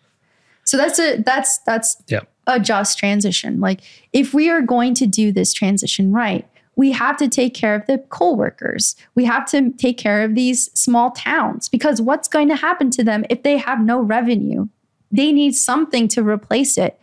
So 0.64 0.76
that's 0.76 0.98
a 0.98 1.16
that's 1.22 1.58
that's 1.58 1.96
Yeah. 2.08 2.20
a 2.46 2.60
just 2.60 2.98
transition. 2.98 3.60
Like 3.60 3.80
if 4.12 4.32
we 4.32 4.48
are 4.50 4.62
going 4.62 4.94
to 4.94 5.06
do 5.06 5.32
this 5.32 5.52
transition 5.52 6.12
right, 6.12 6.46
we 6.76 6.92
have 6.92 7.16
to 7.18 7.28
take 7.28 7.52
care 7.54 7.74
of 7.74 7.86
the 7.86 7.98
coal 8.10 8.36
workers. 8.36 8.94
We 9.14 9.24
have 9.24 9.44
to 9.50 9.70
take 9.72 9.98
care 9.98 10.22
of 10.22 10.34
these 10.34 10.70
small 10.78 11.10
towns 11.10 11.68
because 11.68 12.00
what's 12.00 12.28
going 12.28 12.48
to 12.48 12.56
happen 12.56 12.90
to 12.92 13.02
them 13.04 13.24
if 13.28 13.42
they 13.42 13.58
have 13.58 13.80
no 13.80 14.00
revenue? 14.00 14.68
They 15.10 15.32
need 15.32 15.56
something 15.56 16.06
to 16.08 16.22
replace 16.22 16.78
it. 16.78 16.98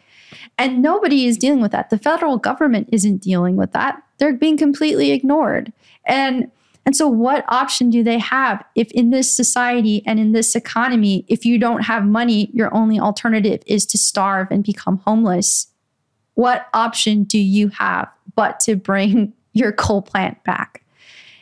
And 0.57 0.81
nobody 0.81 1.25
is 1.25 1.37
dealing 1.37 1.61
with 1.61 1.71
that. 1.73 1.89
The 1.89 1.97
federal 1.97 2.37
government 2.37 2.89
isn't 2.91 3.17
dealing 3.21 3.55
with 3.57 3.73
that. 3.73 4.01
They're 4.17 4.33
being 4.33 4.57
completely 4.57 5.11
ignored. 5.11 5.71
And 6.05 6.49
and 6.87 6.95
so 6.95 7.05
what 7.05 7.43
option 7.49 7.89
do 7.89 8.01
they 8.01 8.17
have 8.17 8.63
if 8.73 8.89
in 8.93 9.09
this 9.09 9.29
society 9.29 10.01
and 10.05 10.21
in 10.21 10.31
this 10.31 10.55
economy 10.55 11.25
if 11.27 11.45
you 11.45 11.59
don't 11.59 11.81
have 11.81 12.05
money 12.05 12.49
your 12.53 12.73
only 12.73 12.97
alternative 12.97 13.61
is 13.67 13.85
to 13.87 13.97
starve 13.97 14.47
and 14.51 14.63
become 14.63 14.99
homeless? 14.99 15.67
What 16.35 16.69
option 16.73 17.25
do 17.25 17.39
you 17.39 17.67
have 17.67 18.07
but 18.35 18.61
to 18.61 18.77
bring 18.77 19.33
your 19.53 19.73
coal 19.73 20.01
plant 20.01 20.41
back? 20.45 20.81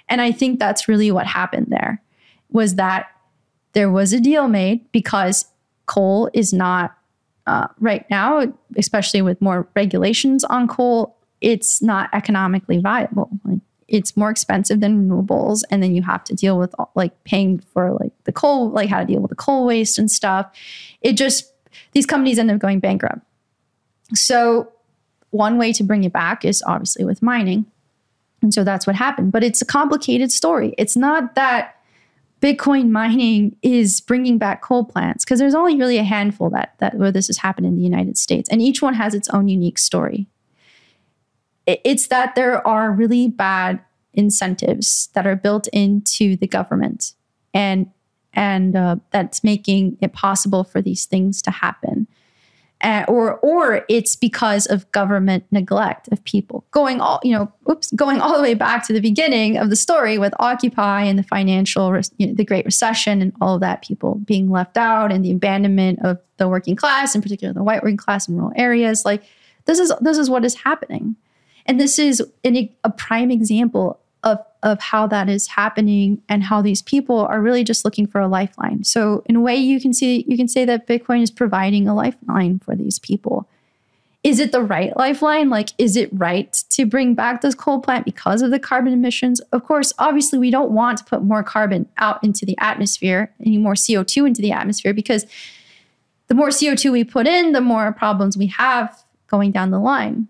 And 0.09 0.19
I 0.19 0.31
think 0.31 0.59
that's 0.59 0.87
really 0.87 1.11
what 1.11 1.27
happened 1.27 1.67
there 1.69 2.01
was 2.49 2.73
that 2.75 3.11
there 3.73 3.91
was 3.91 4.13
a 4.13 4.19
deal 4.19 4.47
made 4.47 4.91
because 4.91 5.45
coal 5.85 6.27
is 6.33 6.53
not 6.53 6.97
uh, 7.45 7.67
right 7.79 8.09
now, 8.09 8.51
especially 8.77 9.21
with 9.21 9.39
more 9.43 9.67
regulations 9.75 10.43
on 10.43 10.67
coal, 10.67 11.15
it's 11.39 11.83
not 11.83 12.09
economically 12.13 12.79
viable. 12.79 13.29
Like 13.43 13.59
it's 13.87 14.17
more 14.17 14.29
expensive 14.29 14.79
than 14.79 15.07
renewables, 15.07 15.63
and 15.69 15.83
then 15.83 15.95
you 15.95 16.01
have 16.01 16.23
to 16.25 16.35
deal 16.35 16.57
with 16.57 16.73
like 16.95 17.23
paying 17.23 17.59
for 17.59 17.91
like 17.99 18.11
the 18.23 18.31
coal, 18.31 18.69
like 18.69 18.89
how 18.89 18.99
to 18.99 19.05
deal 19.05 19.19
with 19.19 19.29
the 19.29 19.35
coal 19.35 19.65
waste 19.65 19.97
and 19.97 20.09
stuff. 20.09 20.51
It 21.01 21.13
just 21.13 21.51
these 21.91 22.05
companies 22.05 22.39
end 22.39 22.51
up 22.51 22.59
going 22.59 22.79
bankrupt. 22.79 23.19
So 24.13 24.71
one 25.31 25.57
way 25.57 25.73
to 25.73 25.83
bring 25.83 26.03
it 26.03 26.13
back 26.13 26.45
is 26.45 26.63
obviously 26.65 27.05
with 27.05 27.21
mining. 27.21 27.65
And 28.41 28.53
so 28.53 28.63
that's 28.63 28.85
what 28.85 28.95
happened. 28.95 29.31
But 29.31 29.43
it's 29.43 29.61
a 29.61 29.65
complicated 29.65 30.31
story. 30.31 30.73
It's 30.77 30.95
not 30.95 31.35
that 31.35 31.75
Bitcoin 32.41 32.89
mining 32.89 33.55
is 33.61 34.01
bringing 34.01 34.37
back 34.37 34.61
coal 34.61 34.83
plants 34.83 35.25
because 35.25 35.39
there's 35.39 35.55
only 35.55 35.77
really 35.77 35.97
a 35.97 36.03
handful 36.03 36.49
that 36.51 36.75
that 36.79 36.95
where 36.95 37.11
this 37.11 37.27
has 37.27 37.37
happened 37.37 37.65
in 37.65 37.75
the 37.75 37.81
United 37.81 38.17
States, 38.17 38.49
and 38.49 38.61
each 38.61 38.81
one 38.81 38.93
has 38.93 39.13
its 39.13 39.29
own 39.29 39.47
unique 39.47 39.79
story. 39.79 40.27
It- 41.65 41.81
It's 41.83 42.07
that 42.07 42.35
there 42.35 42.65
are 42.67 42.91
really 42.91 43.27
bad 43.27 43.79
incentives 44.13 45.09
that 45.13 45.27
are 45.27 45.35
built 45.35 45.67
into 45.73 46.35
the 46.37 46.47
government, 46.47 47.13
and 47.53 47.87
and 48.33 48.75
uh, 48.75 48.97
that's 49.11 49.43
making 49.45 49.97
it 50.01 50.11
possible 50.11 50.63
for 50.65 50.81
these 50.81 51.05
things 51.05 51.41
to 51.43 51.51
happen. 51.51 52.07
Uh, 52.81 53.05
or 53.07 53.37
or 53.39 53.85
it's 53.87 54.17
because 54.17 54.65
of 54.65 54.91
government 54.91 55.45
neglect 55.49 56.09
of 56.11 56.21
people 56.25 56.65
going 56.71 56.99
all 56.99 57.21
you 57.23 57.31
know 57.31 57.49
oops 57.69 57.89
going 57.93 58.19
all 58.19 58.35
the 58.35 58.41
way 58.43 58.53
back 58.53 58.85
to 58.85 58.91
the 58.91 58.99
beginning 58.99 59.55
of 59.57 59.69
the 59.69 59.77
story 59.77 60.17
with 60.17 60.33
occupy 60.39 61.01
and 61.01 61.17
the 61.17 61.23
financial 61.23 61.95
you 62.17 62.27
know, 62.27 62.33
the 62.33 62.43
great 62.43 62.65
recession 62.65 63.21
and 63.21 63.31
all 63.39 63.55
of 63.55 63.61
that 63.61 63.81
people 63.81 64.15
being 64.25 64.49
left 64.51 64.75
out 64.75 65.09
and 65.09 65.23
the 65.23 65.31
abandonment 65.31 65.97
of 66.03 66.19
the 66.35 66.49
working 66.49 66.75
class 66.75 67.15
in 67.15 67.21
particular 67.21 67.53
the 67.53 67.63
white 67.63 67.81
working 67.81 67.95
class 67.97 68.27
in 68.27 68.35
rural 68.35 68.51
areas. 68.57 69.05
Like 69.05 69.23
this 69.63 69.79
is 69.79 69.93
this 70.01 70.17
is 70.17 70.29
what 70.29 70.43
is 70.43 70.55
happening 70.55 71.15
and 71.65 71.79
this 71.79 71.97
is 71.97 72.21
an, 72.43 72.69
a 72.83 72.89
prime 72.89 73.31
example 73.31 73.99
of, 74.23 74.39
of 74.63 74.79
how 74.79 75.07
that 75.07 75.29
is 75.29 75.47
happening 75.47 76.21
and 76.27 76.43
how 76.43 76.61
these 76.61 76.81
people 76.81 77.19
are 77.19 77.41
really 77.41 77.63
just 77.63 77.85
looking 77.85 78.07
for 78.07 78.19
a 78.19 78.27
lifeline. 78.27 78.83
So 78.83 79.23
in 79.27 79.35
a 79.35 79.41
way 79.41 79.55
you 79.55 79.79
can 79.79 79.93
see 79.93 80.25
you 80.27 80.35
can 80.35 80.47
say 80.47 80.65
that 80.65 80.87
Bitcoin 80.87 81.21
is 81.21 81.31
providing 81.31 81.87
a 81.87 81.95
lifeline 81.95 82.59
for 82.59 82.75
these 82.75 82.99
people. 82.99 83.47
Is 84.23 84.39
it 84.39 84.51
the 84.51 84.63
right 84.63 84.95
lifeline? 84.97 85.49
Like 85.49 85.69
is 85.77 85.95
it 85.95 86.09
right 86.11 86.51
to 86.69 86.85
bring 86.87 87.13
back 87.13 87.41
this 87.41 87.53
coal 87.53 87.79
plant 87.79 88.05
because 88.05 88.41
of 88.41 88.49
the 88.49 88.59
carbon 88.59 88.93
emissions? 88.93 89.39
Of 89.51 89.63
course, 89.63 89.93
obviously 89.99 90.39
we 90.39 90.49
don't 90.49 90.71
want 90.71 90.97
to 90.97 91.03
put 91.05 91.21
more 91.21 91.43
carbon 91.43 91.87
out 91.97 92.23
into 92.23 92.45
the 92.45 92.57
atmosphere, 92.59 93.31
any 93.39 93.59
more 93.59 93.75
CO2 93.75 94.25
into 94.25 94.41
the 94.41 94.51
atmosphere 94.51 94.93
because 94.93 95.27
the 96.27 96.33
more 96.33 96.49
CO2 96.49 96.91
we 96.91 97.03
put 97.03 97.27
in, 97.27 97.51
the 97.51 97.61
more 97.61 97.93
problems 97.93 98.35
we 98.35 98.47
have 98.47 99.03
going 99.27 99.51
down 99.51 99.69
the 99.69 99.79
line 99.79 100.27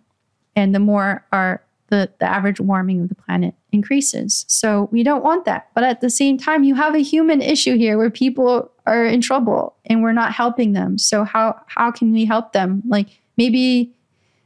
and 0.56 0.74
the 0.74 0.80
more 0.80 1.26
our 1.32 1.62
the, 1.90 2.12
the 2.20 2.26
average 2.26 2.60
warming 2.60 3.02
of 3.02 3.10
the 3.10 3.16
planet 3.16 3.54
increases. 3.72 4.46
So 4.48 4.90
we 4.92 5.04
don't 5.04 5.24
want 5.24 5.46
that. 5.46 5.70
But 5.76 5.84
at 5.84 6.02
the 6.02 6.10
same 6.10 6.38
time, 6.38 6.64
you 6.64 6.76
have 6.76 6.96
a 6.96 7.00
human 7.00 7.42
issue 7.42 7.78
here 7.78 7.98
where 7.98 8.10
people 8.10 8.72
are 8.88 9.06
in 9.06 9.22
trouble 9.22 9.76
and 9.86 10.02
we're 10.02 10.14
not 10.14 10.34
helping 10.34 10.74
them. 10.74 10.98
So 10.98 11.24
how 11.24 11.60
how 11.68 11.92
can 11.92 12.12
we 12.12 12.26
help 12.26 12.54
them? 12.54 12.82
Like 12.88 13.22
maybe 13.38 13.94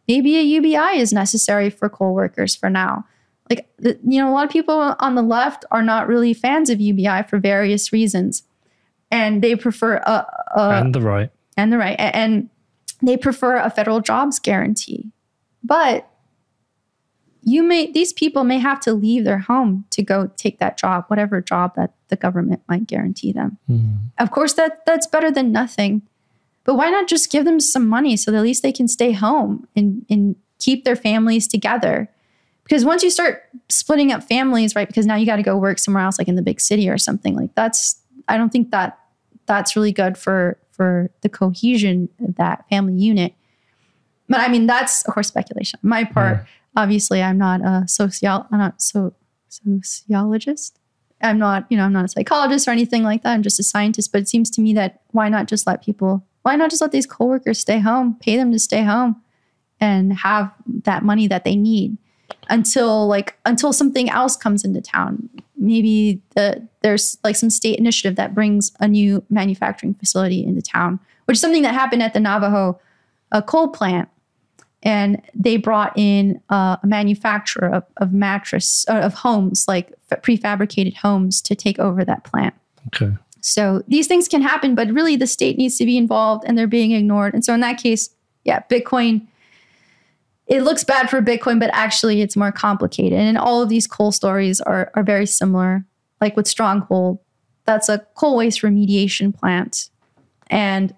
maybe 0.08 0.38
a 0.38 0.42
UBI 0.42 1.00
is 1.00 1.14
necessary 1.14 1.70
for 1.70 1.90
coal 1.90 2.14
workers 2.14 2.56
for 2.56 2.70
now. 2.70 3.06
Like 3.50 3.70
the, 3.78 3.98
you 4.04 4.22
know, 4.22 4.30
a 4.30 4.34
lot 4.34 4.46
of 4.46 4.52
people 4.52 4.96
on 5.00 5.16
the 5.16 5.24
left 5.24 5.66
are 5.72 5.82
not 5.82 6.08
really 6.08 6.34
fans 6.34 6.70
of 6.70 6.80
UBI 6.80 7.24
for 7.30 7.40
various 7.40 7.92
reasons, 7.92 8.44
and 9.10 9.42
they 9.42 9.56
prefer 9.56 9.96
a, 9.96 10.28
a 10.56 10.70
and 10.82 10.94
the 10.94 11.02
right. 11.02 11.32
and 11.58 11.74
the 11.74 11.78
right 11.78 11.96
and 11.98 12.50
they 13.02 13.18
prefer 13.18 13.56
a 13.56 13.70
federal 13.70 14.02
jobs 14.02 14.40
guarantee 14.40 15.12
but 15.64 16.10
you 17.42 17.64
may 17.64 17.92
these 17.92 18.14
people 18.14 18.44
may 18.44 18.60
have 18.60 18.80
to 18.82 18.94
leave 18.94 19.24
their 19.24 19.40
home 19.40 19.86
to 19.92 20.04
go 20.04 20.30
take 20.36 20.60
that 20.60 20.78
job 20.78 21.06
whatever 21.08 21.42
job 21.42 21.74
that 21.76 21.94
the 22.10 22.16
government 22.16 22.62
might 22.68 22.88
guarantee 22.88 23.32
them. 23.32 23.58
Hmm. 23.68 23.94
Of 24.18 24.32
course 24.32 24.54
that 24.54 24.86
that's 24.86 25.08
better 25.08 25.32
than 25.32 25.52
nothing. 25.52 26.02
But 26.66 26.76
why 26.76 26.90
not 26.90 27.08
just 27.08 27.32
give 27.32 27.46
them 27.46 27.60
some 27.60 27.88
money 27.88 28.18
so 28.18 28.32
that 28.32 28.38
at 28.38 28.44
least 28.44 28.62
they 28.62 28.72
can 28.72 28.88
stay 28.88 29.12
home 29.12 29.68
and 29.76 30.06
and 30.10 30.36
keep 30.60 30.84
their 30.84 30.96
families 30.96 31.48
together? 31.48 32.10
Because 32.64 32.86
once 32.86 33.02
you 33.02 33.10
start 33.10 33.50
splitting 33.70 34.12
up 34.12 34.24
families 34.24 34.76
right 34.76 34.88
because 34.88 35.06
now 35.06 35.16
you 35.16 35.26
got 35.26 35.38
to 35.38 35.44
go 35.44 35.58
work 35.58 35.80
somewhere 35.80 36.04
else 36.04 36.20
like 36.20 36.28
in 36.28 36.36
the 36.36 36.42
big 36.42 36.60
city 36.60 36.90
or 36.90 36.98
something 36.98 37.36
like 37.36 37.54
that's 37.56 38.02
i 38.28 38.36
don't 38.36 38.52
think 38.52 38.72
that 38.72 39.00
that's 39.46 39.76
really 39.76 39.92
good 39.92 40.18
for 40.18 40.58
for 40.72 41.10
the 41.22 41.30
cohesion 41.30 42.10
of 42.28 42.36
that 42.36 42.68
family 42.70 42.94
unit 42.94 43.34
but 44.30 44.40
i 44.40 44.48
mean 44.48 44.68
that's 44.68 45.04
of 45.04 45.14
course 45.14 45.28
speculation. 45.28 45.80
My 45.82 46.04
part 46.04 46.46
obviously 46.76 47.22
i'm 47.22 47.38
not 47.38 47.62
a 47.62 47.88
social 47.88 48.48
i'm 48.52 48.60
not 48.60 48.82
so 48.82 49.14
sociologist. 49.50 50.80
I'm 51.22 51.38
not 51.38 51.66
you 51.70 51.78
know 51.78 51.84
i'm 51.84 51.94
not 51.94 52.06
a 52.06 52.08
psychologist 52.08 52.68
or 52.68 52.72
anything 52.72 53.04
like 53.04 53.24
that. 53.24 53.32
I'm 53.32 53.44
just 53.44 53.60
a 53.60 53.64
scientist. 53.64 54.12
But 54.12 54.22
it 54.22 54.30
seems 54.30 54.50
to 54.52 54.62
me 54.62 54.74
that 54.74 55.02
why 55.12 55.28
not 55.30 55.48
just 55.48 55.68
let 55.68 55.84
people 55.84 56.26
why 56.44 56.56
not 56.56 56.70
just 56.70 56.82
let 56.82 56.92
these 56.92 57.06
coworkers 57.06 57.60
stay 57.60 57.80
home 57.80 58.18
pay 58.22 58.38
them 58.38 58.52
to 58.52 58.60
stay 58.60 58.84
home 58.84 59.22
and 59.82 60.14
have 60.14 60.54
that 60.84 61.04
money 61.04 61.28
that 61.28 61.44
they 61.44 61.56
need 61.56 61.98
until 62.50 63.08
like 63.08 63.38
until 63.46 63.74
something 63.74 64.10
else 64.10 64.38
comes 64.38 64.64
into 64.64 64.82
town. 64.82 65.30
Maybe 65.58 66.22
the, 66.36 66.66
there's 66.84 67.18
like 67.22 67.36
some 67.36 67.50
state 67.50 67.78
initiative 67.80 68.16
that 68.16 68.34
brings 68.34 68.72
a 68.80 68.88
new 68.88 69.26
manufacturing 69.30 69.94
facility 69.96 70.46
into 70.46 70.62
town 70.62 71.02
which 71.30 71.36
is 71.36 71.42
something 71.42 71.62
that 71.62 71.76
happened 71.76 72.02
at 72.02 72.14
the 72.14 72.20
navajo 72.20 72.80
uh, 73.32 73.40
coal 73.40 73.68
plant 73.68 74.10
and 74.84 75.22
they 75.34 75.58
brought 75.58 75.92
in 75.98 76.42
uh, 76.50 76.78
a 76.82 76.88
manufacturer 76.88 77.70
of, 77.70 77.84
of 77.98 78.14
mattress 78.14 78.86
uh, 78.90 78.94
of 78.94 79.14
homes 79.14 79.66
like 79.68 79.92
f- 80.12 80.22
prefabricated 80.22 80.96
homes 80.96 81.42
to 81.42 81.56
take 81.56 81.80
over 81.80 82.06
that 82.06 82.24
plant 82.24 82.54
Okay. 82.88 83.14
so 83.42 83.84
these 83.88 84.08
things 84.08 84.28
can 84.28 84.42
happen, 84.42 84.76
but 84.76 84.90
really 84.90 85.16
the 85.16 85.28
state 85.28 85.58
needs 85.58 85.78
to 85.78 85.86
be 85.86 85.98
involved 85.98 86.44
and 86.48 86.58
they're 86.58 86.68
being 86.68 86.92
ignored. 86.92 87.34
And 87.34 87.44
so 87.44 87.54
in 87.54 87.60
that 87.60 87.78
case, 87.78 88.10
yeah, 88.46 88.62
Bitcoin, 88.70 89.28
it 90.48 90.64
looks 90.64 90.84
bad 90.84 91.10
for 91.10 91.22
Bitcoin, 91.22 91.60
but 91.60 91.70
actually 91.74 92.22
it's 92.22 92.36
more 92.36 92.52
complicated. 92.52 93.20
And 93.20 93.38
all 93.38 93.62
of 93.62 93.70
these 93.70 93.86
coal 93.86 94.12
stories 94.12 94.60
are, 94.62 94.92
are 94.96 95.04
very 95.04 95.26
similar. 95.28 95.86
Like 96.22 96.36
with 96.36 96.48
Stronghold, 96.48 97.20
that's 97.66 97.88
a 97.90 98.00
coal 98.16 98.36
waste 98.38 98.62
remediation 98.64 99.38
plant. 99.38 99.90
And 100.48 100.96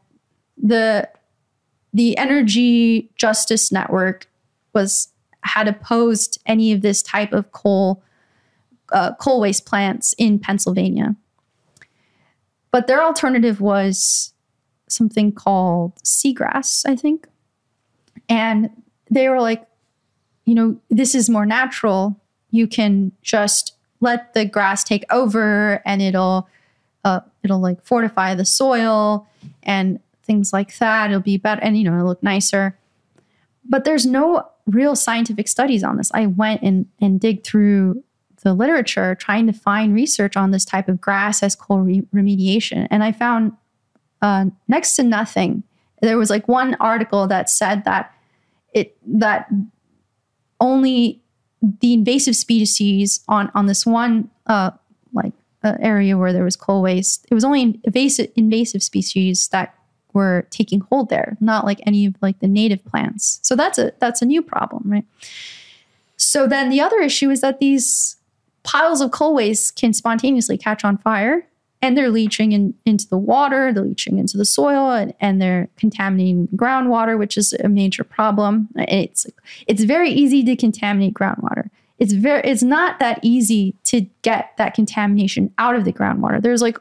the 0.56 1.10
the 1.94 2.18
Energy 2.18 3.10
Justice 3.16 3.72
Network 3.72 4.28
was 4.74 5.10
had 5.44 5.68
opposed 5.68 6.40
any 6.46 6.72
of 6.72 6.82
this 6.82 7.02
type 7.02 7.34
of 7.34 7.52
coal 7.52 8.04
uh, 8.92 9.14
coal 9.16 9.40
waste 9.40 9.66
plants 9.66 10.14
in 10.18 10.38
Pennsylvania 10.40 11.16
but 12.72 12.88
their 12.88 13.04
alternative 13.04 13.62
was 13.62 14.34
something 14.88 15.32
called 15.32 15.96
seagrass, 16.04 16.84
I 16.88 16.96
think. 16.96 17.28
And 18.30 18.70
they 19.10 19.28
were 19.30 19.42
like, 19.42 19.66
you 20.46 20.56
know, 20.56 20.80
this 20.90 21.14
is 21.14 21.30
more 21.30 21.46
natural. 21.46 22.20
You 22.50 22.68
can 22.68 23.12
just 23.22 23.76
let 24.00 24.34
the 24.34 24.46
grass 24.46 24.84
take 24.84 25.06
over 25.12 25.82
and 25.86 26.02
it'll 26.02 26.48
uh, 27.04 27.20
it'll 27.44 27.60
like 27.60 27.84
fortify 27.84 28.36
the 28.36 28.46
soil 28.46 29.28
and 29.64 30.00
things 30.24 30.54
like 30.54 30.78
that. 30.78 31.10
It'll 31.10 31.22
be 31.22 31.38
better 31.38 31.62
and 31.62 31.78
you 31.78 31.84
know, 31.84 31.96
it'll 31.96 32.08
look 32.08 32.24
nicer. 32.24 32.78
But 33.68 33.84
there's 33.84 34.06
no 34.06 34.48
real 34.66 34.96
scientific 34.96 35.48
studies 35.48 35.84
on 35.84 35.98
this. 35.98 36.12
I 36.14 36.28
went 36.28 36.62
and 36.62 36.88
and 37.00 37.20
dig 37.20 37.44
through 37.44 38.04
the 38.44 38.54
literature 38.54 39.14
trying 39.16 39.46
to 39.48 39.54
find 39.54 39.94
research 39.94 40.36
on 40.36 40.52
this 40.52 40.66
type 40.66 40.90
of 40.90 41.00
grass 41.00 41.44
as 41.44 41.56
coal 41.56 41.82
re- 41.82 42.08
remediation 42.14 42.88
and 42.90 43.04
I 43.04 43.12
found 43.12 43.54
uh, 44.22 44.46
next 44.68 44.96
to 44.96 45.04
nothing. 45.04 45.64
There 46.02 46.18
was 46.18 46.30
like 46.30 46.48
one 46.48 46.76
article 46.80 47.28
that 47.28 47.50
said 47.50 47.84
that 47.86 48.14
it 48.74 48.98
that 49.06 49.50
only 50.60 51.22
the 51.62 51.94
invasive 51.94 52.36
species 52.36 53.24
on 53.28 53.52
on 53.54 53.68
this 53.68 53.86
one 53.86 54.30
uh, 54.48 54.72
like 55.14 55.34
uh, 55.64 55.76
area 55.80 56.18
where 56.18 56.34
there 56.34 56.44
was 56.44 56.56
coal 56.56 56.82
waste. 56.82 57.26
It 57.30 57.34
was 57.34 57.44
only 57.44 57.80
invasive 57.84 58.32
invasive 58.36 58.82
species 58.82 59.48
that 59.50 59.76
were 60.14 60.48
taking 60.50 60.82
hold 60.82 61.10
there, 61.10 61.38
not 61.40 61.66
like 61.66 61.82
any 61.86 62.06
of 62.06 62.16
like 62.22 62.40
the 62.40 62.48
native 62.48 62.84
plants. 62.86 63.40
So 63.42 63.56
that's 63.56 63.78
a 63.78 63.94
that's 64.00 64.22
a 64.22 64.26
new 64.26 64.42
problem, 64.42 64.84
right? 64.86 65.06
So 66.18 66.48
then 66.48 66.70
the 66.70 66.82
other 66.82 67.00
issue 67.00 67.30
is 67.30 67.42
that 67.42 67.60
these 67.60 68.18
piles 68.64 69.02
of 69.02 69.12
coal 69.12 69.34
waste 69.34 69.76
can 69.76 69.94
spontaneously 69.94 70.58
catch 70.58 70.86
on 70.86 70.98
fire 70.98 71.48
and 71.82 71.98
they're 71.98 72.12
leaching 72.12 72.52
in, 72.52 72.74
into 72.86 73.08
the 73.08 73.18
water, 73.18 73.74
they're 73.74 73.84
leaching 73.84 74.20
into 74.20 74.38
the 74.38 74.46
soil, 74.46 74.92
and, 74.92 75.14
and 75.20 75.42
they're 75.42 75.68
contaminating 75.78 76.48
groundwater, 76.50 77.18
which 77.18 77.38
is 77.38 77.54
a 77.54 77.70
major 77.70 78.04
problem. 78.04 78.70
It's 78.76 79.26
it's 79.68 79.84
very 79.84 80.12
easy 80.12 80.44
to 80.44 80.56
contaminate 80.56 81.14
groundwater. 81.14 81.70
It's 81.98 82.14
very 82.14 82.42
it's 82.44 82.64
not 82.64 83.00
that 83.00 83.20
easy 83.24 83.76
to 83.86 84.02
get 84.22 84.52
that 84.58 84.74
contamination 84.74 85.54
out 85.58 85.76
of 85.76 85.86
the 85.86 85.94
groundwater. 85.94 86.42
There's 86.42 86.62
like 86.62 86.78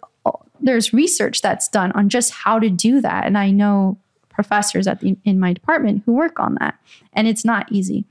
there's 0.61 0.93
research 0.93 1.43
that's 1.43 1.69
done 1.69 1.93
on 1.93 2.09
just 2.09 2.32
how 2.32 2.59
to 2.59 2.69
do 2.69 3.01
that, 3.01 3.27
and 3.27 3.37
I 3.37 3.51
know 3.51 3.99
professors 4.28 4.87
at 4.87 5.01
the 5.01 5.16
in 5.24 5.39
my 5.39 5.53
department 5.53 6.03
who 6.07 6.12
work 6.12 6.39
on 6.41 6.57
that, 6.61 6.78
and 7.12 7.27
it's 7.28 7.45
not 7.45 7.70
easy. 7.70 8.05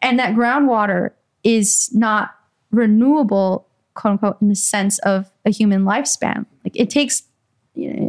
And 0.00 0.18
that 0.18 0.34
groundwater 0.34 1.10
is 1.42 1.90
not 1.92 2.34
renewable 2.70 3.66
quote 3.94 4.12
unquote 4.12 4.40
in 4.40 4.48
the 4.48 4.54
sense 4.54 4.98
of 5.00 5.30
a 5.44 5.50
human 5.50 5.84
lifespan. 5.84 6.46
Like 6.64 6.76
it 6.76 6.90
takes 6.90 7.24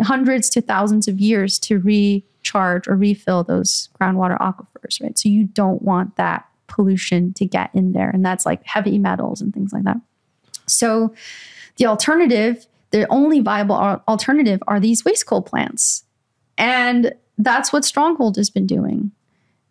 hundreds 0.03 0.49
to 0.51 0.61
thousands 0.61 1.07
of 1.07 1.19
years 1.19 1.59
to 1.59 1.79
recharge 1.79 2.87
or 2.87 2.95
refill 2.95 3.43
those 3.43 3.89
groundwater 3.99 4.37
aquifers, 4.39 5.01
right? 5.01 5.17
So 5.17 5.29
you 5.29 5.45
don't 5.45 5.81
want 5.81 6.15
that 6.17 6.47
pollution 6.67 7.33
to 7.33 7.45
get 7.45 7.69
in 7.73 7.93
there. 7.93 8.09
And 8.09 8.25
that's 8.25 8.45
like 8.45 8.63
heavy 8.65 8.97
metals 8.97 9.41
and 9.41 9.53
things 9.53 9.73
like 9.73 9.83
that. 9.83 9.97
So 10.67 11.13
the 11.77 11.85
alternative, 11.85 12.65
the 12.91 13.07
only 13.09 13.39
viable 13.39 13.75
alternative 14.07 14.61
are 14.67 14.79
these 14.79 15.03
waste 15.03 15.25
coal 15.25 15.41
plants. 15.41 16.03
And 16.57 17.13
that's 17.37 17.73
what 17.73 17.85
Stronghold 17.85 18.35
has 18.37 18.49
been 18.49 18.67
doing. 18.67 19.11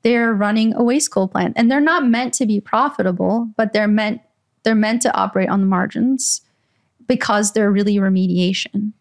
They're 0.03 0.33
running 0.33 0.75
a 0.75 0.83
waste 0.83 1.11
coal 1.11 1.29
plant 1.29 1.55
and 1.57 1.71
they're 1.71 1.81
not 1.81 2.07
meant 2.07 2.35
to 2.35 2.47
be 2.47 2.61
profitable, 2.61 3.51
but 3.57 3.73
they're 3.73 3.89
meant 3.89 4.23
they're 4.63 4.75
meant 4.75 5.03
to 5.03 5.15
operate 5.15 5.49
on 5.49 5.61
the 5.61 5.67
margins 5.67 6.43
because 7.07 7.53
they're 7.53 7.71
really 7.71 7.97
remediation. 7.97 8.93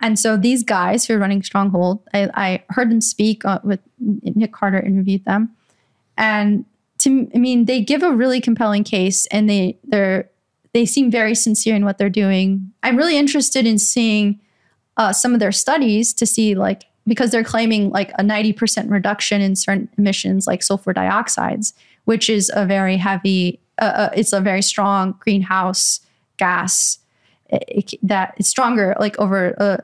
And 0.00 0.18
so 0.18 0.36
these 0.36 0.64
guys 0.64 1.04
who 1.04 1.14
are 1.14 1.18
running 1.18 1.42
Stronghold, 1.42 2.02
I, 2.12 2.30
I 2.34 2.64
heard 2.70 2.90
them 2.90 3.00
speak 3.00 3.44
uh, 3.44 3.60
with 3.62 3.80
Nick 3.98 4.52
Carter 4.52 4.80
interviewed 4.80 5.24
them, 5.24 5.50
and 6.18 6.64
to 6.98 7.28
I 7.34 7.38
mean 7.38 7.66
they 7.66 7.80
give 7.80 8.02
a 8.02 8.12
really 8.12 8.40
compelling 8.40 8.82
case, 8.84 9.26
and 9.26 9.48
they 9.48 9.78
they're 9.84 10.28
they 10.72 10.86
seem 10.86 11.10
very 11.10 11.34
sincere 11.34 11.74
in 11.74 11.84
what 11.84 11.98
they're 11.98 12.10
doing. 12.10 12.72
I'm 12.82 12.96
really 12.96 13.16
interested 13.16 13.66
in 13.66 13.78
seeing 13.78 14.40
uh, 14.96 15.12
some 15.12 15.34
of 15.34 15.40
their 15.40 15.52
studies 15.52 16.12
to 16.14 16.26
see 16.26 16.54
like 16.54 16.84
because 17.06 17.30
they're 17.30 17.44
claiming 17.44 17.90
like 17.90 18.10
a 18.12 18.22
90% 18.22 18.90
reduction 18.90 19.40
in 19.40 19.56
certain 19.56 19.88
emissions 19.98 20.46
like 20.46 20.62
sulfur 20.62 20.94
dioxides, 20.94 21.72
which 22.04 22.30
is 22.30 22.50
a 22.54 22.64
very 22.64 22.96
heavy 22.96 23.58
uh, 23.80 23.84
uh, 23.84 24.10
it's 24.14 24.32
a 24.32 24.40
very 24.40 24.62
strong 24.62 25.16
greenhouse 25.18 26.00
gas 26.36 26.98
it, 27.48 27.64
it, 27.68 27.94
that 28.02 28.34
is 28.36 28.48
stronger 28.48 28.94
like 29.00 29.18
over 29.18 29.54
a 29.58 29.78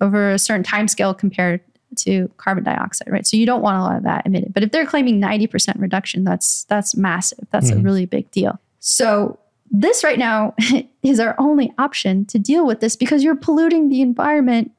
over 0.00 0.30
a 0.30 0.38
certain 0.38 0.62
time 0.62 0.86
scale 0.86 1.14
compared 1.14 1.60
to 1.96 2.30
carbon 2.36 2.62
dioxide 2.62 3.10
right 3.10 3.26
so 3.26 3.36
you 3.36 3.46
don't 3.46 3.62
want 3.62 3.78
a 3.78 3.80
lot 3.80 3.96
of 3.96 4.02
that 4.02 4.24
emitted 4.26 4.52
but 4.52 4.62
if 4.62 4.70
they're 4.70 4.86
claiming 4.86 5.20
90% 5.20 5.80
reduction 5.80 6.24
that's 6.24 6.64
that's 6.64 6.94
massive 6.94 7.46
that's 7.50 7.70
mm-hmm. 7.70 7.80
a 7.80 7.82
really 7.82 8.06
big 8.06 8.30
deal 8.30 8.60
so 8.80 9.38
this 9.70 10.02
right 10.02 10.18
now 10.18 10.54
is 11.02 11.20
our 11.20 11.34
only 11.38 11.72
option 11.78 12.24
to 12.26 12.38
deal 12.38 12.66
with 12.66 12.80
this 12.80 12.96
because 12.96 13.22
you're 13.22 13.36
polluting 13.36 13.88
the 13.88 14.02
environment 14.02 14.72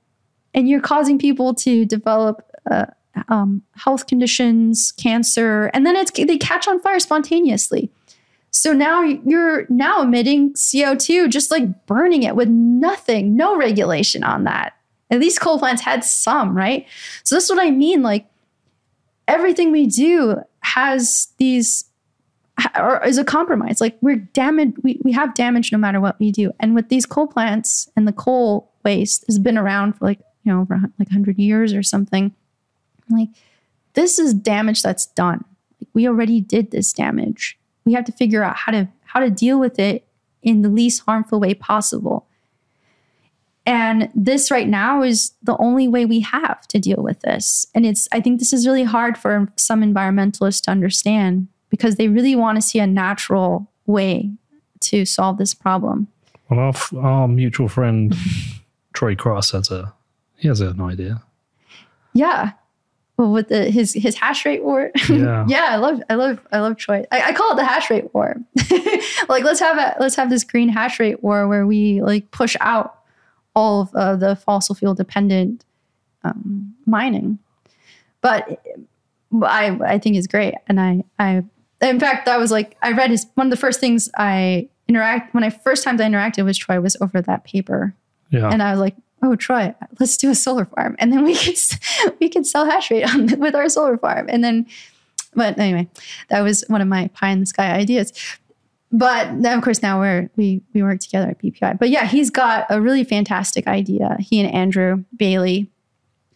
and 0.53 0.67
you're 0.67 0.81
causing 0.81 1.17
people 1.17 1.53
to 1.55 1.85
develop 1.85 2.45
uh, 2.69 2.85
um, 3.29 3.61
health 3.75 4.07
conditions, 4.07 4.91
cancer, 4.93 5.71
and 5.73 5.85
then 5.85 5.95
it's 5.95 6.11
they 6.11 6.37
catch 6.37 6.67
on 6.67 6.79
fire 6.81 6.99
spontaneously. 6.99 7.89
So 8.51 8.73
now 8.73 9.01
you're 9.01 9.65
now 9.69 10.01
emitting 10.01 10.53
CO2, 10.53 11.29
just 11.29 11.51
like 11.51 11.85
burning 11.85 12.23
it 12.23 12.35
with 12.35 12.49
nothing, 12.49 13.35
no 13.35 13.55
regulation 13.55 14.23
on 14.25 14.43
that. 14.43 14.73
At 15.09 15.19
least 15.19 15.39
coal 15.39 15.57
plants 15.57 15.81
had 15.81 16.03
some, 16.03 16.55
right? 16.55 16.85
So 17.23 17.35
this 17.35 17.45
is 17.45 17.49
what 17.49 17.65
I 17.65 17.71
mean. 17.71 18.01
Like 18.01 18.25
everything 19.27 19.71
we 19.71 19.87
do 19.87 20.41
has 20.61 21.29
these 21.37 21.85
or 22.77 23.05
is 23.05 23.17
a 23.17 23.23
compromise. 23.23 23.81
Like 23.81 23.97
we're 24.01 24.17
damaged, 24.17 24.77
we, 24.83 24.99
we 25.03 25.11
have 25.11 25.33
damage 25.33 25.71
no 25.71 25.77
matter 25.77 25.99
what 25.99 26.19
we 26.19 26.31
do. 26.31 26.51
And 26.59 26.75
with 26.75 26.89
these 26.89 27.05
coal 27.05 27.27
plants 27.27 27.89
and 27.95 28.07
the 28.07 28.13
coal 28.13 28.71
waste 28.83 29.25
has 29.27 29.39
been 29.39 29.57
around 29.57 29.93
for 29.93 30.05
like, 30.05 30.19
you 30.43 30.51
know, 30.51 30.61
over 30.61 30.75
like 30.99 31.09
100 31.09 31.37
years 31.37 31.73
or 31.73 31.83
something. 31.83 32.33
Like 33.09 33.29
this 33.93 34.19
is 34.19 34.33
damage 34.33 34.81
that's 34.81 35.05
done. 35.07 35.43
Like 35.79 35.89
we 35.93 36.07
already 36.07 36.41
did 36.41 36.71
this 36.71 36.93
damage 36.93 37.57
we 37.85 37.93
have 37.93 38.05
to 38.05 38.11
figure 38.11 38.43
out 38.43 38.55
how 38.55 38.71
to 38.71 38.87
how 39.05 39.19
to 39.19 39.29
deal 39.29 39.59
with 39.59 39.79
it 39.79 40.07
in 40.41 40.61
the 40.61 40.69
least 40.69 41.03
harmful 41.05 41.39
way 41.39 41.53
possible. 41.53 42.27
And 43.65 44.09
this 44.15 44.49
right 44.49 44.67
now 44.67 45.03
is 45.03 45.33
the 45.43 45.55
only 45.57 45.87
way 45.87 46.05
we 46.05 46.21
have 46.21 46.67
to 46.69 46.79
deal 46.79 47.03
with 47.03 47.19
this. 47.21 47.67
And 47.75 47.85
it's 47.85 48.07
I 48.11 48.21
think 48.21 48.39
this 48.39 48.53
is 48.53 48.65
really 48.65 48.83
hard 48.83 49.17
for 49.17 49.47
some 49.55 49.81
environmentalists 49.81 50.61
to 50.63 50.71
understand 50.71 51.47
because 51.71 51.95
they 51.95 52.07
really 52.07 52.35
want 52.35 52.57
to 52.57 52.61
see 52.61 52.77
a 52.77 52.85
natural 52.85 53.67
way 53.87 54.29
to 54.81 55.05
solve 55.05 55.39
this 55.39 55.55
problem. 55.55 56.07
Well, 56.49 56.59
our, 56.59 56.99
our 57.03 57.27
mutual 57.27 57.67
friend 57.67 58.15
Troy 58.93 59.15
Cross 59.15 59.51
has 59.51 59.71
a 59.71 59.93
he 60.37 60.47
has 60.47 60.59
an 60.61 60.81
idea. 60.81 61.23
Yeah, 62.13 62.51
well, 63.21 63.31
with 63.31 63.49
the 63.49 63.69
his 63.69 63.93
his 63.93 64.15
hash 64.15 64.45
rate 64.45 64.63
war. 64.63 64.91
Yeah. 65.07 65.45
yeah, 65.47 65.67
I 65.69 65.75
love 65.75 66.01
I 66.09 66.15
love 66.15 66.39
I 66.51 66.59
love 66.59 66.77
Troy. 66.77 67.05
I, 67.11 67.21
I 67.29 67.33
call 67.33 67.51
it 67.51 67.55
the 67.55 67.65
hash 67.65 67.89
rate 67.89 68.13
war. 68.13 68.35
like 69.29 69.43
let's 69.43 69.59
have 69.59 69.77
a 69.77 69.95
let's 69.99 70.15
have 70.15 70.29
this 70.29 70.43
green 70.43 70.69
hash 70.69 70.99
rate 70.99 71.23
war 71.23 71.47
where 71.47 71.67
we 71.67 72.01
like 72.01 72.31
push 72.31 72.55
out 72.59 72.99
all 73.55 73.81
of 73.81 73.95
uh, 73.95 74.15
the 74.15 74.35
fossil 74.35 74.73
fuel 74.73 74.93
dependent 74.93 75.65
um, 76.23 76.73
mining. 76.85 77.37
But 78.21 78.61
I 79.43 79.77
I 79.85 79.99
think 79.99 80.15
is 80.15 80.27
great, 80.27 80.55
and 80.67 80.79
I 80.79 81.03
I 81.19 81.43
in 81.81 81.99
fact 81.99 82.25
that 82.25 82.39
was 82.39 82.51
like 82.51 82.77
I 82.81 82.91
read 82.91 83.09
his 83.09 83.25
one 83.35 83.47
of 83.47 83.51
the 83.51 83.57
first 83.57 83.79
things 83.79 84.09
I 84.17 84.69
interact 84.87 85.33
when 85.33 85.43
I 85.43 85.49
first 85.49 85.83
times 85.83 86.01
I 86.01 86.05
interacted 86.05 86.45
with 86.45 86.57
Troy 86.57 86.79
was 86.79 86.97
over 87.01 87.21
that 87.21 87.43
paper. 87.43 87.95
Yeah. 88.29 88.49
And 88.49 88.61
I 88.61 88.71
was 88.71 88.79
like, 88.79 88.95
oh 89.23 89.35
Troy, 89.35 89.73
let's 89.99 90.17
do 90.17 90.29
a 90.29 90.35
solar 90.35 90.65
farm, 90.65 90.95
and 90.99 91.11
then 91.11 91.23
we 91.23 91.35
could 91.37 91.57
we 92.19 92.29
could 92.29 92.45
sell 92.45 92.65
hash 92.65 92.91
rate 92.91 93.03
on, 93.03 93.39
with 93.39 93.55
our 93.55 93.69
solar 93.69 93.97
farm, 93.97 94.27
and 94.29 94.43
then. 94.43 94.67
But 95.33 95.57
anyway, 95.57 95.87
that 96.27 96.41
was 96.41 96.65
one 96.67 96.81
of 96.81 96.89
my 96.89 97.07
pie 97.13 97.29
in 97.29 97.39
the 97.39 97.45
sky 97.45 97.71
ideas. 97.71 98.11
But 98.91 99.41
then, 99.41 99.57
of 99.57 99.63
course, 99.63 99.81
now 99.81 100.01
we're 100.01 100.29
we 100.35 100.61
we 100.73 100.83
work 100.83 100.99
together 100.99 101.29
at 101.29 101.41
BPI. 101.41 101.79
But 101.79 101.89
yeah, 101.89 102.05
he's 102.05 102.29
got 102.29 102.65
a 102.69 102.81
really 102.81 103.05
fantastic 103.05 103.65
idea. 103.65 104.17
He 104.19 104.41
and 104.41 104.53
Andrew 104.53 105.05
Bailey, 105.15 105.71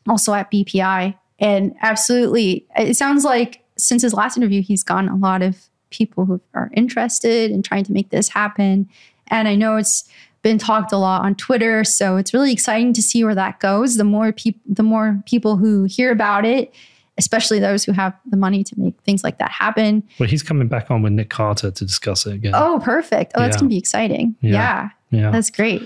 also 0.07 0.33
at 0.33 0.49
BPI, 0.49 1.13
and 1.39 1.75
absolutely, 1.81 2.65
it 2.77 2.95
sounds 2.95 3.25
like 3.25 3.64
since 3.77 4.01
his 4.01 4.13
last 4.13 4.37
interview, 4.37 4.61
he's 4.61 4.83
gotten 4.83 5.09
a 5.09 5.15
lot 5.15 5.41
of 5.41 5.69
people 5.89 6.25
who 6.25 6.41
are 6.53 6.69
interested 6.73 7.51
in 7.51 7.61
trying 7.61 7.83
to 7.85 7.91
make 7.91 8.09
this 8.09 8.29
happen. 8.29 8.89
And 9.27 9.47
I 9.47 9.55
know 9.55 9.77
it's 9.77 10.07
been 10.41 10.57
talked 10.57 10.91
a 10.91 10.97
lot 10.97 11.23
on 11.23 11.35
Twitter. 11.35 11.83
So 11.83 12.17
it's 12.17 12.33
really 12.33 12.51
exciting 12.51 12.93
to 12.93 13.01
see 13.01 13.23
where 13.23 13.35
that 13.35 13.59
goes. 13.59 13.97
The 13.97 14.03
more 14.03 14.31
people, 14.31 14.61
the 14.67 14.83
more 14.83 15.21
people 15.25 15.57
who 15.57 15.85
hear 15.85 16.11
about 16.11 16.45
it, 16.45 16.73
especially 17.17 17.59
those 17.59 17.83
who 17.83 17.93
have 17.93 18.13
the 18.25 18.37
money 18.37 18.63
to 18.63 18.79
make 18.79 18.99
things 19.01 19.23
like 19.23 19.37
that 19.39 19.51
happen. 19.51 20.03
Well, 20.19 20.29
he's 20.29 20.43
coming 20.43 20.67
back 20.67 20.91
on 20.91 21.01
with 21.01 21.13
Nick 21.13 21.29
Carter 21.29 21.71
to 21.71 21.85
discuss 21.85 22.25
it 22.25 22.33
again. 22.33 22.53
Oh, 22.55 22.79
perfect. 22.83 23.31
Oh, 23.35 23.41
that's 23.41 23.55
yeah. 23.55 23.59
gonna 23.61 23.69
be 23.69 23.77
exciting. 23.77 24.35
Yeah. 24.41 24.51
yeah. 25.09 25.19
yeah. 25.19 25.31
That's 25.31 25.49
great. 25.49 25.81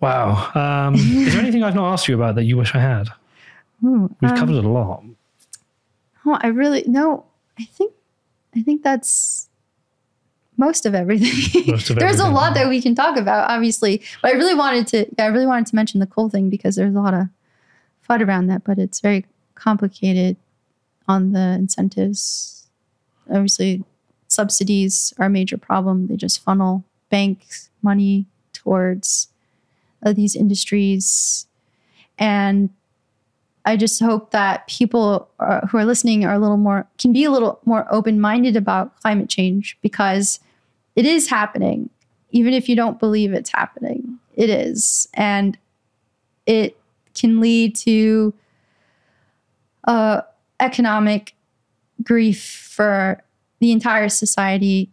Wow. 0.00 0.50
Um, 0.54 0.94
is 0.94 1.32
there 1.32 1.42
anything 1.42 1.62
I've 1.62 1.74
not 1.74 1.92
asked 1.92 2.08
you 2.08 2.14
about 2.14 2.34
that 2.34 2.44
you 2.44 2.56
wish 2.56 2.74
I 2.74 2.80
had? 2.80 3.08
Ooh, 3.84 4.14
We've 4.20 4.30
um, 4.30 4.36
covered 4.36 4.64
a 4.64 4.68
lot. 4.68 5.02
Oh, 6.24 6.38
I 6.40 6.48
really 6.48 6.84
no. 6.86 7.26
I 7.58 7.64
think 7.64 7.92
I 8.54 8.62
think 8.62 8.82
that's 8.82 9.48
most 10.56 10.86
of 10.86 10.94
everything. 10.94 11.64
Most 11.66 11.90
of 11.90 11.96
there's 11.98 12.20
a 12.20 12.28
lot 12.28 12.54
that 12.54 12.68
we 12.68 12.80
can 12.80 12.94
talk 12.94 13.16
about, 13.16 13.50
obviously. 13.50 14.02
But 14.20 14.32
I 14.32 14.34
really 14.34 14.54
wanted 14.54 14.86
to. 14.88 15.06
Yeah, 15.18 15.24
I 15.24 15.28
really 15.28 15.46
wanted 15.46 15.66
to 15.66 15.76
mention 15.76 16.00
the 16.00 16.06
coal 16.06 16.28
thing 16.28 16.50
because 16.50 16.76
there's 16.76 16.94
a 16.94 17.00
lot 17.00 17.14
of 17.14 17.28
FUD 18.08 18.26
around 18.26 18.46
that, 18.48 18.64
but 18.64 18.78
it's 18.78 19.00
very 19.00 19.26
complicated 19.54 20.36
on 21.08 21.32
the 21.32 21.56
incentives. 21.58 22.68
Obviously, 23.30 23.84
subsidies 24.28 25.12
are 25.18 25.26
a 25.26 25.30
major 25.30 25.56
problem. 25.56 26.06
They 26.06 26.16
just 26.16 26.42
funnel 26.42 26.84
banks 27.10 27.70
money 27.82 28.26
towards 28.52 29.28
uh, 30.04 30.12
these 30.12 30.36
industries, 30.36 31.46
and 32.18 32.70
I 33.64 33.76
just 33.76 34.00
hope 34.00 34.32
that 34.32 34.66
people 34.66 35.28
uh, 35.38 35.66
who 35.66 35.78
are 35.78 35.84
listening 35.84 36.24
are 36.24 36.34
a 36.34 36.38
little 36.38 36.56
more 36.56 36.86
can 36.98 37.12
be 37.12 37.24
a 37.24 37.30
little 37.30 37.60
more 37.64 37.86
open 37.90 38.20
minded 38.20 38.56
about 38.56 38.98
climate 39.00 39.28
change 39.28 39.78
because 39.82 40.40
it 40.96 41.06
is 41.06 41.28
happening, 41.28 41.88
even 42.30 42.54
if 42.54 42.68
you 42.68 42.74
don't 42.74 42.98
believe 42.98 43.32
it's 43.32 43.50
happening. 43.50 44.18
It 44.34 44.50
is, 44.50 45.06
and 45.14 45.56
it 46.46 46.76
can 47.14 47.40
lead 47.40 47.76
to 47.76 48.34
uh, 49.84 50.22
economic 50.58 51.34
grief 52.02 52.42
for 52.42 53.22
the 53.60 53.70
entire 53.70 54.08
society 54.08 54.90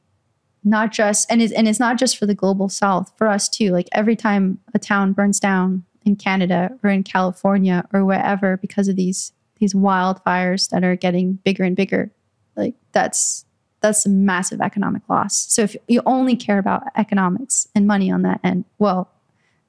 not 0.64 0.92
just 0.92 1.32
and 1.32 1.42
it's, 1.42 1.54
and 1.54 1.68
it's 1.68 1.80
not 1.80 1.98
just 1.98 2.18
for 2.18 2.26
the 2.26 2.36
global 2.36 2.70
south 2.70 3.12
for 3.18 3.28
us 3.28 3.48
too 3.48 3.72
like 3.72 3.88
every 3.92 4.16
time 4.16 4.60
a 4.74 4.80
town 4.80 5.14
burns 5.14 5.40
down 5.40 5.84
in 6.06 6.16
canada 6.16 6.70
or 6.84 6.90
in 6.90 7.04
california 7.04 7.84
or 7.94 8.04
wherever 8.06 8.58
because 8.58 8.88
of 8.88 8.96
these 8.96 9.32
these 9.60 9.74
wildfires 9.74 10.70
that 10.70 10.84
are 10.86 10.96
getting 10.96 11.34
bigger 11.44 11.64
and 11.66 11.76
bigger. 11.76 12.10
Like 12.56 12.76
that's 12.94 13.46
that's 13.82 14.06
a 14.06 14.10
massive 14.10 14.62
economic 14.62 15.02
loss. 15.10 15.36
So 15.54 15.62
if 15.64 15.76
you 15.88 16.02
only 16.06 16.36
care 16.36 16.60
about 16.60 16.84
economics 16.98 17.68
and 17.76 17.86
money 17.88 18.10
on 18.12 18.22
that 18.24 18.40
end 18.44 18.64
well 18.78 19.10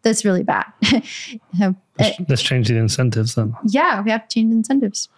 that's 0.02 0.24
really 0.24 0.42
bad. 0.44 0.66
You 1.28 1.40
know, 1.58 1.74
Let's, 1.98 2.18
it- 2.20 2.28
let's 2.30 2.42
change 2.42 2.68
the 2.68 2.76
incentives 2.76 3.34
then. 3.34 3.54
yeah 3.66 4.00
we 4.00 4.10
have 4.10 4.28
to 4.28 4.34
change 4.34 4.52
incentives. 4.54 5.08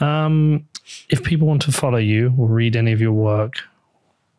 Um, 0.00 0.66
if 1.08 1.22
people 1.22 1.48
want 1.48 1.62
to 1.62 1.72
follow 1.72 1.98
you 1.98 2.34
or 2.38 2.48
read 2.48 2.76
any 2.76 2.92
of 2.92 3.00
your 3.00 3.12
work, 3.12 3.54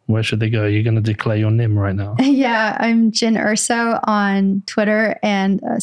where 0.08 0.24
should 0.24 0.40
they 0.40 0.50
go? 0.50 0.66
You're 0.66 0.84
going 0.84 0.96
to 0.96 1.02
declare 1.02 1.38
your 1.38 1.52
nym 1.52 1.78
right 1.78 1.96
now. 1.96 2.16
Yeah, 2.38 2.78
I'm 2.80 3.12
Jyn 3.12 3.38
Urso 3.40 4.00
on 4.04 4.64
Twitter, 4.66 5.20
and 5.22 5.62
uh, 5.64 5.80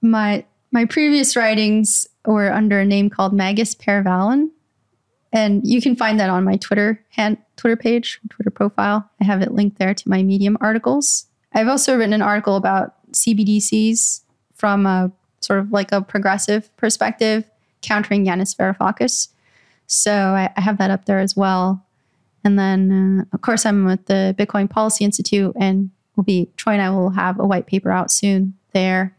my 0.00 0.44
my 0.70 0.84
previous 0.84 1.36
writings 1.36 2.06
were 2.24 2.52
under 2.52 2.80
a 2.80 2.84
name 2.84 3.08
called 3.08 3.32
Magus 3.32 3.74
Paravalon, 3.74 4.50
and 5.32 5.66
you 5.66 5.80
can 5.80 5.96
find 5.96 6.18
that 6.18 6.30
on 6.30 6.44
my 6.44 6.56
Twitter 6.56 7.04
hand 7.10 7.38
Twitter 7.56 7.76
page, 7.76 8.20
Twitter 8.30 8.50
profile. 8.50 9.08
I 9.20 9.24
have 9.24 9.42
it 9.42 9.52
linked 9.52 9.78
there 9.78 9.94
to 9.94 10.08
my 10.08 10.22
Medium 10.22 10.56
articles. 10.60 11.26
I've 11.52 11.68
also 11.68 11.96
written 11.96 12.14
an 12.14 12.22
article 12.22 12.56
about 12.56 12.94
CBDCs 13.12 14.22
from 14.54 14.86
a 14.86 15.12
sort 15.40 15.60
of 15.60 15.72
like 15.72 15.92
a 15.92 16.00
progressive 16.00 16.74
perspective, 16.76 17.44
countering 17.82 18.26
Yanis 18.26 18.56
Varoufakis. 18.56 19.28
So 19.86 20.12
I, 20.12 20.50
I 20.56 20.60
have 20.60 20.78
that 20.78 20.90
up 20.90 21.04
there 21.04 21.18
as 21.18 21.36
well. 21.36 21.84
And 22.44 22.58
then, 22.58 23.26
uh, 23.30 23.34
of 23.34 23.40
course, 23.40 23.64
I'm 23.64 23.84
with 23.84 24.06
the 24.06 24.34
Bitcoin 24.38 24.68
Policy 24.68 25.04
Institute, 25.04 25.54
and 25.58 25.90
we'll 26.16 26.24
be 26.24 26.50
Troy 26.56 26.72
and 26.72 26.82
I 26.82 26.90
will 26.90 27.10
have 27.10 27.38
a 27.38 27.46
white 27.46 27.66
paper 27.66 27.90
out 27.90 28.10
soon 28.10 28.54
there, 28.72 29.16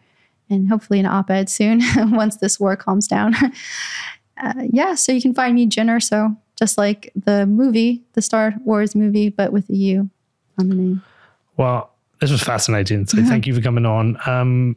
and 0.50 0.68
hopefully 0.68 1.00
an 1.00 1.06
op-ed 1.06 1.50
soon 1.50 1.82
once 2.12 2.38
this 2.38 2.60
war 2.60 2.76
calms 2.76 3.08
down. 3.08 3.34
uh, 4.44 4.54
yeah, 4.70 4.96
so 4.96 5.12
you 5.12 5.22
can 5.22 5.34
find 5.34 5.56
me 5.56 5.66
Jen 5.66 6.00
so, 6.02 6.36
just 6.58 6.78
like 6.78 7.12
the 7.16 7.46
movie, 7.46 8.04
the 8.14 8.22
Star 8.22 8.54
Wars 8.66 8.96
movie, 8.96 9.30
but 9.30 9.54
with 9.54 9.70
a 9.70 9.76
U 9.76 10.10
on 10.60 10.70
the 10.70 10.76
name. 10.76 11.04
Well, 11.58 11.92
this 12.20 12.32
was 12.32 12.44
fascinating. 12.44 13.06
So 13.06 13.24
thank 13.26 13.48
you 13.48 13.56
for 13.56 13.62
coming 13.62 13.86
on. 13.86 14.18
Um, 14.26 14.76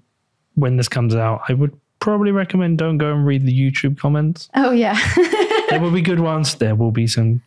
when 0.54 0.76
this 0.76 0.88
comes 0.88 1.14
out, 1.14 1.42
I 1.48 1.52
would 1.52 1.78
probably 2.00 2.30
recommend 2.30 2.78
don't 2.78 2.98
go 2.98 3.12
and 3.12 3.26
read 3.26 3.44
the 3.44 3.52
YouTube 3.52 3.98
comments. 3.98 4.48
Oh 4.54 4.70
yeah, 4.70 4.98
There 5.70 5.80
will 5.80 5.90
be 5.90 6.00
good 6.00 6.20
ones. 6.20 6.54
There 6.54 6.74
will 6.74 6.92
be 6.92 7.06
some. 7.06 7.42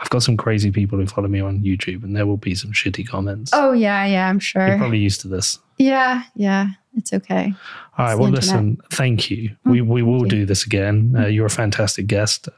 I've 0.00 0.10
got 0.10 0.22
some 0.22 0.36
crazy 0.36 0.70
people 0.70 0.98
who 0.98 1.06
follow 1.06 1.28
me 1.28 1.40
on 1.40 1.60
YouTube, 1.60 2.02
and 2.04 2.16
there 2.16 2.26
will 2.26 2.36
be 2.36 2.54
some 2.54 2.72
shitty 2.72 3.06
comments. 3.06 3.50
oh 3.54 3.72
yeah, 3.72 4.04
yeah. 4.06 4.28
I'm 4.28 4.38
sure. 4.38 4.66
You're 4.66 4.78
probably 4.78 4.98
used 4.98 5.20
to 5.22 5.28
this. 5.28 5.58
Yeah, 5.78 6.22
yeah. 6.36 6.68
It's 6.96 7.12
okay. 7.12 7.52
All 7.98 8.04
right. 8.06 8.12
It's 8.12 8.20
Well, 8.20 8.30
listen. 8.30 8.78
Thank 8.90 9.30
you. 9.30 9.54
We 9.64 9.80
we 9.82 10.02
will 10.02 10.24
do 10.24 10.46
this 10.46 10.64
again. 10.64 11.14
Uh, 11.18 11.26
you're 11.26 11.46
a 11.46 11.50
fantastic 11.50 12.06
guest. 12.06 12.48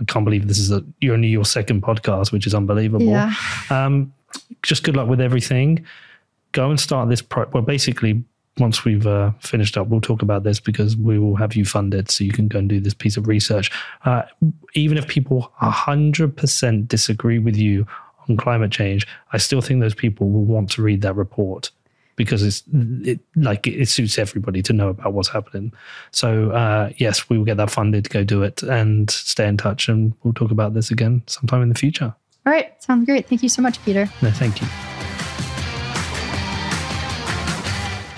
I 0.00 0.04
can't 0.04 0.24
believe 0.24 0.46
this 0.48 0.58
is 0.58 0.70
a, 0.70 0.84
you're 1.00 1.14
only 1.14 1.28
your 1.28 1.44
second 1.44 1.82
podcast, 1.82 2.32
which 2.32 2.46
is 2.46 2.54
unbelievable. 2.54 3.06
Yeah. 3.06 3.32
Um, 3.70 4.12
just 4.62 4.82
good 4.82 4.96
luck 4.96 5.08
with 5.08 5.20
everything. 5.20 5.86
Go 6.52 6.70
and 6.70 6.78
start 6.80 7.08
this. 7.08 7.22
Pro- 7.22 7.48
well, 7.52 7.62
basically, 7.62 8.24
once 8.58 8.84
we've 8.84 9.06
uh, 9.06 9.32
finished 9.40 9.76
up, 9.76 9.88
we'll 9.88 10.00
talk 10.00 10.22
about 10.22 10.42
this 10.42 10.60
because 10.60 10.96
we 10.96 11.18
will 11.18 11.36
have 11.36 11.54
you 11.54 11.64
funded 11.64 12.10
so 12.10 12.24
you 12.24 12.32
can 12.32 12.48
go 12.48 12.58
and 12.58 12.68
do 12.68 12.80
this 12.80 12.94
piece 12.94 13.16
of 13.16 13.28
research. 13.28 13.70
Uh, 14.04 14.22
even 14.74 14.96
if 14.96 15.06
people 15.06 15.52
100% 15.60 16.88
disagree 16.88 17.38
with 17.38 17.56
you 17.56 17.86
on 18.28 18.36
climate 18.36 18.70
change, 18.70 19.06
I 19.32 19.38
still 19.38 19.60
think 19.60 19.80
those 19.80 19.94
people 19.94 20.30
will 20.30 20.44
want 20.44 20.70
to 20.72 20.82
read 20.82 21.02
that 21.02 21.14
report 21.14 21.70
because 22.16 22.42
it's 22.42 22.62
it, 23.02 23.20
like 23.36 23.66
it 23.66 23.88
suits 23.88 24.18
everybody 24.18 24.62
to 24.62 24.72
know 24.72 24.88
about 24.88 25.12
what's 25.12 25.28
happening. 25.28 25.72
So 26.10 26.50
uh, 26.50 26.90
yes, 26.96 27.28
we 27.28 27.36
will 27.36 27.44
get 27.44 27.58
that 27.58 27.70
funded. 27.70 28.08
Go 28.08 28.24
do 28.24 28.42
it 28.42 28.62
and 28.62 29.10
stay 29.10 29.46
in 29.46 29.58
touch, 29.58 29.88
and 29.88 30.14
we'll 30.22 30.32
talk 30.32 30.50
about 30.50 30.72
this 30.72 30.90
again 30.90 31.22
sometime 31.26 31.62
in 31.62 31.68
the 31.68 31.74
future. 31.74 32.14
All 32.46 32.52
right. 32.52 32.82
Sounds 32.82 33.04
great. 33.04 33.28
Thank 33.28 33.42
you 33.42 33.48
so 33.48 33.60
much, 33.60 33.84
Peter. 33.84 34.08
No, 34.22 34.30
thank 34.30 34.62
you. 34.62 34.68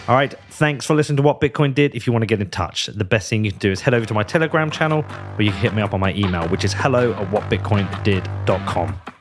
All 0.09 0.15
right, 0.15 0.33
thanks 0.49 0.87
for 0.87 0.95
listening 0.95 1.19
to 1.19 1.23
What 1.23 1.39
Bitcoin 1.39 1.75
Did. 1.75 1.95
If 1.95 2.07
you 2.07 2.15
want 2.15 2.23
to 2.23 2.27
get 2.27 2.41
in 2.41 2.49
touch, 2.49 2.87
the 2.87 3.05
best 3.05 3.29
thing 3.29 3.45
you 3.45 3.51
can 3.51 3.61
do 3.61 3.71
is 3.71 3.83
head 3.83 3.93
over 3.93 4.07
to 4.07 4.15
my 4.15 4.23
Telegram 4.23 4.71
channel 4.71 5.05
or 5.37 5.43
you 5.43 5.51
can 5.51 5.61
hit 5.61 5.75
me 5.75 5.83
up 5.83 5.93
on 5.93 6.01
my 6.01 6.15
email, 6.15 6.49
which 6.49 6.65
is 6.65 6.73
hello 6.73 7.13
at 7.13 7.31
whatbitcoindid.com. 7.31 9.18